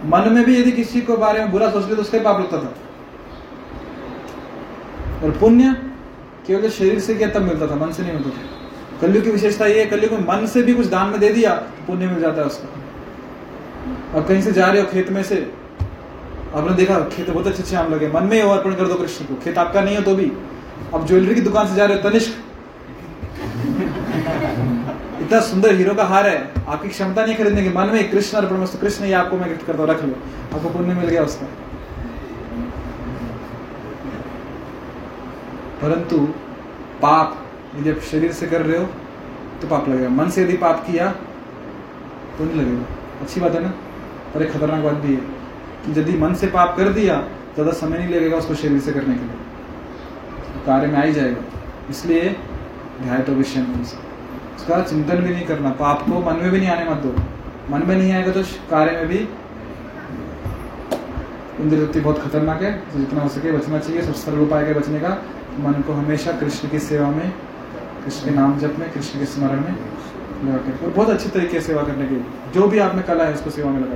मन 0.06 0.34
में 0.34 0.44
भी 0.46 0.60
यदि 0.60 0.72
किसी 0.72 1.02
को 1.02 1.18
बारे 1.18 1.40
में 1.40 1.52
बुरा 1.52 1.70
सोच 1.70 1.84
लिया 1.84 1.96
तो 1.96 2.02
उसका 2.02 2.20
पाप 2.22 2.40
लगता 2.40 2.58
था। 2.58 2.74
और 5.24 5.32
पुण्य 5.32 5.74
केवल 6.48 6.70
शरीर 6.70 7.00
से 7.00 7.16
किया 7.16 7.30
तब 7.30 7.42
मिलता 7.42 7.68
था, 7.68 7.76
मन 7.76 7.92
से 7.92 8.04
नहीं 8.04 8.14
मिलता 8.14 8.30
था। 8.30 9.02
कलयुग 9.02 9.24
की 9.24 9.32
विशेषता 9.32 9.66
ये 9.66 9.80
है, 9.80 9.86
कलयुग 9.86 10.12
में 10.12 10.20
मन 10.20 10.46
से 10.48 10.64
भी 10.64 10.74
कुछ 10.74 10.88
दान 10.88 11.10
में 11.10 11.20
दे 11.20 11.30
दिया 11.30 11.56
तो 11.56 11.86
पुण्य 11.88 12.08
मिल 12.08 12.20
जाता 12.22 12.42
है 12.42 12.48
उसका। 12.48 12.68
और 14.16 14.24
कहीं 14.24 14.42
से 14.42 14.52
जा 14.52 14.68
रहे 14.68 14.82
हो 14.82 14.88
खेत 14.88 15.10
में 15.12 15.24
से, 15.24 15.36
आपने 16.56 16.76
देखा, 16.76 17.00
खेत 17.10 17.30
बहुत 17.30 17.48
अच्छे 17.48 17.64
अच्छे 17.64 17.76
आम 17.76 17.94
लगे 17.94 18.08
मन 18.08 18.24
में 18.24 18.34
ही 18.34 18.50
अर्पण 18.50 18.76
कर 18.76 18.88
दो 18.88 18.96
कृष्ण 18.96 19.26
को। 19.26 19.36
खेत 19.36 19.58
आपका 19.58 19.82
नहीं 19.82 19.96
हो 19.98 20.02
तो 20.02 20.16
भी। 20.16 20.32
अब 20.94 21.06
ज्वेलरी 21.08 21.36
की 21.36 21.42
दुकान 21.42 21.68
से 21.68 21.76
जा 21.76 21.86
रहे 21.86 21.98
हो, 21.98 22.10
तनिष्क। 22.10 22.34
इतना 24.24 25.40
सुंदर 25.42 25.76
हीरो 25.76 25.94
का 25.96 26.04
हार 26.06 26.28
है। 26.28 26.66
आपकी 26.68 26.90
क्षमता 26.90 27.26
नहीं 27.26 27.36
खरीदने 27.36 27.64
की। 27.64 27.70
मन 27.70 27.88
में 27.88 28.10
कृष्ण 28.12 28.38
अर्पण 28.38 28.58
वस्तु, 28.58 28.78
कृष्ण 28.78 29.06
ये 29.06 29.14
आपको 29.14 29.38
मैं 29.38 29.50
गिफ्ट 29.50 29.66
करता 29.68 29.82
हूँ, 29.82 29.90
रख 29.90 30.04
लो। 30.04 30.16
आपको 30.56 30.70
पुण्य 30.70 30.94
मिल 30.94 31.10
गया 31.10 31.24
उसका। 31.24 31.46
परंतु 35.82 36.18
पाप, 37.02 37.38
यदि 37.78 37.90
आप 37.92 38.00
शरीर 38.12 38.32
से 38.32 38.48
कर 38.48 38.62
रहे 38.62 38.78
हो 38.78 38.86
तो 39.62 39.68
पाप 39.68 39.90
लगेगा। 39.90 40.10
मन 40.12 40.30
से 40.30 40.44
यदि 40.44 40.58
पाप 40.58 40.84
किया 40.88 41.14
नहीं 42.42 42.56
लगेगा। 42.56 42.86
अच्छी 43.22 43.42
बात 43.42 43.54
है 43.54 43.64
ना? 43.64 43.70
पर 44.34 44.42
एक 44.42 44.52
खतरनाक 44.52 44.84
बात 44.84 44.94
भी 44.96 45.14
है 45.16 45.22
कि 45.86 46.00
यदि 46.00 46.18
मन 46.18 46.34
से 46.34 46.48
पाप 46.48 46.76
कर 46.78 46.90
दिया, 46.90 47.16
ज़्यादा 47.54 47.72
समय 47.72 47.98
नहीं 47.98 48.10
लगेगा 48.10 48.38
उसको 48.38 48.56
शरीर 48.56 48.80
से 48.80 48.92
करने 48.92 49.16
के 49.16 49.22
लिए। 49.22 49.38
तो 50.54 50.66
कार्य 50.66 50.88
में 50.88 50.98
आ 50.98 51.04
ही 51.04 51.14
जाएगा। 51.14 51.42
इसलिए 51.90 52.30
ध्याय 53.02 53.22
तो 53.22 53.32
विषय 53.34 53.60
उसका 54.64 54.82
चिंतन 54.82 55.18
भी 55.18 55.30
नहीं 55.30 55.46
करना। 55.46 55.70
पाप 55.80 56.02
को 56.02 56.20
मन 56.22 56.36
में 56.42 56.52
भी 56.52 56.58
नहीं 56.58 56.70
आने 56.70 56.90
मत 56.90 56.98
दो। 56.98 57.14
मन 57.70 57.82
में 57.88 57.96
नहीं 57.96 58.12
आएगा 58.12 58.32
तो 58.32 58.42
कार्य 58.70 58.92
में 58.92 59.08
भी 59.08 59.18
इंद्रवृत्ति 61.60 62.00
बहुत 62.00 62.22
खतरनाक 62.22 62.62
है। 62.62 62.72
तो 62.84 63.00
जितना 63.00 63.22
हो 63.22 63.30
सके 63.30 63.52
बचना 63.52 63.80
चाहिए। 63.80 64.02
सबसे 64.02 64.22
सरल 64.22 64.40
उपाय 64.40 64.64
है 64.66 64.74
बचने 64.74 65.00
का। 65.00 65.10
मन 65.60 65.74
को 65.88 65.94
हमेशा 65.94 66.32
कृष्ण 66.32 66.70
की 66.70 66.80
सेवा 66.80 67.10
में, 67.10 67.30
कृष्ण 68.06 68.26
के 68.26 68.32
नाम 68.32 68.58
जप 68.60 68.76
में, 68.80 68.92
कृष्ण 68.94 69.20
के 69.20 69.26
स्मरण 69.26 69.60
में 69.62 69.76
लगा 70.46 70.58
के 70.58 70.86
और 70.86 70.92
बहुत 70.92 71.10
अच्छे 71.10 71.30
तरीके 71.30 71.60
से 71.60 71.68
सेवा 71.68 71.84
करने 71.84 72.06
की 72.08 72.18
जो 72.52 72.68
भी 72.68 72.80
आप 72.80 72.96
में 72.96 73.04
कला 73.06 73.24
है, 73.24 73.34
उसको 73.34 73.50
सेवा 73.50 73.72
में 73.72 73.80
लगा 73.82 73.96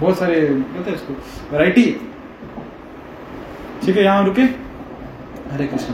बहुत 0.00 0.18
सारे 0.18 0.40
कहते 0.40 0.90
हैं 0.90 0.96
इसको? 0.96 1.12
वैरायटी 1.52 1.84
ठीक 3.82 3.96
है, 3.96 4.02
यहाँ 4.04 4.24
रुके। 4.24 4.42
हरे 5.52 5.66
कृष्ण। 5.66 5.90